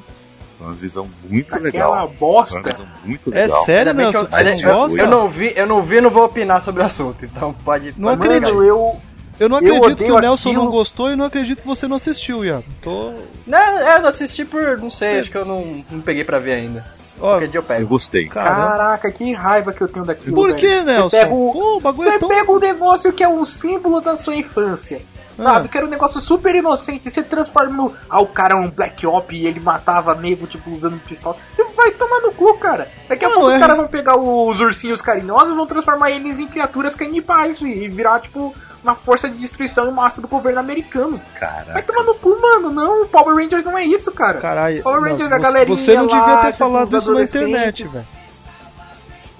Foi 0.58 0.68
uma 0.68 0.74
visão 0.74 1.10
muito 1.30 1.48
aquela 1.54 1.64
legal. 1.64 2.08
Foi 2.08 2.18
bosta. 2.18 2.58
uma 2.60 2.64
visão 2.70 2.86
muito 3.04 3.34
É 3.34 3.42
legal. 3.44 3.66
sério, 3.66 3.94
bem 3.94 4.06
que 4.08 4.12
Nelson? 4.14 4.20
eu, 4.26 4.32
mas 4.32 4.64
eu, 4.64 4.70
gosta? 4.74 4.98
eu 5.00 5.08
não 5.08 5.28
vi, 5.30 5.54
eu 5.56 5.68
não 5.68 5.84
vi, 5.84 6.00
não 6.02 6.10
vou 6.10 6.24
opinar 6.26 6.62
sobre 6.64 6.82
o 6.82 6.86
assunto. 6.86 7.26
Então 7.26 7.54
pode. 7.54 7.94
Não 7.98 8.18
pode 8.18 8.24
acredito. 8.24 8.54
Mano, 8.56 8.66
eu. 8.68 9.02
Eu 9.40 9.50
não 9.50 9.60
Eu 9.60 9.76
acredito 9.78 9.98
que 9.98 10.04
odeio 10.04 10.16
o 10.16 10.20
Nelson 10.20 10.50
aquilo. 10.50 10.64
não 10.64 10.72
gostou 10.72 11.12
e 11.12 11.16
não 11.16 11.26
acredito 11.26 11.62
que 11.62 11.68
você 11.68 11.88
não 11.88 11.96
assistiu, 11.98 12.46
Iago. 12.46 12.64
Tô. 12.82 13.14
Não, 13.48 13.58
é, 13.80 13.98
eu 13.98 14.02
não 14.04 14.10
assisti 14.10 14.46
por. 14.46 14.78
não 14.78 14.90
sei, 14.92 15.16
Sim. 15.16 15.20
acho 15.22 15.32
que 15.32 15.38
eu 15.38 15.44
não, 15.44 15.84
não 15.90 16.00
peguei 16.02 16.24
pra 16.24 16.38
ver 16.40 16.54
ainda. 16.54 16.86
Ó, 17.20 17.30
Qualquer 17.32 17.48
dia 17.48 17.58
eu 17.60 17.62
Eu 17.62 17.68
pego. 17.68 17.88
gostei. 17.88 18.26
caramba. 18.28 18.68
Caraca, 18.68 19.12
que 19.12 19.34
raiva 19.34 19.72
que 19.74 19.82
eu 19.82 19.88
tenho 19.88 20.06
daquilo. 20.06 20.36
Por 20.36 20.56
que, 20.56 20.82
Nelson? 20.82 21.10
Você 21.10 21.18
pega, 21.18 21.34
o, 21.34 21.52
Pô, 21.54 21.78
o 21.78 21.80
bagulho 21.80 22.10
você 22.10 22.16
é 22.16 22.20
tão. 22.20 22.28
pega 22.30 22.52
um 22.52 22.60
negócio 22.60 23.14
que 23.14 23.24
é 23.24 23.28
um 23.30 23.46
símbolo 23.46 24.02
da 24.02 24.18
sua 24.18 24.36
infância. 24.36 25.02
Ah. 25.38 25.44
Sabe? 25.44 25.68
Que 25.70 25.78
era 25.78 25.88
um 25.88 25.90
negócio 25.90 26.22
super 26.22 26.54
inocente. 26.54 27.10
Você 27.10 27.24
transforma 27.24 27.72
no. 27.76 27.94
Ah, 28.10 28.22
o 28.22 28.28
cara 28.28 28.54
é 28.54 28.58
um 28.58 28.70
Black 28.70 29.06
Op 29.08 29.36
e 29.36 29.48
ele 29.48 29.60
matava 29.60 30.14
nego, 30.14 30.46
tipo, 30.46 30.70
usando 30.72 31.00
pistola. 31.04 31.36
Você 31.56 31.64
vai 31.76 31.90
tomar 31.92 32.20
no 32.22 32.32
cu, 32.34 32.56
cara. 32.60 32.88
Daqui 33.10 33.26
a 33.26 33.30
Não, 33.30 33.36
pouco 33.36 33.50
é- 33.52 33.56
os 33.56 33.60
caras 33.60 33.78
vão 33.78 33.88
pegar 33.88 34.16
os 34.18 34.62
ursinhos 34.62 35.02
carinhosos, 35.02 35.56
vão 35.56 35.66
transformar 35.66 36.12
eles 36.12 36.38
em 36.38 36.46
criaturas 36.48 36.96
canibais 36.96 37.60
e 37.62 37.88
virar, 37.88 38.20
tipo, 38.20 38.54
uma 38.84 38.96
força 38.96 39.30
de 39.30 39.36
destruição 39.38 39.88
em 39.90 39.94
massa 39.94 40.22
do 40.22 40.28
governo 40.28 40.60
americano. 40.60 41.20
Caraca. 41.40 41.74
Vai 41.74 41.84
tomar 41.84 42.04
no 42.04 42.16
cu, 42.16 42.38
mano. 42.42 42.70
Não, 42.72 43.08
Power 43.08 43.36
Rangers 43.36 43.64
não 43.64 43.78
é 43.78 43.86
isso, 43.86 44.12
cara. 44.12 44.40
Caralho, 44.40 44.84
Power 44.84 45.00
não, 45.02 45.10
Rangers 45.10 45.30
da 45.30 45.38
você, 45.38 45.44
galerinha 45.44 45.78
você 45.78 45.96
não 45.96 46.08
devia 46.08 46.22
lá, 46.26 46.38
ter 46.46 46.54
falado 46.54 46.98
isso 46.98 47.14
na 47.14 47.24
internet, 47.24 47.84
velho. 47.88 48.06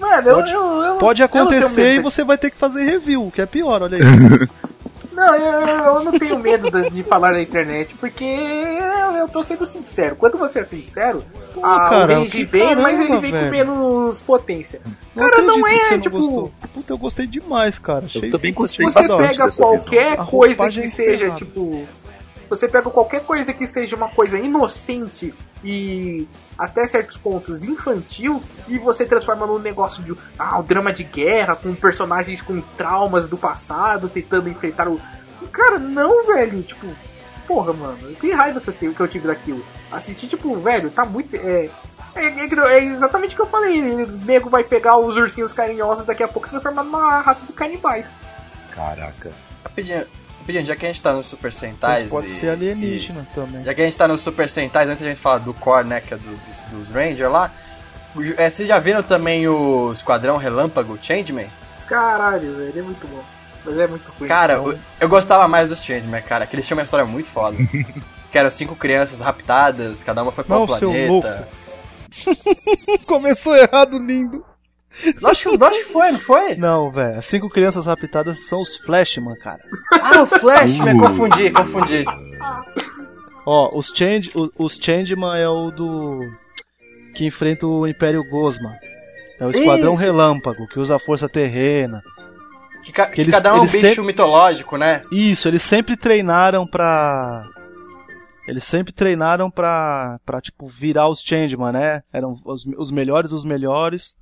Mano, 0.00 0.28
eu- 0.28 0.34
Pode- 0.36 0.52
eu, 0.52 0.82
eu, 0.82 0.94
Pode 0.96 1.22
eu 1.22 1.28
não 1.32 1.40
acontecer 1.42 1.80
medo 1.80 2.00
e 2.00 2.02
você 2.02 2.24
vai 2.24 2.36
ter 2.36 2.50
que 2.50 2.56
fazer 2.56 2.84
review, 2.84 3.30
que 3.34 3.40
é 3.40 3.46
pior, 3.46 3.82
olha 3.82 3.96
aí. 3.98 4.02
Não, 5.14 5.34
eu, 5.36 5.60
eu- 5.66 5.84
eu 5.84 6.04
não 6.04 6.18
tenho 6.18 6.38
medo 6.38 6.70
de, 6.90 7.02
falar 7.04 7.32
na 7.32 7.40
internet, 7.40 7.94
porque 7.94 8.24
eu, 8.24 9.12
eu 9.16 9.28
tô 9.28 9.44
sendo 9.44 9.64
sincero. 9.64 10.16
Quando 10.16 10.36
você 10.36 10.60
é 10.60 10.64
sincero, 10.64 11.24
Pô, 11.54 11.64
a, 11.64 11.88
cara, 11.88 12.20
o 12.20 12.28
vem, 12.44 12.74
mas 12.76 12.98
ele 12.98 13.08
caramba, 13.08 13.20
vem 13.20 13.30
velho. 13.32 13.44
com 13.44 13.50
menos 13.50 14.22
potência. 14.22 14.80
Não 15.14 15.30
Cara, 15.30 15.42
não 15.42 15.66
é, 15.68 15.90
não 15.92 16.00
tipo, 16.00 16.18
gostou. 16.18 16.52
Puta, 16.74 16.92
eu 16.92 16.98
gostei 16.98 17.26
demais, 17.26 17.78
cara. 17.78 18.06
Achei 18.06 18.28
também 18.28 18.52
gostei 18.52 18.86
Você 18.86 19.16
pega 19.16 19.50
qualquer 19.50 20.16
coisa 20.26 20.70
que 20.70 20.88
seja, 20.88 21.30
tipo. 21.30 21.86
Você 22.50 22.68
pega 22.68 22.90
qualquer 22.90 23.20
coisa 23.22 23.52
que 23.52 23.66
seja 23.66 23.96
uma 23.96 24.08
coisa 24.08 24.38
inocente 24.38 25.32
e 25.64 26.28
até 26.58 26.86
certos 26.86 27.16
pontos 27.16 27.64
infantil 27.64 28.42
e 28.68 28.78
você 28.78 29.06
transforma 29.06 29.46
num 29.46 29.58
negócio 29.58 30.02
de 30.02 30.14
ah, 30.38 30.58
um 30.58 30.62
drama 30.62 30.92
de 30.92 31.02
guerra 31.02 31.56
com 31.56 31.74
personagens 31.74 32.42
com 32.42 32.60
traumas 32.60 33.26
do 33.26 33.38
passado 33.38 34.08
tentando 34.08 34.48
enfrentar 34.48 34.86
o. 34.88 35.00
Cara, 35.50 35.78
não, 35.78 36.26
velho. 36.26 36.62
Tipo, 36.62 36.86
porra, 37.46 37.72
mano. 37.72 38.14
Que 38.16 38.30
raiva 38.32 38.60
que 38.60 38.68
eu 38.68 38.74
tive, 38.74 38.94
que 38.94 39.00
eu 39.00 39.08
tive 39.08 39.26
daquilo. 39.26 39.64
Assistir, 39.90 40.28
tipo, 40.28 40.54
velho, 40.56 40.90
tá 40.90 41.04
muito. 41.04 41.34
É, 41.34 41.70
é, 42.14 42.26
é- 42.26 42.78
é 42.78 42.84
exatamente 42.84 43.32
o 43.32 43.36
que 43.36 43.42
eu 43.42 43.46
falei. 43.46 43.80
O 43.80 44.06
nego 44.24 44.50
vai 44.50 44.62
pegar 44.64 44.98
os 44.98 45.16
ursinhos 45.16 45.52
carinhosos 45.52 46.04
daqui 46.04 46.22
a 46.22 46.28
pouco 46.28 46.46
e 46.46 46.50
transformar 46.50 46.82
numa 46.84 47.20
raça 47.20 47.44
de 47.46 47.52
canibais. 47.52 48.06
Caraca. 48.70 49.32
Rapidinho, 49.64 50.04
rapidinho, 50.44 50.66
já 50.66 50.76
que 50.76 50.84
a 50.84 50.88
gente 50.88 51.00
tá 51.02 51.12
no 51.12 51.24
Super 51.24 51.52
Sentais. 51.52 52.02
Mas 52.02 52.10
pode 52.10 52.26
e- 52.28 52.34
ser 52.38 52.50
alienígena 52.50 53.26
também. 53.34 53.62
e- 53.62 53.64
já 53.64 53.74
que 53.74 53.80
a 53.80 53.84
gente 53.84 53.96
tá 53.96 54.06
no 54.06 54.18
Super 54.18 54.48
Sentais, 54.48 54.88
antes 54.88 55.02
a 55.02 55.06
gente 55.06 55.20
falar 55.20 55.38
do 55.38 55.52
core, 55.54 55.86
né, 55.86 56.00
que 56.00 56.12
é 56.14 56.16
do- 56.16 56.22
dos, 56.22 56.86
dos 56.86 56.88
Ranger 56.94 57.30
lá. 57.30 57.50
é, 58.36 58.48
vocês 58.48 58.68
já 58.68 58.78
viram 58.78 59.02
também 59.02 59.48
o 59.48 59.92
Esquadrão 59.92 60.36
Relâmpago 60.36 60.98
Changeman? 61.02 61.48
Caralho, 61.86 62.54
velho, 62.56 62.78
é 62.78 62.82
muito 62.82 63.06
bom. 63.08 63.22
Mas 63.64 63.78
é 63.78 63.86
muito 63.86 64.12
ruim. 64.18 64.28
Cara, 64.28 64.54
Então- 64.54 64.72
eu, 64.72 64.78
eu 65.00 65.08
gostava 65.08 65.48
mais 65.48 65.68
dos 65.68 65.80
Changeman, 65.82 66.20
cara, 66.22 66.46
que 66.46 66.54
eles 66.54 66.66
tinham 66.66 66.78
uma 66.78 66.84
história 66.84 67.04
muito 67.06 67.28
foda. 67.30 67.56
que 68.30 68.38
eram 68.38 68.50
cinco 68.50 68.76
crianças 68.76 69.20
raptadas, 69.20 70.02
cada 70.02 70.22
uma 70.22 70.30
foi 70.32 70.44
pra 70.44 70.56
um 70.56 70.60
Não, 70.60 70.66
planeta. 70.66 71.48
Começou 73.06 73.56
errado, 73.56 73.98
lindo. 73.98 74.44
Lógico, 75.20 75.50
lógico 75.56 75.86
que 75.86 75.92
foi, 75.92 76.12
não 76.12 76.18
foi? 76.20 76.54
Não, 76.56 76.90
velho. 76.90 77.18
As 77.18 77.26
cinco 77.26 77.48
crianças 77.50 77.86
raptadas 77.86 78.46
são 78.48 78.60
os 78.60 78.76
Flashman, 78.78 79.36
cara. 79.36 79.60
Ah, 79.92 80.22
o 80.22 80.26
Flash, 80.26 80.78
me 80.78 80.94
Uh. 80.94 81.00
confundi, 81.00 81.50
confundi. 81.50 82.04
Ó, 83.46 83.76
os 83.76 83.88
Change, 83.94 84.30
o- 84.34 84.50
os 84.58 84.74
Changeman 84.76 85.36
é 85.38 85.48
o 85.48 85.70
do 85.70 86.20
que 87.14 87.26
enfrenta 87.26 87.66
o 87.66 87.86
Império 87.86 88.24
Gosma. 88.28 88.74
É 89.38 89.46
o 89.46 89.50
Esquadrão 89.50 89.94
Isso. 89.94 90.02
Relâmpago, 90.02 90.66
que 90.68 90.78
usa 90.78 90.96
a 90.96 90.98
força 90.98 91.28
terrena. 91.28 92.02
Que, 92.84 92.92
ca- 92.92 93.06
que 93.06 93.20
eles- 93.20 93.34
cada 93.34 93.52
um 93.54 93.58
é 93.58 93.60
um 93.60 93.64
bicho 93.64 93.80
sempre- 93.80 94.02
mitológico, 94.04 94.76
né? 94.76 95.02
Isso, 95.10 95.48
eles 95.48 95.62
sempre 95.62 95.96
treinaram 95.96 96.66
pra. 96.66 97.44
Eles 98.46 98.64
sempre 98.64 98.92
treinaram 98.92 99.50
pra, 99.50 100.18
pra 100.24 100.40
tipo, 100.40 100.66
virar 100.68 101.08
os 101.08 101.20
Changeman, 101.20 101.72
né? 101.72 102.02
Eram 102.12 102.36
os, 102.44 102.64
os 102.78 102.90
melhores 102.90 103.30
dos 103.30 103.44
melhores. 103.44 104.14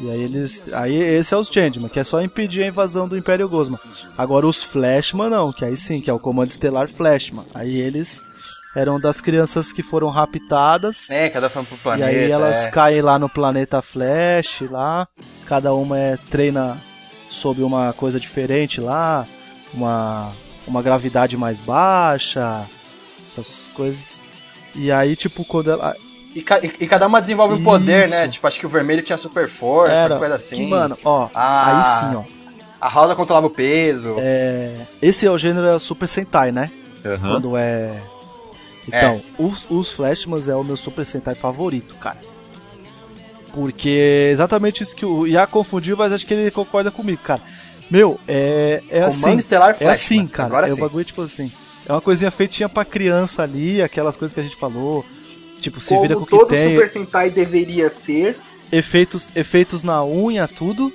E 0.00 0.10
aí 0.10 0.22
eles. 0.22 0.64
Aí 0.72 0.94
esse 0.94 1.34
é 1.34 1.36
os 1.36 1.48
Changeman, 1.48 1.88
que 1.88 2.00
é 2.00 2.04
só 2.04 2.20
impedir 2.22 2.62
a 2.62 2.66
invasão 2.68 3.06
do 3.06 3.16
Império 3.16 3.48
Gosma. 3.48 3.78
Agora 4.16 4.46
os 4.46 4.62
Flashman 4.62 5.28
não, 5.28 5.52
que 5.52 5.64
aí 5.64 5.76
sim, 5.76 6.00
que 6.00 6.08
é 6.10 6.12
o 6.12 6.18
Comando 6.18 6.48
Estelar 6.50 6.88
Flashman. 6.88 7.44
Aí 7.54 7.76
eles 7.78 8.22
eram 8.74 8.98
das 8.98 9.20
crianças 9.20 9.70
que 9.72 9.82
foram 9.82 10.08
raptadas. 10.08 11.10
É, 11.10 11.28
cada 11.28 11.50
foi 11.50 11.64
pro 11.64 11.76
E 11.76 11.78
planeta. 11.80 12.06
aí 12.08 12.30
elas 12.30 12.66
é. 12.66 12.70
caem 12.70 13.02
lá 13.02 13.18
no 13.18 13.28
planeta 13.28 13.82
Flash, 13.82 14.62
lá. 14.70 15.06
Cada 15.46 15.74
uma 15.74 15.98
é, 15.98 16.16
treina 16.30 16.80
sob 17.28 17.62
uma 17.62 17.92
coisa 17.92 18.18
diferente 18.18 18.80
lá. 18.80 19.26
Uma, 19.74 20.32
uma 20.66 20.80
gravidade 20.82 21.36
mais 21.36 21.58
baixa. 21.58 22.66
Essas 23.28 23.68
coisas. 23.74 24.18
E 24.74 24.90
aí, 24.90 25.16
tipo, 25.16 25.44
quando 25.44 25.70
ela. 25.70 25.94
E, 26.34 26.40
ca- 26.42 26.60
e- 26.62 26.86
cada 26.86 27.06
uma 27.06 27.20
desenvolve 27.20 27.54
um 27.54 27.62
poder, 27.62 28.08
né? 28.08 28.26
Tipo, 28.28 28.46
acho 28.46 28.58
que 28.58 28.64
o 28.66 28.68
vermelho 28.68 29.02
tinha 29.02 29.18
super 29.18 29.48
força, 29.48 29.92
Era. 29.94 30.16
coisa 30.18 30.36
assim. 30.36 30.56
Que, 30.56 30.66
mano, 30.66 30.96
ó. 31.04 31.28
Ah. 31.34 32.00
Aí 32.04 32.10
sim, 32.10 32.16
ó. 32.16 32.42
A 32.80 32.88
rosa 32.88 33.14
controlava 33.14 33.46
o 33.46 33.50
peso. 33.50 34.16
É, 34.18 34.86
esse 35.00 35.26
é 35.26 35.30
o 35.30 35.36
gênero 35.38 35.78
Super 35.78 36.08
Sentai, 36.08 36.50
né? 36.50 36.70
Aham. 37.04 37.32
Quando 37.32 37.56
é. 37.56 37.92
Então, 38.88 39.22
os, 39.38 39.64
os 39.70 39.92
Flashmans 39.92 40.48
é 40.48 40.56
o 40.56 40.64
meu 40.64 40.76
Super 40.76 41.06
Sentai 41.06 41.34
favorito, 41.36 41.94
cara. 41.96 42.18
Porque 43.52 43.90
é 43.90 44.30
exatamente 44.30 44.82
isso 44.82 44.96
que 44.96 45.04
o 45.04 45.26
Ia 45.26 45.46
confundiu, 45.46 45.96
mas 45.96 46.12
acho 46.12 46.26
que 46.26 46.32
ele 46.32 46.50
concorda 46.50 46.90
comigo, 46.90 47.20
cara. 47.22 47.42
Meu, 47.90 48.18
é, 48.26 48.82
é 48.88 49.00
Comando 49.00 49.08
assim. 49.26 49.36
Estelar 49.36 49.70
É 49.70 49.74
Flash. 49.74 49.92
assim, 50.04 50.26
cara. 50.26 50.46
Agora 50.48 50.66
é 50.66 50.70
sim. 50.70 50.78
o 50.78 50.80
bagulho, 50.80 51.04
tipo 51.04 51.22
assim. 51.22 51.52
É 51.86 51.92
uma 51.92 52.00
coisinha 52.00 52.30
feitinha 52.30 52.68
pra 52.68 52.84
criança 52.84 53.42
ali, 53.42 53.82
aquelas 53.82 54.16
coisas 54.16 54.32
que 54.34 54.40
a 54.40 54.42
gente 54.42 54.56
falou. 54.56 55.04
Tipo, 55.62 55.80
se 55.80 55.90
Como 55.90 56.02
vira 56.02 56.16
com 56.16 56.22
o 56.22 56.26
que 56.26 56.36
todo 56.36 56.48
tem. 56.48 56.74
Super 56.74 56.88
Sentai 56.88 57.30
deveria 57.30 57.88
ser. 57.88 58.36
Efeitos, 58.70 59.30
efeitos 59.34 59.82
na 59.82 60.04
unha, 60.04 60.48
tudo. 60.48 60.92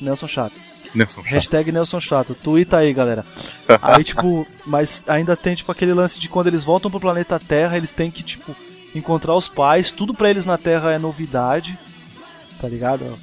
Nelson 0.00 0.26
Chato. 0.26 0.60
Nelson 0.94 1.22
Chato. 1.22 1.34
Hashtag 1.34 1.70
Nelson 1.70 2.00
Chato. 2.00 2.34
Twitter 2.34 2.78
aí, 2.78 2.92
galera. 2.94 3.26
Aí, 3.82 4.02
tipo, 4.02 4.46
mas 4.64 5.04
ainda 5.06 5.36
tem, 5.36 5.54
tipo, 5.54 5.70
aquele 5.70 5.92
lance 5.92 6.18
de 6.18 6.28
quando 6.28 6.46
eles 6.46 6.64
voltam 6.64 6.90
pro 6.90 7.00
planeta 7.00 7.38
Terra, 7.38 7.76
eles 7.76 7.92
têm 7.92 8.10
que, 8.10 8.22
tipo, 8.22 8.56
encontrar 8.94 9.34
os 9.34 9.48
pais. 9.48 9.92
Tudo 9.92 10.14
pra 10.14 10.30
eles 10.30 10.46
na 10.46 10.56
Terra 10.56 10.92
é 10.92 10.98
novidade. 10.98 11.78
Tá 12.60 12.68
ligado? 12.68 13.18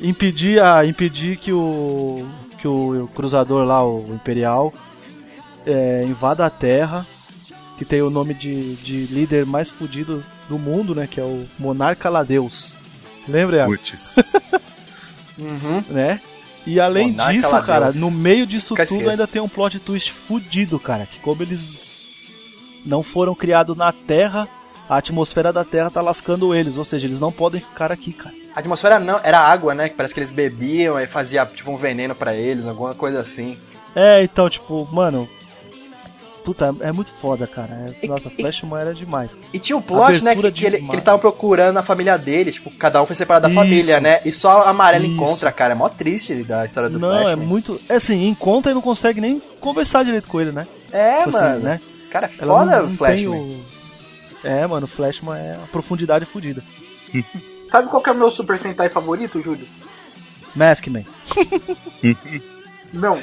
Impedir, 0.00 0.60
a, 0.60 0.84
impedir 0.84 1.38
que 1.38 1.52
o. 1.52 2.26
que 2.60 2.68
o, 2.68 3.08
cruzador 3.14 3.64
lá, 3.64 3.82
o 3.86 4.12
Imperial, 4.12 4.74
é, 5.64 6.04
invada 6.04 6.44
a 6.44 6.50
Terra. 6.50 7.06
Que 7.76 7.84
tem 7.84 8.02
o 8.02 8.10
nome 8.10 8.34
de, 8.34 8.76
de 8.76 9.06
líder 9.06 9.44
mais 9.44 9.68
fudido 9.68 10.24
do 10.48 10.58
mundo, 10.58 10.94
né? 10.94 11.06
Que 11.06 11.20
é 11.20 11.24
o 11.24 11.46
Monarca 11.58 12.08
Ladeus. 12.08 12.74
Lembra, 13.26 13.58
Iago? 13.58 13.72
Putz. 13.72 14.16
Uhum. 15.36 15.82
né? 15.88 16.20
E 16.64 16.78
além 16.78 17.10
Monarca 17.10 17.32
disso, 17.32 17.50
lá 17.50 17.62
cara, 17.62 17.92
no 17.92 18.08
meio 18.08 18.46
disso 18.46 18.72
tudo 18.86 19.10
ainda 19.10 19.26
tem 19.26 19.42
um 19.42 19.48
plot 19.48 19.80
twist 19.80 20.12
fudido, 20.12 20.78
cara. 20.78 21.06
Que 21.06 21.18
como 21.18 21.42
eles 21.42 21.92
não 22.86 23.02
foram 23.02 23.34
criados 23.34 23.76
na 23.76 23.92
Terra, 23.92 24.48
a 24.88 24.96
atmosfera 24.96 25.52
da 25.52 25.64
Terra 25.64 25.90
tá 25.90 26.00
lascando 26.00 26.54
eles. 26.54 26.76
Ou 26.76 26.84
seja, 26.84 27.06
eles 27.06 27.18
não 27.18 27.32
podem 27.32 27.60
ficar 27.60 27.90
aqui, 27.90 28.12
cara. 28.12 28.34
A 28.54 28.60
atmosfera 28.60 29.00
não, 29.00 29.18
era 29.22 29.40
água, 29.40 29.74
né? 29.74 29.88
Que 29.88 29.96
parece 29.96 30.14
que 30.14 30.20
eles 30.20 30.30
bebiam 30.30 30.98
e 30.98 31.06
fazia 31.06 31.44
tipo 31.44 31.70
um 31.70 31.76
veneno 31.76 32.14
pra 32.14 32.34
eles, 32.34 32.66
alguma 32.66 32.94
coisa 32.94 33.20
assim. 33.20 33.58
É, 33.94 34.22
então, 34.22 34.48
tipo, 34.48 34.88
mano. 34.92 35.28
Puta, 36.44 36.74
é 36.80 36.92
muito 36.92 37.10
foda, 37.10 37.46
cara. 37.46 37.72
É- 38.00 38.04
E- 38.04 38.08
nossa, 38.08 38.28
e- 38.28 38.42
Flashman 38.42 38.78
era 38.78 38.94
demais. 38.94 39.36
E 39.52 39.58
tinha 39.58 39.76
um 39.76 39.80
plot, 39.80 40.22
né, 40.22 40.34
que, 40.34 40.40
Abertura 40.40 40.52
que, 40.52 40.66
ele- 40.66 40.76
demais. 40.76 40.90
que 40.90 40.94
eles 40.96 41.00
estavam 41.02 41.18
procurando 41.18 41.78
a 41.78 41.82
família 41.82 42.18
deles, 42.18 42.56
tipo, 42.56 42.70
cada 42.72 43.02
um 43.02 43.06
foi 43.06 43.16
separado 43.16 43.44
da 43.44 43.48
Isso. 43.48 43.56
família, 43.58 43.98
né? 43.98 44.20
E 44.26 44.30
só 44.30 44.62
a 44.62 44.68
amarela 44.70 45.06
Isso. 45.06 45.14
encontra, 45.14 45.50
cara. 45.50 45.72
É 45.72 45.74
mó 45.74 45.88
triste 45.88 46.44
da 46.44 46.66
história 46.66 46.90
do 46.90 46.98
não, 46.98 47.08
Flash. 47.08 47.30
é 47.32 47.36
né? 47.36 47.44
muito. 47.46 47.80
É 47.88 47.94
assim, 47.94 48.26
encontra 48.28 48.72
e 48.72 48.74
não 48.74 48.82
consegue 48.82 49.20
nem 49.22 49.40
conversar 49.58 50.04
direito 50.04 50.28
com 50.28 50.38
ele, 50.38 50.52
né? 50.52 50.66
É, 50.92 51.24
Tipo 51.24 51.30
assim, 51.30 51.38
mano. 51.38 51.60
né? 51.64 51.80
Cara, 52.10 52.26
é 52.26 52.30
Ela 52.42 52.54
foda 52.58 52.70
não, 52.76 52.78
o 52.78 52.82
não 52.88 52.90
Flash, 52.96 53.22
né? 53.22 53.28
o... 53.28 53.64
É, 54.46 54.66
mano, 54.66 54.84
o 54.84 54.88
Flashman 54.88 55.38
é 55.38 55.54
a 55.54 55.66
profundidade 55.72 56.26
fudida. 56.26 56.62
Sabe 57.70 57.88
qual 57.88 58.02
que 58.02 58.10
é 58.10 58.12
o 58.12 58.16
meu 58.16 58.30
Super 58.30 58.58
Sentai 58.58 58.90
favorito, 58.90 59.40
Júlio? 59.40 59.66
Maskman. 60.54 61.06
Não. 62.92 63.18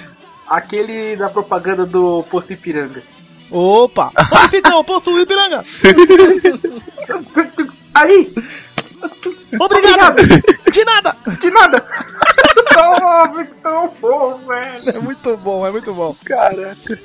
Aquele 0.52 1.16
da 1.16 1.30
propaganda 1.30 1.86
do 1.86 2.24
Posto 2.24 2.52
Ipiranga. 2.52 3.02
Opa! 3.49 4.12
Posto 4.12 4.49
Picão, 4.52 4.84
posto 4.84 5.18
Ipiranga! 5.18 5.64
Aí! 7.95 8.34
Obrigado! 9.58 10.18
De 10.74 10.84
nada! 10.84 11.18
De 11.39 11.49
nada! 11.49 11.82
Tão, 12.74 13.45
tão 13.62 13.93
bom, 13.99 14.38
velho. 14.45 14.76
É 14.95 14.99
muito 15.02 15.38
bom, 15.38 15.68
é 15.68 15.72
muito 15.72 15.93
bom. 15.93 16.16
Caraca. 16.24 16.99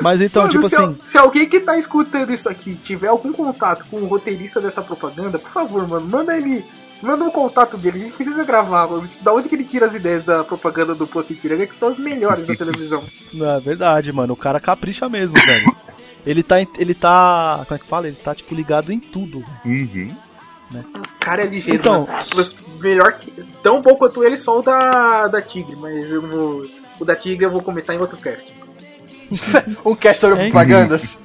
Mas 0.00 0.20
então, 0.20 0.42
Mano, 0.42 0.54
tipo 0.54 0.68
se, 0.68 0.76
assim, 0.76 0.98
se 1.04 1.18
alguém 1.18 1.48
que 1.48 1.60
tá 1.60 1.76
escutando 1.76 2.32
isso 2.32 2.48
aqui 2.48 2.76
tiver 2.76 3.08
algum 3.08 3.32
contato 3.32 3.84
com 3.90 3.96
o 3.96 4.06
roteirista 4.06 4.60
dessa 4.60 4.82
propaganda, 4.82 5.38
por 5.38 5.50
favor, 5.50 5.88
mano, 5.88 6.06
manda 6.06 6.36
ele. 6.36 6.64
Manda 7.02 7.24
um 7.24 7.30
contato 7.30 7.76
dele, 7.78 7.98
a 8.00 8.02
gente 8.04 8.14
precisa 8.14 8.44
gravar. 8.44 8.86
mano. 8.86 9.08
Da 9.22 9.32
onde 9.32 9.48
que 9.48 9.54
ele 9.54 9.64
tira 9.64 9.86
as 9.86 9.94
ideias 9.94 10.24
da 10.24 10.44
propaganda 10.44 10.94
do 10.94 11.06
Posto 11.06 11.32
Ipiranga, 11.32 11.66
que 11.66 11.74
são 11.76 11.88
as 11.88 11.98
melhores 11.98 12.46
da 12.46 12.54
televisão. 12.54 13.04
não, 13.32 13.56
é 13.56 13.60
verdade, 13.60 14.12
mano. 14.12 14.34
O 14.34 14.36
cara 14.36 14.60
capricha 14.60 15.08
mesmo, 15.08 15.36
velho. 15.38 15.76
Ele 16.26 16.42
tá, 16.42 16.60
ele 16.60 16.94
tá, 16.94 17.64
como 17.66 17.76
é 17.76 17.78
que 17.82 17.88
fala? 17.88 18.06
Ele 18.06 18.16
tá, 18.16 18.34
tipo, 18.34 18.54
ligado 18.54 18.92
em 18.92 19.00
tudo. 19.00 19.42
Uhum. 19.64 20.14
O 20.72 21.18
cara 21.18 21.42
é 21.42 21.46
ligeiro, 21.46 21.76
Então- 21.78 22.06
mano. 22.06 22.24
Mas 22.36 22.54
melhor 22.78 23.12
que. 23.14 23.30
Tão 23.62 23.80
bom 23.80 23.94
quanto 23.96 24.22
ele, 24.22 24.36
só 24.36 24.58
o 24.58 24.62
da, 24.62 25.26
da 25.28 25.40
Tigre, 25.42 25.74
mas 25.76 26.08
eu 26.10 26.20
vou. 26.20 26.66
O 27.00 27.04
da 27.04 27.16
Tigre 27.16 27.46
eu 27.46 27.50
vou 27.50 27.62
comentar 27.62 27.96
em 27.96 27.98
outro 27.98 28.18
cast. 28.18 28.46
um 29.84 29.94
cast 29.96 30.20
sobre 30.20 30.42
Hein? 30.44 30.50
propagandas. 30.50 31.18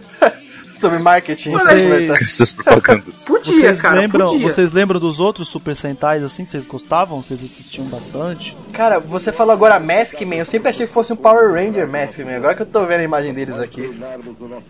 Sobre 0.85 0.99
marketing. 0.99 1.55
Aí- 1.67 1.83
comentar. 1.83 2.17
Essas 2.21 2.53
propagandas. 2.53 3.25
Podia, 3.45 3.53
Vocês 3.53 3.81
cara, 3.81 3.95
lembram, 4.01 4.29
podia. 4.29 4.49
vocês 4.49 4.71
lembram 4.71 4.99
dos 4.99 5.19
outros 5.19 5.47
Super 5.47 5.75
Sentais 5.75 6.23
assim 6.23 6.43
que 6.43 6.49
vocês 6.51 6.65
gostavam? 6.65 7.21
Vocês 7.21 7.43
assistiam 7.43 7.87
bastante? 7.87 8.55
Cara, 8.73 8.99
você 8.99 9.31
falou 9.31 9.53
agora 9.53 9.79
Maskman, 9.79 10.39
eu 10.39 10.45
sempre 10.45 10.69
achei 10.69 10.85
que 10.87 10.91
fosse 10.93 11.13
um 11.13 11.15
Power 11.15 11.51
Ranger 11.53 11.87
Maskman, 11.87 12.35
agora 12.35 12.55
que 12.55 12.61
eu 12.61 12.65
tô 12.65 12.85
vendo 12.85 12.99
a 13.01 13.03
imagem 13.03 13.33
deles 13.33 13.57
aqui. 13.59 13.81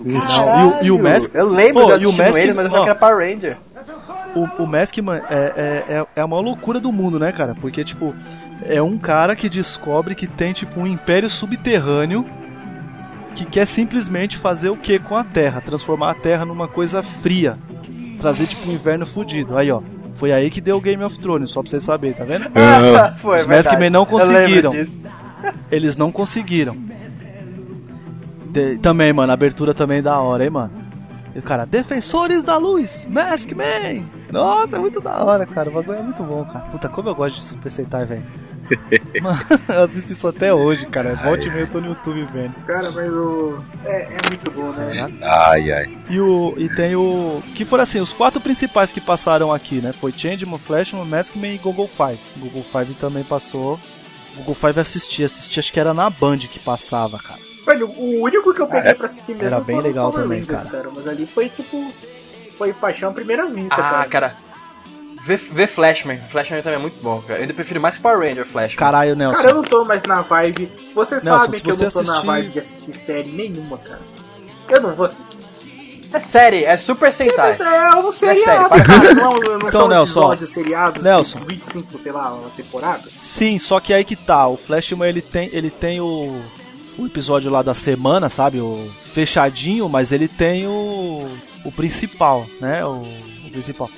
E 0.01 0.13
o- 0.63 0.84
e 0.86 0.91
o 0.91 1.01
Mask- 1.01 1.32
Eu 1.34 1.47
lembro 1.49 1.84
Pô, 1.88 1.97
de 1.97 2.03
e 2.03 2.05
o 2.07 2.09
assistindo 2.09 2.26
Mask- 2.26 2.38
eles, 2.39 2.55
mas 2.55 2.66
eu 2.66 2.72
achava 2.72 2.84
que 2.84 2.89
era 2.89 2.99
Power 2.99 3.18
Ranger. 3.34 3.57
O, 4.36 4.63
o 4.63 4.68
Maskman 4.68 5.22
é, 5.30 5.34
é, 5.89 5.93
é, 5.97 6.05
é 6.16 6.22
a 6.22 6.28
maior 6.28 6.41
loucura 6.41 6.80
do 6.80 6.91
mundo, 6.91 7.18
né, 7.20 7.32
cara? 7.32 7.55
Porque, 7.59 7.84
tipo, 7.84 8.13
é 8.63 8.82
um 8.82 8.97
cara 8.97 9.36
que 9.36 9.47
descobre 9.47 10.16
que 10.16 10.28
tem, 10.28 10.53
tipo, 10.53 10.80
um 10.80 10.88
império 10.88 11.30
subterrâneo 11.30 12.26
que 13.36 13.45
quer 13.45 13.67
simplesmente 13.67 14.38
fazer 14.38 14.69
o 14.69 14.77
que 14.77 14.97
com 14.97 15.15
a 15.15 15.23
Terra? 15.23 15.61
Transformar 15.61 16.11
a 16.11 16.15
Terra 16.15 16.45
numa 16.45 16.67
coisa 16.67 17.03
fria. 17.03 17.57
Trazer, 18.19 18.47
tipo, 18.47 18.67
um 18.69 18.73
inverno 18.73 19.05
fudido. 19.05 19.55
Aí, 19.57 19.69
ó. 19.71 19.81
Foi 20.15 20.31
aí 20.31 20.49
que 20.49 20.61
deu 20.61 20.77
o 20.77 20.81
Game 20.81 21.03
of 21.03 21.19
Thrones, 21.19 21.51
só 21.51 21.61
pra 21.61 21.69
vocês 21.69 21.83
saberem, 21.83 22.15
tá 22.15 22.23
vendo? 22.23 22.45
Ah, 22.55 23.11
Foi, 23.17 23.41
Os 23.41 23.45
Maskman 23.45 23.89
não 23.89 24.05
conseguiram. 24.05 24.71
Eles 25.69 25.97
não 25.97 26.09
conseguiram. 26.11 26.75
De- 28.49 28.77
também, 28.77 29.11
mano, 29.11 29.31
a 29.31 29.33
abertura 29.33 29.73
também 29.73 29.97
é 29.99 30.01
da 30.01 30.17
hora, 30.19 30.43
hein, 30.45 30.49
mano. 30.49 30.71
E 31.36 31.41
cara, 31.41 31.65
Defensores 31.65 32.45
da 32.45 32.57
Luz, 32.57 33.05
Maskman! 33.09 34.05
Nossa, 34.31 34.77
é 34.77 34.79
muito 34.79 35.01
da 35.01 35.21
hora, 35.23 35.45
cara. 35.45 35.69
O 35.69 35.73
bagulho 35.73 35.97
é 35.99 36.01
muito 36.01 36.23
bom, 36.23 36.45
cara. 36.45 36.65
Puta, 36.67 36.88
como 36.88 37.09
eu 37.09 37.15
gosto 37.15 37.41
de 37.41 37.45
Super 37.45 37.69
Sentai, 37.69 38.05
velho. 38.05 38.23
Mano, 39.22 39.39
eu 39.70 39.84
assisto 39.84 40.11
isso 40.11 40.28
até 40.28 40.53
hoje, 40.53 40.86
cara. 40.88 41.13
Volte 41.16 41.47
e 41.47 41.51
meia 41.51 41.63
eu 41.63 41.72
tô 41.72 41.80
no 41.80 41.88
YouTube 41.88 42.24
vendo. 42.34 42.53
Cara, 42.66 42.91
mas 42.91 43.11
o. 43.11 43.63
É, 43.84 44.03
é 44.03 44.18
muito 44.30 44.51
bom, 44.51 44.72
né? 44.72 45.07
Ai, 45.22 45.72
ai. 45.72 45.97
E, 46.09 46.20
o, 46.20 46.53
e 46.57 46.68
tem 46.76 46.95
o. 46.95 47.41
Que 47.55 47.66
foram 47.66 47.84
assim, 47.84 47.99
os 47.99 48.13
quatro 48.13 48.41
principais 48.41 48.91
que 48.91 48.99
passaram 49.01 49.51
aqui, 49.53 49.82
né? 49.82 49.93
Foi 49.93 50.11
Changeman, 50.11 50.59
Flashman, 50.59 51.05
Maskman 51.05 51.55
e 51.55 51.57
Google 51.57 51.88
Five. 51.88 52.20
Google 52.38 52.63
Five 52.63 52.93
também 52.95 53.24
passou. 53.24 53.80
Google 54.38 54.55
Five 54.55 54.80
assisti, 54.80 55.24
assisti, 55.24 55.59
acho 55.59 55.72
que 55.72 55.80
era 55.80 55.93
na 55.93 56.09
Band 56.09 56.39
que 56.39 56.59
passava, 56.59 57.18
cara. 57.20 57.39
Velho, 57.66 57.88
o 57.89 58.22
único 58.22 58.53
que 58.53 58.61
eu 58.61 58.68
peguei 58.68 58.93
pra 58.93 59.07
assistir 59.07 59.32
mesmo 59.32 59.47
Era 59.47 59.59
bem 59.59 59.80
legal 59.82 60.11
também, 60.11 60.41
Rangers, 60.41 60.70
cara. 60.70 60.89
Mas 60.93 61.07
ali 61.07 61.26
foi 61.28 61.49
tipo. 61.49 61.91
Foi 62.57 62.72
paixão 62.74 63.09
à 63.09 63.13
primeira 63.13 63.45
vista, 63.47 63.76
Ah, 63.76 64.05
cara. 64.05 64.05
cara. 64.07 64.36
Vê, 65.26 65.38
vê 65.38 65.65
Flashman. 65.65 66.19
Flashman 66.30 66.61
também 66.61 66.78
é 66.78 66.82
muito 66.82 67.01
bom, 67.01 67.19
cara. 67.21 67.39
Eu 67.39 67.41
ainda 67.41 67.53
prefiro 67.53 67.82
mais 67.82 67.97
Power 67.97 68.19
Ranger 68.19 68.45
Flashman. 68.45 68.78
Caralho, 68.78 69.15
Nelson. 69.15 69.36
Cara, 69.38 69.49
eu 69.49 69.55
não 69.55 69.63
tô 69.63 69.84
mais 69.84 70.03
na 70.03 70.21
vibe. 70.21 70.71
Você 70.93 71.15
Nelson, 71.15 71.39
sabe 71.39 71.59
que 71.61 71.71
eu 71.71 71.76
você 71.76 71.84
não 71.86 71.91
tô 71.91 72.01
na 72.03 72.11
assistir- 72.13 72.28
vibe 72.28 72.49
de 72.51 72.59
assistir 72.59 72.93
série 72.95 73.32
nenhuma, 73.32 73.78
cara. 73.80 74.01
Eu 74.69 74.82
não 74.82 74.95
vou 74.95 75.05
assistir. 75.07 75.38
É 76.13 76.19
série, 76.19 76.63
é 76.63 76.78
Super 76.78 77.11
Sentai. 77.11 77.57
Mas 77.57 77.59
é 77.59 77.95
um 77.97 78.11
seriado, 78.11 78.69
cara. 78.69 78.84
para- 78.86 79.13
Não, 79.15 79.30
não 79.32 79.55
Então, 79.57 79.71
são 79.71 79.88
Nelson, 79.88 80.19
episódios 80.21 80.49
seriados 80.49 81.01
Nelson. 81.03 81.39
de 81.39 81.45
25, 81.55 81.99
sei 82.03 82.11
lá, 82.11 82.34
uma 82.34 82.49
temporada. 82.51 83.09
Sim, 83.19 83.57
só 83.57 83.80
que 83.80 83.91
aí 83.93 84.05
que 84.05 84.15
tá, 84.15 84.47
o 84.47 84.55
Flashman 84.57 85.09
ele 85.09 85.21
tem, 85.23 85.49
ele 85.51 85.71
tem 85.71 85.99
o, 85.99 86.39
o 86.99 87.05
episódio 87.07 87.49
lá 87.51 87.63
da 87.63 87.73
semana, 87.73 88.30
sabe? 88.30 88.61
O 88.61 88.88
fechadinho, 89.13 89.89
mas 89.89 90.11
ele 90.11 90.28
tem 90.28 90.67
o, 90.67 91.28
o 91.65 91.71
principal, 91.71 92.45
né? 92.61 92.86
O, 92.86 93.01
o 93.47 93.51
principal. 93.51 93.89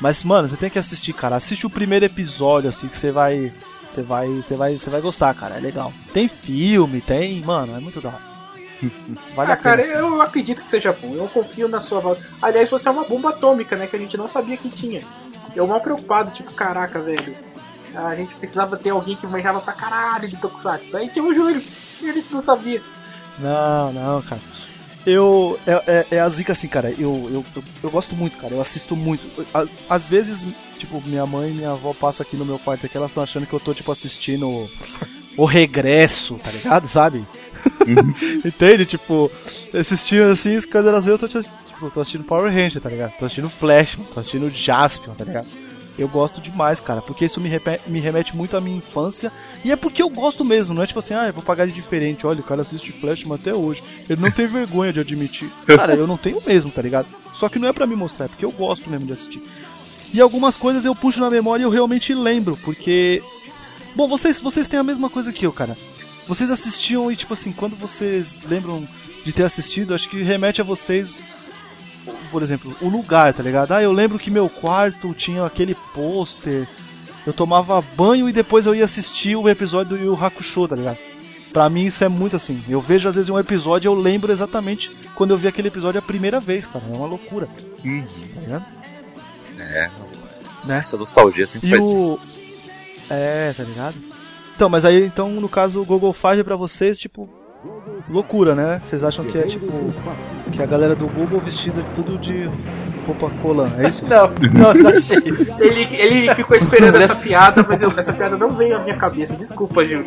Mas, 0.00 0.22
mano, 0.22 0.48
você 0.48 0.56
tem 0.56 0.70
que 0.70 0.78
assistir, 0.78 1.12
cara. 1.12 1.36
Assiste 1.36 1.66
o 1.66 1.70
primeiro 1.70 2.04
episódio, 2.04 2.68
assim, 2.68 2.88
que 2.88 2.96
você 2.96 3.10
vai. 3.10 3.52
Você 3.88 4.02
vai. 4.02 4.28
Você 4.28 4.56
vai. 4.56 4.78
Você 4.78 4.90
vai 4.90 5.00
gostar, 5.00 5.34
cara. 5.34 5.56
É 5.56 5.60
legal. 5.60 5.92
Tem 6.12 6.28
filme, 6.28 7.00
tem. 7.00 7.40
Mano, 7.40 7.76
é 7.76 7.80
muito 7.80 8.00
da 8.00 8.10
hora. 8.10 8.36
Vale 9.34 9.50
ah, 9.50 9.54
a 9.54 9.56
pena. 9.56 9.56
cara, 9.56 9.82
sim. 9.82 9.92
eu 9.92 10.20
acredito 10.20 10.62
que 10.62 10.70
seja 10.70 10.92
bom. 10.92 11.14
Eu 11.14 11.28
confio 11.28 11.68
na 11.68 11.80
sua 11.80 12.00
voz. 12.00 12.18
Aliás, 12.42 12.68
você 12.68 12.88
é 12.88 12.92
uma 12.92 13.04
bomba 13.04 13.30
atômica, 13.30 13.76
né? 13.76 13.86
Que 13.86 13.96
a 13.96 13.98
gente 13.98 14.16
não 14.16 14.28
sabia 14.28 14.56
que 14.56 14.68
tinha. 14.68 15.02
Eu 15.54 15.66
mal 15.66 15.80
preocupado, 15.80 16.30
tipo, 16.32 16.52
caraca, 16.52 17.00
velho. 17.00 17.36
A 17.94 18.14
gente 18.14 18.34
precisava 18.34 18.76
ter 18.76 18.90
alguém 18.90 19.16
que 19.16 19.26
manjava 19.26 19.60
pra 19.60 19.72
caralho 19.72 20.28
de 20.28 20.36
Tokusatsu. 20.36 20.94
Aí 20.94 21.08
tem 21.08 21.22
o 21.22 21.34
Júlio. 21.34 21.62
E 22.02 22.08
ele 22.08 22.22
não 22.30 22.42
sabia. 22.42 22.82
Não, 23.38 23.92
não, 23.92 24.22
cara. 24.22 24.42
Eu. 25.06 25.58
É, 25.64 25.72
é, 25.86 26.16
é 26.16 26.20
a 26.20 26.28
zica 26.28 26.52
assim, 26.52 26.66
cara. 26.66 26.90
Eu, 26.90 27.30
eu, 27.32 27.44
eu, 27.54 27.64
eu 27.84 27.90
gosto 27.90 28.16
muito, 28.16 28.36
cara. 28.36 28.52
Eu 28.52 28.60
assisto 28.60 28.96
muito. 28.96 29.22
Às, 29.88 30.08
vezes, 30.08 30.44
tipo, 30.78 31.00
minha 31.06 31.24
mãe 31.24 31.50
e 31.50 31.54
minha 31.54 31.70
avó 31.70 31.94
passam 31.94 32.26
aqui 32.26 32.36
no 32.36 32.44
meu 32.44 32.58
quarto 32.58 32.84
aqui, 32.84 32.96
elas 32.96 33.10
estão 33.10 33.22
achando 33.22 33.46
que 33.46 33.52
eu 33.52 33.60
tô, 33.60 33.72
tipo, 33.72 33.92
assistindo 33.92 34.68
o 35.36 35.44
regresso, 35.44 36.36
tá 36.42 36.50
ligado? 36.50 36.88
Sabe? 36.88 37.24
Entende? 38.44 38.84
Tipo, 38.84 39.30
assistindo 39.72 40.24
assim, 40.24 40.60
quando 40.62 40.88
elas 40.88 41.04
veem, 41.04 41.14
eu 41.14 41.18
tô, 41.18 41.28
tipo, 41.28 41.90
tô 41.90 42.00
assistindo 42.00 42.24
Power 42.24 42.52
Ranger, 42.52 42.82
tá 42.82 42.90
ligado? 42.90 43.12
Tô 43.16 43.26
assistindo 43.26 43.48
Flash, 43.48 43.96
tô 44.12 44.18
assistindo 44.18 44.50
Jaspion, 44.50 45.14
tá 45.14 45.24
ligado? 45.24 45.65
Eu 45.98 46.08
gosto 46.08 46.40
demais, 46.40 46.78
cara, 46.78 47.00
porque 47.00 47.24
isso 47.24 47.40
me, 47.40 47.50
me 47.86 48.00
remete 48.00 48.36
muito 48.36 48.56
à 48.56 48.60
minha 48.60 48.76
infância. 48.76 49.32
E 49.64 49.72
é 49.72 49.76
porque 49.76 50.02
eu 50.02 50.10
gosto 50.10 50.44
mesmo, 50.44 50.74
não 50.74 50.82
é 50.82 50.86
tipo 50.86 50.98
assim, 50.98 51.14
ah, 51.14 51.26
eu 51.26 51.32
vou 51.32 51.42
pagar 51.42 51.66
de 51.66 51.72
diferente. 51.72 52.26
Olha, 52.26 52.40
o 52.40 52.44
cara 52.44 52.62
assiste 52.62 52.92
Flashman 52.92 53.36
até 53.36 53.54
hoje. 53.54 53.82
Ele 54.08 54.20
não 54.20 54.30
tem 54.30 54.46
vergonha 54.46 54.92
de 54.92 55.00
admitir. 55.00 55.50
Cara, 55.66 55.94
eu 55.94 56.06
não 56.06 56.18
tenho 56.18 56.42
mesmo, 56.46 56.70
tá 56.70 56.82
ligado? 56.82 57.08
Só 57.32 57.48
que 57.48 57.58
não 57.58 57.68
é 57.68 57.72
pra 57.72 57.86
me 57.86 57.96
mostrar, 57.96 58.26
é 58.26 58.28
porque 58.28 58.44
eu 58.44 58.52
gosto 58.52 58.88
mesmo 58.90 59.06
de 59.06 59.12
assistir. 59.12 59.42
E 60.12 60.20
algumas 60.20 60.56
coisas 60.56 60.84
eu 60.84 60.94
puxo 60.94 61.20
na 61.20 61.30
memória 61.30 61.62
e 61.62 61.66
eu 61.66 61.70
realmente 61.70 62.14
lembro, 62.14 62.56
porque. 62.64 63.22
Bom, 63.94 64.06
vocês, 64.06 64.40
vocês 64.40 64.68
têm 64.68 64.78
a 64.78 64.84
mesma 64.84 65.08
coisa 65.08 65.32
que 65.32 65.46
eu, 65.46 65.52
cara. 65.52 65.76
Vocês 66.28 66.50
assistiam 66.50 67.10
e, 67.10 67.16
tipo 67.16 67.32
assim, 67.32 67.52
quando 67.52 67.76
vocês 67.76 68.38
lembram 68.44 68.86
de 69.24 69.32
ter 69.32 69.44
assistido, 69.44 69.94
acho 69.94 70.08
que 70.08 70.22
remete 70.22 70.60
a 70.60 70.64
vocês 70.64 71.22
por 72.30 72.42
exemplo, 72.42 72.74
o 72.80 72.88
lugar, 72.88 73.32
tá 73.34 73.42
ligado? 73.42 73.72
Ah, 73.72 73.82
eu 73.82 73.92
lembro 73.92 74.18
que 74.18 74.30
meu 74.30 74.48
quarto 74.48 75.12
tinha 75.14 75.44
aquele 75.44 75.74
pôster. 75.94 76.66
Eu 77.26 77.32
tomava 77.32 77.80
banho 77.80 78.28
e 78.28 78.32
depois 78.32 78.66
eu 78.66 78.74
ia 78.74 78.84
assistir 78.84 79.34
o 79.36 79.48
episódio 79.48 79.96
do 79.96 80.04
Yu 80.04 80.14
Hakusho, 80.14 80.68
tá 80.68 80.76
ligado? 80.76 80.98
Pra 81.52 81.68
mim 81.70 81.84
isso 81.86 82.04
é 82.04 82.08
muito 82.08 82.36
assim. 82.36 82.62
Eu 82.68 82.80
vejo 82.80 83.08
às 83.08 83.14
vezes 83.14 83.30
um 83.30 83.38
episódio 83.38 83.88
e 83.88 83.90
eu 83.90 83.94
lembro 83.94 84.30
exatamente 84.30 84.90
quando 85.14 85.30
eu 85.32 85.36
vi 85.36 85.48
aquele 85.48 85.68
episódio 85.68 85.98
a 85.98 86.02
primeira 86.02 86.38
vez, 86.38 86.66
cara. 86.66 86.84
É 86.88 86.94
uma 86.94 87.06
loucura, 87.06 87.48
Uhum. 87.84 88.04
tá 88.34 88.40
ligado? 88.40 88.64
É, 89.58 89.90
Né? 90.64 90.78
essa 90.78 90.96
nostalgia 90.96 91.46
sempre 91.46 91.68
E 91.68 91.70
faz 91.70 91.82
o. 91.82 92.18
É, 93.08 93.52
tá 93.56 93.62
ligado? 93.62 93.96
Então, 94.54 94.68
mas 94.68 94.84
aí, 94.84 95.04
então, 95.04 95.30
no 95.30 95.48
caso, 95.48 95.80
o 95.80 95.84
Google 95.84 96.12
Five 96.12 96.44
pra 96.44 96.56
vocês, 96.56 96.98
tipo. 96.98 97.28
Loucura, 98.08 98.54
né? 98.54 98.80
Vocês 98.82 99.02
acham 99.02 99.24
que 99.24 99.36
é 99.36 99.42
tipo. 99.42 99.66
Que 100.52 100.62
a 100.62 100.66
galera 100.66 100.94
do 100.94 101.06
Google 101.08 101.40
vestida 101.40 101.82
tudo 101.94 102.16
de 102.18 102.48
roupa 103.04 103.30
colã, 103.42 103.68
é 103.78 103.88
isso? 103.88 104.04
Não, 104.08 104.28
não, 104.52 104.74
não 104.74 104.90
achei. 104.90 105.18
Ele, 105.60 105.96
ele 105.96 106.34
ficou 106.34 106.56
esperando 106.56 106.96
essa 106.96 107.20
piada, 107.20 107.64
mas 107.68 107.80
eu- 107.82 107.88
essa 107.90 108.12
piada 108.12 108.36
não 108.36 108.50
veio 108.56 108.76
à 108.76 108.80
minha 108.82 108.96
cabeça. 108.96 109.36
Desculpa, 109.36 109.80
Júlio. 109.84 110.04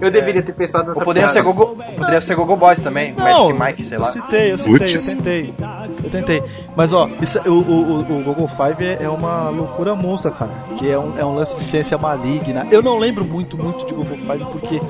Eu 0.00 0.10
deveria 0.10 0.42
ter 0.42 0.52
pensado 0.52 0.88
nessa 0.88 1.00
Ou 1.00 1.04
poderiam 1.04 1.28
ser, 1.30 1.42
piada. 1.42 1.56
Gogo, 1.56 1.76
poderiam 1.96 2.20
ser 2.20 2.34
Gogo 2.34 2.56
Boys 2.56 2.80
também, 2.80 3.14
Magic 3.14 3.52
Mike, 3.52 3.84
sei 3.84 3.96
eu 3.96 4.02
lá. 4.02 4.06
citei, 4.12 4.52
eu 4.52 4.58
citei, 4.58 4.78
Putz. 4.78 5.08
eu 5.08 5.16
tentei. 5.16 5.54
Eu 6.04 6.10
tentei. 6.10 6.42
Mas 6.76 6.92
ó, 6.92 7.08
isso, 7.22 7.38
o, 7.48 7.52
o, 7.52 7.82
o- 8.00 8.00
o 8.20 8.22
Google 8.24 8.48
Five 8.48 8.84
é, 8.84 9.02
é 9.04 9.08
uma 9.08 9.48
loucura 9.48 9.94
monstra, 9.94 10.30
cara. 10.30 10.50
Que 10.78 10.90
é 10.90 10.98
um, 10.98 11.18
é 11.18 11.24
um 11.24 11.34
lance 11.34 11.54
de 11.56 11.62
ciência 11.64 11.96
maligna. 11.96 12.66
Eu 12.70 12.82
não 12.82 12.98
lembro 12.98 13.24
muito, 13.24 13.56
muito 13.56 13.86
de 13.86 13.94
Google 13.94 14.18
Five 14.18 14.44
porque 14.52 14.80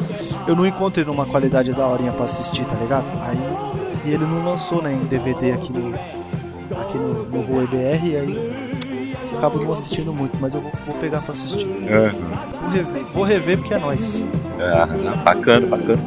eu 0.48 0.56
não 0.56 0.66
encontrei 0.66 1.04
numa 1.04 1.26
qualidade 1.26 1.72
da 1.72 1.86
horinha 1.86 2.12
pra 2.12 2.24
assistir, 2.24 2.51
tá 2.60 2.74
ligado? 2.74 3.06
Aí 3.20 3.38
e 4.04 4.10
ele 4.10 4.24
não 4.26 4.44
lançou 4.44 4.82
né, 4.82 4.92
em 4.92 5.04
DVD 5.06 5.52
aqui 5.52 5.72
no 5.72 5.94
aqui 5.94 6.98
no, 6.98 7.24
no 7.24 7.62
EBR 7.62 8.04
e 8.04 8.16
aí 8.16 9.14
eu 9.30 9.38
acabo 9.38 9.62
não 9.62 9.72
assistindo 9.72 10.12
muito, 10.12 10.36
mas 10.40 10.54
eu 10.54 10.60
vou, 10.60 10.72
vou 10.86 10.94
pegar 10.96 11.20
pra 11.22 11.32
assistir. 11.32 11.66
Aham. 11.88 12.52
Vou 12.60 12.70
rever, 12.70 13.04
vou 13.12 13.24
rever 13.24 13.58
porque 13.58 13.74
é 13.74 13.78
nóis. 13.78 14.24
Ah, 14.60 14.86
bacana, 15.24 15.66
bacana. 15.66 16.02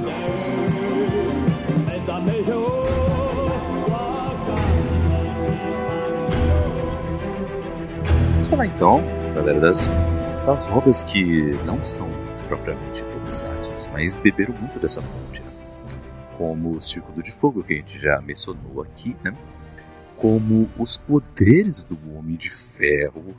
Vamos 8.34 8.48
falar 8.48 8.66
então, 8.66 9.04
galera, 9.34 9.60
das, 9.60 9.90
das 10.46 10.70
obras 10.70 11.04
que 11.04 11.58
não 11.66 11.84
são 11.86 12.08
propriamente 12.48 13.04
tokusatsu, 13.04 13.72
mas 13.94 14.16
beberam 14.18 14.54
muito 14.60 14.80
dessa 14.80 15.02
fonte? 15.02 15.45
Como 16.38 16.76
o 16.76 16.82
Círculo 16.82 17.24
de 17.24 17.32
Fogo, 17.32 17.64
que 17.64 17.74
a 17.74 17.78
gente 17.78 17.98
já 18.00 18.20
mencionou 18.22 18.82
aqui, 18.82 19.16
né? 19.24 19.36
Como 20.18 20.70
os 20.78 20.98
poderes 20.98 21.84
do 21.84 21.98
Homem 22.16 22.36
de 22.36 22.50
Ferro, 22.50 23.36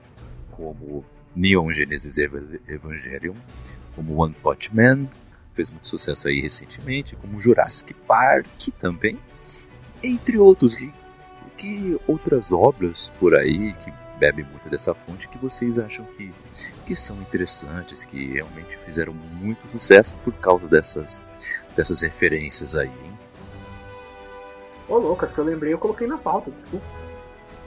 como 0.51 1.05
Neon 1.35 1.73
Genesis 1.73 2.19
Eva- 2.19 2.43
Evangelion, 2.69 3.35
como 3.95 4.23
One 4.23 4.35
Punch 4.43 4.75
Man, 4.75 5.07
fez 5.55 5.71
muito 5.71 5.89
sucesso 5.89 6.29
aí 6.29 6.41
recentemente, 6.41 7.17
como 7.17 7.41
Jurassic 7.41 7.95
Park 8.07 8.47
também, 8.81 9.19
entre 10.03 10.39
outros. 10.39 10.75
Que, 10.75 10.93
que 11.57 11.99
outras 12.07 12.53
obras 12.53 13.11
por 13.19 13.35
aí 13.35 13.73
que 13.75 13.91
bebe 14.19 14.43
muito 14.45 14.69
dessa 14.71 14.95
fonte 14.95 15.29
que 15.29 15.39
vocês 15.39 15.79
acham 15.79 16.05
que, 16.17 16.33
que 16.87 16.95
são 16.97 17.21
interessantes, 17.21 18.05
que 18.05 18.33
realmente 18.33 18.77
fizeram 18.85 19.13
muito 19.13 19.67
sucesso 19.71 20.15
por 20.25 20.33
causa 20.35 20.67
dessas, 20.69 21.21
dessas 21.77 22.03
referências 22.03 22.75
aí, 22.75 22.89
hein? 22.89 23.19
Ô, 24.89 24.99
louco, 24.99 25.27
que 25.27 25.39
eu 25.39 25.45
lembrei, 25.45 25.73
eu 25.73 25.79
coloquei 25.79 26.07
na 26.07 26.17
pauta, 26.17 26.51
desculpa. 26.51 26.85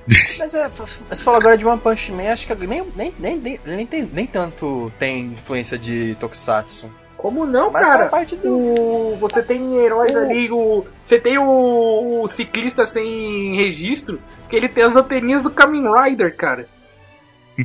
Mas 0.40 0.54
é, 0.54 0.68
você 0.70 1.24
falou 1.24 1.40
agora 1.40 1.58
de 1.58 1.66
One 1.66 1.80
Punch 1.80 2.12
Man, 2.12 2.32
acho 2.32 2.48
que 2.48 2.56
nem, 2.56 2.84
nem, 2.96 3.14
nem, 3.20 3.38
nem, 3.38 3.60
nem, 3.66 3.86
tem, 3.86 4.10
nem 4.12 4.26
tanto 4.26 4.92
tem 4.98 5.26
influência 5.34 5.78
de 5.78 6.16
Tokusatsu. 6.16 6.90
Como 7.18 7.46
não, 7.46 7.70
Mas 7.70 7.84
cara? 7.86 8.08
parte 8.08 8.38
do. 8.38 8.50
O, 8.58 9.18
você 9.20 9.44
tem 9.44 9.76
heróis 9.76 10.16
O- 10.16 10.20
ali, 10.20 10.50
o, 10.50 10.86
você 11.04 11.20
tem 11.20 11.38
o, 11.38 12.22
o 12.24 12.28
ciclista 12.30 12.86
sem 12.86 13.58
registro, 13.58 14.22
que 14.50 14.56
ele 14.56 14.70
tem 14.70 14.86
as 14.86 14.96
anteninhas 14.96 15.44
do 15.44 15.52
Kamen 15.52 15.84
Rider, 15.94 16.36
cara. 16.38 16.66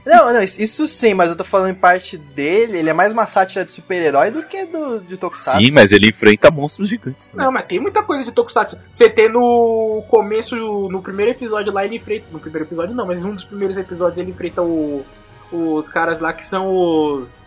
Não, 0.04 0.32
não, 0.32 0.42
isso, 0.42 0.62
isso 0.62 0.86
sim, 0.86 1.14
mas 1.14 1.30
eu 1.30 1.36
tô 1.36 1.44
falando 1.44 1.70
em 1.70 1.74
parte 1.74 2.16
dele, 2.16 2.78
ele 2.78 2.90
é 2.90 2.92
mais 2.92 3.12
uma 3.12 3.26
sátira 3.26 3.64
de 3.64 3.72
super-herói 3.72 4.30
do 4.30 4.42
que 4.42 4.64
do, 4.66 5.00
de 5.00 5.16
Tokusatsu. 5.16 5.58
Sim, 5.60 5.70
mas 5.72 5.92
ele 5.92 6.08
enfrenta 6.08 6.50
monstros 6.50 6.88
gigantes 6.88 7.26
também. 7.26 7.44
Não, 7.46 7.52
mas 7.52 7.66
tem 7.66 7.80
muita 7.80 8.02
coisa 8.02 8.24
de 8.24 8.32
Tokusatsu. 8.32 8.78
Você 8.92 9.08
tem 9.10 9.30
no 9.30 10.04
começo, 10.08 10.54
no 10.56 11.02
primeiro 11.02 11.32
episódio 11.32 11.72
lá, 11.72 11.84
ele 11.84 11.96
enfrenta. 11.96 12.26
No 12.30 12.38
primeiro 12.40 12.66
episódio 12.66 12.94
não, 12.94 13.06
mas 13.06 13.24
um 13.24 13.34
dos 13.34 13.44
primeiros 13.44 13.76
episódios 13.76 14.18
ele 14.18 14.30
enfrenta 14.30 14.62
o, 14.62 15.04
os 15.52 15.88
caras 15.88 16.20
lá 16.20 16.32
que 16.32 16.46
são 16.46 16.74
os. 16.74 17.42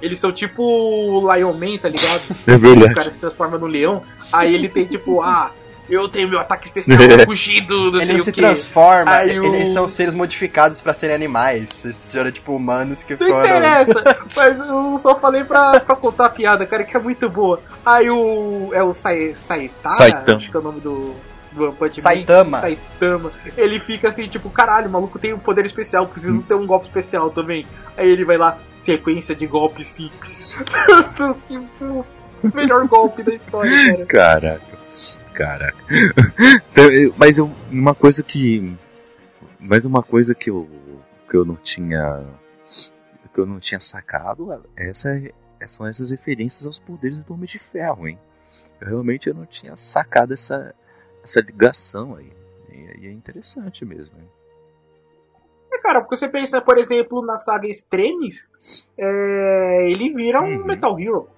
Eles 0.00 0.20
são 0.20 0.32
tipo 0.32 0.62
o 0.62 1.34
Lion 1.34 1.52
Man, 1.54 1.76
tá 1.78 1.88
ligado? 1.88 2.22
É 2.46 2.54
O 2.54 2.58
verdade. 2.58 2.94
cara 2.94 3.10
se 3.10 3.18
transforma 3.18 3.58
no 3.58 3.66
leão. 3.66 4.02
Aí 4.32 4.54
ele 4.54 4.68
tem 4.68 4.86
tipo, 4.86 5.20
ah, 5.22 5.50
eu 5.88 6.08
tenho 6.08 6.28
meu 6.28 6.38
ataque 6.38 6.66
especial, 6.66 6.98
fugido, 7.24 7.90
não 7.90 7.98
Ele 7.98 8.06
sei 8.06 8.14
não 8.14 8.20
o 8.20 8.24
se 8.24 8.32
quê. 8.32 8.40
transforma, 8.40 9.10
Aí 9.12 9.30
eles 9.36 9.70
o- 9.70 9.72
são 9.72 9.88
seres 9.88 10.14
modificados 10.14 10.80
pra 10.80 10.92
serem 10.94 11.14
animais. 11.16 11.84
Esses 11.84 12.14
eram 12.14 12.30
tipo 12.30 12.52
humanos 12.54 13.02
que 13.02 13.12
Não 13.14 13.26
foram. 13.26 13.40
interessa, 13.44 14.18
mas 14.36 14.58
eu 14.58 14.98
só 14.98 15.18
falei 15.18 15.44
pra, 15.44 15.80
pra 15.80 15.96
contar 15.96 16.26
a 16.26 16.30
piada, 16.30 16.66
cara, 16.66 16.84
que 16.84 16.96
é 16.96 17.00
muito 17.00 17.28
boa. 17.28 17.60
Aí 17.84 18.10
o. 18.10 18.70
É 18.72 18.82
o 18.82 18.92
Sai, 18.94 19.32
Saitara? 19.34 19.94
Saitama. 19.94 20.38
Acho 20.38 20.50
que 20.50 20.56
é 20.56 20.60
o 20.60 20.62
nome 20.62 20.80
do. 20.80 21.14
do 21.52 21.64
One 21.64 21.74
Punch 21.76 21.96
Man. 21.96 22.02
Saitama. 22.02 22.58
Saitama. 22.60 23.32
Ele 23.56 23.80
fica 23.80 24.08
assim, 24.08 24.28
tipo, 24.28 24.50
caralho, 24.50 24.88
o 24.88 24.92
maluco 24.92 25.18
tem 25.18 25.32
um 25.32 25.38
poder 25.38 25.64
especial, 25.66 26.06
preciso 26.06 26.42
ter 26.42 26.54
um 26.54 26.66
golpe 26.66 26.86
especial 26.86 27.30
também. 27.30 27.66
Aí 27.96 28.08
ele 28.08 28.24
vai 28.24 28.36
lá, 28.36 28.58
sequência 28.80 29.34
de 29.34 29.46
golpes 29.46 29.88
simples. 29.88 30.58
o 31.50 32.04
melhor 32.54 32.86
golpe 32.86 33.22
da 33.22 33.34
história, 33.34 34.06
cara. 34.06 34.06
Caraca. 34.06 34.67
Caraca. 35.34 35.76
Então, 36.70 36.84
Mas 37.16 37.38
eu, 37.38 37.50
uma 37.70 37.94
coisa 37.94 38.22
que. 38.22 38.76
Mas 39.58 39.84
uma 39.84 40.02
coisa 40.02 40.34
que 40.34 40.48
eu, 40.50 40.68
que 41.28 41.36
eu 41.36 41.44
não 41.44 41.56
tinha. 41.56 42.24
Que 43.34 43.40
eu 43.40 43.46
não 43.46 43.60
tinha 43.60 43.78
sacado, 43.80 44.62
essa, 44.76 45.10
é- 45.16 45.66
são 45.66 45.86
essas 45.86 46.10
referências 46.10 46.66
aos 46.66 46.78
poderes 46.78 47.18
do 47.24 47.34
Homem 47.34 47.46
de 47.46 47.58
Ferro, 47.58 48.08
hein? 48.08 48.18
Eu 48.80 48.88
realmente 48.88 49.28
eu 49.28 49.34
não 49.34 49.44
tinha 49.46 49.76
sacado 49.76 50.32
essa, 50.32 50.74
essa 51.22 51.40
ligação 51.40 52.16
aí. 52.16 52.32
E, 52.72 53.00
e 53.02 53.06
é 53.06 53.12
interessante 53.12 53.84
mesmo, 53.84 54.18
hein? 54.18 54.28
É, 55.72 55.78
cara, 55.78 56.00
porque 56.00 56.16
você 56.16 56.28
pensa, 56.28 56.60
por 56.60 56.78
exemplo, 56.78 57.24
na 57.24 57.36
saga 57.36 57.68
Extremes, 57.68 58.48
é, 58.96 59.90
ele 59.90 60.12
vira 60.14 60.40
um 60.42 60.58
Uhum. 60.58 60.64
Metal 60.64 60.98
Hero. 60.98 61.28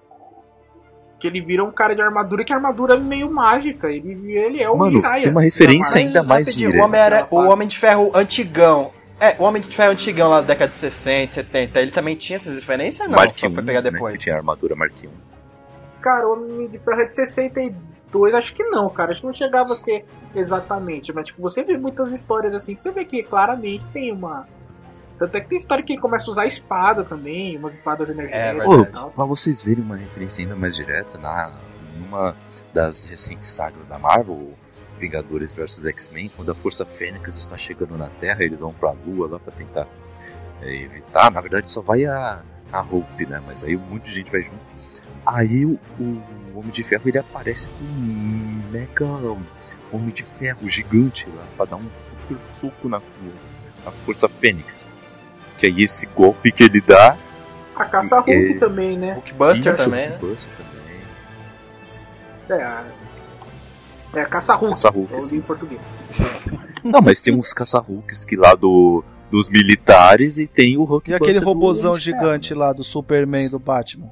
Que 1.21 1.27
ele 1.27 1.39
vira 1.39 1.63
um 1.63 1.71
cara 1.71 1.95
de 1.95 2.01
armadura 2.01 2.43
que 2.43 2.51
a 2.51 2.55
armadura 2.55 2.95
é 2.95 2.99
meio 2.99 3.29
mágica. 3.29 3.87
Ele, 3.87 4.35
ele 4.35 4.61
é 4.61 4.69
o 4.69 4.75
Mano, 4.75 4.93
Jiraiya 4.93 5.23
tem 5.23 5.31
uma 5.31 5.41
referência 5.43 5.99
ainda 5.99 6.23
mais 6.23 6.47
rapidinho, 6.47 6.71
direta. 6.71 6.83
o, 6.83 6.87
Homem 6.87 7.01
Aquela 7.01 7.27
o. 7.29 7.51
Homem 7.51 7.67
de 7.67 7.77
Ferro 7.77 8.11
antigão. 8.15 8.91
É, 9.19 9.35
o 9.37 9.43
Homem 9.43 9.61
de 9.61 9.75
Ferro 9.75 9.91
antigão 9.91 10.29
lá 10.29 10.41
da 10.41 10.47
década 10.47 10.71
de 10.71 10.77
60, 10.77 11.33
70, 11.33 11.79
ele 11.79 11.91
também 11.91 12.15
tinha 12.15 12.37
essas 12.37 12.55
referências? 12.55 13.07
Não, 13.07 13.17
Mark 13.17 13.37
só 13.37 13.45
1, 13.45 13.51
foi 13.51 13.63
pegar 13.63 13.83
né, 13.83 13.91
depois. 13.91 14.13
que 14.13 14.19
tinha 14.19 14.35
armadura 14.35 14.75
Mark 14.75 14.93
1. 14.93 15.09
Cara, 16.01 16.27
o 16.27 16.33
Homem 16.33 16.67
de 16.67 16.79
Ferro 16.79 17.01
é 17.01 17.05
de 17.05 17.13
62, 17.13 18.33
acho 18.33 18.55
que 18.55 18.63
não, 18.63 18.89
cara. 18.89 19.11
Acho 19.11 19.21
que 19.21 19.27
não 19.27 19.33
chegava 19.33 19.73
a 19.73 19.75
ser 19.75 20.05
exatamente. 20.35 21.13
Mas, 21.13 21.27
tipo, 21.27 21.39
você 21.39 21.63
vê 21.63 21.77
muitas 21.77 22.11
histórias 22.11 22.55
assim 22.55 22.73
que 22.73 22.81
você 22.81 22.89
vê 22.89 23.05
que 23.05 23.21
claramente 23.21 23.85
tem 23.93 24.11
uma. 24.11 24.47
Tanto 25.21 25.37
é 25.37 25.41
que 25.41 25.49
tem 25.49 25.59
história 25.59 25.83
que 25.83 25.93
ele 25.93 26.01
começa 26.01 26.27
a 26.27 26.31
usar 26.31 26.47
espada 26.47 27.03
também, 27.03 27.55
umas 27.55 27.75
espadas 27.75 28.09
energéticas 28.09 28.67
Ô, 28.67 28.81
e 28.81 28.85
tal. 28.87 29.11
pra 29.11 29.23
vocês 29.23 29.61
verem 29.61 29.83
uma 29.83 29.95
referência 29.95 30.41
ainda 30.41 30.55
mais 30.55 30.75
direta, 30.75 31.15
na, 31.19 31.53
numa 31.95 32.35
das 32.73 33.05
recentes 33.05 33.47
sagas 33.49 33.85
da 33.85 33.99
Marvel, 33.99 34.51
Vingadores 34.97 35.53
vs 35.53 35.85
X-Men, 35.85 36.31
quando 36.35 36.51
a 36.51 36.55
Força 36.55 36.87
Fênix 36.87 37.37
está 37.37 37.55
chegando 37.55 37.95
na 37.99 38.07
Terra, 38.09 38.43
eles 38.43 38.61
vão 38.61 38.73
pra 38.73 38.93
Lua 38.93 39.29
lá 39.29 39.39
pra 39.39 39.51
tentar 39.51 39.87
é, 40.59 40.75
evitar. 40.75 41.29
Na 41.29 41.39
verdade, 41.39 41.69
só 41.69 41.81
vai 41.81 42.03
a, 42.03 42.41
a 42.73 42.81
Hope, 42.81 43.27
né? 43.27 43.39
Mas 43.45 43.63
aí 43.63 43.75
um 43.75 43.79
monte 43.79 44.05
de 44.05 44.13
gente 44.13 44.31
vai 44.31 44.41
junto. 44.41 44.57
Aí 45.23 45.67
o, 45.67 45.79
o 45.99 46.57
Homem 46.57 46.71
de 46.71 46.83
Ferro 46.83 47.03
ele 47.05 47.19
aparece 47.19 47.69
com 47.69 47.83
um 47.83 48.63
mega 48.71 49.05
Homem 49.91 50.09
de 50.09 50.23
Ferro 50.23 50.67
gigante 50.67 51.29
lá 51.29 51.45
pra 51.55 51.65
dar 51.65 51.75
um 51.75 51.87
super 51.93 52.41
soco 52.41 52.89
na, 52.89 52.99
na 53.85 53.91
Força 54.03 54.27
Fênix. 54.27 54.83
Que 55.61 55.67
aí 55.67 55.83
esse 55.83 56.07
golpe 56.07 56.51
que 56.51 56.63
ele 56.63 56.81
dá 56.81 57.15
A 57.75 57.85
caça 57.85 58.15
Hulk 58.15 58.31
É. 58.31 58.57
também, 58.57 58.97
né? 58.97 59.13
Hulkbuster 59.13 59.73
Isso, 59.73 59.83
também, 59.83 60.09
né? 60.09 60.17
Hulkbuster 60.17 60.49
também. 60.57 62.59
É, 62.59 62.63
a, 62.63 62.83
é 64.15 64.21
a 64.21 64.25
caça 64.25 64.55
Hulk. 64.55 64.71
Caça-Hulk, 64.71 65.11
Eu 65.13 65.19
li 65.19 65.23
sim. 65.23 65.37
em 65.37 65.41
português. 65.41 65.79
Não, 66.83 66.99
mas 66.99 67.21
tem 67.21 67.35
uns 67.35 67.53
caça-Hulks 67.53 68.25
que 68.25 68.35
lá 68.35 68.55
do, 68.55 69.03
dos 69.29 69.49
militares 69.49 70.39
e 70.39 70.47
tem 70.47 70.79
o 70.79 70.83
Hulk 70.83 71.11
E 71.11 71.13
aquele 71.13 71.37
robozão 71.37 71.95
gigante 71.95 72.55
lá 72.55 72.73
do 72.73 72.83
Superman 72.83 73.47
do 73.47 73.59
Batman? 73.59 74.09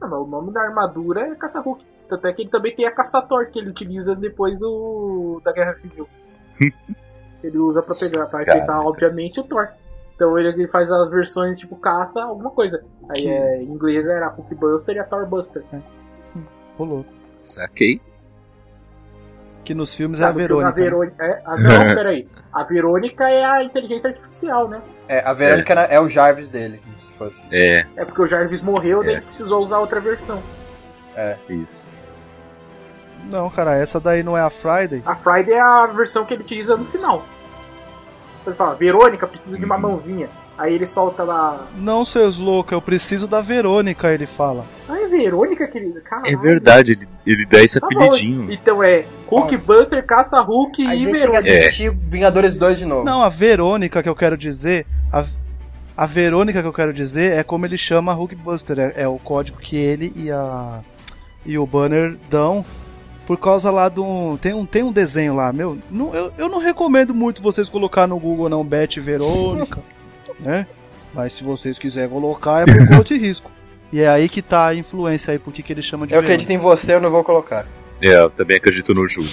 Não, 0.00 0.10
mas 0.10 0.18
o 0.18 0.26
nome 0.26 0.52
da 0.52 0.60
armadura 0.62 1.20
é 1.20 1.34
caça 1.36 1.60
Hulk. 1.60 1.84
Tanto 2.08 2.26
é 2.26 2.32
que 2.32 2.42
ele 2.42 2.50
também 2.50 2.74
tem 2.74 2.84
a 2.84 2.92
caça-Thor 2.92 3.48
que 3.52 3.60
ele 3.60 3.70
utiliza 3.70 4.16
depois 4.16 4.58
do 4.58 5.40
da 5.44 5.52
Guerra 5.52 5.76
Civil. 5.76 6.08
ele 7.44 7.58
usa 7.58 7.80
pra 7.80 7.94
pegar, 7.94 8.26
pra 8.26 8.44
Cara. 8.44 8.58
enfrentar, 8.58 8.80
obviamente, 8.80 9.38
o 9.38 9.44
Thor. 9.44 9.68
Então 10.20 10.38
ele, 10.38 10.48
ele 10.48 10.68
faz 10.68 10.92
as 10.92 11.08
versões 11.08 11.58
tipo 11.58 11.74
caça, 11.76 12.22
alguma 12.22 12.50
coisa. 12.50 12.84
Aí 13.08 13.26
é, 13.26 13.62
em 13.62 13.64
inglês 13.64 14.06
era 14.06 14.26
a 14.26 14.28
Hulkbuster 14.28 14.94
e 14.94 14.98
a 14.98 15.04
Thorbuster. 15.04 15.64
Rolou. 16.76 17.06
Saquei. 17.42 18.02
Que 19.64 19.72
nos 19.72 19.94
filmes 19.94 20.20
é 20.20 20.24
a 20.24 20.26
Sabe, 20.26 20.42
Verônica. 20.42 20.68
A 20.68 20.76
né? 20.76 20.82
Verônica 20.82 21.24
é, 21.24 21.38
a, 21.42 21.56
não, 21.56 21.94
peraí. 21.96 22.28
A 22.52 22.62
Verônica 22.64 23.30
é 23.30 23.42
a 23.46 23.64
inteligência 23.64 24.10
artificial, 24.10 24.68
né? 24.68 24.82
É, 25.08 25.20
a 25.20 25.32
Verônica 25.32 25.72
é. 25.72 25.98
o 25.98 26.06
Jarvis 26.06 26.48
dele, 26.48 26.82
se 26.98 27.12
fosse. 27.14 27.42
É, 27.50 27.86
É 27.96 28.04
porque 28.04 28.20
o 28.20 28.26
Jarvis 28.26 28.60
morreu, 28.60 29.02
daí 29.02 29.14
É. 29.14 29.16
ele 29.16 29.22
precisou 29.22 29.64
usar 29.64 29.78
outra 29.78 30.00
versão. 30.00 30.42
isso. 31.48 31.82
Não, 33.24 33.48
cara, 33.48 33.74
essa 33.74 33.98
daí 33.98 34.22
não 34.22 34.36
é 34.36 34.42
a 34.42 34.50
Friday. 34.50 35.02
A 35.06 35.14
Friday 35.14 35.54
é 35.54 35.60
a 35.62 35.86
versão 35.86 36.26
que 36.26 36.34
ele 36.34 36.42
utiliza 36.42 36.76
no 36.76 36.84
final. 36.84 37.24
Ele 38.50 38.56
fala, 38.58 38.74
Verônica 38.74 39.26
precisa 39.26 39.58
de 39.58 39.64
uma 39.64 39.76
Uhum. 39.76 39.80
mãozinha. 39.82 40.28
Aí 40.58 40.74
ele 40.74 40.84
solta 40.84 41.22
lá. 41.24 41.68
Não, 41.74 42.04
seus 42.04 42.36
loucos, 42.36 42.72
eu 42.72 42.82
preciso 42.82 43.26
da 43.26 43.40
Verônica, 43.40 44.12
ele 44.12 44.26
fala. 44.26 44.66
Ah, 44.88 45.00
é 45.00 45.06
Verônica, 45.06 45.66
querida? 45.68 46.00
É 46.00 46.02
Caralho. 46.02 46.38
verdade, 46.40 46.92
ele, 46.92 47.06
ele 47.26 47.46
dá 47.46 47.62
esse 47.62 47.80
Tá 47.80 47.88
bom. 47.90 48.02
apelidinho. 48.04 48.52
Então 48.52 48.82
é 48.84 49.06
Hulkbuster, 49.30 50.04
Caça-Hulk 50.04 50.86
A 50.86 50.94
e 50.94 50.98
gente 50.98 51.04
tem 51.06 51.12
que 51.14 51.18
Verônica. 51.20 51.48
É. 51.50 51.58
assistir 51.60 51.90
Vingadores 51.90 52.54
2 52.54 52.78
de 52.78 52.84
novo. 52.84 53.04
Não, 53.04 53.22
a 53.22 53.30
Verônica 53.30 54.02
que 54.02 54.08
eu 54.08 54.14
quero 54.14 54.36
dizer. 54.36 54.84
A, 55.10 55.24
a 55.96 56.04
Verônica 56.06 56.60
que 56.60 56.68
eu 56.68 56.72
quero 56.74 56.92
dizer 56.92 57.32
é 57.32 57.42
como 57.42 57.64
ele 57.64 57.78
chama 57.78 58.12
a 58.12 58.14
Hulkbuster. 58.14 58.78
É, 58.78 59.02
é 59.04 59.08
o 59.08 59.18
código 59.18 59.58
que 59.58 59.76
ele 59.76 60.12
e 60.14 60.30
a. 60.30 60.80
E 61.46 61.56
o 61.56 61.64
Banner 61.66 62.16
dão. 62.28 62.62
Por 63.30 63.38
causa 63.38 63.70
lá 63.70 63.88
do. 63.88 64.36
Tem 64.38 64.52
um, 64.52 64.66
tem 64.66 64.82
um 64.82 64.90
desenho 64.90 65.36
lá, 65.36 65.52
meu. 65.52 65.78
Não, 65.88 66.12
eu, 66.12 66.32
eu 66.36 66.48
não 66.48 66.58
recomendo 66.58 67.14
muito 67.14 67.40
vocês 67.40 67.68
colocar 67.68 68.04
no 68.08 68.18
Google 68.18 68.48
não 68.48 68.64
Beth 68.64 68.98
Verônica, 69.00 69.80
né? 70.40 70.66
Mas 71.14 71.34
se 71.34 71.44
vocês 71.44 71.78
quiserem 71.78 72.10
colocar, 72.10 72.62
é 72.62 72.64
por 72.66 72.88
conta 72.88 73.04
de 73.04 73.18
risco. 73.18 73.48
E 73.92 74.00
é 74.00 74.08
aí 74.08 74.28
que 74.28 74.42
tá 74.42 74.66
a 74.66 74.74
influência 74.74 75.30
aí, 75.30 75.38
por 75.38 75.52
que 75.52 75.62
que 75.62 75.72
ele 75.72 75.80
chama 75.80 76.08
de 76.08 76.12
Eu 76.12 76.20
Verônica. 76.20 76.42
acredito 76.42 76.58
em 76.58 76.60
você, 76.60 76.92
eu 76.92 77.00
não 77.00 77.08
vou 77.08 77.22
colocar. 77.22 77.68
É, 78.02 78.18
eu 78.18 78.30
também 78.30 78.56
acredito 78.56 78.92
no 78.92 79.06
Júlio. 79.06 79.30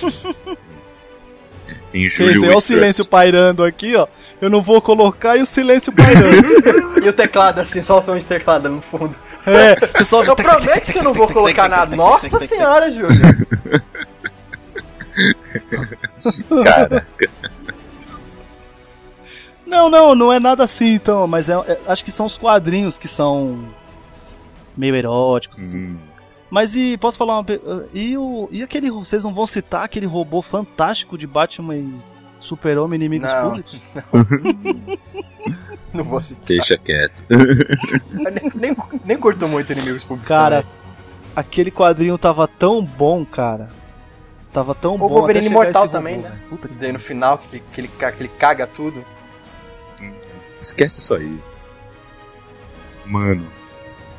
em 1.91 2.07
Júlio 2.07 2.55
o 2.55 2.59
silêncio 2.59 3.03
pairando 3.03 3.63
aqui, 3.63 3.95
ó. 3.95 4.07
Eu 4.39 4.51
não 4.51 4.61
vou 4.61 4.79
colocar 4.79 5.37
e 5.37 5.41
o 5.41 5.45
silêncio 5.47 5.91
pairando. 5.91 6.77
E 7.03 7.09
o 7.09 7.13
teclado, 7.13 7.59
assim, 7.59 7.81
só 7.81 7.99
o 7.99 8.01
som 8.01 8.17
de 8.17 8.25
teclado 8.25 8.69
no 8.69 8.81
fundo. 8.81 9.15
É, 9.47 9.75
pessoal. 9.87 10.23
Eu 10.23 10.35
prometo 10.37 10.91
que 10.91 10.97
eu 10.99 11.03
não 11.03 11.13
vou 11.13 11.27
colocar 11.27 11.67
nada. 11.69 11.95
Nossa 11.95 12.39
senhora, 12.45 12.91
Júlio. 12.91 13.09
Cara, 16.63 17.07
Não, 19.65 19.89
não, 19.89 20.15
não 20.15 20.31
é 20.31 20.39
nada 20.39 20.63
assim 20.63 20.93
então, 20.93 21.27
mas 21.27 21.49
é, 21.49 21.53
é- 21.53 21.79
acho 21.87 22.05
que 22.05 22.11
são 22.11 22.25
os 22.25 22.37
quadrinhos 22.37 22.97
que 22.97 23.07
são 23.07 23.65
meio 24.75 24.95
eróticos. 24.95 25.59
assim. 25.59 25.77
hum, 25.77 25.97
Mas 26.49 26.75
e 26.75 26.97
posso 26.97 27.17
falar 27.17 27.39
uma 27.39 27.45
e 27.93 28.17
o 28.17 28.47
e 28.51 28.63
aquele 28.63 28.89
vocês 28.89 29.23
não 29.23 29.33
vão 29.33 29.45
citar 29.45 29.83
aquele 29.83 30.05
robô 30.05 30.41
fantástico 30.41 31.17
de 31.17 31.27
Batman 31.27 31.75
e 31.75 31.93
Super-Homem 32.47 32.97
Inimigos 32.97 33.27
Não. 33.27 33.49
Públicos? 33.49 33.81
Não 35.93 36.03
vou 36.03 36.21
citar. 36.21 36.45
Deixa 36.45 36.77
quieto. 36.77 37.21
Nem, 38.11 38.51
nem, 38.55 38.77
nem 39.05 39.17
curto 39.17 39.47
muito 39.47 39.71
inimigos 39.71 40.03
públicos. 40.03 40.27
Cara, 40.27 40.63
também. 40.63 40.75
aquele 41.35 41.71
quadrinho 41.71 42.17
tava 42.17 42.47
tão 42.47 42.83
bom, 42.83 43.25
cara. 43.25 43.69
Tava 44.51 44.73
tão 44.75 44.95
O 44.95 44.97
bom. 44.97 45.09
Wolverine 45.09 45.47
até 45.47 45.55
chegar 45.55 45.61
Imortal 45.61 45.87
também, 45.89 46.15
robô, 46.17 46.27
né? 46.29 46.39
Puta 46.49 46.67
que 46.67 46.73
Daí 46.75 46.91
no 46.91 46.99
final 46.99 47.37
que, 47.37 47.59
que, 47.59 47.81
ele, 47.81 47.87
que 47.87 48.05
ele 48.05 48.29
caga 48.29 48.67
tudo. 48.67 49.03
Esquece 50.59 50.99
isso 50.99 51.13
aí. 51.13 51.39
Mano, 53.05 53.47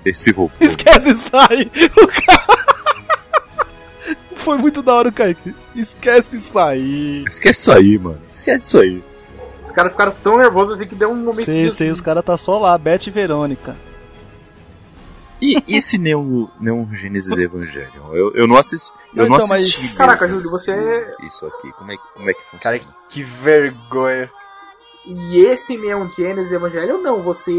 esse 0.04 0.30
robô. 0.32 0.52
Esquece 0.60 1.10
isso 1.10 1.30
aí! 1.36 1.70
O 1.96 2.06
cara... 2.26 2.68
Foi 4.48 4.58
muito 4.58 4.82
da 4.82 4.94
hora 4.94 5.08
o 5.08 5.12
Kaique. 5.12 5.54
Esquece 5.76 6.36
isso 6.38 6.58
aí. 6.58 7.24
Esquece 7.28 7.60
isso 7.60 7.72
aí, 7.72 7.98
mano. 7.98 8.18
Esquece 8.30 8.66
isso 8.66 8.78
aí. 8.78 9.04
Os 9.66 9.72
caras 9.72 9.92
ficaram 9.92 10.12
tão 10.22 10.38
nervosos 10.38 10.74
assim 10.74 10.88
que 10.88 10.94
deu 10.94 11.10
um 11.10 11.16
momento 11.16 11.44
Sei, 11.44 11.64
de- 11.66 11.72
sei, 11.72 11.90
os 11.90 12.00
caras 12.00 12.24
tá 12.24 12.36
só 12.36 12.58
lá, 12.58 12.76
Beth 12.78 13.06
e 13.06 13.10
Verônica. 13.10 13.76
E, 15.40 15.62
e 15.68 15.76
esse 15.76 15.98
Neon, 15.98 16.48
Neon 16.58 16.84
Genesis 16.94 17.38
Evangelion? 17.38 18.12
Eu, 18.12 18.34
eu 18.34 18.46
não 18.48 18.56
assisti. 18.56 18.90
Eu 19.14 19.22
Não, 19.24 19.28
não 19.28 19.36
então, 19.36 19.48
mas- 19.48 19.60
assisti. 19.60 19.96
Caraca, 19.96 20.24
mesmo 20.26 20.40
Júlio, 20.40 20.50
você 20.58 20.72
é- 20.72 21.10
Isso 21.24 21.46
aqui, 21.46 21.70
como 21.72 21.92
é, 21.92 21.96
que- 21.96 22.12
como 22.14 22.30
é 22.30 22.34
que 22.34 22.40
funciona? 22.50 22.78
Cara, 22.78 22.80
que 23.08 23.22
vergonha. 23.22 24.30
E 25.06 25.46
esse 25.46 25.76
Neon 25.76 26.08
Genesis 26.10 26.50
Evangelho, 26.52 27.00
não, 27.02 27.22
você. 27.22 27.52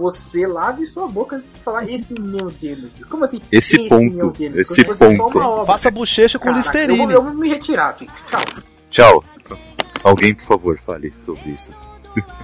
Você 0.00 0.46
lave 0.46 0.86
sua 0.86 1.06
boca 1.06 1.38
de 1.38 1.44
falar 1.62 1.86
esse 1.86 2.14
Neon 2.14 2.48
Genesis. 2.58 3.04
Como 3.06 3.22
assim? 3.22 3.42
Esse 3.52 3.86
ponto, 3.86 4.32
esse 4.40 4.82
Como 4.82 4.96
se 4.96 5.04
fosse 5.04 5.16
só 5.16 5.28
ponto. 5.28 5.66
Faça 5.66 5.90
bochecha 5.90 6.38
com 6.38 6.46
Caraca, 6.46 6.58
eu, 6.58 6.86
Listerine. 6.86 7.04
vou, 7.04 7.10
eu 7.12 7.22
vou 7.22 7.34
me 7.34 7.50
retirar, 7.50 7.94
gente. 7.98 8.10
Tchau. 8.26 8.62
Tchau. 8.88 9.24
Alguém, 10.02 10.34
por 10.34 10.42
favor, 10.42 10.78
fale 10.78 11.12
sobre 11.26 11.50
isso. 11.50 11.70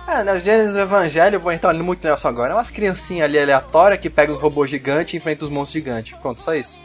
Ah, 0.06 0.22
no 0.22 0.38
Gênesis 0.38 0.74
do 0.74 0.82
Evangelho, 0.82 1.36
eu 1.36 1.40
vou 1.40 1.50
entrar 1.50 1.72
muito 1.72 2.06
Nelson 2.06 2.28
agora. 2.28 2.52
É 2.52 2.56
umas 2.56 2.68
criancinhas 2.68 3.24
ali 3.24 3.38
aleatórias 3.38 3.98
que 3.98 4.10
pegam 4.10 4.34
os 4.34 4.40
robôs 4.40 4.70
gigantes 4.70 5.14
e 5.14 5.16
enfrentam 5.16 5.48
os 5.48 5.52
monstros 5.52 5.82
gigantes. 5.82 6.16
Pronto, 6.20 6.42
só 6.42 6.54
isso. 6.54 6.84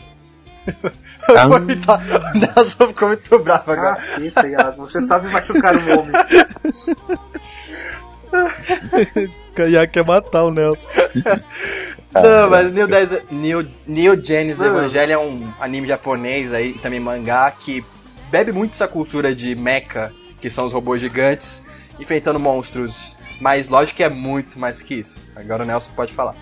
Ah. 1.30 1.48
Eu. 1.52 1.58
O 1.58 2.40
Nelson 2.40 2.88
ficou 2.88 3.10
muito 3.10 3.40
bravo 3.40 3.72
agora. 3.74 3.96
Caceta. 3.96 4.76
Você 4.78 5.02
sabe 5.02 5.28
machucar 5.28 5.76
um 5.76 6.00
homem. 6.00 6.14
Ia 9.70 9.86
quer 9.88 10.06
matar 10.06 10.44
o 10.46 10.52
Nelson. 10.52 10.90
Não, 12.14 12.50
mas 12.50 12.72
New, 12.72 12.88
Des- 12.88 13.24
New, 13.32 13.68
New 13.88 14.22
Genesis 14.26 14.60
Mano. 14.60 14.80
Evangelho 14.80 15.14
é 15.14 15.18
um 15.18 15.54
anime 15.60 15.88
japonês 15.88 16.54
aí, 16.54 16.74
também 16.74 17.00
mangá, 17.00 17.50
que 17.52 17.84
bebe 18.30 18.52
muito 18.52 18.74
essa 18.74 18.88
cultura 18.88 19.34
de 19.34 19.56
mecha, 19.56 20.12
que 20.42 20.50
são 20.50 20.66
os 20.66 20.74
robôs 20.74 21.00
gigantes, 21.02 21.62
enfrentando 22.00 22.40
monstros. 22.40 23.18
Mas 23.40 23.70
lógico 23.70 23.98
que 23.98 24.04
é 24.04 24.10
muito 24.10 24.60
mais 24.60 24.80
que 24.82 24.96
isso. 24.96 25.18
Agora 25.36 25.64
o 25.64 25.66
Nelson 25.66 25.92
pode 25.96 26.14
falar. 26.14 26.36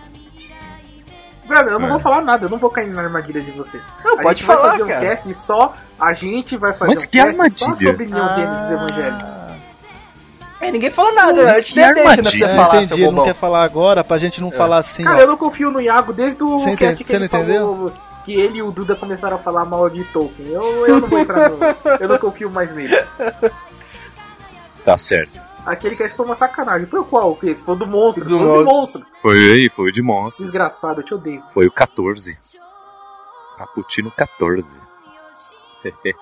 Brother, 1.48 1.74
eu 1.74 1.80
não 1.80 1.88
É. 1.88 1.92
vou 1.92 2.00
falar 2.00 2.22
nada, 2.22 2.46
eu 2.46 2.50
não 2.50 2.60
vou 2.60 2.70
cair 2.70 2.90
na 2.90 3.02
armadilha 3.02 3.42
de 3.42 3.52
vocês. 3.52 3.84
Não, 4.04 4.20
a 4.20 4.22
pode 4.22 4.40
gente 4.40 4.48
vai 4.48 4.56
falar, 4.58 4.72
fazer 4.72 4.84
um 4.84 4.88
cara. 4.88 5.08
cast 5.16 5.34
só 5.36 5.74
a 6.00 6.14
gente 6.14 6.58
vai 6.58 6.74
fazer 6.74 6.90
Mas 6.94 7.00
um 7.00 7.08
que 7.08 7.18
cast 7.18 7.36
só 7.58 7.66
armadilha? 7.66 7.92
sobre 7.92 8.06
Neon 8.06 8.36
Genesis 8.36 8.72
Evangelho. 8.72 9.39
É, 10.62 10.72
ninguém 10.72 10.92
falou 10.92 11.14
nada, 11.14 11.44
Mas 11.44 11.58
eu 11.58 11.64
que 11.64 11.70
te 11.70 11.76
dei 11.76 11.84
a 11.86 11.88
deixa 11.94 12.02
pra 12.04 12.12
armadilha. 12.12 12.32
você 12.40 12.44
Eu 12.54 12.56
falar, 12.58 12.76
entendi, 12.76 12.88
seu 12.88 12.98
ele 12.98 13.12
não 13.12 13.24
quer 13.24 13.34
falar 13.36 13.64
agora 13.64 14.04
pra 14.04 14.18
gente 14.18 14.42
não 14.42 14.52
falar 14.52 14.78
assim, 14.78 15.04
Cara, 15.06 15.18
ó. 15.18 15.22
eu 15.22 15.28
não 15.28 15.38
confio 15.38 15.72
no 15.72 15.80
Iago 15.80 16.12
desde 16.12 16.44
o 16.44 16.58
Você 16.60 16.76
cast 16.76 16.84
entende- 16.84 17.04
que 17.06 17.12
ele 17.14 17.20
não 17.20 17.26
entendeu? 17.26 17.62
falou 17.62 17.94
que 18.26 18.34
ele 18.34 18.58
e 18.58 18.62
o 18.62 18.70
Duda 18.72 18.96
começaram 18.96 19.38
a 19.38 19.40
falar 19.40 19.64
mal 19.66 19.90
de 19.90 20.04
Tolkien. 20.06 20.50
Eu, 20.50 20.86
eu 20.86 21.00
não 21.00 21.08
vou 21.08 21.18
entrar 21.20 21.50
no. 21.50 21.58
eu 22.02 22.08
não 22.10 22.18
confio 22.18 22.50
mais 22.52 22.74
nele. 22.76 22.94
Tá 24.84 24.98
certo. 24.98 25.40
Aquele 25.66 25.96
cast 25.96 26.16
foi 26.16 26.26
uma 26.26 26.36
sacanagem. 26.36 26.88
Foi 26.88 27.00
o 27.00 27.06
qual? 27.06 27.38
Esse 27.44 27.64
foi 27.64 27.76
o 27.76 27.78
do 27.78 27.88
monstro. 27.88 28.26
Do 28.26 28.38
foi 28.38 28.48
o 28.48 28.60
do 28.60 28.66
monstro. 28.66 29.06
Foi 29.22 29.36
aí, 29.38 29.70
foi 29.70 29.90
o 29.90 29.92
de 29.92 30.02
monstros. 30.02 30.48
Desgraçado, 30.48 31.00
eu 31.02 31.06
te 31.06 31.14
odeio. 31.14 31.42
Foi 31.54 31.68
o 31.68 31.72
14. 31.72 32.38
Caputino 33.58 34.12
14. 34.12 34.80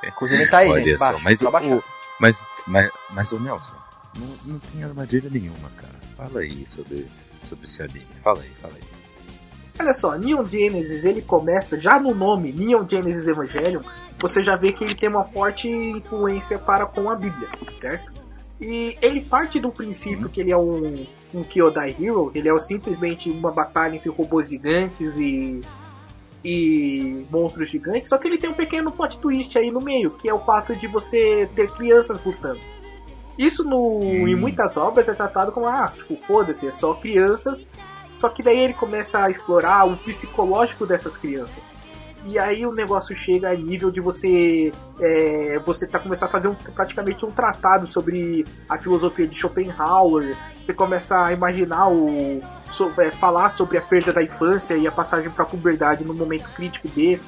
Inclusive 0.06 0.48
tá 0.50 0.60
aí, 0.60 0.70
Olha 0.70 0.84
gente. 0.84 1.00
só, 1.00 1.14
baixa, 1.14 1.24
mas 1.24 1.42
o, 1.42 1.76
o- 1.78 1.84
mas, 2.20 2.40
mas, 2.68 2.90
mas 3.12 3.32
o 3.32 3.40
Nelson, 3.40 3.74
não, 4.18 4.54
não 4.54 4.60
tem 4.60 4.84
armadilha 4.84 5.30
nenhuma, 5.30 5.70
cara. 5.78 5.96
Fala 6.16 6.40
aí 6.40 6.66
sobre, 6.68 7.08
sobre 7.44 7.66
esse 7.66 7.82
anime. 7.84 8.08
Fala 8.24 8.42
aí, 8.42 8.50
fala 8.62 8.74
aí. 8.76 8.98
Olha 9.80 9.94
só, 9.94 10.18
Neon 10.18 10.44
Genesis, 10.46 11.06
ele 11.06 11.22
começa, 11.22 11.80
já 11.80 12.00
no 12.00 12.14
nome 12.14 12.52
Neon 12.52 12.88
Genesis 12.90 13.28
Evangelion, 13.28 13.82
você 14.20 14.44
já 14.44 14.56
vê 14.56 14.72
que 14.72 14.84
ele 14.84 14.96
tem 14.96 15.08
uma 15.08 15.24
forte 15.24 15.70
influência 15.70 16.58
para 16.58 16.86
com 16.88 17.10
a 17.10 17.16
Bíblia, 17.16 17.48
certo? 17.80 18.12
E 18.60 18.98
ele 19.02 19.22
parte 19.22 19.60
do 19.60 19.72
princípio 19.72 20.30
que 20.30 20.42
ele 20.42 20.52
é 20.52 20.58
um, 20.58 21.06
um 21.32 21.44
Kyodai 21.44 21.96
Hero, 22.00 22.32
ele 22.34 22.50
é 22.50 22.60
simplesmente 22.60 23.30
uma 23.30 23.52
batalha 23.52 23.96
entre 23.96 24.10
robôs 24.10 24.50
gigantes 24.50 25.16
e, 25.16 25.62
e 26.44 27.26
monstros 27.30 27.70
gigantes, 27.70 28.10
só 28.10 28.18
que 28.18 28.28
ele 28.28 28.40
tem 28.40 28.50
um 28.50 28.56
pequeno 28.56 28.92
plot 28.92 29.20
twist 29.20 29.56
aí 29.60 29.70
no 29.70 29.80
meio, 29.80 30.10
que 30.10 30.28
é 30.28 30.34
o 30.34 30.40
fato 30.40 30.76
de 30.76 30.88
você 30.88 31.48
ter 31.56 31.70
crianças 31.74 32.20
lutando. 32.26 32.60
Isso 33.38 33.64
no, 33.64 34.02
em 34.28 34.36
muitas 34.36 34.78
obras 34.78 35.08
é 35.08 35.14
tratado 35.14 35.52
como, 35.52 35.68
ah, 35.68 35.92
tipo, 35.94 36.18
foda-se, 36.26 36.68
é 36.68 36.72
só 36.72 36.94
crianças 36.96 37.66
só 38.18 38.30
que 38.30 38.42
daí 38.42 38.58
ele 38.58 38.74
começa 38.74 39.24
a 39.24 39.30
explorar 39.30 39.86
o 39.88 39.96
psicológico 39.96 40.88
dessas 40.88 41.16
crianças. 41.16 41.64
E 42.26 42.38
aí 42.40 42.66
o 42.66 42.72
negócio 42.72 43.16
chega 43.16 43.52
a 43.52 43.54
nível 43.54 43.92
de 43.92 44.02
você 44.02 44.74
é, 45.00 45.60
você 45.60 45.86
tá 45.88 46.00
começando 46.00 46.30
a 46.30 46.32
fazer 46.32 46.48
um, 46.48 46.56
praticamente 46.56 47.24
um 47.24 47.30
tratado 47.30 47.86
sobre 47.86 48.44
a 48.68 48.78
filosofia 48.80 49.28
de 49.28 49.40
Schopenhauer. 49.40 50.36
Você 50.64 50.74
começa 50.74 51.16
a 51.24 51.32
imaginar 51.32 51.90
o 51.90 52.42
so- 52.72 52.92
é, 52.98 53.12
falar 53.12 53.50
sobre 53.50 53.78
a 53.78 53.82
perda 53.82 54.12
da 54.12 54.24
infância 54.24 54.76
e 54.76 54.88
a 54.88 54.92
passagem 54.92 55.30
para 55.30 55.44
a 55.44 55.48
puberdade 55.48 56.04
num 56.04 56.16
momento 56.16 56.50
crítico 56.56 56.88
desse. 56.88 57.28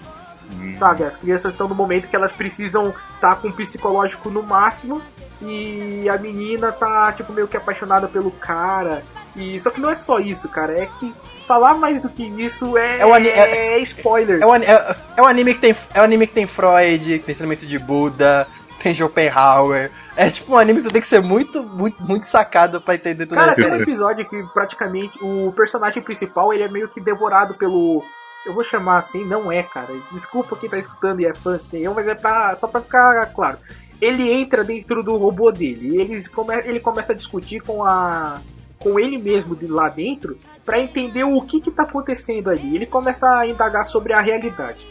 Sabe, 0.78 1.04
as 1.04 1.16
crianças 1.16 1.54
estão 1.54 1.68
no 1.68 1.76
momento 1.76 2.08
que 2.08 2.16
elas 2.16 2.32
precisam 2.34 2.94
estar 3.16 3.36
com 3.36 3.50
o 3.50 3.54
psicológico 3.54 4.30
no 4.30 4.42
máximo 4.42 5.02
e 5.42 6.08
a 6.10 6.18
menina 6.18 6.72
tá 6.72 7.12
tipo 7.12 7.32
meio 7.34 7.48
que 7.48 7.56
apaixonada 7.58 8.08
pelo 8.08 8.32
cara. 8.32 9.04
E 9.36 9.60
só 9.60 9.70
que 9.70 9.80
não 9.80 9.90
é 9.90 9.96
só 9.96 10.20
isso, 10.20 10.50
cara, 10.50 10.74
é 10.78 10.88
que 11.00 11.14
falar 11.48 11.76
mais 11.76 12.00
do 12.02 12.10
que 12.10 12.24
isso 12.24 12.78
é 12.78 13.00
É 13.00 13.06
o 13.06 13.14
ani- 13.14 13.30
é 13.30 13.80
spoiler. 13.80 14.42
É 14.42 14.46
um, 14.46 14.52
ani- 14.54 14.66
é, 14.66 14.96
é 15.18 15.22
um 15.22 15.26
anime 15.28 15.54
que 15.54 15.62
tem, 15.62 15.76
é 15.94 16.02
um 16.02 16.04
anime 16.04 16.28
que 16.28 16.34
tem 16.34 16.48
Freud, 16.48 17.04
que 17.20 17.26
tem 17.26 17.34
ensinamento 17.34 17.66
de 17.66 17.78
Buda, 17.80 18.48
tem 18.82 18.94
Schopenhauer. 18.94 19.92
É 20.16 20.30
tipo 20.30 20.54
um 20.54 20.58
anime 20.58 20.78
que 20.80 20.84
você 20.84 20.90
tem 20.90 21.02
que 21.02 21.08
ser 21.08 21.22
muito, 21.22 21.64
muito, 21.64 22.02
muito 22.04 22.26
sacado 22.26 22.82
pra 22.82 22.96
entender 22.96 23.26
tudo 23.26 23.38
Cara, 23.38 23.56
tem 23.56 23.66
um 23.72 23.76
episódio 23.76 24.28
que 24.28 24.44
praticamente 24.54 25.18
o 25.22 25.54
personagem 25.56 26.02
principal 26.04 26.52
ele 26.54 26.64
é 26.64 26.68
meio 26.70 26.90
que 26.90 27.00
devorado 27.00 27.54
pelo. 27.54 28.04
Eu 28.46 28.54
vou 28.54 28.64
chamar 28.64 28.98
assim, 28.98 29.26
não 29.26 29.52
é, 29.52 29.64
cara. 29.64 29.94
Desculpa 30.12 30.56
quem 30.56 30.70
tá 30.70 30.78
escutando 30.78 31.20
e 31.20 31.26
é 31.26 31.34
fã 31.34 31.60
eu, 31.74 31.94
mas 31.94 32.08
é 32.08 32.16
pra, 32.16 32.56
só 32.56 32.68
pra 32.68 32.82
ficar 32.82 33.26
claro. 33.28 33.58
Ele 34.02 34.32
entra 34.32 34.64
dentro 34.64 35.04
do 35.04 35.18
robô 35.18 35.52
dele 35.52 35.90
e 35.90 36.02
eles 36.02 36.28
come, 36.28 36.56
ele 36.60 36.80
começa 36.80 37.12
a 37.12 37.16
discutir 37.16 37.60
com 37.60 37.84
a. 37.84 38.42
com 38.80 38.98
ele 38.98 39.18
mesmo 39.18 39.56
de 39.56 39.68
lá 39.68 39.90
dentro 39.90 40.40
pra 40.66 40.80
entender 40.80 41.26
o 41.26 41.42
que 41.42 41.60
que 41.60 41.70
tá 41.70 41.84
acontecendo 41.84 42.50
ali. 42.50 42.76
Ele 42.76 42.86
começa 42.86 43.30
a 43.30 43.48
indagar 43.48 43.84
sobre 43.84 44.14
a 44.14 44.22
realidade. 44.22 44.88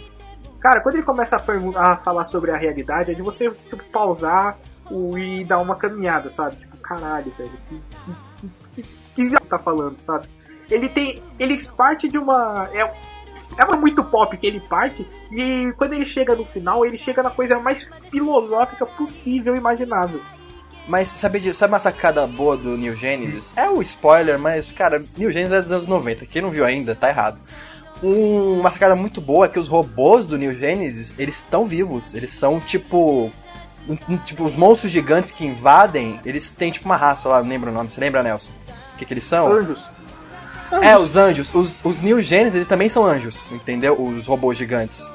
Cara, 0.61 0.81
quando 0.83 0.97
ele 0.97 1.05
começa 1.05 1.37
a, 1.37 1.93
a 1.93 1.97
falar 1.99 2.25
sobre 2.25 2.51
a 2.51 2.57
realidade, 2.57 3.13
é 3.13 3.15
de 3.15 3.23
você 3.23 3.51
tipo, 3.51 3.83
pausar 3.85 4.59
o, 4.91 5.17
e 5.17 5.45
dar 5.45 5.59
uma 5.59 5.77
caminhada, 5.77 6.31
sabe? 6.31 6.57
Tipo, 6.57 6.77
caralho, 6.79 7.33
velho. 7.39 7.51
Que, 7.69 7.81
que, 8.75 8.83
que, 8.83 8.89
que, 9.15 9.31
que 9.31 9.47
tá 9.47 9.59
falando, 9.59 9.99
sabe? 9.99 10.29
Ele 10.71 10.89
tem. 10.89 11.23
Ele 11.39 11.57
parte 11.77 12.09
de 12.09 12.19
uma. 12.19 12.69
É, 12.73 12.93
uma 13.65 13.77
muito 13.77 14.03
pop 14.05 14.37
que 14.37 14.47
ele 14.47 14.61
parte, 14.61 15.07
e 15.33 15.73
quando 15.77 15.93
ele 15.95 16.05
chega 16.05 16.35
no 16.35 16.45
final, 16.45 16.85
ele 16.85 16.99
chega 16.99 17.23
na 17.23 17.31
coisa 17.31 17.59
mais 17.59 17.89
filosófica 18.11 18.87
possível 18.87 19.57
imaginável. 19.57 20.21
Mas 20.87 21.09
sabe, 21.09 21.39
de- 21.41 21.53
sabe 21.53 21.73
uma 21.75 21.81
sacada 21.81 22.27
boa 22.27 22.57
do 22.57 22.77
New 22.77 22.95
Genesis? 22.95 23.53
É 23.57 23.69
o 23.69 23.83
spoiler, 23.83 24.39
mas, 24.39 24.73
cara, 24.73 25.01
New 25.17 25.31
Genesis 25.31 25.53
é 25.53 25.61
dos 25.63 25.73
anos 25.73 25.87
90. 25.87 26.25
Quem 26.25 26.41
não 26.41 26.51
viu 26.51 26.65
ainda, 26.65 26.95
tá 26.95 27.09
errado. 27.09 27.39
Um- 28.03 28.61
uma 28.61 28.71
sacada 28.71 28.95
muito 28.95 29.21
boa 29.21 29.47
é 29.47 29.49
que 29.49 29.59
os 29.59 29.69
robôs 29.69 30.25
do 30.25 30.39
New 30.39 30.55
Genesis, 30.55 31.19
eles 31.19 31.37
estão 31.37 31.67
vivos. 31.67 32.15
Eles 32.15 32.31
são 32.33 32.61
tipo. 32.61 33.31
um- 33.89 33.99
um- 34.15 34.19
tipo, 34.19 34.45
os 34.45 34.55
monstros 34.55 34.93
gigantes 34.93 35.31
que 35.31 35.47
invadem, 35.47 36.21
eles 36.25 36.51
têm 36.51 36.71
tipo 36.71 36.85
uma 36.87 36.97
raça 36.97 37.27
lá, 37.29 37.41
não 37.43 37.49
lembro 37.49 37.71
o 37.71 37.73
nome. 37.75 37.89
Você 37.91 37.99
lembra, 38.01 38.23
Nelson? 38.23 38.51
O 38.95 38.99
que, 38.99 39.05
que 39.07 39.15
eles 39.15 39.25
são? 39.25 39.47
Anjos. 39.51 39.83
É, 40.83 40.97
os 40.99 41.17
anjos. 41.17 41.55
Os, 41.55 41.81
os 41.85 42.01
New 42.01 42.21
Genesis 42.21 42.55
eles 42.57 42.67
também 42.67 42.89
são 42.89 43.05
anjos, 43.07 43.51
entendeu? 43.53 44.01
Os 44.01 44.27
robôs 44.27 44.57
gigantes. 44.59 45.11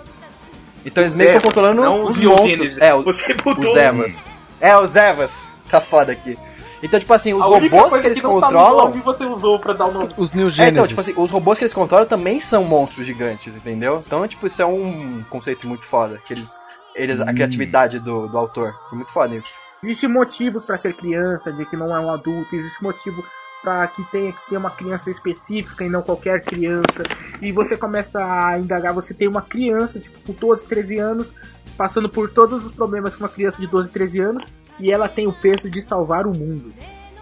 Então 0.85 1.03
eles 1.03 1.15
meio 1.15 1.31
que 1.31 1.38
estão 1.38 1.49
controlando 1.51 1.81
não 1.81 2.01
os 2.01 2.19
monstros. 2.19 2.77
É, 2.77 2.93
os, 2.93 3.03
Você 3.05 3.34
botou 3.35 3.69
os 3.71 3.75
Evas. 3.75 4.23
É, 4.59 4.77
os 4.77 4.95
Evas. 4.95 5.45
Tá 5.69 5.80
foda 5.80 6.11
aqui. 6.11 6.38
Então, 6.81 6.99
tipo 6.99 7.13
assim, 7.13 7.34
os 7.34 7.41
A 7.41 7.47
única 7.47 7.75
robôs 7.77 7.89
coisa 7.89 8.01
que 8.01 8.07
eles 8.09 8.21
não 8.21 8.41
tá 8.41 8.47
no 8.51 8.53
controlam. 8.59 8.85
nome 8.89 9.01
você 9.01 9.25
usou 9.25 9.57
pra 9.57 9.73
dar 9.73 9.85
o 9.85 9.91
nome. 9.93 10.13
Os 10.17 10.34
New 10.34 10.47
É, 10.47 10.51
Genesis. 10.51 10.73
então, 10.73 10.88
tipo 10.88 10.99
assim, 10.99 11.13
os 11.15 11.31
robôs 11.31 11.57
que 11.57 11.63
eles 11.63 11.73
controlam 11.73 12.05
também 12.05 12.41
são 12.41 12.65
monstros 12.65 13.05
gigantes, 13.07 13.55
entendeu? 13.55 14.03
Então, 14.05 14.27
tipo, 14.27 14.45
isso 14.45 14.61
é 14.61 14.65
um 14.65 15.23
conceito 15.30 15.65
muito 15.65 15.85
foda. 15.85 16.21
Que 16.27 16.34
eles. 16.34 16.59
eles 16.93 17.21
a 17.21 17.23
Hum. 17.23 17.34
criatividade 17.35 17.99
do, 17.99 18.27
do 18.27 18.38
autor. 18.38 18.73
Foi 18.89 18.97
muito 18.97 19.11
foda. 19.13 19.34
hein? 19.34 19.43
Existe 19.81 20.07
motivos 20.09 20.65
para 20.65 20.77
ser 20.77 20.93
criança, 20.93 21.51
de 21.53 21.65
que 21.65 21.77
não 21.77 21.95
é 21.95 21.99
um 21.99 22.11
adulto, 22.11 22.53
existe 22.55 22.84
motivo 22.84 23.23
para 23.64 23.88
que 23.88 24.03
tenha 24.11 24.31
que 24.34 24.41
ser 24.41 24.57
uma 24.57 24.69
criança 24.69 25.10
específica 25.10 25.85
e 25.85 25.90
não 25.90 26.02
qualquer 26.02 26.44
criança. 26.44 27.03
E 27.41 27.52
você 27.52 27.77
começa 27.77 28.19
a 28.19 28.60
indagar, 28.60 28.94
você 28.94 29.14
tem 29.14 29.27
uma 29.27 29.41
criança, 29.41 29.99
tipo, 29.99 30.19
com 30.19 30.34
12, 30.34 30.65
13 30.65 30.98
anos, 30.99 31.34
passando 31.77 32.10
por 32.10 32.30
todos 32.30 32.65
os 32.65 32.72
problemas 32.73 33.15
que 33.15 33.23
uma 33.23 33.30
criança 33.30 33.61
de 33.61 33.68
12, 33.68 33.90
13 33.90 34.19
anos, 34.19 34.45
e 34.80 34.91
ela 34.91 35.07
tem 35.07 35.27
o 35.27 35.34
peso 35.34 35.69
de 35.69 35.81
salvar 35.81 36.27
o 36.27 36.38
mundo. 36.38 36.73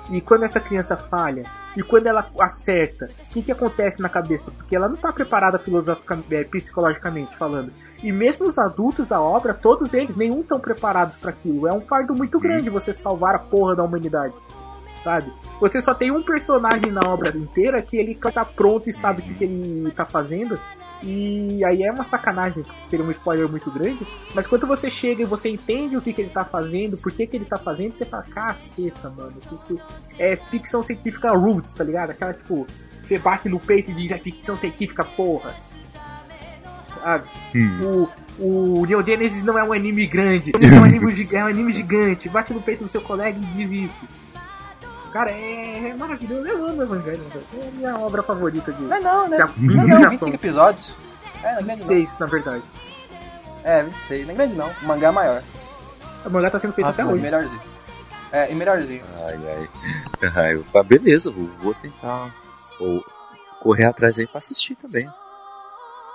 E 0.10 0.20
quando 0.20 0.44
essa 0.44 0.60
criança 0.60 0.98
falha, 0.98 1.46
e 1.78 1.82
quando 1.82 2.08
ela 2.08 2.30
acerta, 2.40 3.06
o 3.06 3.34
que, 3.34 3.44
que 3.44 3.52
acontece 3.52 4.02
na 4.02 4.10
cabeça? 4.10 4.52
Porque 4.52 4.76
ela 4.76 4.88
não 4.88 4.96
está 4.96 5.14
preparada 5.14 5.58
filosoficamente, 5.58 6.36
é, 6.36 6.44
psicologicamente 6.44 7.38
falando. 7.38 7.72
E 8.04 8.12
mesmo 8.12 8.46
os 8.46 8.58
adultos 8.58 9.08
da 9.08 9.22
obra, 9.22 9.54
todos 9.54 9.94
eles, 9.94 10.16
nenhum 10.16 10.42
estão 10.42 10.60
preparados 10.60 11.16
para 11.16 11.30
aquilo. 11.30 11.68
É 11.68 11.72
um 11.72 11.82
fardo 11.82 12.14
muito 12.14 12.40
grande 12.40 12.70
você 12.70 12.92
salvar 12.92 13.36
a 13.36 13.40
porra 13.40 13.76
da 13.76 13.84
humanidade. 13.84 14.34
Sabe? 15.04 15.32
Você 15.60 15.82
só 15.82 15.94
tem 15.94 16.12
um 16.12 16.22
personagem 16.22 16.92
na 16.92 17.02
obra 17.08 17.36
inteira 17.36 17.82
que 17.82 17.98
ele 17.98 18.16
tá 18.16 18.46
pronto 18.46 18.90
e 18.90 18.94
sabe 18.94 19.22
o 19.22 19.26
que, 19.26 19.34
que 19.34 19.44
ele 19.44 19.92
tá 19.92 20.06
fazendo. 20.06 20.60
E 21.04 21.66
aí 21.66 21.82
é 21.82 21.92
uma 21.92 22.04
sacanagem, 22.04 22.64
seria 22.84 23.04
um 23.04 23.10
spoiler 23.10 23.50
muito 23.50 23.72
grande. 23.72 24.06
Mas 24.36 24.46
quando 24.46 24.68
você 24.68 24.90
chega 24.90 25.24
e 25.24 25.26
você 25.26 25.50
entende 25.50 25.98
o 25.98 26.02
que, 26.02 26.14
que 26.14 26.22
ele 26.22 26.30
tá 26.30 26.46
fazendo, 26.46 26.96
por 26.98 27.12
que, 27.12 27.26
que 27.26 27.36
ele 27.36 27.46
tá 27.46 27.58
fazendo, 27.58 27.92
você 27.92 28.06
fala, 28.06 28.24
caceta, 28.24 29.10
mano. 29.10 29.34
Isso 29.52 29.80
é 30.20 30.36
ficção 30.36 30.84
científica 30.84 31.32
roots, 31.32 31.74
tá 31.74 31.84
ligado? 31.84 32.12
Aquela 32.12 32.34
tipo, 32.34 32.68
você 33.04 33.18
bate 33.18 33.50
no 33.50 33.60
peito 33.60 33.90
e 33.90 33.94
diz, 33.96 34.12
é 34.12 34.18
ficção 34.20 34.56
científica, 34.56 35.04
porra. 35.04 35.56
Ah, 37.04 37.22
hum. 37.56 38.08
O, 38.40 38.82
o 38.82 38.86
Neo 38.86 39.04
Genesis 39.04 39.44
não 39.44 39.58
é 39.58 39.64
um 39.64 39.74
anime 39.74 40.06
grande, 40.06 40.52
é 40.56 40.80
um 40.80 40.84
anime, 40.84 41.28
é 41.34 41.44
um 41.44 41.48
anime 41.48 41.74
gigante. 41.74 42.30
Bate 42.30 42.54
no 42.54 42.62
peito 42.62 42.84
do 42.84 42.90
seu 42.90 43.02
colega 43.02 43.40
e 43.40 43.66
diz 43.66 43.92
isso. 43.92 44.06
Cara, 45.12 45.32
é, 45.32 45.90
é 45.90 45.94
maravilhoso. 45.94 46.48
Eu 46.48 46.66
amo 46.68 46.82
Evangelho, 46.82 47.22
É 47.54 47.68
a 47.68 47.72
minha 47.72 47.98
obra 47.98 48.24
favorita 48.24 48.72
de. 48.72 48.82
Não, 48.84 48.96
é 48.96 49.00
não, 49.00 49.28
né? 49.28 49.38
Não, 49.58 49.88
não, 49.88 50.10
25 50.10 50.36
episódios. 50.36 50.96
É, 51.44 51.54
não 51.54 51.60
é 51.60 51.76
26, 51.76 52.20
não. 52.20 52.28
na 52.28 52.32
verdade. 52.32 52.64
É, 53.64 53.84
26. 53.84 54.26
Não 54.26 54.34
é 54.34 54.38
grande 54.38 54.56
não. 54.56 54.72
O 54.82 54.86
mangá 54.86 55.08
é 55.10 55.12
maior. 55.12 55.44
O 56.26 56.30
mangá 56.30 56.50
tá 56.50 56.60
sendo 56.60 56.74
feito 56.74 56.88
ah, 56.88 56.92
até 56.92 57.06
hoje. 57.06 57.22
Melhorzinho. 57.22 57.62
É, 58.32 58.52
e 58.52 58.56
melhorzinho. 58.56 59.04
Ai, 59.26 59.40
ai. 59.48 59.70
ai 60.36 60.64
ah, 60.74 60.84
beleza, 60.84 61.32
vou, 61.32 61.50
vou 61.62 61.74
tentar 61.74 62.34
vou 62.82 63.06
correr 63.60 63.86
atrás 63.86 64.18
aí 64.18 64.28
pra 64.28 64.40
assistir 64.40 64.76
também. 64.76 65.10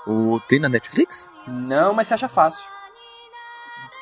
O, 0.06 0.40
tem 0.48 0.58
na 0.58 0.68
Netflix? 0.68 1.28
Não, 1.46 1.92
mas 1.92 2.08
você 2.08 2.14
acha 2.14 2.28
fácil. 2.28 2.64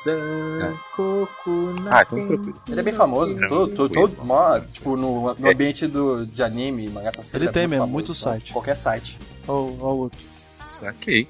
Ah, 0.07 2.03
então 2.05 2.27
tranquilo. 2.27 2.59
Ele 2.67 2.79
é 2.79 2.83
bem 2.83 2.93
famoso, 2.93 3.35
todo, 3.35 3.73
todo, 3.75 3.93
todo, 3.93 4.67
tipo, 4.71 4.95
no, 4.95 5.33
no 5.33 5.49
ambiente 5.49 5.87
do, 5.87 6.25
de 6.25 6.43
anime, 6.43 6.87
mangá, 6.89 7.09
essas 7.09 7.29
coisas. 7.29 7.41
Ele 7.41 7.49
é 7.49 7.51
tem 7.51 7.67
mesmo, 7.67 7.85
famoso, 7.85 7.93
muito 7.93 8.11
então, 8.11 8.31
site. 8.31 8.53
Qualquer 8.53 8.75
site. 8.75 9.19
Ou 9.47 9.77
oh, 9.81 9.87
outro. 9.87 10.19
Saquei. 10.53 11.27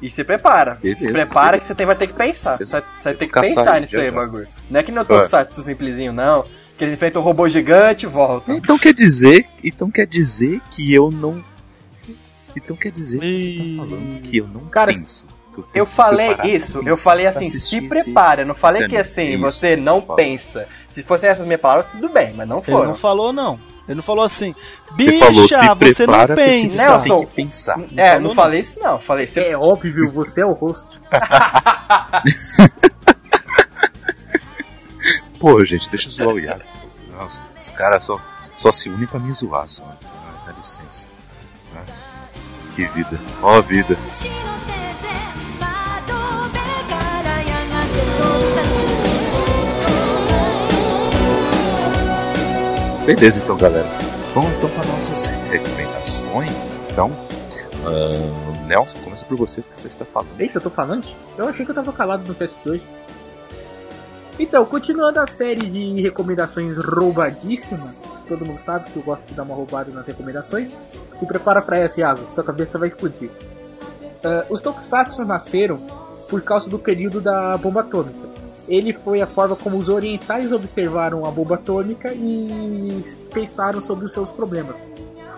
E 0.00 0.10
se 0.10 0.24
prepara. 0.24 0.74
Beleza, 0.82 1.02
se 1.02 1.12
prepara 1.12 1.60
que 1.60 1.66
você 1.66 1.74
tem, 1.74 1.86
vai 1.86 1.94
ter 1.94 2.08
que 2.08 2.14
pensar. 2.14 2.58
Você 2.58 2.72
vai, 2.72 2.82
você 2.98 3.08
vai 3.10 3.14
ter 3.14 3.26
que 3.28 3.32
pensar 3.32 3.80
nisso 3.80 3.98
aí, 3.98 4.10
bagulho. 4.10 4.48
Não 4.68 4.80
é 4.80 4.82
que 4.82 4.90
não 4.90 5.02
é 5.02 5.04
Tokusatsu 5.04 5.62
simplesinho, 5.62 6.12
não. 6.12 6.44
Que 6.76 6.84
ele 6.84 6.94
enfrenta 6.94 7.20
um 7.20 7.22
robô 7.22 7.48
gigante 7.48 8.04
e 8.04 8.08
volta. 8.08 8.52
Então 8.52 8.76
quer 8.76 8.92
dizer. 8.92 9.46
Então 9.62 9.90
quer 9.90 10.06
dizer 10.06 10.60
que 10.70 10.92
eu 10.92 11.10
não. 11.12 11.44
Então 12.56 12.76
quer 12.76 12.90
dizer 12.90 13.20
que 13.20 13.38
você 13.38 13.54
tá 13.54 13.62
falando 13.76 14.20
que 14.22 14.38
eu 14.38 14.48
não 14.48 14.62
Cara, 14.66 14.92
penso. 14.92 15.24
Eu 15.74 15.84
falei 15.84 16.36
isso, 16.44 16.80
eu 16.86 16.96
falei 16.96 17.26
assim, 17.26 17.44
se 17.44 17.80
prepara, 17.82 18.44
não 18.44 18.54
falei 18.54 18.86
que 18.88 18.96
assim, 18.96 19.38
você 19.38 19.76
não 19.76 20.00
pensa. 20.00 20.66
Se 20.90 21.02
fossem 21.02 21.28
essas 21.28 21.44
minhas 21.46 21.60
palavras, 21.60 21.88
tudo 21.90 22.08
bem, 22.08 22.32
mas 22.34 22.48
não 22.48 22.62
foram. 22.62 22.80
Ele 22.80 22.88
não 22.88 22.94
falou 22.94 23.32
não. 23.32 23.58
Ele 23.88 23.96
não 23.96 24.02
falou 24.02 24.24
assim, 24.24 24.54
bicha, 24.92 25.10
você, 25.10 25.18
falou, 25.18 25.48
se 25.48 25.94
você 25.94 26.06
não 26.06 26.26
pensa. 26.34 26.88
Não, 26.90 26.98
tem 26.98 27.18
que 27.18 27.26
pensar. 27.34 27.76
Não 27.78 27.88
é, 27.96 28.14
não, 28.14 28.28
não 28.28 28.34
falei 28.34 28.60
isso 28.60 28.78
não, 28.78 28.98
falei 28.98 29.26
você... 29.26 29.40
É 29.40 29.56
óbvio, 29.56 30.12
você 30.12 30.42
é 30.42 30.46
o 30.46 30.52
rosto. 30.52 31.00
Pô, 35.40 35.64
gente, 35.64 35.90
deixa 35.90 36.06
eu 36.06 36.12
zoar 36.12 36.34
o 36.36 36.38
Iago. 36.38 36.62
Nossa, 37.10 37.44
os 37.60 37.70
caras 37.70 38.04
só, 38.04 38.20
só 38.54 38.70
se 38.70 38.88
unem 38.88 39.08
pra 39.08 39.18
me 39.18 39.32
zoar, 39.32 39.68
só. 39.68 39.82
Dá 40.46 40.52
licença. 40.52 41.08
Que 42.76 42.84
vida. 42.86 43.20
Ó 43.42 43.60
vida. 43.60 43.96
Beleza, 53.04 53.42
então, 53.42 53.56
galera. 53.56 53.88
Vamos 54.32 54.52
então 54.52 54.70
para 54.70 54.86
nossas 54.86 55.26
recomendações. 55.50 56.52
Então, 56.88 57.10
uh, 57.10 58.66
Nelson, 58.68 58.96
começa 58.98 59.26
por 59.26 59.36
você, 59.36 59.60
porque 59.60 59.76
você 59.76 59.88
está 59.88 60.04
falando. 60.04 60.36
Deixa, 60.36 60.58
eu 60.58 60.62
tô 60.62 60.70
falando? 60.70 61.04
Eu 61.36 61.48
achei 61.48 61.64
que 61.64 61.72
eu 61.72 61.74
tava 61.74 61.92
calado 61.92 62.22
no 62.22 62.32
de 62.32 62.70
hoje. 62.70 62.82
Então, 64.38 64.64
continuando 64.64 65.18
a 65.18 65.26
série 65.26 65.66
de 65.66 66.00
recomendações 66.00 66.76
roubadíssimas, 66.76 68.00
todo 68.28 68.46
mundo 68.46 68.60
sabe 68.64 68.88
que 68.88 68.96
eu 68.96 69.02
gosto 69.02 69.26
de 69.26 69.34
dar 69.34 69.42
uma 69.42 69.56
roubada 69.56 69.90
nas 69.90 70.06
recomendações. 70.06 70.76
Se 71.16 71.26
prepara 71.26 71.60
para 71.60 71.78
essa, 71.78 72.00
Iago, 72.00 72.32
sua 72.32 72.44
cabeça 72.44 72.78
vai 72.78 72.88
explodir. 72.88 73.30
Uh, 73.30 74.46
os 74.48 74.60
Tokusatsu 74.60 75.24
nasceram 75.24 75.78
por 76.28 76.40
causa 76.40 76.70
do 76.70 76.78
período 76.78 77.20
da 77.20 77.56
bomba 77.58 77.80
atômica 77.80 78.31
ele 78.68 78.92
foi 78.92 79.20
a 79.20 79.26
forma 79.26 79.56
como 79.56 79.76
os 79.76 79.88
orientais 79.88 80.52
observaram 80.52 81.26
a 81.26 81.30
bomba 81.30 81.56
atômica 81.56 82.12
e 82.12 83.02
pensaram 83.32 83.80
sobre 83.80 84.04
os 84.04 84.12
seus 84.12 84.30
problemas. 84.30 84.84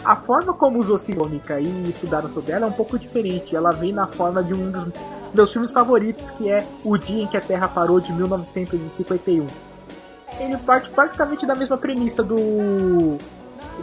A 0.04 0.16
forma 0.16 0.52
como 0.52 0.78
os 0.78 0.90
Oceânica 0.90 1.58
e 1.58 1.88
estudaram 1.88 2.28
sobre 2.28 2.52
ela 2.52 2.66
é 2.66 2.68
um 2.68 2.72
pouco 2.72 2.98
diferente. 2.98 3.56
Ela 3.56 3.70
vem 3.70 3.90
na 3.90 4.06
forma 4.06 4.42
de 4.44 4.52
um 4.52 4.70
dos 4.70 4.86
meus 5.32 5.50
filmes 5.50 5.72
favoritos, 5.72 6.30
que 6.30 6.50
é 6.50 6.66
O 6.84 6.98
Dia 6.98 7.22
em 7.22 7.26
que 7.26 7.38
a 7.38 7.40
Terra 7.40 7.66
Parou, 7.68 7.98
de 8.00 8.12
1951. 8.12 9.46
Ele 10.38 10.56
parte 10.58 10.90
basicamente 10.90 11.46
da 11.46 11.54
mesma 11.54 11.78
premissa 11.78 12.22
do 12.22 13.16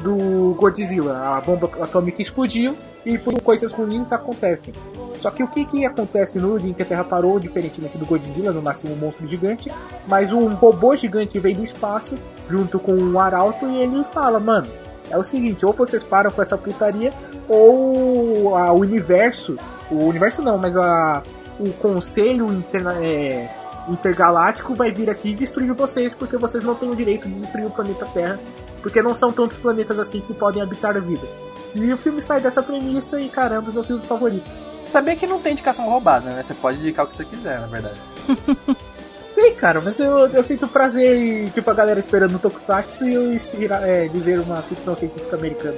do 0.01 0.55
Godzilla. 0.55 1.37
A 1.37 1.41
bomba 1.41 1.69
atômica 1.81 2.21
explodiu 2.21 2.75
e 3.05 3.17
por 3.17 3.39
coisas 3.41 3.71
ruins 3.73 4.11
acontecem. 4.11 4.73
Só 5.19 5.29
que 5.29 5.43
o 5.43 5.47
que, 5.47 5.65
que 5.65 5.85
acontece 5.85 6.39
no 6.39 6.59
dia 6.59 6.71
em 6.71 6.73
que 6.73 6.81
a 6.81 6.85
Terra 6.85 7.03
parou, 7.03 7.39
diferentemente 7.39 7.97
do 7.97 8.05
Godzilla, 8.05 8.51
não 8.51 8.61
nasceu 8.61 8.91
um 8.91 8.95
monstro 8.95 9.27
gigante, 9.27 9.71
mas 10.07 10.31
um 10.31 10.47
robô 10.55 10.95
gigante 10.95 11.37
veio 11.39 11.57
do 11.57 11.63
espaço 11.63 12.17
junto 12.49 12.79
com 12.79 12.93
um 12.93 13.19
arauto 13.19 13.67
e 13.67 13.77
ele 13.77 14.03
fala, 14.11 14.39
mano, 14.39 14.67
é 15.09 15.17
o 15.17 15.23
seguinte, 15.23 15.65
ou 15.65 15.73
vocês 15.73 16.03
param 16.03 16.31
com 16.31 16.41
essa 16.41 16.57
putaria, 16.57 17.13
ou 17.47 18.55
a, 18.55 18.71
o 18.71 18.79
universo, 18.79 19.57
o 19.91 20.05
universo 20.05 20.41
não, 20.41 20.57
mas 20.57 20.75
a, 20.77 21.21
o 21.59 21.71
conselho 21.73 22.51
interna, 22.51 22.95
é, 23.03 23.49
intergaláctico 23.89 24.73
vai 24.73 24.91
vir 24.91 25.09
aqui 25.09 25.33
destruir 25.33 25.73
vocês, 25.73 26.13
porque 26.15 26.37
vocês 26.37 26.63
não 26.63 26.75
têm 26.75 26.89
o 26.89 26.95
direito 26.95 27.27
de 27.27 27.35
destruir 27.35 27.65
o 27.65 27.69
planeta 27.69 28.05
Terra, 28.07 28.39
porque 28.81 29.01
não 29.01 29.15
são 29.15 29.31
tantos 29.31 29.57
planetas 29.57 29.99
assim 29.99 30.19
que 30.19 30.33
podem 30.33 30.61
habitar 30.61 30.95
a 30.95 30.99
vida. 30.99 31.27
E 31.73 31.93
o 31.93 31.97
filme 31.97 32.21
sai 32.21 32.41
dessa 32.41 32.61
premissa 32.61 33.19
e 33.19 33.29
caramba, 33.29 33.69
é 33.69 33.73
meu 33.73 33.83
filme 33.83 34.05
favorito. 34.05 34.49
Sabia 34.83 35.15
que 35.15 35.27
não 35.27 35.39
tem 35.39 35.53
indicação 35.53 35.87
roubada, 35.87 36.31
né? 36.31 36.43
Você 36.43 36.53
pode 36.53 36.77
indicar 36.77 37.05
o 37.05 37.07
que 37.07 37.15
você 37.15 37.23
quiser, 37.23 37.59
na 37.59 37.67
verdade. 37.67 38.01
Sei, 39.31 39.53
cara, 39.53 39.79
mas 39.79 39.97
eu, 39.97 40.27
eu 40.27 40.43
sinto 40.43 40.67
prazer, 40.67 41.49
tipo, 41.51 41.71
a 41.71 41.73
galera 41.73 41.99
esperando 41.99 42.35
o 42.35 42.39
Tokusatsu 42.39 43.07
e 43.07 43.13
eu 43.13 43.33
inspira, 43.33 43.75
é, 43.87 44.07
de 44.09 44.19
ver 44.19 44.39
uma 44.39 44.61
ficção 44.63 44.93
científica 44.93 45.37
americana. 45.37 45.77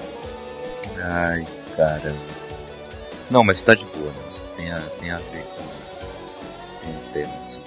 Ai, 0.99 1.45
caramba. 1.77 2.17
Não, 3.29 3.43
mas 3.43 3.61
tá 3.61 3.75
de 3.75 3.85
boa, 3.85 4.11
né? 4.11 4.23
Você 4.29 4.41
tem 4.55 4.71
a, 4.71 4.79
tem 4.99 5.11
a 5.11 5.17
ver 5.17 5.43
com, 5.43 6.89
o 6.89 7.13
tema, 7.13 7.33
assim. 7.37 7.61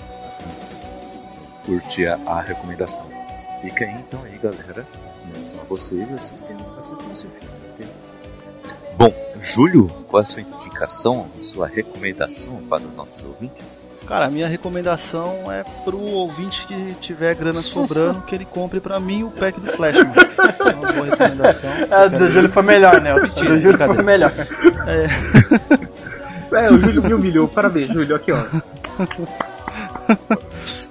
Curte 1.65 2.07
a, 2.07 2.19
a 2.27 2.41
recomendação. 2.41 3.07
Fica 3.61 3.85
aí 3.85 3.95
então 3.95 4.21
aí, 4.25 4.39
galera. 4.39 4.87
São 5.43 5.61
vocês, 5.69 6.11
assistem, 6.13 6.57
assistem 6.79 7.11
o 7.11 7.17
seu 7.17 7.31
filme. 7.31 7.57
Bom, 8.97 9.13
Júlio, 9.41 9.89
qual 10.09 10.23
é 10.23 10.25
a 10.25 10.27
sua 10.27 10.43
indicação, 10.43 11.27
a 11.39 11.45
sua 11.45 11.67
recomendação 11.67 12.63
para 12.69 12.83
os 12.83 12.95
nossos 12.95 13.25
ouvintes? 13.25 13.83
Cara, 14.07 14.27
a 14.27 14.31
minha 14.31 14.47
recomendação 14.47 15.51
é 15.51 15.65
pro 15.85 15.99
ouvinte 15.99 16.67
que 16.67 16.95
tiver 17.01 17.35
grana 17.35 17.61
sobrando, 17.63 18.23
que 18.23 18.35
ele 18.35 18.45
compre 18.45 18.81
pra 18.81 18.99
mim 18.99 19.25
o 19.25 19.31
pack 19.31 19.61
do 19.61 19.73
Flash. 19.73 19.97
É 20.67 20.75
uma 20.75 20.93
boa 20.93 21.07
recomendação. 21.07 21.71
A 21.91 22.07
do 22.09 22.31
Júlio 22.31 22.51
foi 22.51 22.63
melhor, 22.63 23.01
né? 23.01 23.13
A 23.13 23.19
do 23.19 23.61
Júlio 23.61 23.79
foi 23.79 24.03
melhor. 24.03 24.33
É. 24.87 25.07
é, 26.67 26.71
o 26.71 26.79
Júlio 26.79 27.03
me 27.03 27.15
humilhou. 27.15 27.49
Parabéns, 27.49 27.89
Júlio. 27.89 28.17
Aqui, 28.17 28.33
ó. 28.33 28.43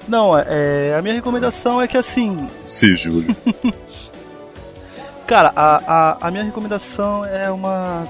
Não, 0.07 0.37
é, 0.37 0.95
a 0.97 1.01
minha 1.01 1.13
recomendação 1.13 1.81
é 1.81 1.87
que 1.87 1.97
assim. 1.97 2.47
Sim, 2.63 2.95
Júlio. 2.95 3.35
Cara, 5.27 5.51
a, 5.55 5.77
a, 5.77 6.27
a 6.27 6.31
minha 6.31 6.43
recomendação 6.43 7.25
é 7.25 7.49
uma 7.49 8.07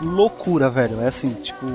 loucura, 0.00 0.68
velho. 0.68 1.00
É 1.00 1.06
assim, 1.06 1.32
tipo. 1.34 1.66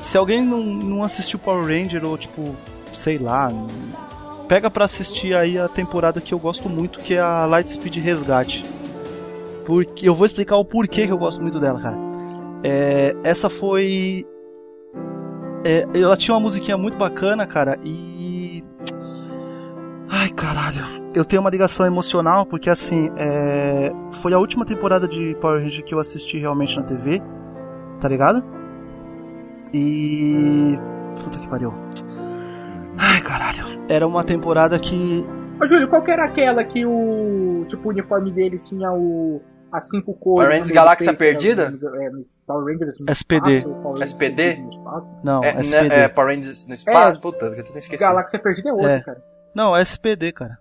Se 0.00 0.16
alguém 0.16 0.42
não, 0.42 0.60
não 0.62 1.02
assistiu 1.02 1.38
Power 1.38 1.66
Ranger 1.66 2.04
ou, 2.04 2.16
tipo, 2.16 2.54
sei 2.92 3.18
lá, 3.18 3.50
pega 4.46 4.70
pra 4.70 4.84
assistir 4.84 5.34
aí 5.34 5.58
a 5.58 5.68
temporada 5.68 6.20
que 6.20 6.32
eu 6.32 6.38
gosto 6.38 6.68
muito, 6.68 7.00
que 7.00 7.14
é 7.14 7.20
a 7.20 7.44
Lightspeed 7.46 7.96
Resgate. 7.98 8.64
Porque 9.66 10.08
eu 10.08 10.14
vou 10.14 10.24
explicar 10.24 10.56
o 10.56 10.64
porquê 10.64 11.06
que 11.06 11.12
eu 11.12 11.18
gosto 11.18 11.42
muito 11.42 11.60
dela, 11.60 11.80
cara. 11.80 11.96
É, 12.64 13.14
essa 13.22 13.50
foi. 13.50 14.24
É, 15.64 15.86
ela 15.92 16.16
tinha 16.16 16.34
uma 16.34 16.40
musiquinha 16.40 16.78
muito 16.78 16.96
bacana, 16.96 17.46
cara, 17.46 17.78
e. 17.84 18.64
Ai, 20.08 20.30
caralho. 20.30 20.97
Eu 21.14 21.24
tenho 21.24 21.40
uma 21.40 21.50
ligação 21.50 21.86
emocional 21.86 22.44
porque, 22.46 22.68
assim, 22.68 23.10
é... 23.16 23.90
foi 24.22 24.32
a 24.34 24.38
última 24.38 24.64
temporada 24.64 25.08
de 25.08 25.34
Power 25.40 25.60
Rangers 25.62 25.82
que 25.84 25.94
eu 25.94 25.98
assisti 25.98 26.38
realmente 26.38 26.76
na 26.76 26.82
TV, 26.84 27.20
tá 28.00 28.08
ligado? 28.08 28.44
E. 29.72 30.78
Puta 31.22 31.38
que 31.38 31.48
pariu. 31.48 31.72
Ai, 32.98 33.20
caralho. 33.22 33.84
Era 33.88 34.06
uma 34.06 34.24
temporada 34.24 34.78
que. 34.78 35.24
Ô, 35.60 35.66
Júlio, 35.66 35.88
qual 35.88 36.02
que 36.02 36.10
era 36.10 36.24
aquela 36.24 36.64
que 36.64 36.84
o. 36.86 37.64
Tipo, 37.68 37.88
o 37.88 37.90
uniforme 37.90 38.30
deles 38.32 38.66
tinha 38.68 38.90
o. 38.92 39.40
As 39.70 39.90
cinco 39.90 40.14
cores. 40.14 40.46
Power 40.46 40.48
Rangers 40.50 40.70
Galáxia 40.70 41.12
Perdida? 41.14 41.64
É, 42.00 42.10
Power 42.46 42.64
Rangers 42.72 42.98
no 43.00 43.10
SPD. 43.10 43.56
espaço, 43.58 43.74
Power 43.74 43.92
Rangers 43.92 44.10
SPD? 44.12 44.56
no 44.56 44.70
espaço. 44.70 45.06
Não, 45.22 45.44
É, 45.44 45.48
SPD. 45.60 45.88
né, 45.88 46.00
é, 46.04 46.08
Power 46.08 46.34
Rangers 46.34 46.66
no 46.66 46.74
espaço? 46.74 47.18
É. 47.18 47.20
Puta, 47.20 47.44
eu 47.46 47.64
tenho 47.64 47.78
esquecido. 47.78 47.98
Galáxia 48.00 48.38
Perdida 48.38 48.70
é 48.70 48.72
outro, 48.72 48.88
É. 48.88 49.00
cara. 49.00 49.22
Não, 49.54 49.76
SPD, 49.76 50.32
cara. 50.32 50.58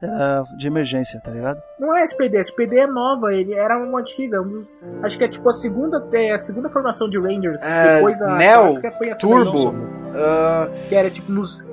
Era 0.00 0.44
de 0.58 0.66
emergência, 0.66 1.18
tá 1.20 1.30
ligado? 1.30 1.58
Não 1.80 1.96
é 1.96 2.04
SPD, 2.04 2.36
SPD 2.38 2.80
é 2.80 2.86
nova, 2.86 3.32
ele 3.32 3.54
era 3.54 3.78
uma 3.78 4.00
antiga. 4.00 4.42
um 4.42 4.48
dos- 4.48 4.70
acho 5.02 5.16
que 5.16 5.24
é 5.24 5.28
tipo 5.28 5.48
a 5.48 5.52
segunda, 5.52 6.06
é, 6.12 6.32
a 6.32 6.38
segunda 6.38 6.68
formação 6.68 7.08
de 7.08 7.18
Rangers. 7.18 7.62
É, 7.62 7.96
depois 7.96 8.18
da 8.18 8.36
Neo, 8.36 8.60
clássica 8.60 8.92
foi 8.92 9.06
daí, 9.08 9.16
Turbo. 9.18 9.74
Ah, 10.14 10.68
que 10.88 10.94
era 10.94 11.10
tipo 11.10 11.32
nos. 11.32 11.64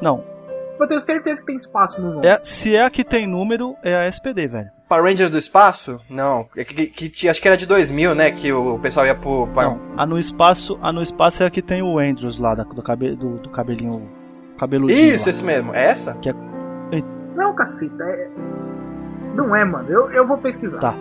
Não. 0.00 0.24
eu 0.80 0.88
tenho 0.88 0.98
certeza 1.00 1.40
que 1.40 1.46
tem 1.46 1.54
espaço 1.54 2.00
no 2.02 2.14
nome. 2.14 2.26
É, 2.26 2.40
se 2.42 2.74
é 2.74 2.84
a 2.84 2.90
que 2.90 3.04
tem 3.04 3.24
número, 3.24 3.76
é 3.84 3.94
a 3.94 4.06
SPD, 4.08 4.48
velho. 4.48 4.68
Power 4.88 5.04
Rangers 5.04 5.30
do 5.30 5.38
espaço? 5.38 6.00
Não. 6.10 6.48
É 6.56 6.64
que, 6.64 6.86
que- 6.88 7.08
que- 7.08 7.28
acho 7.28 7.40
que 7.40 7.46
era 7.46 7.56
de 7.56 7.66
2000, 7.66 8.16
né? 8.16 8.32
Que 8.32 8.52
o 8.52 8.78
pessoal 8.80 9.06
ia 9.06 9.14
pro. 9.14 9.46
pra- 9.54 9.62
Não, 9.62 9.80
a 9.96 10.04
no 10.04 10.18
espaço, 10.18 10.76
a 10.82 10.92
no 10.92 11.00
espaço 11.00 11.44
é 11.44 11.46
a 11.46 11.50
que 11.50 11.62
tem 11.62 11.82
o 11.82 12.00
Andrews 12.00 12.36
lá, 12.40 12.56
da- 12.56 12.64
do, 12.64 12.82
cabe, 12.82 13.14
do, 13.14 13.38
do 13.38 13.48
cabelinho 13.50 14.10
cabeludinho. 14.58 15.14
Isso, 15.14 15.26
lá. 15.26 15.30
esse 15.30 15.44
mesmo. 15.44 15.72
É 15.74 15.84
essa? 15.86 16.14
Não, 17.34 17.54
caceta, 17.54 18.04
é. 18.04 18.30
Não 19.34 19.54
é, 19.56 19.64
mano. 19.64 19.88
Eu, 19.88 20.10
eu 20.10 20.26
vou 20.26 20.38
pesquisar 20.38 20.78
Tá. 20.78 20.94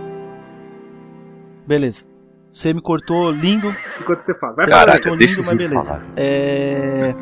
Beleza. 1.67 2.05
Você 2.51 2.73
me 2.73 2.81
cortou 2.81 3.31
lindo. 3.31 3.73
enquanto 3.99 4.21
você 4.21 4.37
fala. 4.37 4.53
Vai 4.55 4.67
Caraca, 4.67 5.03
falar. 5.03 5.15
eu 5.15 5.17
deixa 5.17 5.39
o 5.39 5.43
lindo, 5.43 5.55
mas 5.55 5.69
Júlio 5.69 5.69
beleza. 5.69 5.93
falar. 5.93 6.05
É... 6.17 7.15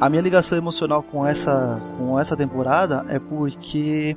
A 0.00 0.10
minha 0.10 0.22
ligação 0.22 0.58
emocional 0.58 1.02
com 1.02 1.26
essa, 1.26 1.80
com 1.98 2.18
essa 2.18 2.36
temporada 2.36 3.04
é 3.08 3.18
porque 3.18 4.16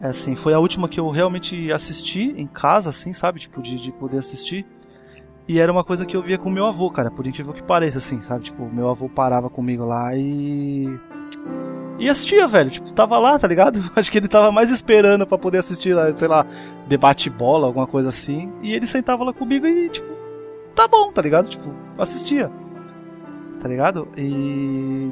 assim, 0.00 0.36
foi 0.36 0.54
a 0.54 0.58
última 0.58 0.88
que 0.88 1.00
eu 1.00 1.10
realmente 1.10 1.72
assisti 1.72 2.34
em 2.36 2.46
casa, 2.46 2.90
assim, 2.90 3.12
sabe? 3.12 3.40
Tipo, 3.40 3.60
de, 3.62 3.76
de 3.76 3.92
poder 3.92 4.18
assistir. 4.18 4.66
E 5.46 5.58
era 5.58 5.72
uma 5.72 5.82
coisa 5.82 6.04
que 6.04 6.16
eu 6.16 6.22
via 6.22 6.38
com 6.38 6.50
meu 6.50 6.66
avô, 6.66 6.90
cara, 6.90 7.10
por 7.10 7.26
incrível 7.26 7.52
que 7.52 7.62
pareça, 7.62 7.98
assim, 7.98 8.20
sabe? 8.20 8.44
Tipo, 8.44 8.66
meu 8.66 8.88
avô 8.88 9.08
parava 9.08 9.48
comigo 9.48 9.84
lá 9.84 10.14
e. 10.14 10.86
E 11.98 12.08
assistia, 12.08 12.46
velho. 12.46 12.70
Tipo, 12.70 12.92
tava 12.92 13.18
lá, 13.18 13.38
tá 13.38 13.48
ligado? 13.48 13.90
Acho 13.96 14.10
que 14.10 14.18
ele 14.18 14.28
tava 14.28 14.52
mais 14.52 14.70
esperando 14.70 15.26
pra 15.26 15.36
poder 15.36 15.58
assistir, 15.58 15.94
sei 16.16 16.28
lá, 16.28 16.46
debate 16.86 17.28
bola, 17.28 17.66
alguma 17.66 17.86
coisa 17.86 18.08
assim. 18.10 18.52
E 18.62 18.72
ele 18.72 18.86
sentava 18.86 19.24
lá 19.24 19.32
comigo 19.32 19.66
e, 19.66 19.88
tipo, 19.88 20.06
tá 20.74 20.86
bom, 20.86 21.12
tá 21.12 21.20
ligado? 21.20 21.48
Tipo, 21.48 21.74
assistia. 21.98 22.50
Tá 23.60 23.68
ligado? 23.68 24.08
E. 24.16 25.10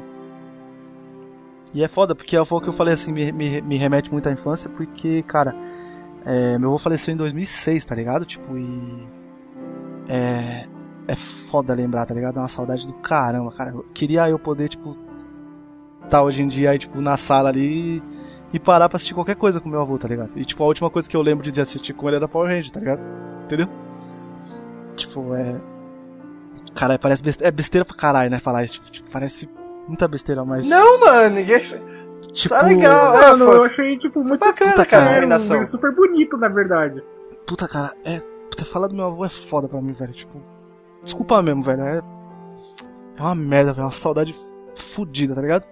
E 1.73 1.83
é 1.83 1.87
foda, 1.87 2.15
porque 2.15 2.43
foi 2.45 2.57
o 2.57 2.61
que 2.61 2.69
eu 2.69 2.73
falei 2.73 2.93
assim, 2.93 3.11
me, 3.11 3.31
me, 3.31 3.61
me 3.61 3.77
remete 3.77 4.11
muito 4.11 4.27
à 4.27 4.31
infância, 4.31 4.69
porque, 4.69 5.21
cara, 5.23 5.53
é, 6.25 6.57
meu 6.57 6.69
avô 6.69 6.77
faleceu 6.77 7.13
em 7.13 7.17
2006, 7.17 7.83
tá 7.85 7.93
ligado? 7.93 8.25
Tipo, 8.25 8.57
e. 8.57 9.07
É. 10.07 10.67
É 11.09 11.15
foda 11.49 11.73
lembrar, 11.73 12.05
tá 12.05 12.13
ligado? 12.13 12.37
É 12.37 12.41
uma 12.41 12.49
saudade 12.49 12.85
do 12.85 12.93
caramba, 12.93 13.49
cara. 13.51 13.71
Eu 13.71 13.83
queria 13.93 14.29
eu 14.29 14.37
poder, 14.37 14.69
tipo. 14.69 15.06
Tá 16.09 16.23
hoje 16.23 16.43
em 16.43 16.47
dia 16.47 16.71
aí, 16.71 16.79
tipo, 16.79 17.01
na 17.01 17.17
sala 17.17 17.49
ali 17.49 18.01
e 18.53 18.59
parar 18.59 18.87
pra 18.87 18.95
assistir 18.95 19.13
qualquer 19.13 19.35
coisa 19.35 19.59
com 19.59 19.67
meu 19.69 19.81
avô, 19.81 19.97
tá 19.97 20.07
ligado? 20.07 20.31
E, 20.35 20.45
tipo, 20.45 20.63
a 20.63 20.67
última 20.67 20.89
coisa 20.89 21.09
que 21.09 21.15
eu 21.15 21.21
lembro 21.21 21.51
de 21.51 21.59
assistir 21.59 21.93
com 21.93 22.07
ele 22.07 22.17
era 22.17 22.27
Power 22.27 22.49
Rangers, 22.49 22.71
tá 22.71 22.79
ligado? 22.79 23.01
Entendeu? 23.45 23.67
Tipo, 24.95 25.35
é. 25.35 25.55
Caralho, 26.73 26.99
parece 26.99 27.21
besteira. 27.21 27.49
É 27.49 27.51
besteira 27.51 27.85
pra 27.85 27.95
caralho, 27.95 28.31
né? 28.31 28.39
Falar 28.39 28.63
isso. 28.63 28.75
Tipo, 28.75 28.91
tipo, 28.91 29.11
parece 29.11 29.49
muita 29.87 30.07
besteira, 30.07 30.45
mas. 30.45 30.67
Não, 30.67 30.99
mano, 30.99 31.35
ninguém. 31.35 31.59
Tipo, 32.33 32.53
Tá 32.53 32.61
legal, 32.61 33.17
é, 33.17 33.31
Mano, 33.31 33.45
eu 33.45 33.63
achei, 33.63 33.97
tipo, 33.97 34.23
muito 34.23 34.39
Bacana, 34.39 34.83
super 34.83 34.89
cara, 34.89 35.65
super 35.65 35.95
bonito, 35.95 36.37
na 36.37 36.47
verdade. 36.47 37.03
Puta, 37.47 37.67
cara, 37.67 37.93
é. 38.05 38.19
Puta, 38.49 38.63
falar 38.63 38.87
do 38.87 38.95
meu 38.95 39.05
avô 39.05 39.25
é 39.25 39.29
foda 39.29 39.67
pra 39.67 39.81
mim, 39.81 39.93
velho. 39.93 40.13
Tipo. 40.13 40.41
Desculpa 41.03 41.41
mesmo, 41.41 41.63
velho. 41.63 41.81
É. 41.81 42.01
É 43.17 43.21
uma 43.21 43.35
merda, 43.35 43.73
velho. 43.73 43.83
É 43.83 43.85
uma 43.85 43.91
saudade 43.91 44.35
fodida, 44.75 45.33
tá 45.33 45.41
ligado? 45.41 45.65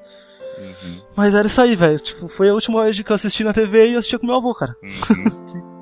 Uhum, 0.58 1.02
Mas 1.16 1.34
era 1.34 1.48
isso 1.48 1.62
aí, 1.62 1.76
velho. 1.76 2.00
Tipo, 2.00 2.28
foi 2.28 2.50
a 2.50 2.54
última 2.54 2.84
vez 2.84 3.00
que 3.00 3.12
eu 3.12 3.16
assisti 3.16 3.44
na 3.44 3.54
TV 3.54 3.90
e 3.90 3.94
eu 3.94 4.00
assistia 4.00 4.20
com 4.20 4.26
meu 4.26 4.36
avô, 4.36 4.54
cara. 4.54 4.76
uhum. 4.84 5.76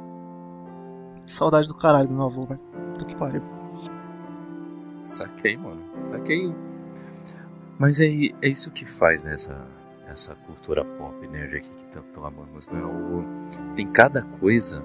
Saudade 1.26 1.68
do 1.68 1.76
caralho 1.76 2.08
do 2.08 2.14
meu 2.14 2.26
avô, 2.26 2.46
velho. 2.46 2.60
Puta 2.94 3.06
que 3.06 3.16
pariu. 3.16 3.42
Saquei, 5.04 5.58
mano. 5.58 5.82
Saquei. 6.02 6.54
Mas 7.78 8.00
é, 8.02 8.06
é 8.06 8.48
isso 8.48 8.72
que 8.72 8.86
faz 8.86 9.26
né, 9.26 9.34
essa, 9.34 9.68
essa 10.08 10.36
cultura 10.36 10.86
pop 10.86 11.28
nerd 11.28 11.58
aqui 11.58 11.70
que 11.70 11.86
tanto 11.92 12.24
amamos, 12.26 12.70
né? 12.70 12.82
O, 12.82 13.24
tem 13.76 13.88
cada 13.92 14.22
coisa 14.40 14.84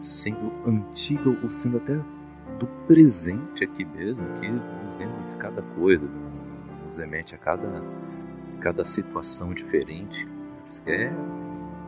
sendo 0.00 0.52
antiga 0.66 1.28
ou 1.42 1.50
sendo 1.50 1.78
até 1.78 1.94
do 2.58 2.66
presente 2.86 3.64
aqui 3.64 3.84
mesmo, 3.84 4.24
que 4.40 4.48
nos 4.48 4.96
lembra 4.96 5.32
de 5.32 5.36
cada 5.38 5.62
coisa, 5.62 6.04
nos 6.84 6.98
remete 6.98 7.34
a 7.34 7.38
cada, 7.38 7.82
cada 8.60 8.84
situação 8.84 9.52
diferente. 9.52 10.28
Isso 10.68 10.82
que 10.84 10.90
é, 10.90 11.12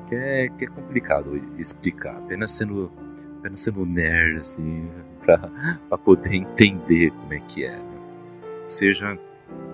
que 0.09 0.15
é, 0.15 0.49
que 0.49 0.65
é 0.65 0.69
complicado 0.69 1.37
explicar, 1.59 2.17
apenas 2.17 2.53
sendo, 2.53 2.91
apenas 3.39 3.61
sendo 3.61 3.85
nerd, 3.85 4.41
assim, 4.41 4.89
pra 5.89 5.99
poder 5.99 6.35
entender 6.35 7.11
como 7.11 7.35
é 7.35 7.41
que 7.41 7.65
é. 7.65 7.77
Né? 7.77 8.01
Seja 8.67 9.19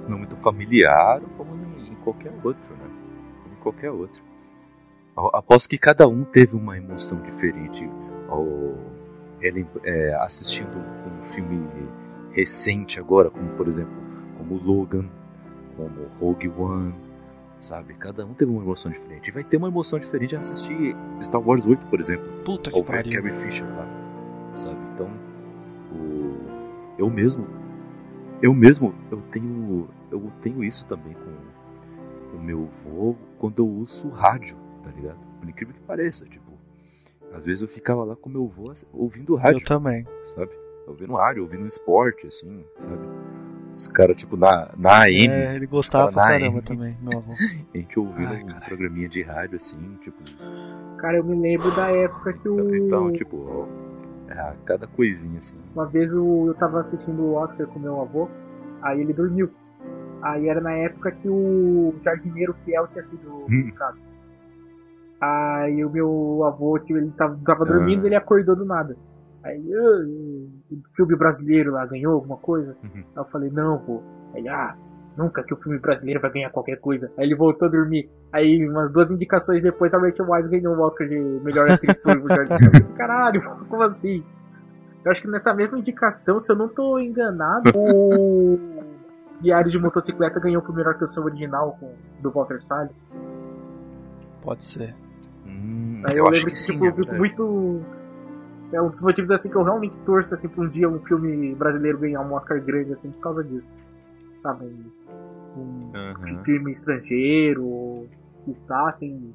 não 0.08 0.18
muito 0.18 0.36
familiar 0.36 1.20
como 1.36 1.54
em, 1.78 1.94
qualquer 1.96 2.32
outro, 2.42 2.76
né? 2.76 2.90
Como 3.42 3.54
em 3.54 3.60
qualquer 3.60 3.90
outro. 3.90 4.22
Aposto 5.16 5.68
que 5.68 5.78
cada 5.78 6.06
um 6.06 6.24
teve 6.24 6.54
uma 6.54 6.76
emoção 6.76 7.20
diferente 7.22 7.88
ao 8.28 8.76
é, 9.84 10.14
assistindo 10.20 10.76
um 10.76 11.22
filme 11.22 11.68
recente 12.32 13.00
agora, 13.00 13.30
como 13.30 13.48
por 13.50 13.68
exemplo, 13.68 13.94
como 14.36 14.56
Logan, 14.62 15.08
como 15.76 16.06
Rogue 16.20 16.48
One, 16.48 16.94
sabe? 17.60 17.94
Cada 17.94 18.24
um 18.24 18.32
teve 18.34 18.50
uma 18.50 18.62
emoção 18.62 18.90
diferente. 18.90 19.28
E 19.28 19.30
vai 19.32 19.44
ter 19.44 19.56
uma 19.56 19.68
emoção 19.68 19.98
diferente 19.98 20.34
a 20.36 20.38
assistir 20.38 20.96
Star 21.22 21.40
Wars 21.46 21.66
8, 21.66 21.86
por 21.86 22.00
exemplo 22.00 22.26
Puta 22.44 22.70
que 22.70 22.76
ou 22.76 22.84
pariu. 22.84 23.12
Carrie 23.12 23.32
Fisher 23.34 23.66
lá, 23.76 23.86
sabe? 24.54 24.78
Então, 24.94 25.08
o... 25.92 26.36
eu 26.98 27.10
mesmo, 27.10 27.46
eu 28.42 28.52
mesmo, 28.54 28.94
eu 29.10 29.20
tenho, 29.30 29.88
eu 30.10 30.30
tenho 30.40 30.62
isso 30.64 30.84
também 30.86 31.14
com 31.14 32.36
o 32.36 32.40
meu 32.40 32.68
avô 32.86 33.16
quando 33.38 33.60
eu 33.62 33.68
uso 33.68 34.08
rádio, 34.08 34.56
tá 34.82 34.90
ligado? 34.90 35.18
Por 35.40 35.48
incrível 35.48 35.74
que 35.74 35.80
pareça, 35.80 36.24
tipo, 36.26 36.52
às 37.32 37.44
vezes 37.44 37.62
eu 37.62 37.68
ficava 37.68 38.04
lá 38.04 38.16
com 38.16 38.28
meu 38.30 38.50
ass- 38.70 38.86
ouvindo 38.92 39.34
rádio, 39.34 39.60
Eu 39.60 39.64
também. 39.66 40.06
sabe? 40.34 40.50
Ouvindo 40.86 41.14
rádio, 41.14 41.42
ouvindo 41.42 41.66
esporte, 41.66 42.26
assim, 42.26 42.64
sabe? 42.78 43.02
Os 43.70 43.86
caras, 43.88 44.16
tipo, 44.16 44.36
na, 44.36 44.70
na 44.76 45.02
AM, 45.04 45.28
É, 45.32 45.54
ele 45.56 45.66
gostava 45.66 46.10
Cara, 46.12 46.14
pra 46.28 46.38
caramba 46.38 46.62
também, 46.62 46.96
meu 47.02 47.18
avô. 47.18 47.32
a 47.74 47.76
gente 47.78 47.98
ouvindo 47.98 48.28
Ai, 48.32 48.42
um 48.42 48.46
caralho. 48.46 48.64
programinha 48.66 49.08
de 49.08 49.22
rádio, 49.22 49.56
assim, 49.56 49.98
tipo, 50.02 50.16
Cara, 50.98 51.18
eu 51.18 51.24
me 51.24 51.36
lembro 51.38 51.74
da 51.76 51.90
época 51.90 52.32
que 52.32 52.48
o. 52.48 52.74
então, 52.76 53.12
tipo, 53.12 53.36
ó, 53.36 54.32
é, 54.32 54.54
cada 54.64 54.86
coisinha, 54.86 55.38
assim. 55.38 55.56
Uma 55.74 55.84
vez 55.86 56.10
o- 56.12 56.46
eu 56.46 56.54
tava 56.54 56.80
assistindo 56.80 57.20
o 57.22 57.34
Oscar 57.34 57.66
com 57.66 57.78
meu 57.78 58.00
avô, 58.00 58.28
aí 58.80 59.00
ele 59.00 59.12
dormiu. 59.12 59.50
Aí 60.22 60.48
era 60.48 60.60
na 60.60 60.72
época 60.72 61.12
que 61.12 61.28
o 61.28 61.94
jardineiro 62.02 62.54
fiel 62.64 62.88
tinha 62.88 63.04
sido 63.04 63.28
Hum. 63.50 63.70
Aí 65.20 65.84
o 65.84 65.90
meu 65.90 66.44
avô, 66.44 66.78
tipo, 66.78 66.98
ele 66.98 67.10
tava, 67.12 67.36
tava 67.44 67.64
Ah. 67.64 67.66
dormindo 67.66 68.04
e 68.04 68.06
ele 68.08 68.14
acordou 68.16 68.56
do 68.56 68.64
nada. 68.64 68.96
Aí, 69.46 69.62
"Ah, 69.74 70.04
o 70.72 70.94
filme 70.94 71.16
brasileiro 71.16 71.72
lá 71.72 71.86
ganhou 71.86 72.14
alguma 72.14 72.36
coisa? 72.36 72.76
Uhum. 72.82 72.90
Aí 72.96 73.04
eu 73.16 73.24
falei, 73.26 73.50
não, 73.50 73.78
pô. 73.78 74.02
Aí, 74.34 74.40
ele, 74.40 74.48
ah, 74.48 74.74
nunca 75.16 75.42
que 75.42 75.54
o 75.54 75.56
filme 75.56 75.78
brasileiro 75.78 76.20
vai 76.20 76.30
ganhar 76.32 76.50
qualquer 76.50 76.76
coisa. 76.80 77.10
Aí 77.16 77.26
ele 77.26 77.36
voltou 77.36 77.68
a 77.68 77.70
dormir. 77.70 78.10
Aí, 78.32 78.66
umas 78.68 78.92
duas 78.92 79.10
indicações 79.10 79.62
depois, 79.62 79.94
a 79.94 79.98
Rachel 79.98 80.26
Weisz 80.28 80.48
ganhou 80.50 80.74
o 80.76 80.80
Oscar 80.80 81.08
de 81.08 81.18
melhor 81.44 81.70
atriz 81.70 81.96
por. 81.98 82.16
Caralho, 82.96 83.42
como 83.68 83.82
assim? 83.82 84.24
Eu 85.04 85.12
acho 85.12 85.22
que 85.22 85.28
nessa 85.28 85.54
mesma 85.54 85.78
indicação, 85.78 86.38
se 86.40 86.50
eu 86.50 86.56
não 86.56 86.68
tô 86.68 86.98
enganado, 86.98 87.70
o. 87.76 88.58
Diário 89.40 89.70
de 89.70 89.78
Motocicleta 89.78 90.40
ganhou 90.40 90.62
por 90.62 90.74
melhor 90.74 90.94
canção 90.94 91.24
original 91.24 91.76
com, 91.78 91.92
do 92.22 92.30
Walter 92.30 92.60
Salles. 92.62 92.90
Pode 94.42 94.64
ser. 94.64 94.94
Hum, 95.46 96.02
Aí 96.04 96.16
eu, 96.16 96.24
eu, 96.24 96.28
acho 96.30 96.32
lembro 96.32 96.46
que 96.46 96.52
que, 96.52 96.58
sim. 96.58 96.72
tipo, 96.72 96.84
é 96.84 96.88
eu 96.88 96.92
fico 96.94 97.06
verdade. 97.12 97.18
muito. 97.18 97.80
É 98.72 98.82
um 98.82 98.90
dos 98.90 99.00
motivos 99.00 99.30
assim 99.30 99.48
que 99.48 99.56
eu 99.56 99.62
realmente 99.62 99.98
torço 100.00 100.34
assim, 100.34 100.48
pra 100.48 100.62
um 100.62 100.68
dia 100.68 100.88
um 100.88 100.98
filme 101.00 101.54
brasileiro 101.54 101.98
ganhar 101.98 102.20
um 102.20 102.32
Oscar 102.34 102.60
grande 102.60 102.92
assim 102.92 103.10
por 103.12 103.20
causa 103.20 103.44
disso. 103.44 103.66
Sabe? 104.42 104.66
Um, 105.56 105.92
um 105.92 105.94
Aham. 105.94 106.44
filme 106.44 106.72
estrangeiro, 106.72 107.64
ou 107.64 108.08
quiçá, 108.44 108.88
assim. 108.88 109.34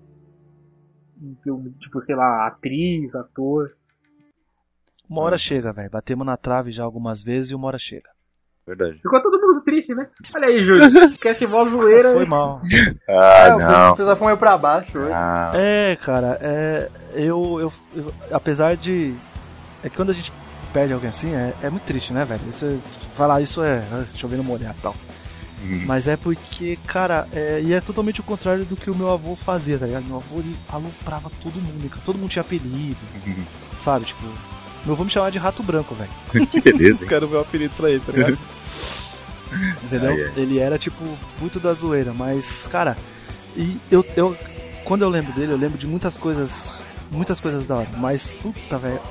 Um 1.22 1.36
filme, 1.44 1.72
tipo, 1.80 2.00
sei 2.00 2.16
lá, 2.16 2.48
atriz, 2.48 3.16
ator. 3.16 3.76
Uma 5.10 5.22
hora 5.22 5.38
chega, 5.38 5.74
velho. 5.74 5.90
Batemos 5.90 6.26
na 6.26 6.38
trave 6.38 6.72
já 6.72 6.84
algumas 6.84 7.22
vezes 7.22 7.52
e 7.52 7.56
uma 7.56 7.68
hora 7.68 7.78
chega. 7.78 8.10
Verdade. 8.68 8.94
Ficou 9.02 9.22
todo 9.22 9.40
mundo 9.42 9.62
triste, 9.62 9.94
né? 9.96 10.08
Olha 10.36 10.48
aí, 10.48 10.64
Júlio. 10.64 10.90
Cast 11.20 11.46
mó 11.48 11.64
zoeira. 11.64 12.14
Foi 12.14 12.26
mal. 12.26 12.62
Ah, 13.10 13.48
é, 13.48 13.56
o 13.56 13.60
não. 13.60 13.96
pessoal 13.96 14.16
foi 14.16 14.28
meio 14.28 14.38
pra 14.38 14.58
baixo 14.58 14.98
hoje. 15.00 15.12
Ah, 15.14 15.52
É, 15.54 15.96
cara, 15.98 16.38
é. 16.42 16.90
Eu, 17.14 17.60
eu, 17.60 17.74
eu- 17.96 18.14
Apesar 18.32 18.78
de. 18.78 19.14
É 19.84 19.90
que 19.90 19.96
quando 19.96 20.12
a 20.12 20.14
gente 20.14 20.32
perde 20.72 20.94
alguém 20.94 21.10
assim, 21.10 21.34
é, 21.34 21.54
é 21.64 21.70
muito 21.70 21.84
triste, 21.84 22.14
né, 22.14 22.24
velho? 22.24 22.40
Você 22.52 22.80
falar 23.18 23.42
isso 23.42 23.62
é. 23.64 23.84
ah, 23.92 24.06
Chovendo 24.16 24.44
molhado 24.44 24.76
e 24.78 24.82
tal. 24.82 24.96
hum, 25.64 25.84
Mas 25.88 26.08
é 26.08 26.16
porque, 26.16 26.78
cara, 26.86 27.28
é, 27.34 27.60
e 27.64 27.74
é 27.74 27.82
totalmente 27.82 28.20
o 28.22 28.24
contrário 28.24 28.64
do 28.64 28.78
que 28.78 28.92
o 28.92 28.96
meu 28.96 29.12
avô 29.12 29.36
fazia, 29.36 29.80
tá 29.80 29.88
ligado? 29.88 30.06
Meu 30.06 30.18
avô 30.18 30.38
ele 30.40 30.56
aloprava 30.72 31.32
todo 31.42 31.56
mundo, 31.56 31.90
cara. 31.90 32.02
todo 32.06 32.18
mundo 32.20 32.30
tinha 32.30 32.42
apelido, 32.44 33.00
hum. 33.28 33.44
sabe? 33.84 34.06
Tipo, 34.06 34.22
meu 34.86 34.94
avô 34.94 35.04
me 35.04 35.10
chamava 35.10 35.32
de 35.32 35.38
rato 35.38 35.62
branco, 35.64 35.96
velho. 35.96 36.48
que 36.48 36.60
beleza? 36.62 37.06
Quero 37.06 37.28
ver 37.28 37.38
o 37.38 37.42
apelido 37.42 37.74
pra 37.76 37.90
ele, 37.90 38.00
tá 38.00 38.12
ligado? 38.12 38.38
Entendeu? 39.84 40.12
Ai, 40.12 40.24
ai. 40.24 40.32
Ele 40.38 40.60
era, 40.60 40.78
tipo, 40.80 41.04
muito 41.40 41.60
da 41.60 41.74
zoeira, 41.74 42.14
mas, 42.14 42.68
cara, 42.68 42.98
e 43.56 43.78
eu, 43.92 44.06
eu. 44.16 44.36
Quando 44.86 45.02
eu 45.04 45.10
lembro 45.10 45.34
dele, 45.34 45.52
eu 45.54 45.58
lembro 45.58 45.78
de 45.78 45.86
muitas 45.88 46.16
coisas. 46.18 46.80
Muitas 47.12 47.42
coisas 47.42 47.66
da 47.66 47.76
hora, 47.76 47.90
mas, 47.98 48.38
puta, 48.38 48.78
velho, 48.78 49.02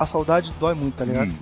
a 0.00 0.04
saudade 0.04 0.52
dói 0.58 0.74
muito, 0.74 0.96
tá 0.96 1.04
ligado? 1.04 1.30
Hum, 1.30 1.36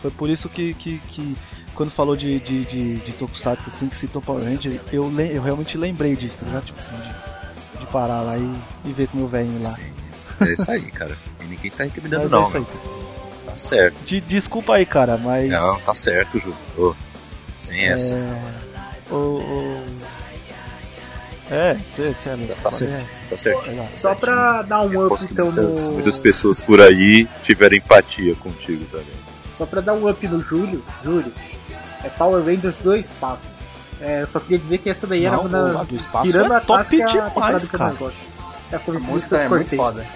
Foi 0.00 0.10
por 0.10 0.30
isso 0.30 0.48
que, 0.48 0.72
que, 0.72 0.98
que 1.10 1.36
quando 1.74 1.90
falou 1.90 2.16
de, 2.16 2.40
de, 2.40 2.64
de, 2.64 2.96
de 2.96 3.12
Tokusatsu, 3.12 3.68
assim, 3.68 3.88
que 3.90 3.96
citou 3.96 4.22
Power 4.22 4.42
Ranger, 4.42 4.80
eu, 4.90 5.12
eu 5.20 5.42
realmente 5.42 5.76
lembrei 5.76 6.16
disso, 6.16 6.38
tá 6.40 6.46
ligado? 6.46 6.64
Tipo 6.64 6.78
assim, 6.80 6.96
de, 6.96 7.80
de 7.80 7.86
parar 7.92 8.22
lá 8.22 8.38
e, 8.38 8.54
e 8.86 8.92
ver 8.94 9.06
com 9.08 9.18
o 9.18 9.20
meu 9.20 9.28
velhinho 9.28 9.62
lá. 9.62 9.68
sim. 9.68 9.82
É 10.40 10.52
isso 10.54 10.70
aí, 10.70 10.90
cara. 10.90 11.14
Ninguém 11.52 11.70
tá 11.70 11.84
incriminando, 11.86 12.22
Mas 12.24 12.32
é 12.32 12.36
não, 12.36 12.48
isso 12.48 12.56
aí. 12.56 12.62
meu. 12.62 13.02
Tá 13.46 13.58
certo. 13.58 13.96
De- 14.06 14.20
desculpa 14.22 14.74
aí, 14.74 14.86
cara, 14.86 15.18
mas. 15.18 15.50
Não, 15.50 15.78
tá 15.80 15.94
certo, 15.94 16.38
Júlio. 16.40 16.56
Ô, 16.78 16.94
sem 17.58 17.86
essa. 17.86 18.14
É. 18.14 19.12
O. 19.12 19.16
o- 19.16 20.02
É, 21.50 21.74
você, 21.74 22.14
você 22.14 22.28
é 22.30 22.54
Tá 22.62 22.72
certo. 22.72 23.06
Tá 23.28 23.38
certo. 23.38 23.68
É, 23.70 23.72
lá. 23.74 23.86
Só 23.94 24.14
pra 24.14 24.62
dar 24.62 24.80
um 24.80 25.06
up, 25.06 25.22
então, 25.30 25.46
muitas, 25.52 25.84
no... 25.86 25.92
muitas 25.92 26.18
pessoas 26.18 26.60
por 26.60 26.80
aí 26.80 27.28
tiveram 27.42 27.76
empatia 27.76 28.34
contigo 28.36 28.86
também. 28.86 29.06
Só 29.58 29.66
pra 29.66 29.82
dar 29.82 29.92
um 29.92 30.08
up 30.08 30.26
no 30.28 30.40
Júlio, 30.42 30.82
Júlio, 31.04 31.30
é 32.02 32.08
Power 32.08 32.42
Rangers 32.42 32.78
do 32.80 32.96
espaço. 32.96 33.52
É, 34.00 34.22
eu 34.22 34.26
só 34.28 34.40
queria 34.40 34.58
dizer 34.58 34.78
que 34.78 34.88
essa 34.88 35.06
daí 35.06 35.26
era 35.26 35.36
Não, 35.36 35.44
uma 35.44 35.80
a 35.82 35.84
do 35.84 35.94
espaço 35.94 36.26
tirando 36.26 36.54
é 36.54 36.56
a 36.56 36.60
top 36.60 36.96
clássica, 36.96 37.04
a 37.04 37.28
demais, 37.28 37.68
cara. 37.68 37.94
É, 38.72 38.78
foi 38.78 38.96
A 38.96 39.00
música 39.00 39.36
é 39.36 39.48
muito 39.48 39.76
foda. 39.76 40.06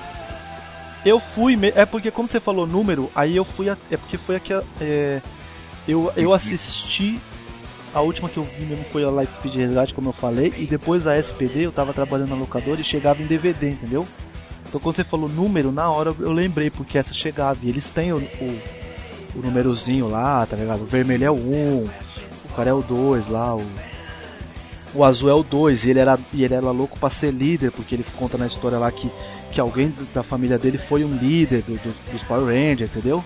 Eu 1.04 1.20
fui, 1.20 1.54
me- 1.56 1.72
é 1.76 1.86
porque 1.86 2.10
como 2.10 2.26
você 2.26 2.40
falou 2.40 2.66
número, 2.66 3.10
aí 3.14 3.36
eu 3.36 3.44
fui, 3.44 3.68
a- 3.70 3.76
é 3.90 3.96
porque 3.96 4.16
foi 4.18 4.36
aqui, 4.36 4.52
a- 4.52 4.62
é, 4.80 5.20
eu, 5.86 6.10
eu 6.16 6.34
assisti, 6.34 7.20
a 7.94 8.00
última 8.00 8.28
que 8.28 8.36
eu 8.38 8.44
vi 8.58 8.66
mesmo 8.66 8.84
foi 8.90 9.04
a 9.04 9.10
Lightspeed 9.10 9.54
Resgate, 9.54 9.94
como 9.94 10.08
eu 10.08 10.12
falei, 10.12 10.52
e 10.56 10.66
depois 10.66 11.06
a 11.06 11.16
SPD, 11.16 11.64
eu 11.66 11.72
tava 11.72 11.92
trabalhando 11.92 12.30
na 12.30 12.36
locadora 12.36 12.80
e 12.80 12.84
chegava 12.84 13.22
em 13.22 13.26
DVD, 13.26 13.70
entendeu? 13.70 14.06
Então 14.68 14.80
quando 14.80 14.96
você 14.96 15.04
falou 15.04 15.28
número, 15.28 15.70
na 15.70 15.88
hora 15.90 16.12
eu 16.18 16.32
lembrei, 16.32 16.70
porque 16.70 16.98
essa 16.98 17.14
chegava, 17.14 17.58
e 17.62 17.68
eles 17.68 17.88
têm 17.88 18.12
o, 18.12 18.16
o, 18.16 18.60
o 19.36 19.38
númerozinho 19.44 20.08
lá, 20.08 20.44
tá 20.44 20.56
ligado? 20.56 20.82
O 20.82 20.86
vermelho 20.86 21.24
é 21.24 21.30
o 21.30 21.34
1, 21.34 21.88
o 22.46 22.48
cara 22.56 22.70
é 22.70 22.74
o 22.74 22.82
2 22.82 23.28
lá, 23.28 23.54
o, 23.54 23.64
o 24.92 25.04
azul 25.04 25.30
é 25.30 25.34
o 25.34 25.44
2, 25.44 25.84
e 25.84 25.90
ele 25.90 26.00
era, 26.00 26.18
e 26.32 26.42
ele 26.42 26.54
era 26.54 26.70
louco 26.72 26.98
pra 26.98 27.08
ser 27.10 27.30
líder, 27.32 27.70
porque 27.70 27.94
ele 27.94 28.04
conta 28.16 28.36
na 28.36 28.48
história 28.48 28.76
lá 28.76 28.90
que 28.90 29.08
que 29.56 29.60
alguém 29.60 29.92
da 30.14 30.22
família 30.22 30.58
dele 30.58 30.76
foi 30.78 31.02
um 31.02 31.16
líder 31.16 31.62
do- 31.62 31.76
do- 31.78 32.12
dos 32.12 32.22
Power 32.24 32.44
Rangers, 32.46 32.90
entendeu? 32.90 33.24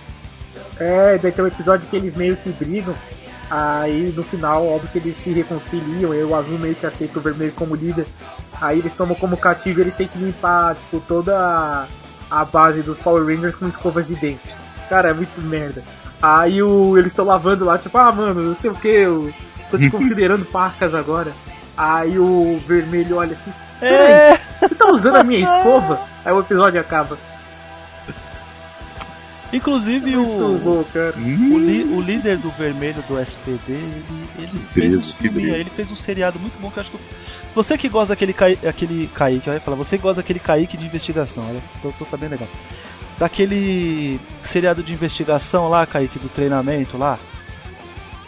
É, 0.79 1.19
daí 1.19 1.33
tem 1.33 1.45
um 1.45 1.49
episódio 1.49 1.87
que 1.89 1.97
eles 1.97 2.17
meio 2.17 2.37
que 2.37 2.51
brigam. 2.51 2.95
Aí 3.51 4.13
no 4.17 4.23
final, 4.23 4.65
óbvio 4.65 4.89
que 4.93 4.99
eles 4.99 5.17
se 5.17 5.33
reconciliam, 5.33 6.15
e 6.15 6.23
o 6.23 6.35
azul 6.37 6.57
meio 6.59 6.77
que 6.77 6.87
aceita 6.87 7.19
o 7.19 7.23
vermelho 7.23 7.53
como 7.57 7.75
líder. 7.75 8.07
Aí 8.61 8.79
eles 8.79 8.95
tomam 8.95 9.17
como 9.17 9.37
cativo 9.37 9.81
e 9.81 9.83
eles 9.83 9.95
têm 9.97 10.07
que 10.07 10.19
limpar 10.19 10.77
tipo, 10.77 11.01
toda 11.01 11.37
a, 11.37 11.87
a 12.31 12.45
base 12.45 12.81
dos 12.83 12.97
Power 12.99 13.27
Rangers 13.27 13.57
com 13.57 13.67
escovas 13.69 14.07
de 14.07 14.15
dente. 14.15 14.55
Cara, 14.89 15.09
é 15.11 15.13
muito 15.13 15.41
merda. 15.41 15.83
Aí 16.23 16.63
o, 16.63 16.97
eles 16.97 17.11
estão 17.11 17.25
lavando 17.25 17.65
lá, 17.65 17.77
tipo, 17.77 17.99
ah 17.99 18.13
mano, 18.13 18.41
não 18.41 18.55
sei 18.55 18.71
o 18.71 18.75
que, 18.75 18.87
eu 18.89 19.33
tô 19.71 19.79
te 19.79 19.89
considerando 19.91 20.45
pacas 20.45 20.95
agora. 20.95 21.33
Aí 21.77 22.19
o 22.21 22.61
vermelho 22.69 23.17
olha 23.17 23.33
assim, 23.33 23.51
É! 23.83 24.39
você 24.61 24.75
tá 24.77 24.93
usando 24.93 25.17
a 25.17 25.25
minha 25.25 25.41
escova? 25.45 25.99
Aí 26.25 26.33
o 26.33 26.41
episódio 26.41 26.81
acaba. 26.81 27.17
Inclusive 29.53 30.15
Muito 30.15 30.45
o, 30.45 30.59
bom, 30.59 30.85
cara. 30.93 31.13
o, 31.17 31.59
li- 31.59 31.83
o 31.83 32.01
líder 32.01 32.39
do 32.39 32.51
vermelho 32.51 33.03
do 33.09 33.19
SPD, 33.19 33.61
ele, 33.73 34.05
ele 34.39 34.47
fez 34.47 34.63
beleza, 34.73 35.13
um 35.21 35.29
beleza. 35.33 35.57
ele 35.59 35.71
fez 35.71 35.91
um 35.91 35.97
seriado 35.97 36.39
muito 36.39 36.57
bom 36.61 36.71
que 36.71 36.77
eu 36.79 36.83
acho 36.83 36.91
que. 36.91 36.97
eu- 36.97 37.01
Você 37.57 37.77
que 37.77 37.89
gosta 37.89 38.11
daquele 38.15 38.33
Kai, 38.33 38.57
aquele 38.65 39.09
Kaique, 39.13 39.49
eu 39.49 39.55
ia 39.55 39.61
falar, 39.61 39.77
você 39.77 39.97
que 39.97 40.03
gosta 40.03 40.23
daquele 40.23 40.39
Kaique 40.39 40.77
de 40.77 40.85
investigação, 40.87 41.45
olha, 41.49 41.61
tô, 41.83 41.91
tô 41.99 42.05
sabendo 42.05 42.31
legal. 42.33 42.47
Daquele 43.19 44.21
seriado 44.45 44.85
de 44.85 44.93
investigação 44.93 45.69
lá, 45.69 45.85
Kaique, 45.85 46.19
do 46.21 46.29
treinamento 46.29 46.97
lá. 46.97 47.19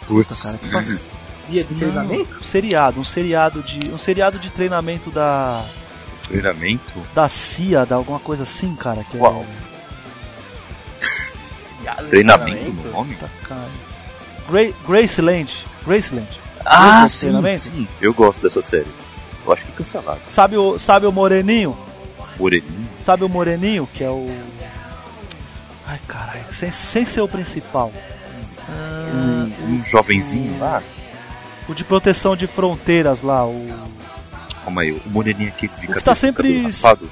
Putz. 0.05 0.43
Cara, 0.43 0.57
que 0.57 0.69
pass- 0.71 1.11
Dia 1.49 1.63
de 1.63 1.73
treinamento? 1.75 2.33
Não, 2.35 2.41
seriado, 2.43 2.99
um 2.99 3.05
seriado 3.05 3.63
de. 3.63 3.93
Um 3.93 3.97
seriado 3.97 4.37
de 4.39 4.49
treinamento 4.49 5.09
da. 5.09 5.63
Treinamento? 6.27 6.93
da 7.13 7.27
CIA, 7.29 7.85
da 7.85 7.95
alguma 7.95 8.19
coisa 8.19 8.43
assim, 8.43 8.75
cara, 8.75 9.03
que 9.03 9.17
Qual? 9.17 9.45
é. 11.85 12.03
Treinamento 12.09 12.71
no 12.71 12.91
nome? 12.91 13.15
Tá, 13.15 13.27
cara. 13.47 13.67
Gra 14.49 14.73
Graceland. 14.87 15.65
Graceland. 15.85 16.27
Ah, 16.65 17.07
sim, 17.09 17.27
treinamento? 17.27 17.59
sim. 17.59 17.87
Eu 18.01 18.13
gosto 18.13 18.41
dessa 18.41 18.61
série. 18.61 18.87
Eu 19.45 19.51
acho 19.53 19.63
que 19.65 19.71
é 19.71 19.75
cancelado. 19.75 20.21
Sabe 20.27 20.57
o, 20.57 20.79
sabe 20.79 21.05
o 21.05 21.11
Moreninho? 21.11 21.77
Moreninho. 22.39 22.89
Sabe 23.01 23.23
o 23.25 23.29
Moreninho, 23.29 23.87
que 23.93 24.03
é 24.03 24.09
o. 24.09 24.27
Ai 25.85 25.99
caralho, 26.07 26.45
sem, 26.57 26.71
sem 26.71 27.05
ser 27.05 27.21
o 27.21 27.27
principal. 27.27 27.91
Um, 28.69 29.73
um 29.73 29.83
jovenzinho 29.85 30.57
lá. 30.59 30.81
o 31.67 31.73
de 31.73 31.83
proteção 31.83 32.35
de 32.35 32.47
fronteiras 32.47 33.21
lá, 33.21 33.45
o. 33.45 33.67
Calma 34.63 34.81
aí, 34.81 34.91
o 34.91 35.01
moreninho 35.09 35.49
aqui 35.49 35.67
de 35.67 35.75
que 35.75 35.87
cabelo, 35.87 36.01
tá 36.05 36.15
sempre- 36.15 36.61
raspado. 36.63 37.09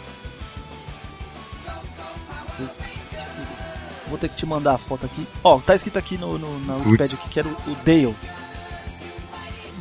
Vou 4.08 4.18
ter 4.18 4.30
que 4.30 4.36
te 4.36 4.46
mandar 4.46 4.74
a 4.76 4.78
foto 4.78 5.06
aqui. 5.06 5.26
Ó, 5.44 5.60
tá 5.60 5.74
escrito 5.76 5.98
aqui 5.98 6.18
no, 6.18 6.38
no, 6.38 6.60
na. 6.66 6.76
Wikipedia 6.76 7.18
que 7.30 7.40
era 7.40 7.48
o, 7.48 7.52
o 7.52 7.76
Dale. 7.86 8.16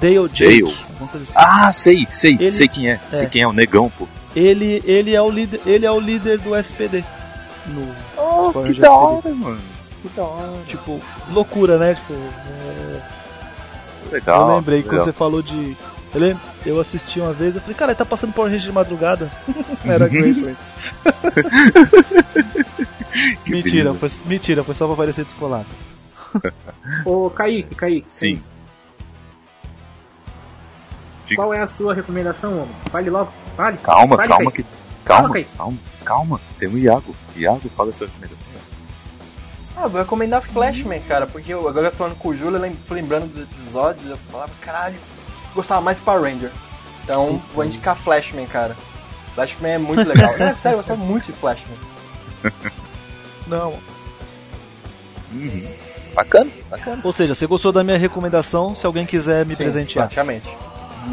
Dale 0.01 0.28
Jake. 0.28 0.62
Dale. 0.62 0.76
assim. 1.14 1.32
Ah, 1.34 1.72
sei, 1.72 2.06
sei, 2.10 2.32
Ele- 2.34 2.52
sei 2.52 2.68
quem 2.68 2.90
é. 2.90 3.01
é. 3.12 3.16
Sei 3.16 3.26
quem 3.28 3.42
é, 3.42 3.47
o 3.48 3.52
negão, 3.52 3.90
pô. 3.90 4.06
Ele, 4.36 4.80
ele, 4.84 5.14
é 5.14 5.20
o 5.20 5.28
líder, 5.30 5.60
ele 5.66 5.84
é 5.84 5.90
o 5.90 5.98
líder 5.98 6.38
do 6.38 6.55
SPD. 6.55 7.05
No, 7.66 7.82
Oh, 8.16 8.52
Power 8.52 8.68
Rangers 8.68 8.78
SPD. 8.78 9.34
mano. 9.34 9.60
Que 10.02 10.09
da 10.10 10.22
hora. 10.22 10.62
Tipo, 10.68 11.01
loucura, 11.32 11.76
né? 11.76 11.94
Tipo, 11.94 12.14
é, 12.14 13.01
Legal. 14.12 14.48
eu 14.48 14.56
lembrei 14.56 14.82
quando 14.82 14.90
legal. 14.92 15.05
você 15.06 15.12
falou 15.12 15.42
de. 15.42 15.76
Eu, 16.15 16.20
lem... 16.20 16.41
eu 16.66 16.81
assisti 16.81 17.20
uma 17.20 17.32
vez, 17.32 17.55
eu 17.55 17.61
falei, 17.61 17.77
cara, 17.77 17.93
ele 17.93 17.99
tá 17.99 18.05
passando 18.05 18.32
Power 18.32 18.51
Ranger 18.51 18.66
de 18.69 18.73
madrugada. 18.74 19.31
Era 19.85 20.09
Graceland. 20.09 20.57
Que 23.45 23.51
mentira, 23.51 23.93
beleza. 23.93 23.95
foi, 23.99 24.11
mentira, 24.24 24.62
foi 24.65 24.74
só 24.74 24.87
pra 24.87 24.95
parecer 24.97 25.24
descolado. 25.24 25.66
Ô, 27.05 27.28
Kaique, 27.28 27.74
Kaique. 27.74 28.07
Sim. 28.09 28.41
Diga. 31.27 31.43
Qual 31.43 31.53
é 31.53 31.61
a 31.61 31.66
sua 31.66 31.93
recomendação, 31.93 32.62
homem? 32.62 32.74
Fale 32.91 33.11
logo. 33.11 33.32
Fale. 33.57 33.78
Calma, 33.78 34.16
Fale, 34.16 34.28
calma 34.28 34.51
Kaique. 34.53 34.62
que. 34.62 34.69
Calma, 35.05 35.28
Calma, 35.28 35.47
calma, 35.57 35.78
calma. 36.05 36.41
Tem 36.59 36.69
o 36.69 36.78
Iago. 36.78 37.15
Iago, 37.37 37.69
fala 37.70 37.91
a 37.91 37.95
sua 37.95 38.07
recomendação. 38.07 38.47
Ah, 39.77 39.89
vou 39.89 40.01
recomendar 40.01 40.43
Flashman, 40.43 41.01
cara, 41.01 41.27
porque 41.27 41.53
eu, 41.53 41.66
agora 41.69 41.89
eu 41.89 41.93
falando 41.93 42.16
com 42.16 42.28
o 42.28 42.35
Júlio, 42.37 42.61
lembrando 42.91 43.28
dos 43.28 43.43
episódios, 43.43 44.07
eu 44.11 44.16
falava, 44.31 44.53
caralho, 44.61 44.97
gostava 45.55 45.81
mais 45.81 45.98
de 45.98 46.05
Power 46.05 46.22
Ranger. 46.22 46.51
Então, 47.05 47.40
vou 47.55 47.64
indicar 47.64 47.97
Flashman, 47.97 48.47
cara. 48.47 48.77
Flashman 49.35 49.72
é 49.72 49.78
muito 49.78 50.06
legal. 50.06 50.28
é 50.31 50.55
sério, 50.55 50.74
eu 50.74 50.77
gostava 50.77 51.02
muito 51.02 51.27
de 51.27 51.32
Flashman. 51.32 51.77
Não, 53.47 53.78
Uhum. 55.32 55.66
Bacana, 56.14 56.51
bacana. 56.68 57.01
Ou 57.05 57.12
seja, 57.12 57.35
você 57.35 57.47
gostou 57.47 57.70
da 57.72 57.85
minha 57.85 57.98
recomendação, 57.98 58.74
se 58.74 58.85
alguém 58.85 59.06
quiser 59.06 59.47
me 59.47 59.55
Sim, 59.55 59.62
presentear. 59.62 60.05
Praticamente. 60.05 60.48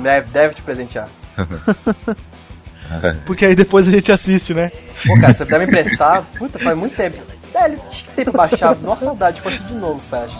Deve, 0.01 0.29
deve 0.31 0.55
te 0.55 0.61
presentear. 0.61 1.07
Porque 3.25 3.45
aí 3.45 3.55
depois 3.55 3.87
a 3.87 3.91
gente 3.91 4.11
assiste, 4.11 4.53
né? 4.53 4.71
Pô, 5.05 5.19
cara, 5.19 5.33
se 5.33 5.39
você 5.39 5.45
puder 5.45 5.59
me 5.59 5.65
emprestar, 5.65 6.23
puta, 6.37 6.57
faz 6.57 6.77
muito 6.77 6.95
tempo. 6.95 7.21
Velho, 7.53 7.79
acho 7.89 8.05
que 8.05 8.31
baixar. 8.31 8.75
Nossa 8.77 9.05
saudade 9.05 9.39
de 9.39 9.47
assistir 9.47 9.67
de 9.67 9.73
novo, 9.75 9.99
Flash. 10.09 10.33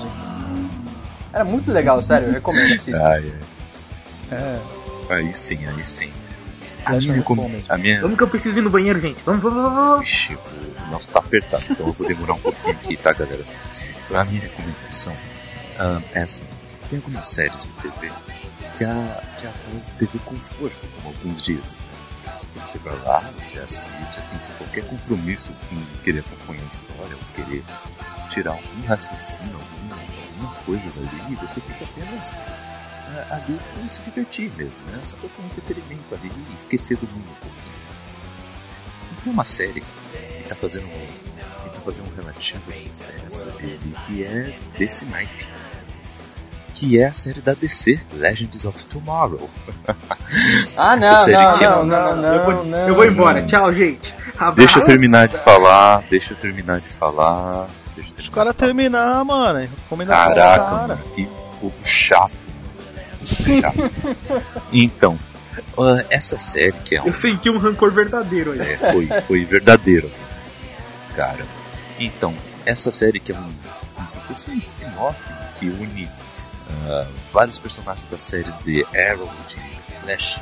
Era 1.34 1.44
muito 1.44 1.72
legal, 1.72 2.02
sério, 2.02 2.30
eu 2.30 2.34
recomendo 2.34 2.66
assistir. 2.66 2.96
Ai, 2.96 3.32
ai. 3.34 3.57
É. 4.32 4.60
Aí 5.10 5.34
sim, 5.34 5.66
aí 5.66 5.86
sim. 5.86 6.12
A 6.86 6.94
minha, 6.94 7.14
mesmo. 7.14 7.66
a 7.68 7.78
minha 7.78 8.02
Vamos 8.02 8.18
que 8.18 8.24
eu 8.24 8.30
preciso 8.30 8.60
ir 8.60 8.62
no 8.62 8.70
banheiro, 8.70 9.00
gente. 9.02 9.20
Vamos, 9.26 9.44
vamos, 9.44 9.62
vamos. 9.62 10.08
Ixi, 10.08 10.36
o 10.36 10.92
nosso 10.92 11.12
tá 11.12 11.20
apertado, 11.20 11.66
então 11.70 11.88
eu 11.88 11.92
vou 11.92 12.08
demorar 12.08 12.34
um 12.34 12.40
pouquinho 12.40 12.72
aqui, 12.72 12.96
tá, 12.96 13.12
galera? 13.12 13.44
A 14.14 14.24
minha 14.24 14.42
recomendação 14.42 15.14
ah, 15.78 16.02
é 16.14 16.22
assim: 16.22 16.46
tem 16.90 16.98
algumas 17.00 17.28
séries 17.28 17.62
de 17.62 17.70
TV 17.82 18.10
que 18.78 18.86
a, 18.86 19.24
que 19.38 19.48
a 19.48 19.52
TV 19.98 20.20
conforto, 20.24 20.76
como 20.96 21.10
alguns. 21.10 21.48
E 21.50 21.60
Você 22.66 22.78
vai 22.80 22.98
lá, 23.04 23.20
você 23.42 23.60
assiste, 23.60 24.20
assim, 24.20 24.38
sem 24.38 24.56
qualquer 24.58 24.86
compromisso 24.86 25.52
em 25.72 26.04
querer 26.04 26.20
acompanhar 26.20 26.64
a 26.64 26.68
história, 26.68 27.16
ou 27.16 27.44
querer 27.44 27.64
tirar 28.30 28.52
algum 28.52 28.88
raciocínio, 28.88 29.56
alguma, 29.56 29.96
alguma 29.96 30.56
coisa 30.64 30.90
dali, 30.96 31.36
você 31.36 31.60
fica 31.60 31.86
apenas 31.86 32.34
ali 33.32 33.60
pra 33.74 33.90
se 33.90 34.00
divertir 34.02 34.52
mesmo, 34.58 34.80
né? 34.92 35.00
Só 35.04 35.16
pra 35.18 35.30
ter 35.30 35.42
um 35.42 35.46
entretenimento 35.46 36.14
ali 36.16 36.32
e 36.52 36.56
esquecer 36.56 36.98
do 36.98 37.08
mundo 37.08 37.26
um 37.30 37.42
pouquinho. 37.42 37.78
E 39.12 39.22
tem 39.24 39.34
uma 39.34 39.46
série 39.46 39.82
que 39.82 40.44
tá 40.50 40.56
fazendo 40.56 40.86
um, 40.86 40.90
que 41.64 41.70
tá 41.76 41.82
fazendo 41.84 42.12
um 42.12 42.16
relativo 42.16 42.62
com 42.72 42.94
séries 42.94 43.40
dele, 43.60 43.96
que 44.06 44.24
é 44.24 44.54
desse 44.78 45.06
naipe. 45.06 45.48
Que 46.74 47.00
é 47.00 47.06
a 47.08 47.14
série 47.14 47.42
da 47.42 47.54
DC, 47.56 48.00
Legends 48.14 48.66
of 48.66 48.86
Tomorrow. 48.86 49.50
Ah, 50.76 50.96
não, 50.98 51.24
série 51.24 51.32
não, 51.44 51.54
que- 51.54 51.64
não, 51.64 51.86
não, 51.86 52.16
não, 52.18 52.36
eu, 52.36 52.44
vou, 52.46 52.66
não. 52.66 52.88
eu 52.90 52.96
vou 52.96 53.06
embora. 53.06 53.42
Tchau, 53.46 53.74
gente. 53.74 54.14
Abraço. 54.36 54.56
Deixa 54.58 54.80
eu 54.80 54.84
terminar 54.84 55.28
de 55.28 55.38
falar, 55.38 56.04
deixa 56.10 56.34
eu 56.34 56.38
terminar 56.38 56.80
de 56.82 56.88
falar. 56.88 57.68
Deixa 57.96 58.10
eu 58.12 58.16
terminar 58.16 58.32
cara 58.36 58.52
de 58.52 58.58
falar. 58.58 58.68
terminar, 58.68 59.26
mano. 59.26 59.70
Caraca, 60.06 60.64
cara. 60.64 60.88
mano, 60.88 60.98
que 61.16 61.26
povo 61.60 61.86
chato. 61.88 62.32
Chato. 63.28 63.92
então, 64.72 65.20
ah, 65.78 66.04
essa 66.10 66.38
série 66.38 66.74
que 66.74 66.96
é 66.96 67.02
um 67.02 67.08
Eu 67.08 67.16
senti 67.16 67.50
um 67.50 67.58
rancor 67.58 67.92
verdadeiro 67.92 68.52
aí. 68.52 68.62
É, 68.62 68.78
foi, 68.78 69.08
foi 69.22 69.46
verdadeiro, 69.46 70.10
cara. 71.16 71.46
Então, 72.00 72.34
essa 72.66 72.92
série 72.92 73.20
que 73.20 73.32
é 73.32 73.36
um, 73.36 73.54
como 73.96 74.10
se 74.10 74.18
fosse 74.20 74.52
um 74.52 74.58
spin-off 74.58 75.20
que 75.60 75.68
une 75.68 76.10
ah, 76.88 77.08
vários 77.34 77.58
personagens 77.58 78.08
da 78.10 78.18
série 78.18 78.52
de 78.64 78.86
Arrow, 78.96 79.30
de 79.48 79.60
Flash, 80.02 80.40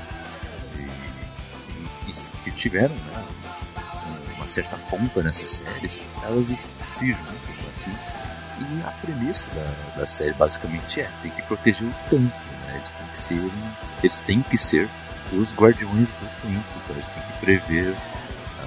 que 2.44 2.52
tiveram 2.52 2.96
né, 2.96 3.24
uma 4.38 4.48
certa 4.48 4.78
ponta 4.90 5.22
nessas 5.22 5.50
séries, 5.50 6.00
elas 6.24 6.70
se 6.88 7.08
juntam 7.08 7.34
aqui. 7.78 7.92
E 8.58 8.84
a 8.88 8.92
premissa 8.92 9.48
da, 9.54 10.00
da 10.02 10.08
série 10.08 10.34
basicamente 10.34 11.02
é 11.02 11.10
tem 11.22 11.32
que 11.32 11.42
proteger 11.42 11.88
o 11.88 11.94
tempo, 12.10 12.32
né? 12.68 12.76
Eles 12.76 12.90
têm 12.90 13.08
que 13.08 13.18
ser, 13.20 13.52
eles 14.04 14.20
têm 14.20 14.42
que 14.42 14.58
ser 14.58 14.90
os 15.34 15.54
guardiões 15.54 16.10
do 16.10 16.42
tempo, 16.42 16.64
então 16.84 16.96
eles 16.96 17.08
têm 17.08 17.24
que 17.24 17.40
prever 17.46 17.96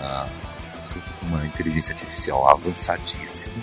ah, 0.01 0.27
junto 0.93 1.11
com 1.20 1.27
uma 1.27 1.45
inteligência 1.47 1.93
artificial 1.95 2.49
avançadíssima, 2.49 3.55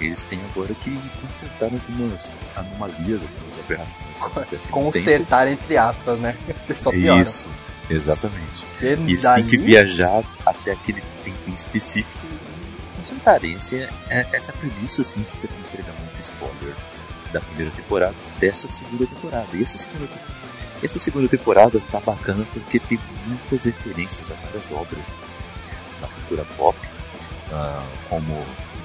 eles 0.00 0.24
têm 0.24 0.40
agora 0.52 0.74
que 0.74 0.90
consertar 1.20 1.66
algumas 1.66 2.32
anomalias, 2.56 3.22
algumas 3.22 3.60
aberrações. 3.64 4.68
Consertar 4.70 5.48
entre 5.48 5.76
aspas, 5.76 6.18
né? 6.18 6.36
Só 6.76 6.90
piora. 6.90 7.22
Isso, 7.22 7.48
exatamente. 7.88 8.64
Porque 8.70 8.86
eles 8.86 9.22
daí- 9.22 9.36
têm 9.36 9.46
que 9.46 9.58
viajar 9.58 10.24
até 10.44 10.72
aquele 10.72 11.00
tempo 11.24 11.38
em 11.48 11.54
específico 11.54 12.26
consertarem. 12.96 13.52
Esse 13.54 13.76
é, 13.76 13.90
é- 14.10 14.26
essa 14.32 14.52
premissa, 14.52 15.02
assim, 15.02 15.22
se 15.22 15.36
entregar 15.36 15.92
muito 16.00 16.20
spoiler 16.20 16.74
da 17.34 17.40
primeira 17.40 17.70
temporada 17.72 18.14
dessa 18.38 18.68
segunda 18.68 19.06
temporada. 19.06 19.48
E 19.52 19.62
essa 19.62 19.76
segunda, 19.76 20.08
essa 20.82 20.98
segunda 20.98 21.28
temporada 21.28 21.80
tá 21.90 22.00
bacana 22.00 22.46
porque 22.52 22.78
tem 22.78 22.98
muitas 23.26 23.64
referências 23.64 24.30
a 24.30 24.34
várias 24.34 24.70
obras 24.70 25.16
da 26.00 26.06
cultura 26.06 26.44
pop, 26.56 26.78
ah, 27.52 27.84
como 28.08 28.40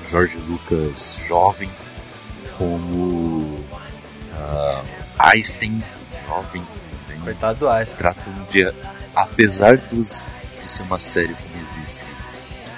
George 0.10 0.38
Lucas 0.38 1.20
jovem, 1.28 1.70
como 2.58 3.64
ah, 4.36 4.84
Einstein 5.20 5.84
jovem 6.28 6.66
também 7.08 7.22
Coitado 7.22 7.60
do 7.60 7.70
Einstein. 7.70 7.98
tratam 7.98 8.34
de, 8.50 8.74
apesar 9.16 9.78
dos, 9.78 10.26
de 10.62 10.70
ser 10.70 10.82
uma 10.84 11.00
série, 11.00 11.34
como 11.34 11.56
eu 11.56 11.84
disse, 11.84 12.04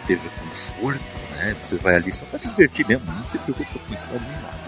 teve 0.05 0.27
conforto, 0.29 1.01
né? 1.35 1.55
Você 1.63 1.77
vai 1.77 1.95
ali 1.95 2.11
só 2.11 2.25
pra 2.25 2.37
se 2.37 2.49
divertir 2.49 2.85
mesmo, 2.87 3.05
não 3.05 3.27
se 3.27 3.37
preocupa 3.37 3.79
com 3.79 3.93
história 3.93 4.19
nem 4.19 4.31
nada, 4.31 4.57
né? 4.57 4.60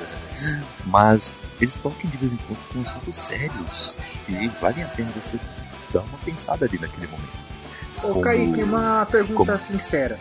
Mas 0.86 1.34
eles 1.62 1.76
tocam 1.76 2.10
de 2.10 2.18
vez 2.18 2.34
em 2.34 2.38
quando 2.38 2.60
com 2.74 2.82
assuntos 2.82 3.16
sérios 3.16 3.98
e 4.28 4.48
valem 4.62 4.84
a 4.84 4.88
pena 4.88 5.10
você 5.16 5.38
dar 5.94 6.02
uma 6.02 6.18
pensada 6.26 6.66
ali 6.66 6.78
naquele 6.80 7.08
momento. 7.08 7.44
Ô, 8.04 8.08
Como- 8.08 8.22
Kaique, 8.22 8.64
uma 8.64 9.08
pergunta 9.10 9.54
como- 9.54 9.66
sincera. 9.66 10.18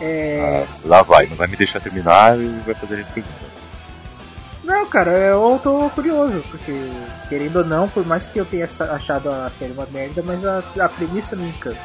É. 0.00 0.66
Ah, 0.68 0.76
lá 0.84 1.02
vai, 1.02 1.26
não 1.26 1.36
vai 1.36 1.46
me 1.46 1.56
deixar 1.56 1.80
terminar 1.80 2.36
e 2.38 2.48
vai 2.66 2.74
fazer 2.74 2.94
a 2.94 2.96
gente 2.98 3.12
pergunta. 3.12 3.52
Não, 4.64 4.86
cara, 4.86 5.10
eu 5.10 5.60
tô 5.62 5.90
curioso, 5.90 6.42
porque, 6.50 6.72
querendo 7.28 7.56
ou 7.56 7.64
não, 7.64 7.88
por 7.88 8.06
mais 8.06 8.28
que 8.28 8.38
eu 8.38 8.44
tenha 8.44 8.64
achado 8.64 9.28
a 9.30 9.50
série 9.58 9.72
uma 9.72 9.86
merda, 9.86 10.22
mas 10.24 10.44
a, 10.44 10.62
a 10.84 10.88
premissa 10.88 11.34
me 11.34 11.48
encanta. 11.48 11.78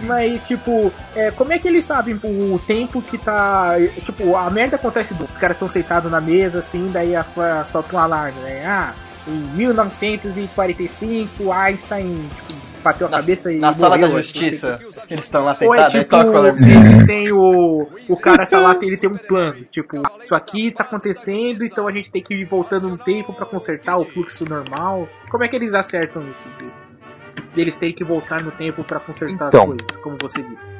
Mas, 0.00 0.42
tipo, 0.46 0.92
é, 1.16 1.30
como 1.32 1.52
é 1.52 1.58
que 1.58 1.66
eles 1.68 1.84
sabem 1.84 2.14
o 2.22 2.60
tempo 2.66 3.02
que 3.02 3.18
tá. 3.18 3.74
Tipo, 4.04 4.36
a 4.36 4.48
merda 4.50 4.76
acontece 4.76 5.12
do. 5.14 5.24
Os 5.24 5.38
caras 5.38 5.56
estão 5.56 5.68
sentados 5.68 6.10
na 6.10 6.20
mesa, 6.20 6.60
assim, 6.60 6.90
daí 6.92 7.16
a, 7.16 7.20
a, 7.22 7.64
solta 7.64 7.96
um 7.96 7.98
alarme, 7.98 8.38
né? 8.40 8.64
Ah, 8.66 8.92
em 9.26 9.56
1945, 9.56 11.52
Einstein 11.52 12.28
tipo, 12.46 12.60
bateu 12.82 13.06
a 13.06 13.10
Na, 13.10 13.20
cabeça 13.20 13.52
e. 13.52 13.58
na 13.58 13.72
sala 13.72 13.98
da 13.98 14.06
morreu, 14.06 14.20
assim, 14.20 14.40
justiça, 14.40 14.78
eles 15.10 15.24
estão 15.24 15.44
lá 15.44 15.52
é 15.52 15.54
sentados, 15.56 15.94
aí 15.94 16.00
tipo, 16.00 16.10
toca 16.10 16.30
o 16.30 16.36
alarme. 16.36 17.06
têm 17.06 17.32
o. 17.32 17.88
O 18.08 18.16
cara 18.16 18.46
tá 18.46 18.60
lá, 18.60 18.76
ele 18.80 18.96
tem 18.96 19.10
um 19.10 19.16
plano. 19.16 19.64
Tipo, 19.70 20.02
isso 20.22 20.34
aqui 20.34 20.72
tá 20.72 20.84
acontecendo, 20.84 21.64
então 21.64 21.86
a 21.88 21.92
gente 21.92 22.10
tem 22.10 22.22
que 22.22 22.34
ir 22.34 22.44
voltando 22.44 22.88
no 22.88 22.96
tempo 22.96 23.32
pra 23.32 23.46
consertar 23.46 23.96
o 23.96 24.04
fluxo 24.04 24.44
normal. 24.44 25.08
Como 25.30 25.44
é 25.44 25.48
que 25.48 25.56
eles 25.56 25.74
acertam 25.74 26.22
isso? 26.30 26.44
De- 26.58 26.87
Eles 27.56 27.76
terem 27.76 27.94
que 27.94 28.04
voltar 28.04 28.42
no 28.42 28.50
tempo 28.52 28.84
pra 28.84 29.00
consertar 29.00 29.48
Então. 29.48 29.60
as 29.72 29.80
coisas, 29.80 29.96
como 30.02 30.16
você 30.20 30.42
disse. 30.42 30.70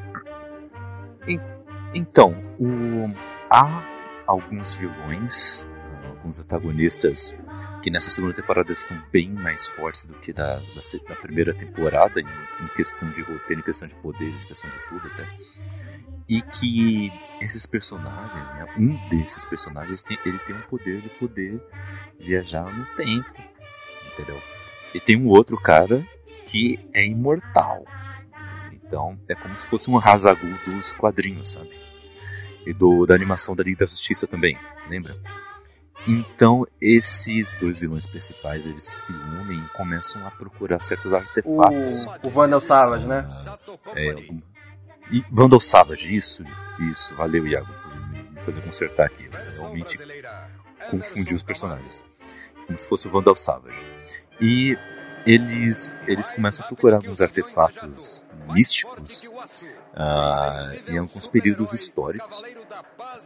Então, 1.95 2.35
o- 2.59 3.11
há 3.51 3.83
alguns 4.27 4.75
vilões, 4.75 5.67
alguns 6.07 6.39
antagonistas 6.39 7.37
que 7.83 7.91
nessa 7.91 8.11
segunda 8.11 8.35
temporada 8.35 8.75
são 8.75 9.01
bem 9.13 9.31
mais 9.31 9.67
fortes 9.67 10.05
do 10.05 10.15
que 10.15 10.33
da, 10.33 10.57
da, 10.57 10.99
da 11.09 11.17
primeira 11.17 11.55
temporada 11.55 12.21
em, 12.21 12.25
em 12.25 12.69
questão 12.77 13.09
de 13.11 13.23
roteiro, 13.23 13.61
em 13.61 13.65
questão 13.65 13.89
de 13.89 13.95
poderes, 13.97 14.43
em 14.43 14.47
questão 14.47 14.71
de 14.71 14.77
tudo 14.89 15.07
até. 15.15 15.27
E 16.29 16.43
que 16.43 17.11
esses 17.41 17.65
personagens, 17.65 18.53
né, 18.55 18.67
um 18.77 19.09
desses 19.09 19.45
personagens, 19.47 20.03
tem, 20.03 20.19
ele 20.27 20.39
tem 20.41 20.55
um 20.55 20.61
poder 20.63 21.01
de 21.01 21.09
poder 21.11 21.59
viajar 22.21 22.65
no 22.65 22.85
tempo, 22.97 23.33
entendeu? 24.13 24.39
E 24.95 25.01
tem 25.01 25.17
um 25.17 25.29
outro 25.29 25.57
cara 25.57 26.05
que 26.49 26.79
é 26.93 27.05
imortal. 27.05 27.85
Então 28.73 29.19
é 29.29 29.35
como 29.35 29.57
se 29.57 29.67
fosse 29.67 29.91
um 29.91 29.99
Hazagul 29.99 30.57
dos 30.67 30.93
quadrinhos, 30.93 31.53
sabe? 31.53 31.71
E 32.67 32.73
do, 32.73 33.07
da 33.07 33.15
animação 33.15 33.55
da 33.55 33.63
Liga 33.63 33.85
da 33.85 33.87
Justiça 33.87 34.27
também, 34.27 34.59
lembra? 34.89 35.17
Então 36.07 36.67
esses 36.81 37.55
dois 37.57 37.79
vilões 37.79 38.07
principais 38.07 38.65
eles 38.65 38.85
se 38.85 39.13
unem 39.13 39.59
e 39.59 39.77
começam 39.77 40.27
a 40.27 40.31
procurar 40.31 40.81
certos 40.81 41.13
O, 41.13 41.17
artefatos. 41.17 42.07
o 42.25 42.31
Vandal 42.31 42.61
Savage, 42.61 43.07
né? 43.07 43.29
É, 43.95 44.15
e 45.11 45.25
Vandal 45.31 45.61
Savage, 45.61 46.15
isso, 46.15 46.45
isso, 46.91 47.15
valeu 47.15 47.47
Iago 47.47 47.73
por 47.83 48.11
me 48.11 48.45
fazer 48.45 48.63
consertar 48.63 49.07
aqui. 49.07 49.29
Realmente 49.57 49.99
confundi 50.91 51.35
os 51.35 51.43
personagens. 51.43 52.05
Como 52.67 52.79
se 52.79 52.89
fosse 52.89 53.09
o 53.09 53.11
Vandal 53.11 53.35
Savage. 53.35 53.77
E 54.41 54.77
eles, 55.27 55.93
eles 56.07 56.31
começam 56.31 56.65
a 56.65 56.69
procurar 56.69 56.97
alguns 56.97 57.21
artefatos 57.21 58.27
místicos 58.53 59.25
ah, 59.95 60.73
em 60.89 60.99
alguns 60.99 61.27
períodos 61.27 61.73
históricos. 61.73 62.43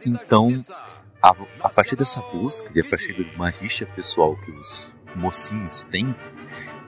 Então, 0.05 0.49
a, 1.21 1.33
a 1.61 1.69
partir 1.69 1.95
dessa 1.95 2.21
busca 2.21 2.69
e 2.75 2.81
a 2.81 2.83
partir 2.83 3.13
de 3.13 3.35
uma 3.35 3.49
rixa 3.49 3.85
pessoal 3.85 4.35
que 4.35 4.51
os 4.51 4.93
mocinhos 5.15 5.83
têm, 5.83 6.15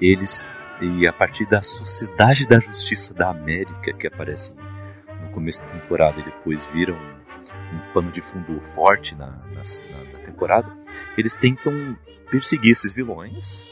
eles 0.02 0.48
e 0.82 1.08
a 1.08 1.14
partir 1.14 1.46
da 1.46 1.62
Sociedade 1.62 2.46
da 2.46 2.60
Justiça 2.60 3.14
da 3.14 3.30
América 3.30 3.94
que 3.94 4.08
aparece 4.08 4.54
no 5.22 5.32
começo 5.32 5.62
da 5.62 5.72
temporada 5.72 6.20
e 6.20 6.26
depois 6.26 6.66
viram 6.66 6.96
um 6.96 7.94
pano 7.94 8.12
de 8.12 8.22
fundo 8.22 8.60
forte 8.62 9.16
na, 9.16 9.28
na, 9.28 9.64
na 10.12 10.20
temporada, 10.20 10.72
eles 11.18 11.34
tentam 11.36 11.98
perseguir 12.30 12.72
esses 12.72 12.92
vilões, 12.94 13.64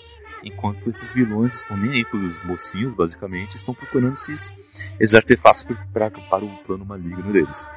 enquanto 0.44 0.90
esses 0.90 1.14
vilões 1.14 1.56
estão 1.56 1.78
nem 1.78 1.92
aí 1.92 2.06
pelos 2.06 2.44
mocinhos, 2.44 2.94
basicamente, 2.94 3.56
estão 3.56 3.74
procurando 3.74 4.14
esses, 4.14 4.52
esses 5.00 5.16
artefatos 5.16 5.66
para, 5.92 6.12
para 6.12 6.46
o 6.46 6.58
plano 6.64 6.86
maligno 6.86 7.32
deles. 7.32 7.68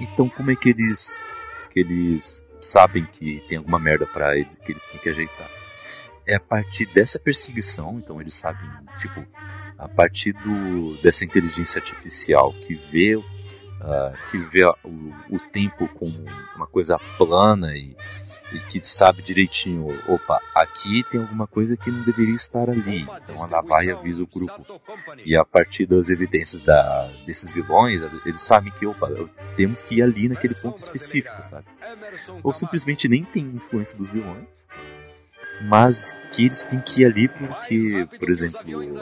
Então, 0.00 0.28
como 0.28 0.50
é 0.50 0.56
que 0.56 0.70
eles, 0.70 1.22
que 1.72 1.80
eles 1.80 2.44
sabem 2.60 3.06
que 3.06 3.42
tem 3.48 3.58
alguma 3.58 3.78
merda 3.78 4.06
para 4.06 4.36
eles 4.36 4.56
que 4.56 4.72
eles 4.72 4.86
têm 4.86 5.00
que 5.00 5.08
ajeitar? 5.08 5.50
É 6.26 6.34
a 6.34 6.40
partir 6.40 6.86
dessa 6.86 7.18
perseguição, 7.18 7.98
então 7.98 8.20
eles 8.20 8.34
sabem, 8.34 8.68
tipo, 8.98 9.24
a 9.78 9.88
partir 9.88 10.32
do, 10.32 11.00
dessa 11.00 11.24
inteligência 11.24 11.80
artificial 11.80 12.52
que 12.52 12.74
vê 12.90 13.16
uh, 13.80 14.30
que 14.30 14.38
vê 14.38 14.64
o, 14.84 15.12
o, 15.30 15.38
tempo 15.52 15.88
como 15.88 16.24
uma 16.54 16.66
coisa 16.66 16.98
plana 17.18 17.76
e, 17.76 17.96
e, 18.52 18.60
que 18.60 18.86
sabe 18.86 19.22
direitinho, 19.22 19.88
opa, 20.08 20.40
aqui 20.54 21.02
tem 21.10 21.20
alguma 21.20 21.46
coisa 21.46 21.76
que 21.76 21.90
não 21.90 22.02
deveria 22.04 22.34
estar 22.34 22.68
ali. 22.70 23.02
Então 23.02 23.44
ela 23.44 23.60
vai 23.60 23.86
e 23.86 23.90
avisa 23.92 24.22
o 24.22 24.26
grupo. 24.26 24.80
E 25.24 25.36
a 25.36 25.44
partir 25.44 25.86
das 25.86 26.10
evidências 26.10 26.60
da, 26.60 27.10
desses 27.26 27.52
vilões, 27.52 28.02
eles 28.24 28.40
sabem 28.40 28.72
que, 28.72 28.86
opa, 28.86 29.08
temos 29.56 29.82
que 29.82 29.96
ir 29.96 30.02
ali 30.02 30.28
naquele 30.28 30.54
ponto 30.54 30.78
específico, 30.78 31.42
sabe? 31.42 31.66
Ou 32.42 32.52
simplesmente 32.52 33.08
nem 33.08 33.24
tem 33.24 33.44
influência 33.44 33.96
dos 33.96 34.10
vilões 34.10 34.66
mas 35.60 36.14
que 36.32 36.44
eles 36.44 36.62
têm 36.62 36.80
que 36.80 37.02
ir 37.02 37.06
ali 37.06 37.28
porque, 37.28 38.06
por 38.18 38.30
exemplo, 38.30 38.60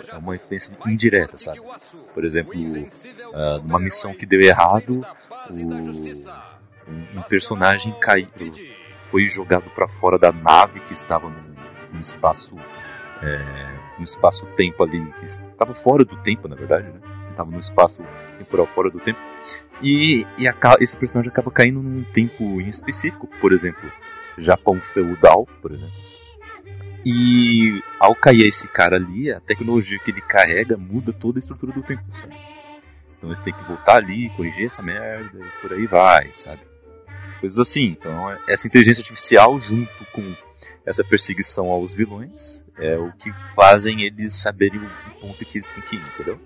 é 0.08 0.16
uma 0.16 0.36
influência 0.36 0.76
indireta, 0.86 1.36
sabe? 1.36 1.60
Por 2.12 2.24
exemplo, 2.24 2.52
uh, 2.54 3.62
numa 3.64 3.78
missão 3.78 4.14
que 4.14 4.24
deu 4.24 4.40
errado, 4.40 5.00
o, 5.50 7.18
um, 7.18 7.22
personagem 7.28 7.92
caiu, 8.00 8.28
foi 9.10 9.26
jogado 9.26 9.68
para 9.70 9.88
fora 9.88 10.18
da 10.18 10.32
nave 10.32 10.80
que 10.80 10.92
estava 10.92 11.28
num, 11.28 12.00
espaço, 12.00 12.56
é, 13.22 13.78
num 13.98 14.04
espaço-tempo 14.04 14.82
ali, 14.82 15.12
que 15.14 15.24
estava 15.24 15.74
fora 15.74 16.04
do 16.04 16.16
tempo, 16.22 16.46
na 16.46 16.54
verdade, 16.54 16.88
né? 16.88 17.00
Estava 17.30 17.50
num 17.50 17.58
espaço 17.58 18.00
temporal 18.38 18.66
fora 18.68 18.90
do 18.90 19.00
tempo. 19.00 19.18
E, 19.82 20.24
e 20.38 20.46
a, 20.46 20.54
esse 20.78 20.96
personagem 20.96 21.30
acaba 21.30 21.50
caindo 21.50 21.82
num 21.82 22.04
tempo 22.04 22.60
em 22.60 22.68
específico, 22.68 23.26
por 23.40 23.52
exemplo, 23.52 23.90
Japão 24.38 24.80
feudal, 24.80 25.48
por 25.60 25.72
exemplo 25.72 26.13
e 27.04 27.82
ao 28.00 28.14
cair 28.14 28.46
esse 28.46 28.66
cara 28.68 28.96
ali, 28.96 29.30
a 29.30 29.40
tecnologia 29.40 29.98
que 29.98 30.10
ele 30.10 30.20
carrega 30.20 30.76
muda 30.76 31.12
toda 31.12 31.38
a 31.38 31.40
estrutura 31.40 31.72
do 31.72 31.82
tempo, 31.82 32.04
sabe? 32.10 32.34
Então 33.16 33.28
eles 33.28 33.40
têm 33.40 33.52
que 33.52 33.64
voltar 33.64 33.96
ali, 33.96 34.30
corrigir 34.30 34.66
essa 34.66 34.82
merda 34.82 35.38
e 35.38 35.60
por 35.60 35.72
aí 35.72 35.86
vai, 35.86 36.30
sabe? 36.32 36.62
Coisas 37.40 37.58
assim. 37.58 37.86
Então 37.86 38.30
essa 38.48 38.66
inteligência 38.66 39.02
artificial 39.02 39.58
junto 39.60 40.04
com 40.12 40.34
essa 40.86 41.04
perseguição 41.04 41.68
aos 41.68 41.92
vilões 41.92 42.62
é 42.78 42.96
o 42.96 43.12
que 43.12 43.32
fazem 43.54 44.02
eles 44.02 44.34
saberem 44.34 44.80
o 44.80 45.20
ponto 45.20 45.44
que 45.44 45.58
eles 45.58 45.68
têm 45.68 45.82
que 45.82 45.96
ir, 45.96 46.02
entendeu? 46.14 46.40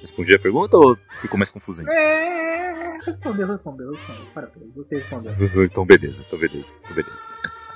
Respondi 0.00 0.34
a 0.34 0.38
pergunta 0.38 0.76
ou 0.76 0.96
ficou 1.18 1.38
mais 1.38 1.50
confuso 1.50 1.80
ainda? 1.80 1.92
É, 1.92 2.98
respondeu, 3.04 3.48
respondeu, 3.48 3.92
respondeu. 3.92 4.26
Parabéns, 4.32 4.74
você 4.74 4.98
respondeu. 4.98 5.32
Então 5.64 5.84
beleza, 5.84 6.24
então 6.26 6.38
beleza, 6.38 6.76
então 6.80 6.94
beleza. 6.94 7.26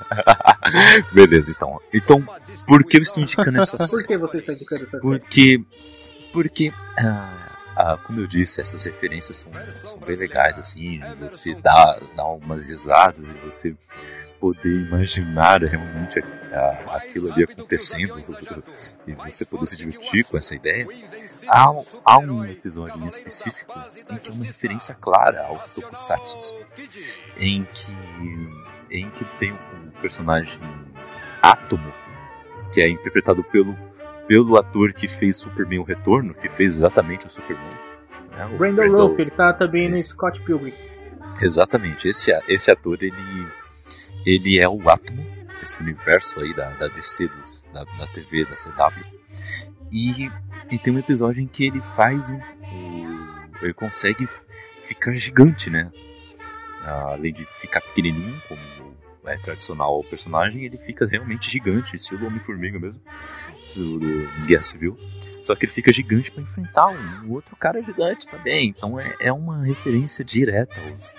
beleza, 1.13 1.53
então. 1.53 1.81
Então, 1.93 2.25
por 2.67 2.85
que 2.85 2.97
eu 2.99 3.03
estou 3.03 3.23
indicando 3.23 3.61
essa 3.61 3.77
série? 3.79 3.91
Por 3.91 4.07
que 4.07 4.19
você 4.19 4.39
está 4.39 4.53
indicando 4.53 4.83
essa 4.83 4.91
série? 4.91 5.03
Porque, 5.03 5.65
porque 6.33 6.73
ah, 6.99 7.51
ah, 7.77 7.97
como 7.97 8.21
eu 8.21 8.27
disse, 8.27 8.61
essas 8.61 8.85
referências 8.85 9.39
são, 9.39 9.53
são 9.71 9.99
bem 9.99 10.17
legais, 10.17 10.59
assim, 10.59 11.01
você 11.21 11.55
dá, 11.55 11.99
dá 12.15 12.25
umas 12.27 12.69
risadas 12.69 13.31
e 13.31 13.35
você 13.35 13.75
poder 14.41 14.87
imaginar 14.87 15.63
realmente 15.63 16.19
aquilo 16.89 17.33
ali 17.33 17.45
acontecendo 17.45 18.25
e 19.07 19.13
você 19.13 19.45
poder 19.45 19.67
se 19.67 19.77
divertir 19.77 20.25
com 20.25 20.39
essa 20.39 20.55
ideia. 20.55 20.87
Há, 21.47 21.71
há 22.05 22.19
um 22.19 22.45
episódio 22.45 23.03
em 23.03 23.07
específico 23.07 23.73
em 24.11 24.17
que 24.17 24.31
é 24.31 24.33
uma 24.33 24.45
referência 24.45 24.95
clara 24.95 25.47
aos 25.47 25.75
tokusatsu, 25.75 26.55
em 27.37 27.65
que, 27.65 27.93
em 28.91 29.09
que 29.11 29.25
tem 29.39 29.53
um 29.53 29.91
personagem 30.01 30.61
Átomo, 31.43 31.93
que 32.73 32.81
é 32.81 32.89
interpretado 32.89 33.43
pelo, 33.45 33.77
pelo 34.27 34.57
ator 34.57 34.93
que 34.93 35.09
fez 35.09 35.37
Superman 35.37 35.81
o 35.81 35.85
Retorno, 35.85 36.35
que 36.35 36.49
fez 36.49 36.77
exatamente 36.77 37.27
o 37.27 37.31
Superman. 37.31 37.77
Né? 38.31 38.47
O 38.47 38.59
Brandon 38.59 38.91
Routh, 38.91 39.19
ele 39.19 39.31
tá 39.31 39.53
também 39.53 39.91
no 39.91 39.99
Scott 39.99 40.41
Pilgrim. 40.43 40.75
Exatamente, 41.41 42.09
esse, 42.09 42.31
esse 42.49 42.71
ator 42.71 42.99
ele 43.01 43.15
ele 44.25 44.59
é 44.59 44.69
o 44.69 44.89
átomo 44.89 45.25
desse 45.59 45.81
universo 45.81 46.41
aí 46.41 46.55
da, 46.55 46.71
da 46.71 46.89
DC, 46.89 47.29
dos, 47.29 47.65
da, 47.73 47.85
da 47.85 48.07
TV, 48.07 48.45
da 48.45 48.55
CW. 48.55 49.05
E, 49.93 50.31
e 50.71 50.79
tem 50.79 50.95
um 50.95 50.99
episódio 50.99 51.43
em 51.43 51.47
que 51.47 51.67
ele 51.67 51.81
faz 51.81 52.31
um, 52.31 52.41
um, 52.73 53.49
ele 53.63 53.75
consegue 53.75 54.27
ficar 54.83 55.13
gigante, 55.13 55.71
né? 55.71 55.91
Além 56.91 57.33
de 57.33 57.47
ficar 57.61 57.81
pequenininho, 57.81 58.41
como 58.49 58.61
é 59.25 59.37
tradicional 59.37 59.99
o 59.99 60.05
personagem, 60.05 60.65
ele 60.65 60.79
fica 60.79 61.07
realmente 61.07 61.51
gigante, 61.51 61.97
estilo 61.97 62.27
Homem-Formiga 62.27 62.79
mesmo, 62.79 63.01
estilo 63.67 64.01
Guerra 64.47 64.63
Civil. 64.63 64.99
Só 65.43 65.55
que 65.55 65.65
ele 65.65 65.73
fica 65.73 65.93
gigante 65.93 66.31
para 66.31 66.43
enfrentar 66.43 66.89
um, 66.89 67.33
outro 67.33 67.57
cara 67.57 67.83
gigante 67.83 68.27
também. 68.29 68.69
Então 68.69 68.99
é, 68.99 69.15
é 69.21 69.33
uma 69.33 69.65
referência 69.65 70.25
direta 70.25 70.75
aos, 70.81 71.15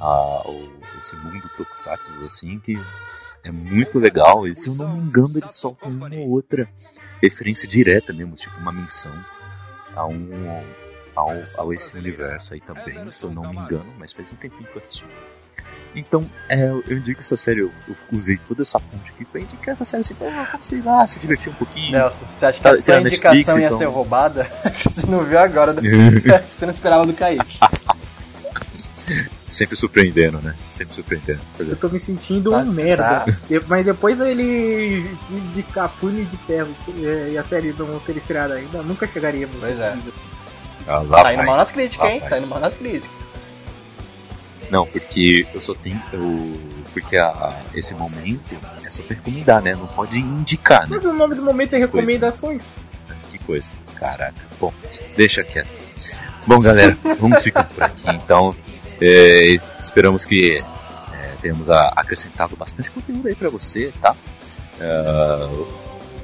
a, 0.00 0.42
esse 0.98 1.14
mundo 1.16 1.48
tokusatsu 1.56 2.12
assim 2.24 2.58
que 2.58 2.76
é 3.44 3.50
muito 3.50 3.98
legal 3.98 4.46
e 4.46 4.54
se 4.54 4.68
eu 4.68 4.74
não 4.74 4.96
me 4.96 5.02
engano 5.02 5.36
eles 5.36 5.52
soltam 5.52 5.90
uma 5.90 6.08
ou 6.14 6.30
outra 6.30 6.68
referência 7.20 7.68
direta 7.68 8.12
mesmo, 8.12 8.34
tipo 8.34 8.56
uma 8.58 8.72
menção 8.72 9.12
a 9.94 10.06
um 10.06 10.64
ao, 11.14 11.30
ao 11.58 11.72
esse 11.72 11.96
universo 11.96 12.54
aí 12.54 12.60
também, 12.60 13.10
se 13.12 13.24
eu 13.24 13.30
não 13.30 13.42
me 13.42 13.56
engano, 13.56 13.92
mas 13.98 14.12
faz 14.12 14.32
um 14.32 14.36
tempinho 14.36 14.68
que 14.70 14.76
eu 14.76 14.82
assisti. 14.82 15.04
Então, 15.94 16.28
é, 16.48 16.64
eu 16.64 16.96
indico 16.96 17.20
essa 17.20 17.36
série, 17.36 17.60
eu, 17.60 17.70
eu, 17.86 17.94
usei 18.12 18.38
toda 18.48 18.62
essa 18.62 18.80
ponte 18.80 19.10
aqui 19.10 19.24
pra 19.26 19.40
indicar 19.40 19.72
essa 19.72 19.84
série 19.84 20.00
assim, 20.00 20.14
pra 20.14 20.58
sei 20.62 20.80
lá, 20.80 21.06
se 21.06 21.18
divertir 21.18 21.50
um 21.50 21.54
pouquinho. 21.54 21.92
Nelson, 21.92 22.26
você 22.26 22.46
acha 22.46 22.58
que 22.58 22.64
tá, 22.64 22.70
a 22.70 22.80
sua 22.80 23.00
indicação 23.00 23.34
Netflix, 23.34 23.60
ia 23.60 23.66
então... 23.66 23.78
ser 23.78 23.84
roubada? 23.86 24.44
você 24.90 25.06
não 25.06 25.24
viu 25.24 25.38
agora, 25.38 25.74
você 25.76 26.64
não 26.64 26.70
esperava 26.70 27.06
do 27.06 27.12
Kaique. 27.12 27.58
Sempre 29.50 29.76
surpreendendo, 29.76 30.40
né? 30.40 30.54
Sempre 30.72 30.94
surpreendendo. 30.94 31.40
Eu 31.58 31.76
tô 31.76 31.90
me 31.90 32.00
sentindo 32.00 32.52
Nossa, 32.52 32.70
um 32.70 32.72
merda. 32.72 33.20
Tá. 33.20 33.26
Mas 33.68 33.84
depois 33.84 34.18
ele 34.18 35.06
de 35.54 35.62
Punho 36.00 36.24
de 36.24 36.36
Ferro 36.38 36.74
e 36.96 37.36
a 37.36 37.44
série 37.44 37.74
não 37.78 37.98
ter 37.98 38.16
estreado 38.16 38.54
ainda, 38.54 38.82
nunca 38.82 39.06
chegaríamos. 39.06 39.54
Pois 39.60 39.78
é. 39.78 39.94
Ah, 40.86 41.22
tá 41.22 41.34
indo 41.34 41.44
mal 41.44 41.56
nas 41.56 41.70
críticas, 41.70 42.10
hein? 42.10 42.20
Vai. 42.20 42.28
Tá 42.30 42.38
indo 42.38 42.46
mal 42.46 42.60
nas 42.60 42.74
críticas. 42.74 43.10
Não, 44.70 44.86
porque 44.86 45.46
eu 45.52 45.60
só 45.60 45.74
tenho. 45.74 46.00
Eu, 46.12 46.60
porque 46.92 47.16
a, 47.16 47.54
esse 47.74 47.94
momento 47.94 48.56
é 48.84 48.90
só 48.90 49.02
pra 49.02 49.16
recomendar, 49.16 49.62
né? 49.62 49.74
Não 49.74 49.86
pode 49.86 50.18
indicar, 50.18 50.88
né? 50.88 50.96
Mas 50.96 51.04
o 51.04 51.12
nome 51.12 51.34
do 51.34 51.42
momento 51.42 51.74
é 51.74 51.78
recomendações. 51.78 52.62
Que 53.30 53.38
coisa. 53.38 53.72
Caraca. 53.96 54.34
Bom, 54.58 54.72
deixa 55.16 55.44
quieto. 55.44 55.68
Bom, 56.46 56.60
galera, 56.60 56.96
vamos 57.20 57.42
ficar 57.42 57.64
por 57.64 57.82
aqui 57.82 58.10
então. 58.10 58.54
É, 59.00 59.58
esperamos 59.80 60.24
que 60.24 60.58
é, 60.58 61.34
tenhamos 61.40 61.68
acrescentado 61.68 62.56
bastante 62.56 62.90
conteúdo 62.90 63.28
aí 63.28 63.34
para 63.34 63.50
você, 63.50 63.92
tá? 64.00 64.14
Uh, 64.80 65.66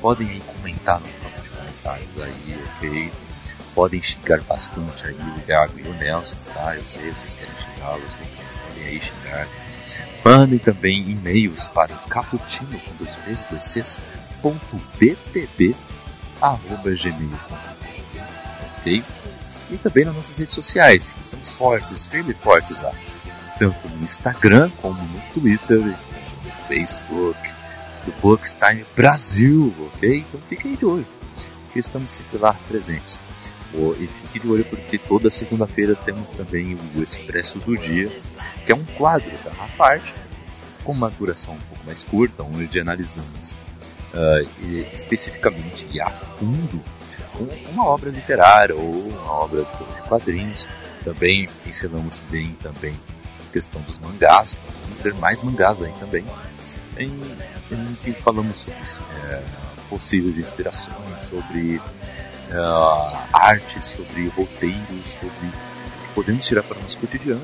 podem 0.00 0.28
aí 0.28 0.40
comentar 0.40 1.00
no 1.00 1.06
campo 1.06 1.42
de 1.42 1.48
comentários 1.50 2.22
aí, 2.22 2.64
ok? 2.76 3.12
Podem 3.78 4.02
xingar 4.02 4.40
bastante 4.40 5.06
aí 5.06 5.14
o 5.14 5.46
Gago 5.46 5.78
e 5.78 5.82
o 5.82 5.94
Nelson, 5.94 6.34
tá? 6.52 6.74
Eu 6.74 6.84
sei, 6.84 7.12
vocês 7.12 7.34
querem 7.34 7.54
xingá-los, 7.54 8.10
podem 8.66 8.88
aí 8.88 9.00
xingar. 9.00 9.48
Mandem 10.24 10.58
também 10.58 11.08
e-mails 11.08 11.68
para 11.68 11.94
caputino 12.10 12.76
com 12.80 12.94
dois 12.96 13.16
ponto 14.42 14.76
btb, 14.98 15.76
arroba 16.40 16.90
ok? 18.80 19.04
e 19.70 19.76
também 19.76 20.04
nas 20.04 20.16
nossas 20.16 20.36
redes 20.36 20.56
sociais, 20.56 21.12
que 21.12 21.22
estamos 21.22 21.48
fortes, 21.48 22.04
firmes 22.04 22.36
e 22.36 22.42
fortes 22.42 22.80
lá. 22.80 22.90
Tanto 23.60 23.88
no 23.90 24.02
Instagram, 24.02 24.72
como 24.82 25.00
no 25.00 25.20
Twitter, 25.32 25.78
no 25.78 26.50
Facebook, 26.66 27.38
do 28.04 28.12
Bookstime 28.20 28.84
Brasil, 28.96 29.72
ok? 29.94 30.18
Então 30.18 30.40
fiquem 30.48 30.74
de 30.74 30.84
olho, 30.84 31.06
que 31.72 31.78
estamos 31.78 32.10
sempre 32.10 32.38
lá 32.38 32.56
presentes. 32.66 33.20
E 33.74 34.06
fique 34.06 34.40
de 34.40 34.48
olho 34.48 34.64
porque 34.64 34.98
toda 34.98 35.28
segunda-feira 35.28 35.94
temos 35.94 36.30
também 36.30 36.78
o 36.96 37.02
Expresso 37.02 37.58
do 37.58 37.76
Dia, 37.76 38.10
que 38.64 38.72
é 38.72 38.74
um 38.74 38.84
quadro 38.96 39.30
da 39.44 39.50
parte, 39.76 40.12
com 40.82 40.92
uma 40.92 41.10
duração 41.10 41.54
um 41.54 41.60
pouco 41.60 41.84
mais 41.84 42.02
curta, 42.02 42.42
onde 42.42 42.80
analisamos 42.80 43.52
uh, 44.14 44.48
especificamente 44.92 45.86
e 45.92 46.00
a 46.00 46.10
fundo 46.10 46.82
uma 47.70 47.84
obra 47.84 48.10
literária 48.10 48.74
ou 48.74 49.08
uma 49.08 49.32
obra 49.32 49.62
de 49.62 50.08
quadrinhos. 50.08 50.66
Também 51.04 51.48
ensinamos 51.66 52.20
bem 52.30 52.56
também 52.62 52.98
questão 53.52 53.80
dos 53.82 53.98
mangás, 53.98 54.58
vamos 54.82 54.98
ter 55.00 55.14
mais 55.14 55.40
mangás 55.42 55.82
aí 55.82 55.92
também. 55.98 56.24
Em, 56.96 57.10
em 57.70 57.94
que 58.02 58.12
falamos 58.12 58.58
sobre 58.58 58.82
é, 59.30 59.42
possíveis 59.88 60.38
inspirações, 60.38 61.22
sobre 61.28 61.80
uh, 62.50 63.16
arte, 63.32 63.84
sobre 63.84 64.28
roteiros, 64.28 65.04
sobre 65.20 65.48
que 65.50 66.14
podemos 66.14 66.46
tirar 66.46 66.62
para 66.62 66.78
o 66.78 66.82
nosso 66.82 66.98
cotidiano. 66.98 67.42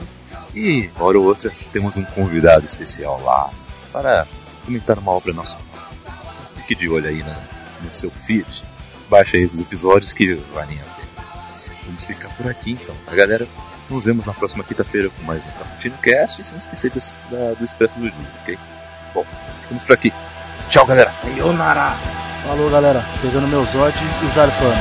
E, 0.54 0.90
hora 0.98 1.18
ou 1.18 1.24
outra, 1.24 1.52
temos 1.72 1.96
um 1.96 2.04
convidado 2.04 2.64
especial 2.64 3.20
lá 3.22 3.50
para 3.92 4.26
comentar 4.64 4.98
uma 4.98 5.12
obra 5.12 5.32
nossa. 5.32 5.58
Fique 6.56 6.74
de 6.74 6.88
olho 6.88 7.08
aí 7.08 7.22
na, 7.22 7.36
no 7.82 7.92
seu 7.92 8.10
feed. 8.10 8.46
Baixa 9.08 9.36
aí 9.36 9.42
esses 9.42 9.60
episódios 9.60 10.12
que 10.12 10.34
valem 10.54 10.78
a 10.80 10.84
pena. 10.84 11.04
Vamos 11.86 12.04
ficar 12.04 12.28
por 12.30 12.48
aqui 12.48 12.72
então, 12.72 12.94
tá 13.04 13.14
galera? 13.14 13.46
Nos 13.90 14.04
vemos 14.04 14.24
na 14.24 14.32
próxima 14.32 14.64
quinta-feira 14.64 15.10
com 15.10 15.22
mais 15.24 15.44
um 15.44 15.50
Caputino 15.58 15.96
Cast 15.98 16.40
e 16.40 16.44
sem 16.44 16.56
esquecer 16.56 16.90
desse, 16.90 17.12
da, 17.30 17.52
do 17.52 17.64
Expresso 17.64 17.98
do 17.98 18.10
Dia, 18.10 18.30
ok? 18.42 18.58
Bom, 19.12 19.26
ficamos 19.62 19.84
por 19.84 19.92
aqui. 19.92 20.12
Tchau, 20.70 20.86
galera. 20.86 21.12
Sayonara. 21.22 22.23
Falou, 22.46 22.70
galera. 22.70 23.02
Pegando 23.22 23.48
meu 23.48 23.64
zote 23.64 23.98
e 24.22 24.26
zarpando. 24.34 24.76